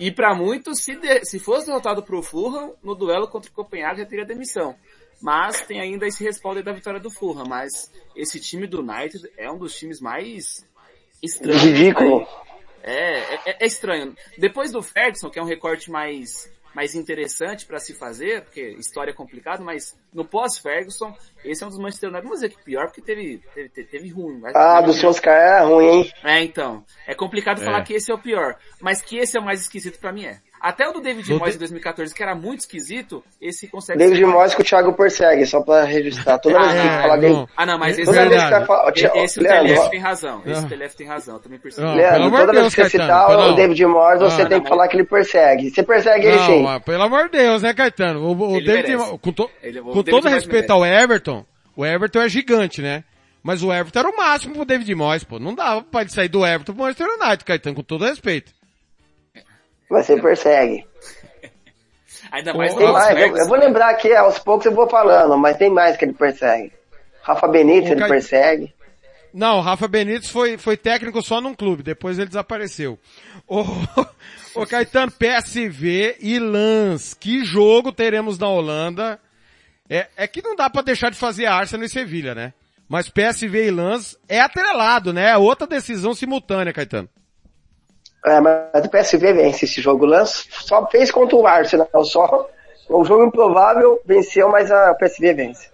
E 0.00 0.10
para 0.10 0.34
muitos, 0.34 0.80
se, 0.80 0.96
de- 0.96 1.24
se 1.24 1.38
fosse 1.38 1.66
derrotado 1.66 2.02
pro 2.02 2.20
Fulham, 2.22 2.74
no 2.82 2.94
duelo 2.96 3.28
contra 3.28 3.50
o 3.50 3.54
Copenhague 3.54 4.00
já 4.00 4.06
teria 4.06 4.24
demissão. 4.24 4.74
Mas 5.22 5.60
tem 5.60 5.80
ainda 5.80 6.06
esse 6.06 6.24
respaldo 6.24 6.62
da 6.62 6.72
vitória 6.72 6.98
do 6.98 7.10
Fulham. 7.10 7.44
Mas 7.46 7.92
esse 8.16 8.40
time 8.40 8.66
do 8.66 8.80
United 8.80 9.30
é 9.36 9.50
um 9.50 9.58
dos 9.58 9.76
times 9.76 10.00
mais 10.00 10.66
estranhos. 11.22 11.62
Ridículo. 11.62 12.26
É, 12.82 13.34
é, 13.50 13.56
é 13.60 13.66
estranho. 13.66 14.14
Depois 14.38 14.72
do 14.72 14.82
Ferguson, 14.82 15.30
que 15.30 15.38
é 15.38 15.42
um 15.42 15.46
recorte 15.46 15.90
mais, 15.90 16.50
mais 16.74 16.94
interessante 16.94 17.66
para 17.66 17.78
se 17.78 17.94
fazer, 17.94 18.42
porque 18.42 18.60
história 18.78 19.10
é 19.10 19.14
complicado, 19.14 19.62
mas 19.62 19.98
no 20.12 20.24
pós-Ferguson, 20.24 21.14
esse 21.44 21.62
é 21.62 21.66
um 21.66 21.70
dos 21.70 21.78
Manchester 21.78 22.08
United, 22.08 22.22
não 22.24 22.30
vou 22.30 22.36
dizer 22.40 22.50
que 22.56 22.62
pior, 22.64 22.86
porque 22.86 23.02
teve, 23.02 23.38
teve, 23.54 23.68
teve, 23.68 23.88
teve 23.88 24.08
ruim. 24.10 24.38
mas- 24.40 24.54
Ah, 24.54 24.80
do 24.80 24.92
Solskjaer 24.92 25.62
é 25.62 25.64
ruim, 25.64 25.86
hein? 25.86 26.12
É, 26.24 26.40
então. 26.42 26.84
É 27.06 27.14
complicado 27.14 27.60
É. 27.60 27.64
falar 27.64 27.82
que 27.82 27.94
esse 27.94 28.10
é 28.10 28.14
o 28.14 28.18
pior. 28.18 28.56
Mas 28.80 29.00
que 29.02 29.18
esse 29.18 29.36
é 29.36 29.40
o 29.40 29.44
mais 29.44 29.60
esquisito 29.60 29.98
pra 29.98 30.12
mim 30.12 30.24
é. 30.26 30.40
Até 30.60 30.86
o 30.88 30.92
do 30.92 31.00
David 31.00 31.26
Moyes 31.32 31.52
de- 31.54 31.56
em 31.56 31.58
2014, 31.60 32.14
que 32.14 32.22
era 32.22 32.34
muito 32.34 32.60
esquisito, 32.60 33.24
esse 33.40 33.66
consegue 33.66 33.98
David. 33.98 34.24
Moyes 34.26 34.54
que 34.54 34.60
o 34.60 34.64
Thiago 34.64 34.92
persegue, 34.92 35.46
só 35.46 35.62
pra 35.62 35.84
registrar. 35.84 36.38
Toda 36.38 36.58
vez 36.58 36.72
que 36.72 36.78
Ah, 36.88 37.00
fala 37.02 37.14
não. 37.14 37.20
dele. 37.20 37.46
Ah, 37.56 37.64
não, 37.66 37.78
mas 37.78 37.98
esse, 37.98 38.04
toda 38.04 38.28
vez 38.28 38.42
que 38.92 39.18
esse 39.18 39.40
Leandro, 39.40 39.66
TLF 39.74 39.90
tem 39.90 40.00
razão. 40.00 40.42
Esse 40.44 40.64
Ah. 40.64 40.68
TLF 40.68 40.96
tem 40.96 41.06
razão, 41.06 41.34
eu 41.36 41.40
também 41.40 41.58
percebo. 41.58 41.92
Leandro, 41.94 42.30
toda 42.30 42.52
vez 42.52 42.74
que 42.74 42.82
você 42.84 42.90
citar 42.90 43.30
o 43.30 43.54
David 43.54 43.86
Moyes, 43.86 44.20
você 44.20 44.42
Ah, 44.42 44.46
tem 44.46 44.60
que 44.62 44.68
falar 44.68 44.88
que 44.88 44.96
ele 44.96 45.04
persegue. 45.04 45.70
Você 45.70 45.82
persegue 45.82 46.26
ele 46.26 46.38
sim. 46.40 46.64
pelo 46.84 47.02
amor 47.04 47.24
de 47.30 47.38
Deus, 47.38 47.62
né, 47.62 47.72
Caetano? 47.72 48.30
O, 48.30 48.60
David, 48.60 48.96
com, 49.20 49.32
to- 49.32 49.50
Ele- 49.62 49.80
o 49.80 49.84
com 49.84 50.02
David 50.02 50.10
todo 50.10 50.28
respeito 50.28 50.70
ao 50.70 50.84
Everton, 50.84 51.44
o 51.74 51.86
Everton 51.86 52.20
é 52.20 52.28
gigante, 52.28 52.82
né? 52.82 53.02
Mas 53.42 53.62
o 53.62 53.72
Everton 53.72 54.00
era 54.00 54.10
o 54.10 54.16
máximo 54.16 54.54
pro 54.54 54.64
David 54.66 54.94
Moyes, 54.94 55.24
pô. 55.24 55.38
Não 55.38 55.54
dava 55.54 55.80
pra 55.82 56.02
ele 56.02 56.10
sair 56.10 56.28
do 56.28 56.44
Everton 56.44 56.74
pro 56.74 56.82
Manchester 56.82 57.06
United, 57.18 57.44
Caetano, 57.46 57.74
com 57.76 57.82
todo 57.82 58.04
respeito. 58.04 58.52
Mas 59.90 60.06
você 60.06 60.20
persegue. 60.20 60.86
Ainda 62.32 62.54
Mas 62.54 62.74
tem 62.74 62.92
mais, 62.92 63.18
eu, 63.18 63.36
eu 63.36 63.48
vou 63.48 63.58
lembrar 63.58 63.90
aqui, 63.90 64.14
aos 64.14 64.38
poucos 64.38 64.64
eu 64.66 64.72
vou 64.72 64.88
falando, 64.88 65.36
mas 65.36 65.56
tem 65.56 65.68
mais 65.68 65.96
que 65.96 66.04
ele 66.04 66.12
persegue. 66.12 66.72
Rafa 67.22 67.48
Benítez 67.48 67.90
O 67.90 67.92
ele 67.94 68.00
Cai- 68.00 68.08
persegue. 68.08 68.74
Não, 69.34 69.58
o 69.58 69.60
Rafa 69.60 69.88
Benítez 69.88 70.28
foi, 70.30 70.56
foi 70.56 70.76
técnico 70.76 71.20
só 71.22 71.40
num 71.40 71.54
clube, 71.54 71.82
depois 71.82 72.18
ele 72.18 72.28
desapareceu. 72.28 72.98
O, 73.52 74.62
o 74.62 74.66
Caetano, 74.66 75.10
PSV 75.10 76.18
e 76.20 76.38
Lans, 76.38 77.14
que 77.14 77.44
jogo 77.44 77.90
teremos 77.90 78.38
na 78.38 78.48
Holanda? 78.48 79.18
É, 79.88 80.06
é 80.16 80.26
que 80.28 80.40
não 80.40 80.54
dá 80.54 80.70
pra 80.70 80.82
deixar 80.82 81.10
de 81.10 81.16
fazer 81.16 81.46
Arsenal 81.46 81.84
e 81.84 81.88
Sevilha, 81.88 82.32
né? 82.32 82.52
Mas 82.88 83.08
PSV 83.08 83.66
e 83.66 83.70
Lans 83.72 84.16
é 84.28 84.40
atrelado, 84.40 85.12
né? 85.12 85.30
É 85.30 85.36
outra 85.36 85.66
decisão 85.66 86.14
simultânea, 86.14 86.72
Caetano. 86.72 87.08
É, 88.26 88.38
mas 88.40 88.84
o 88.84 88.88
PSV 88.90 89.32
vence 89.32 89.64
esse 89.64 89.80
jogo. 89.80 90.04
O 90.04 90.08
Lance 90.08 90.46
só 90.50 90.86
fez 90.88 91.10
contra 91.10 91.36
o 91.36 91.46
Arsenal, 91.46 92.04
só. 92.04 92.48
Um 92.88 93.04
jogo 93.04 93.24
improvável, 93.24 94.00
venceu, 94.04 94.48
mas 94.48 94.70
a 94.70 94.94
PSV 94.94 95.32
vence. 95.34 95.70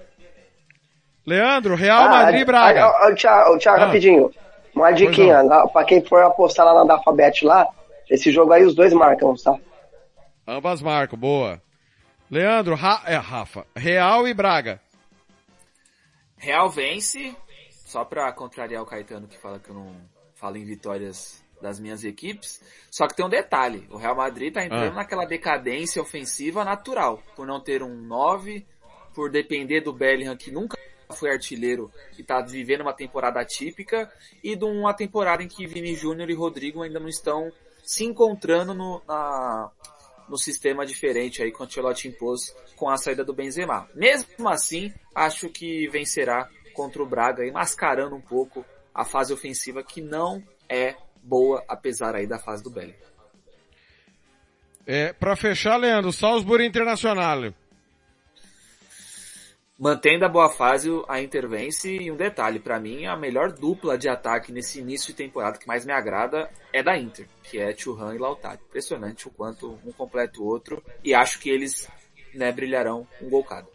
Leandro, 1.26 1.74
Real 1.74 2.04
Ah, 2.04 2.08
Madrid 2.08 2.40
e 2.40 2.44
Braga. 2.44 2.84
ah, 2.86 3.08
ah, 3.08 3.14
Thiago, 3.14 3.58
Ah. 3.66 3.76
rapidinho. 3.86 4.30
Uma 4.74 4.92
diquinha, 4.92 5.40
lá, 5.42 5.66
pra 5.66 5.84
quem 5.84 6.04
for 6.04 6.22
apostar 6.22 6.66
lá 6.66 6.84
na 6.84 6.94
Dafabet 6.96 7.44
lá, 7.44 7.66
esse 8.10 8.30
jogo 8.30 8.52
aí 8.52 8.62
os 8.64 8.74
dois 8.74 8.92
marcam, 8.92 9.34
tá? 9.34 9.56
Ambas 10.46 10.80
marcam, 10.82 11.18
boa. 11.18 11.60
Leandro, 12.30 12.74
Ra 12.74 13.02
é, 13.06 13.16
Rafa, 13.16 13.66
Real 13.74 14.28
e 14.28 14.34
Braga. 14.34 14.78
Real 16.36 16.68
vence, 16.68 17.34
só 17.86 18.04
pra 18.04 18.30
contrariar 18.32 18.82
o 18.82 18.86
Caetano 18.86 19.26
que 19.26 19.38
fala 19.38 19.58
que 19.58 19.70
eu 19.70 19.74
não 19.74 19.96
falo 20.34 20.56
em 20.58 20.64
vitórias 20.64 21.42
das 21.66 21.80
minhas 21.80 22.04
equipes. 22.04 22.62
Só 22.90 23.08
que 23.08 23.16
tem 23.16 23.26
um 23.26 23.28
detalhe, 23.28 23.86
o 23.90 23.96
Real 23.96 24.14
Madrid 24.14 24.54
tá 24.54 24.64
entrando 24.64 24.92
Ah. 24.92 24.96
naquela 24.96 25.24
decadência 25.24 26.00
ofensiva 26.00 26.64
natural, 26.64 27.20
por 27.34 27.44
não 27.46 27.60
ter 27.60 27.82
um 27.82 27.94
9, 27.96 28.64
por 29.12 29.30
depender 29.30 29.80
do 29.80 29.92
Bellingham 29.92 30.36
que 30.36 30.50
nunca 30.52 30.78
foi 31.16 31.30
artilheiro 31.30 31.90
e 32.18 32.22
tá 32.22 32.40
vivendo 32.40 32.82
uma 32.82 32.92
temporada 32.92 33.40
atípica 33.40 34.10
e 34.42 34.54
de 34.56 34.64
uma 34.64 34.94
temporada 34.94 35.42
em 35.42 35.48
que 35.48 35.66
Vini 35.66 35.94
Júnior 35.94 36.30
e 36.30 36.34
Rodrigo 36.34 36.82
ainda 36.82 37.00
não 37.00 37.08
estão 37.08 37.50
se 37.84 38.04
encontrando 38.04 38.72
no, 38.74 39.00
na, 39.06 39.70
no 40.28 40.36
sistema 40.38 40.84
diferente 40.86 41.42
aí 41.42 41.50
que 41.52 41.60
o 41.60 41.64
Ancelotti 41.64 42.08
impôs 42.08 42.54
com 42.76 42.88
a 42.88 42.96
saída 42.96 43.24
do 43.24 43.32
Benzema. 43.32 43.88
Mesmo 43.94 44.48
assim, 44.48 44.92
acho 45.14 45.48
que 45.48 45.88
vencerá 45.88 46.48
contra 46.74 47.02
o 47.02 47.06
Braga 47.06 47.42
aí, 47.42 47.50
mascarando 47.50 48.14
um 48.14 48.20
pouco 48.20 48.64
a 48.94 49.04
fase 49.04 49.32
ofensiva 49.32 49.82
que 49.82 50.00
não 50.00 50.42
é 50.68 50.96
boa, 51.26 51.64
apesar 51.68 52.14
aí 52.14 52.26
da 52.26 52.38
fase 52.38 52.62
do 52.62 52.70
Bellingham. 52.70 53.06
É, 54.86 55.12
pra 55.12 55.34
fechar, 55.34 55.76
Leandro, 55.76 56.12
Salzburg 56.12 56.64
Internacional. 56.64 57.52
Mantendo 59.78 60.24
a 60.24 60.28
boa 60.28 60.48
fase, 60.48 60.88
a 61.06 61.20
Inter 61.20 61.46
vence 61.46 61.90
e 61.90 62.10
um 62.10 62.16
detalhe, 62.16 62.58
pra 62.58 62.80
mim 62.80 63.04
a 63.04 63.14
melhor 63.14 63.52
dupla 63.52 63.98
de 63.98 64.08
ataque 64.08 64.50
nesse 64.50 64.78
início 64.78 65.08
de 65.08 65.14
temporada 65.14 65.58
que 65.58 65.66
mais 65.66 65.84
me 65.84 65.92
agrada 65.92 66.48
é 66.72 66.82
da 66.82 66.96
Inter, 66.96 67.26
que 67.42 67.58
é 67.58 67.76
Churran 67.76 68.14
e 68.14 68.18
Lautaro. 68.18 68.58
Impressionante 68.68 69.28
o 69.28 69.30
quanto 69.30 69.78
um 69.84 69.92
completa 69.92 70.40
o 70.40 70.46
outro 70.46 70.82
e 71.04 71.12
acho 71.12 71.38
que 71.40 71.50
eles 71.50 71.86
né, 72.32 72.50
brilharão 72.52 73.06
um 73.20 73.28
gol 73.28 73.44
cada. 73.44 73.66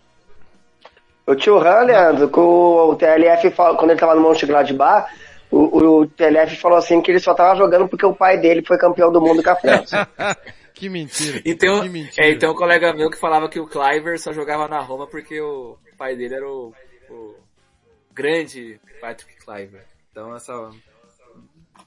O 1.27 1.35
tio 1.35 1.59
Han, 1.59 1.83
Leandro, 1.83 2.29
com 2.29 2.89
o 2.89 2.95
TLF, 2.95 3.51
quando 3.51 3.91
ele 3.91 3.99
tava 3.99 4.15
no 4.15 4.21
Mönchengladbach, 4.21 5.07
o, 5.51 5.99
o 6.01 6.07
TLF 6.07 6.55
falou 6.55 6.77
assim 6.77 7.01
que 7.01 7.11
ele 7.11 7.19
só 7.19 7.33
tava 7.33 7.57
jogando 7.57 7.87
porque 7.87 8.05
o 8.05 8.15
pai 8.15 8.37
dele 8.37 8.63
foi 8.65 8.77
campeão 8.77 9.11
do 9.11 9.19
mundo 9.19 9.43
com 9.43 9.49
a 9.49 9.55
França. 9.55 10.07
que 10.73 10.89
mentira. 10.89 11.41
Então, 11.45 11.81
que 11.81 11.89
mentira. 11.89 12.25
é, 12.25 12.31
então 12.31 12.53
um 12.53 12.55
colega 12.55 12.93
meu 12.93 13.09
que 13.09 13.19
falava 13.19 13.49
que 13.49 13.59
o 13.59 13.67
Cliver 13.67 14.17
só 14.17 14.31
jogava 14.31 14.67
na 14.69 14.79
Roma 14.79 15.07
porque 15.07 15.39
o 15.41 15.77
pai 15.97 16.15
dele 16.15 16.35
era 16.35 16.47
o, 16.47 16.73
o 17.09 17.35
grande 18.13 18.79
Patrick 19.01 19.35
Cliver. 19.43 19.83
Então 20.09 20.33
essa 20.33 20.71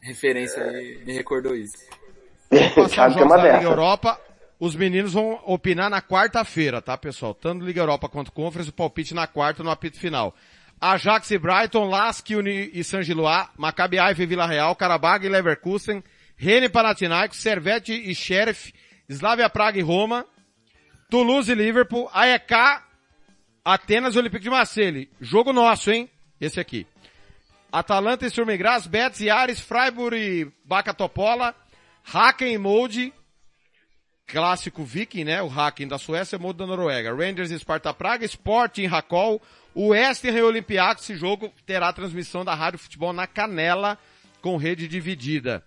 referência 0.02 0.62
aí 0.62 1.02
me 1.04 1.14
recordou 1.14 1.56
isso. 1.56 1.78
Passar 2.74 3.08
os 3.08 3.14
tem 3.14 3.22
jogos 3.24 3.42
da. 3.42 3.62
Europa, 3.62 4.20
os 4.60 4.76
meninos 4.76 5.14
vão 5.14 5.40
opinar 5.46 5.88
na 5.88 6.02
quarta-feira, 6.02 6.82
tá, 6.82 6.98
pessoal? 6.98 7.34
Tanto 7.34 7.64
Liga 7.64 7.80
Europa 7.80 8.08
quanto 8.10 8.30
Conference, 8.30 8.68
o 8.68 8.74
palpite 8.74 9.14
na 9.14 9.26
quarta 9.26 9.62
no 9.62 9.70
apito 9.70 9.98
final. 9.98 10.34
Ajax 10.84 11.30
e 11.30 11.38
Brighton, 11.38 11.88
Lask 11.88 12.28
e 12.28 12.84
San 12.84 13.00
Gilois, 13.00 13.48
Maccabi 13.56 13.98
Haifa 13.98 14.22
e 14.22 14.26
Vila 14.26 14.44
Real, 14.44 14.76
Karabag 14.76 15.24
e 15.24 15.30
Leverkusen, 15.30 16.04
Rennes 16.36 16.64
e 16.64 16.68
Panathinaikos, 16.68 17.38
Servette 17.38 17.94
e 17.94 18.14
Sheriff, 18.14 18.70
Slavia 19.08 19.48
Praga 19.48 19.78
e 19.78 19.82
Roma, 19.82 20.26
Toulouse 21.08 21.50
e 21.50 21.54
Liverpool, 21.54 22.10
AEK, 22.12 22.82
Atenas 23.64 24.14
e 24.14 24.18
Olympique 24.18 24.44
de 24.44 24.50
Marseille. 24.50 25.08
Jogo 25.18 25.54
nosso, 25.54 25.90
hein? 25.90 26.10
Esse 26.38 26.60
aqui. 26.60 26.86
Atalanta 27.72 28.26
e 28.26 28.30
Sturm 28.30 28.54
Graz, 28.54 28.86
Betis 28.86 29.20
e 29.22 29.30
Ares, 29.30 29.60
Freiburg 29.60 30.14
e 30.14 30.52
Baca 30.66 30.92
Topola, 30.92 31.54
Haken 32.12 32.52
e 32.52 32.58
Molde, 32.58 33.10
clássico 34.26 34.84
Viking, 34.84 35.24
né? 35.24 35.42
O 35.42 35.48
Haken 35.48 35.88
da 35.88 35.98
Suécia, 35.98 36.38
Molde 36.38 36.58
da 36.58 36.66
Noruega. 36.66 37.14
Rangers 37.14 37.50
e 37.50 37.58
Sparta 37.58 37.92
Praga, 37.92 38.24
Sporting 38.24 38.86
Racol, 38.86 39.40
West 39.74 40.24
Ham 40.24 40.38
e 40.38 40.42
Olympiacos. 40.42 41.04
Esse 41.04 41.16
jogo 41.16 41.52
terá 41.66 41.92
transmissão 41.92 42.44
da 42.44 42.54
Rádio 42.54 42.78
Futebol 42.78 43.12
na 43.12 43.26
Canela, 43.26 43.98
com 44.40 44.56
rede 44.56 44.88
dividida. 44.88 45.62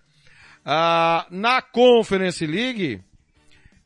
Ah, 0.64 1.26
na 1.30 1.62
Conference 1.62 2.44
League, 2.46 3.00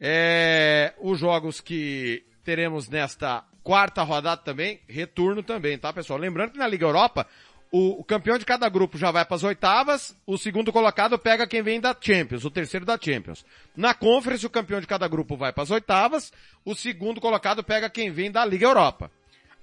é, 0.00 0.94
os 0.98 1.18
jogos 1.18 1.60
que 1.60 2.24
teremos 2.44 2.88
nesta 2.88 3.44
quarta 3.62 4.02
rodada 4.02 4.42
também, 4.42 4.80
retorno 4.88 5.42
também, 5.42 5.78
tá 5.78 5.92
pessoal? 5.92 6.18
Lembrando 6.18 6.52
que 6.52 6.58
na 6.58 6.66
Liga 6.66 6.84
Europa, 6.84 7.26
o, 7.72 8.00
o 8.00 8.04
campeão 8.04 8.36
de 8.36 8.44
cada 8.44 8.68
grupo 8.68 8.98
já 8.98 9.10
vai 9.10 9.24
para 9.24 9.34
as 9.34 9.42
oitavas, 9.42 10.14
o 10.26 10.36
segundo 10.36 10.70
colocado 10.70 11.18
pega 11.18 11.46
quem 11.46 11.62
vem 11.62 11.80
da 11.80 11.96
Champions, 11.98 12.44
o 12.44 12.50
terceiro 12.50 12.84
da 12.84 12.98
Champions. 13.00 13.46
Na 13.74 13.94
Conference, 13.94 14.44
o 14.44 14.50
campeão 14.50 14.78
de 14.78 14.86
cada 14.86 15.08
grupo 15.08 15.38
vai 15.38 15.54
para 15.54 15.62
as 15.62 15.70
oitavas, 15.70 16.30
o 16.66 16.74
segundo 16.74 17.18
colocado 17.18 17.64
pega 17.64 17.88
quem 17.88 18.10
vem 18.10 18.30
da 18.30 18.44
Liga 18.44 18.66
Europa. 18.66 19.10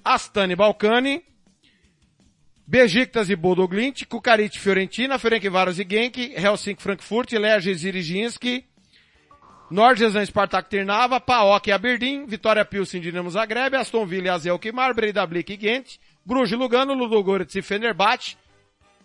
Astani 0.03 0.55
Balcani, 0.55 1.23
Besiktas 2.65 3.29
e 3.29 3.35
Bodo 3.35 3.67
Glint, 3.67 4.05
Kukarit 4.05 4.59
Fiorentina, 4.59 5.19
Ferencváros 5.19 5.77
e 5.77 5.85
Genk, 5.87 6.33
Helsinki 6.35 6.81
Frankfurt, 6.81 7.31
Lerge 7.33 7.73
Ziriginski, 7.75 8.65
Nordjezan 9.71 10.25
Spartak 10.25 10.67
Trnava, 10.67 11.19
PAOK 11.19 11.67
e 11.67 11.71
Aberdeen, 11.71 12.25
Vitória 12.25 12.65
Pilsen 12.65 12.99
Dinamo 13.01 13.29
Zagreb, 13.29 13.75
Aston 13.75 14.05
Villa 14.05 14.27
e 14.27 14.29
Azel 14.29 14.57
Kimar, 14.57 14.95
Breidablik 14.95 15.53
e 15.53 15.57
Ghent, 15.57 15.97
Bruges 16.25 16.57
Lugano, 16.57 16.95
Ludogorets 16.95 17.55
e 17.55 17.61
Fenerbahçe. 17.61 18.35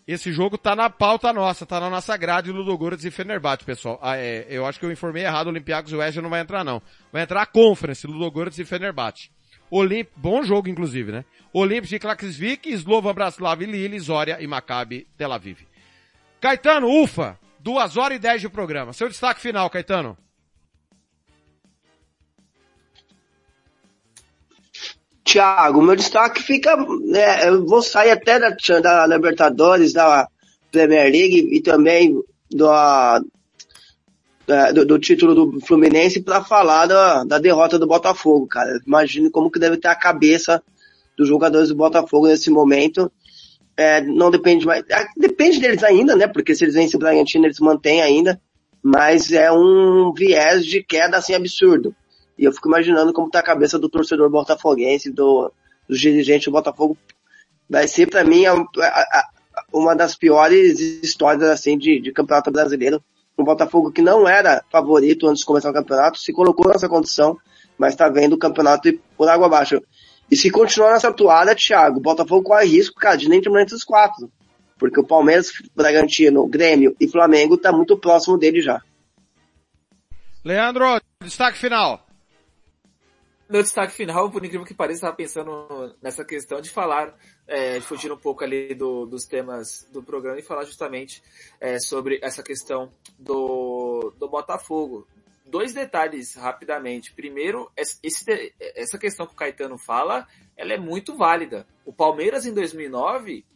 Esse 0.08 0.32
jogo 0.32 0.56
tá 0.56 0.74
na 0.74 0.88
pauta 0.88 1.32
nossa, 1.32 1.66
tá 1.66 1.78
na 1.80 1.90
nossa 1.90 2.16
grade 2.16 2.50
Ludogorets 2.50 3.04
e 3.04 3.10
Fenerbahçe, 3.10 3.64
pessoal. 3.64 3.98
Ah, 4.02 4.16
é, 4.16 4.46
eu 4.48 4.64
acho 4.64 4.78
que 4.78 4.86
eu 4.86 4.92
informei 4.92 5.24
errado, 5.24 5.48
Olympiacos 5.48 5.92
e 5.92 5.96
West 5.96 6.16
não 6.16 6.30
vai 6.30 6.40
entrar 6.40 6.64
não. 6.64 6.80
Vai 7.12 7.22
entrar 7.22 7.42
a 7.42 7.46
Conference, 7.46 8.06
Ludogorets 8.06 8.58
e 8.58 8.64
Fenerbahçe. 8.64 9.30
Olimp... 9.70 10.08
Bom 10.16 10.42
jogo, 10.42 10.68
inclusive, 10.68 11.12
né? 11.12 11.24
Olympic 11.52 11.90
de 11.90 11.98
Klaksvik, 11.98 12.70
Slovan 12.70 13.14
Bratislava 13.14 13.64
Lille, 13.64 13.98
Zória 13.98 14.38
e 14.40 14.46
Maccabi 14.46 15.06
Tel 15.16 15.32
Aviv. 15.32 15.60
Caetano, 16.40 16.88
ufa! 16.88 17.38
Duas 17.58 17.96
horas 17.96 18.16
e 18.16 18.20
dez 18.20 18.40
de 18.40 18.48
programa. 18.48 18.92
Seu 18.92 19.08
destaque 19.08 19.40
final, 19.40 19.68
Caetano. 19.70 20.18
Thiago, 25.24 25.80
meu 25.82 25.96
destaque 25.96 26.42
fica, 26.42 26.76
né, 26.76 27.48
eu 27.48 27.64
vou 27.64 27.82
sair 27.82 28.10
até 28.10 28.38
da, 28.38 28.50
da 28.80 29.06
Libertadores, 29.06 29.92
da 29.92 30.28
Premier 30.70 31.10
League 31.10 31.48
e 31.50 31.62
também 31.62 32.20
do, 32.50 32.68
da- 34.46 34.70
do, 34.72 34.84
do 34.84 34.98
título 34.98 35.34
do 35.34 35.60
Fluminense 35.60 36.20
para 36.22 36.44
falar 36.44 36.86
da, 36.86 37.24
da 37.24 37.38
derrota 37.38 37.78
do 37.78 37.86
Botafogo, 37.86 38.46
cara. 38.46 38.78
Imagino 38.86 39.30
como 39.30 39.50
que 39.50 39.58
deve 39.58 39.76
ter 39.78 39.88
a 39.88 39.94
cabeça 39.94 40.62
dos 41.16 41.26
jogadores 41.28 41.68
do 41.68 41.74
Botafogo 41.74 42.26
nesse 42.26 42.50
momento. 42.50 43.10
É, 43.76 44.00
não 44.02 44.30
depende 44.30 44.66
mais, 44.66 44.84
é, 44.90 45.06
depende 45.16 45.58
deles 45.58 45.82
ainda, 45.82 46.14
né? 46.14 46.26
Porque 46.28 46.54
se 46.54 46.64
eles 46.64 46.74
vencem 46.74 46.96
o 46.96 47.00
Bragantino, 47.00 47.46
eles 47.46 47.58
mantêm 47.58 48.02
ainda, 48.02 48.40
mas 48.82 49.32
é 49.32 49.50
um 49.50 50.12
viés 50.12 50.64
de 50.64 50.82
queda 50.82 51.16
assim 51.16 51.34
absurdo. 51.34 51.94
E 52.38 52.44
eu 52.44 52.52
fico 52.52 52.68
imaginando 52.68 53.12
como 53.12 53.30
tá 53.30 53.38
a 53.40 53.42
cabeça 53.44 53.78
do 53.78 53.88
torcedor 53.88 54.28
botafoguense, 54.30 55.10
do, 55.10 55.52
do 55.88 55.96
dirigente 55.96 56.46
do 56.46 56.52
Botafogo. 56.52 56.96
Vai 57.68 57.86
ser 57.88 58.08
para 58.08 58.24
mim 58.24 58.44
a- 58.46 58.52
a- 58.54 58.60
a- 58.82 59.28
uma 59.72 59.94
das 59.94 60.16
piores 60.16 60.78
histórias 60.80 61.42
assim 61.48 61.78
de, 61.78 62.00
de 62.00 62.12
campeonato 62.12 62.50
brasileiro. 62.50 63.02
Um 63.38 63.44
Botafogo 63.44 63.90
que 63.90 64.02
não 64.02 64.28
era 64.28 64.62
favorito 64.70 65.26
antes 65.26 65.40
de 65.40 65.46
começar 65.46 65.70
o 65.70 65.74
campeonato, 65.74 66.18
se 66.18 66.32
colocou 66.32 66.68
nessa 66.70 66.88
condição, 66.88 67.36
mas 67.78 67.94
está 67.94 68.08
vendo 68.08 68.34
o 68.34 68.38
campeonato 68.38 68.88
ir 68.88 69.00
por 69.16 69.28
água 69.28 69.46
abaixo. 69.46 69.80
E 70.30 70.36
se 70.36 70.50
continuar 70.50 70.92
nessa 70.92 71.12
toada, 71.12 71.54
Thiago, 71.54 71.98
o 71.98 72.02
Botafogo 72.02 72.42
corre 72.44 72.66
risco, 72.66 72.96
cara, 72.98 73.16
de 73.16 73.28
nem 73.28 73.40
terminar 73.40 73.62
entre 73.62 73.74
os 73.74 73.84
quatro. 73.84 74.30
Porque 74.78 74.98
o 75.00 75.04
Palmeiras, 75.06 75.50
Bragantino, 75.74 76.46
Grêmio 76.46 76.96
e 77.00 77.06
Flamengo 77.08 77.56
tá 77.56 77.70
muito 77.72 77.96
próximo 77.96 78.36
dele 78.38 78.60
já. 78.60 78.82
Leandro, 80.44 81.00
destaque 81.22 81.58
final. 81.58 82.03
Meu 83.54 83.62
destaque 83.62 83.92
final, 83.92 84.28
por 84.32 84.44
incrível 84.44 84.66
que 84.66 84.74
pareça, 84.74 84.96
estava 84.96 85.14
pensando 85.14 85.94
nessa 86.02 86.24
questão 86.24 86.60
de 86.60 86.68
falar, 86.70 87.16
é, 87.46 87.78
de 87.78 87.84
fugir 87.86 88.10
um 88.10 88.16
pouco 88.16 88.42
ali 88.42 88.74
do- 88.74 89.06
dos 89.06 89.26
temas 89.26 89.86
do 89.92 90.02
programa 90.02 90.40
e 90.40 90.42
falar 90.42 90.64
justamente 90.64 91.22
é, 91.60 91.78
sobre 91.78 92.18
essa 92.20 92.42
questão 92.42 92.90
do, 93.16 94.12
do 94.18 94.28
Botafogo. 94.28 95.06
Dois 95.46 95.72
detalhes 95.72 96.34
rapidamente. 96.34 97.12
Primeiro, 97.12 97.70
esse- 97.76 98.00
essa 98.74 98.98
questão 98.98 99.24
que 99.24 99.34
o 99.34 99.36
Caetano 99.36 99.78
fala, 99.78 100.26
ela 100.56 100.72
é 100.72 100.76
muito 100.76 101.16
válida. 101.16 101.64
O 101.86 101.92
Palmeiras 101.92 102.46
em 102.46 102.52
2009 102.52 103.46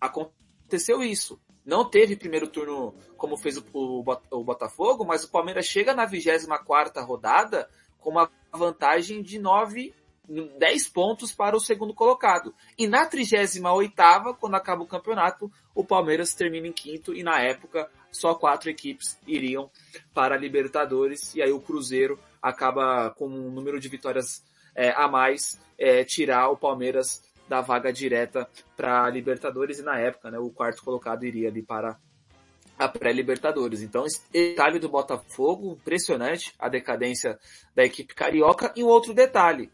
aconteceu 0.00 1.02
isso. 1.02 1.40
Não 1.66 1.84
teve 1.84 2.14
primeiro 2.14 2.46
turno 2.46 2.94
como 3.16 3.36
fez 3.36 3.56
o, 3.56 3.64
o 3.72 4.04
o 4.30 4.44
Botafogo, 4.44 5.04
mas 5.04 5.24
o 5.24 5.28
Palmeiras 5.32 5.66
chega 5.66 5.92
na 5.92 6.06
24ª 6.06 7.04
rodada 7.04 7.68
com 8.00 8.10
uma 8.10 8.30
vantagem 8.52 9.22
de 9.22 9.38
9, 9.38 9.94
10 10.58 10.88
pontos 10.88 11.32
para 11.32 11.56
o 11.56 11.60
segundo 11.60 11.94
colocado. 11.94 12.54
E 12.78 12.86
na 12.86 13.08
38ª, 13.08 14.36
quando 14.38 14.54
acaba 14.54 14.82
o 14.82 14.86
campeonato, 14.86 15.50
o 15.74 15.84
Palmeiras 15.84 16.34
termina 16.34 16.66
em 16.66 16.72
quinto 16.72 17.14
e 17.14 17.22
na 17.22 17.40
época 17.40 17.90
só 18.10 18.34
quatro 18.34 18.68
equipes 18.70 19.18
iriam 19.26 19.70
para 20.12 20.34
a 20.34 20.38
Libertadores 20.38 21.34
e 21.34 21.42
aí 21.42 21.52
o 21.52 21.60
Cruzeiro 21.60 22.18
acaba 22.42 23.10
com 23.10 23.26
um 23.26 23.50
número 23.50 23.78
de 23.78 23.88
vitórias 23.88 24.44
é, 24.74 24.90
a 24.90 25.06
mais 25.08 25.60
é, 25.78 26.04
tirar 26.04 26.48
o 26.48 26.56
Palmeiras 26.56 27.22
da 27.48 27.60
vaga 27.60 27.92
direta 27.92 28.48
para 28.76 29.04
a 29.04 29.10
Libertadores 29.10 29.78
e 29.78 29.82
na 29.82 29.98
época, 29.98 30.30
né, 30.30 30.38
o 30.38 30.50
quarto 30.50 30.84
colocado 30.84 31.24
iria 31.24 31.48
ali 31.48 31.62
para 31.62 31.98
a 32.80 32.88
pré-Libertadores. 32.88 33.82
Então, 33.82 34.06
esse 34.06 34.22
detalhe 34.32 34.78
do 34.78 34.88
Botafogo, 34.88 35.72
impressionante, 35.72 36.54
a 36.58 36.66
decadência 36.66 37.38
da 37.74 37.84
equipe 37.84 38.14
carioca. 38.14 38.72
E 38.74 38.82
um 38.82 38.86
outro 38.86 39.12
detalhe, 39.12 39.70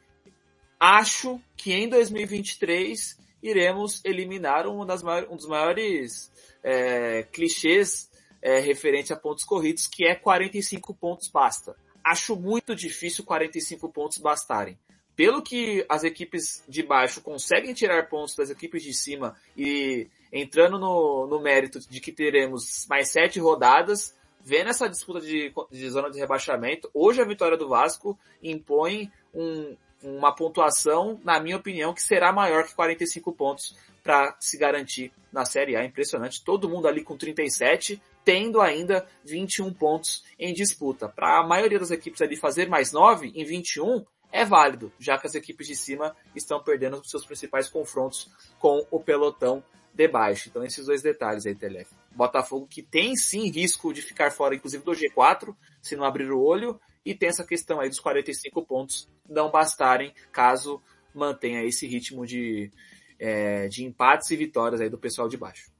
acho 0.78 1.40
que 1.56 1.72
em 1.72 1.88
2023 1.88 3.16
iremos 3.40 4.04
eliminar 4.04 4.66
uma 4.66 4.84
das 4.84 5.04
maiores, 5.04 5.30
um 5.30 5.36
dos 5.36 5.46
maiores 5.46 6.32
é, 6.64 7.22
clichês 7.22 8.10
é, 8.42 8.58
referente 8.58 9.12
a 9.12 9.16
pontos 9.16 9.44
corridos, 9.44 9.86
que 9.86 10.04
é 10.04 10.16
45 10.16 10.92
pontos 10.92 11.28
basta. 11.28 11.76
Acho 12.02 12.34
muito 12.34 12.74
difícil 12.74 13.24
45 13.24 13.88
pontos 13.92 14.18
bastarem. 14.18 14.76
Pelo 15.14 15.40
que 15.42 15.86
as 15.88 16.02
equipes 16.02 16.62
de 16.68 16.82
baixo 16.82 17.20
conseguem 17.20 17.72
tirar 17.72 18.08
pontos 18.08 18.34
das 18.34 18.50
equipes 18.50 18.82
de 18.82 18.92
cima 18.92 19.36
e 19.56 20.08
entrando 20.40 20.78
no, 20.78 21.26
no 21.26 21.40
mérito 21.40 21.78
de 21.80 22.00
que 22.00 22.12
teremos 22.12 22.86
mais 22.88 23.10
sete 23.10 23.38
rodadas, 23.38 24.14
vendo 24.42 24.70
essa 24.70 24.88
disputa 24.88 25.20
de, 25.20 25.52
de 25.70 25.90
zona 25.90 26.10
de 26.10 26.18
rebaixamento, 26.18 26.90
hoje 26.94 27.20
a 27.20 27.24
vitória 27.24 27.56
do 27.56 27.68
Vasco 27.68 28.18
impõe 28.42 29.10
um, 29.34 29.76
uma 30.02 30.34
pontuação, 30.34 31.20
na 31.24 31.40
minha 31.40 31.56
opinião, 31.56 31.92
que 31.92 32.02
será 32.02 32.32
maior 32.32 32.64
que 32.64 32.74
45 32.74 33.32
pontos 33.32 33.76
para 34.02 34.36
se 34.38 34.56
garantir 34.56 35.12
na 35.32 35.44
Série 35.44 35.74
A. 35.74 35.84
Impressionante. 35.84 36.44
Todo 36.44 36.68
mundo 36.68 36.86
ali 36.86 37.02
com 37.02 37.16
37, 37.16 38.00
tendo 38.24 38.60
ainda 38.60 39.06
21 39.24 39.72
pontos 39.74 40.24
em 40.38 40.54
disputa. 40.54 41.08
Para 41.08 41.40
a 41.40 41.46
maioria 41.46 41.80
das 41.80 41.90
equipes 41.90 42.22
ali 42.22 42.36
fazer 42.36 42.68
mais 42.68 42.92
9 42.92 43.32
em 43.34 43.44
21 43.44 44.04
é 44.30 44.44
válido, 44.44 44.92
já 44.98 45.18
que 45.18 45.26
as 45.26 45.34
equipes 45.34 45.66
de 45.66 45.74
cima 45.74 46.14
estão 46.34 46.62
perdendo 46.62 47.00
os 47.00 47.10
seus 47.10 47.24
principais 47.24 47.68
confrontos 47.68 48.30
com 48.58 48.86
o 48.90 49.00
pelotão 49.00 49.62
de 49.96 50.06
baixo. 50.06 50.48
Então 50.48 50.62
esses 50.62 50.84
dois 50.84 51.02
detalhes 51.02 51.46
aí, 51.46 51.54
Telef. 51.54 51.90
Botafogo 52.14 52.66
que 52.68 52.82
tem 52.82 53.16
sim 53.16 53.50
risco 53.50 53.92
de 53.94 54.02
ficar 54.02 54.30
fora, 54.30 54.54
inclusive 54.54 54.84
do 54.84 54.92
G4, 54.92 55.56
se 55.80 55.96
não 55.96 56.04
abrir 56.04 56.30
o 56.30 56.40
olho, 56.40 56.78
e 57.04 57.14
tem 57.14 57.30
essa 57.30 57.44
questão 57.44 57.80
aí 57.80 57.88
dos 57.88 58.00
45 58.00 58.64
pontos 58.64 59.08
não 59.28 59.50
bastarem 59.50 60.12
caso 60.30 60.80
mantenha 61.14 61.64
esse 61.64 61.86
ritmo 61.86 62.26
de, 62.26 62.70
é, 63.18 63.68
de 63.68 63.84
empates 63.84 64.30
e 64.30 64.36
vitórias 64.36 64.80
aí 64.80 64.90
do 64.90 64.98
pessoal 64.98 65.28
de 65.28 65.36
baixo. 65.36 65.70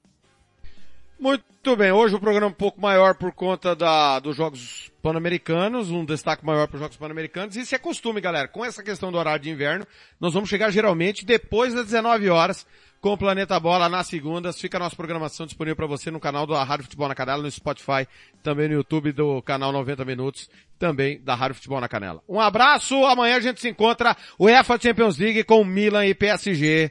Muito 1.19 1.75
bem, 1.77 1.93
hoje 1.93 2.15
o 2.15 2.21
programa 2.21 2.47
é 2.47 2.51
um 2.51 2.53
pouco 2.53 2.79
maior 2.79 3.15
por 3.15 3.33
conta 3.33 3.75
da, 3.75 4.19
dos 4.19 4.37
Jogos 4.37 4.93
Pan-Americanos, 5.03 5.91
um 5.91 6.05
destaque 6.05 6.45
maior 6.45 6.69
para 6.69 6.77
os 6.77 6.81
Jogos 6.81 6.97
Pan-Americanos. 6.97 7.57
Isso 7.57 7.75
é 7.75 7.79
costume, 7.79 8.21
galera. 8.21 8.49
Com 8.49 8.63
essa 8.63 8.83
questão 8.83 9.11
do 9.11 9.17
horário 9.17 9.43
de 9.43 9.51
inverno, 9.51 9.87
nós 10.21 10.35
vamos 10.35 10.49
chegar 10.49 10.71
geralmente 10.71 11.25
depois 11.25 11.73
das 11.73 11.87
19 11.87 12.29
horas 12.29 12.67
com 13.07 13.13
o 13.13 13.17
Planeta 13.17 13.61
Bola 13.61 13.89
nas 13.89 14.09
segundas. 14.09 14.61
Fica 14.61 14.79
a 14.79 14.81
nossa 14.81 14.97
programação 14.97 15.47
disponível 15.47 15.77
para 15.77 15.87
você 15.87 16.11
no 16.11 16.19
canal 16.19 16.45
da 16.45 16.65
Rádio 16.65 16.87
Futebol 16.87 17.07
na 17.07 17.15
Canela, 17.15 17.41
no 17.41 17.49
Spotify, 17.49 18.05
também 18.43 18.67
no 18.67 18.75
YouTube 18.75 19.13
do 19.13 19.41
canal 19.43 19.71
90 19.71 20.05
Minutos, 20.05 20.51
também 20.77 21.21
da 21.21 21.37
Rádio 21.37 21.55
Futebol 21.55 21.81
na 21.81 21.87
Canela. 21.87 22.21
Um 22.29 22.41
abraço, 22.41 22.97
amanhã 23.07 23.37
a 23.37 23.41
gente 23.41 23.61
se 23.61 23.69
encontra 23.69 24.17
UEFA 24.41 24.77
Champions 24.81 25.19
League 25.19 25.45
com 25.45 25.65
Milan 25.65 26.05
e 26.05 26.17
PSG. 26.17 26.91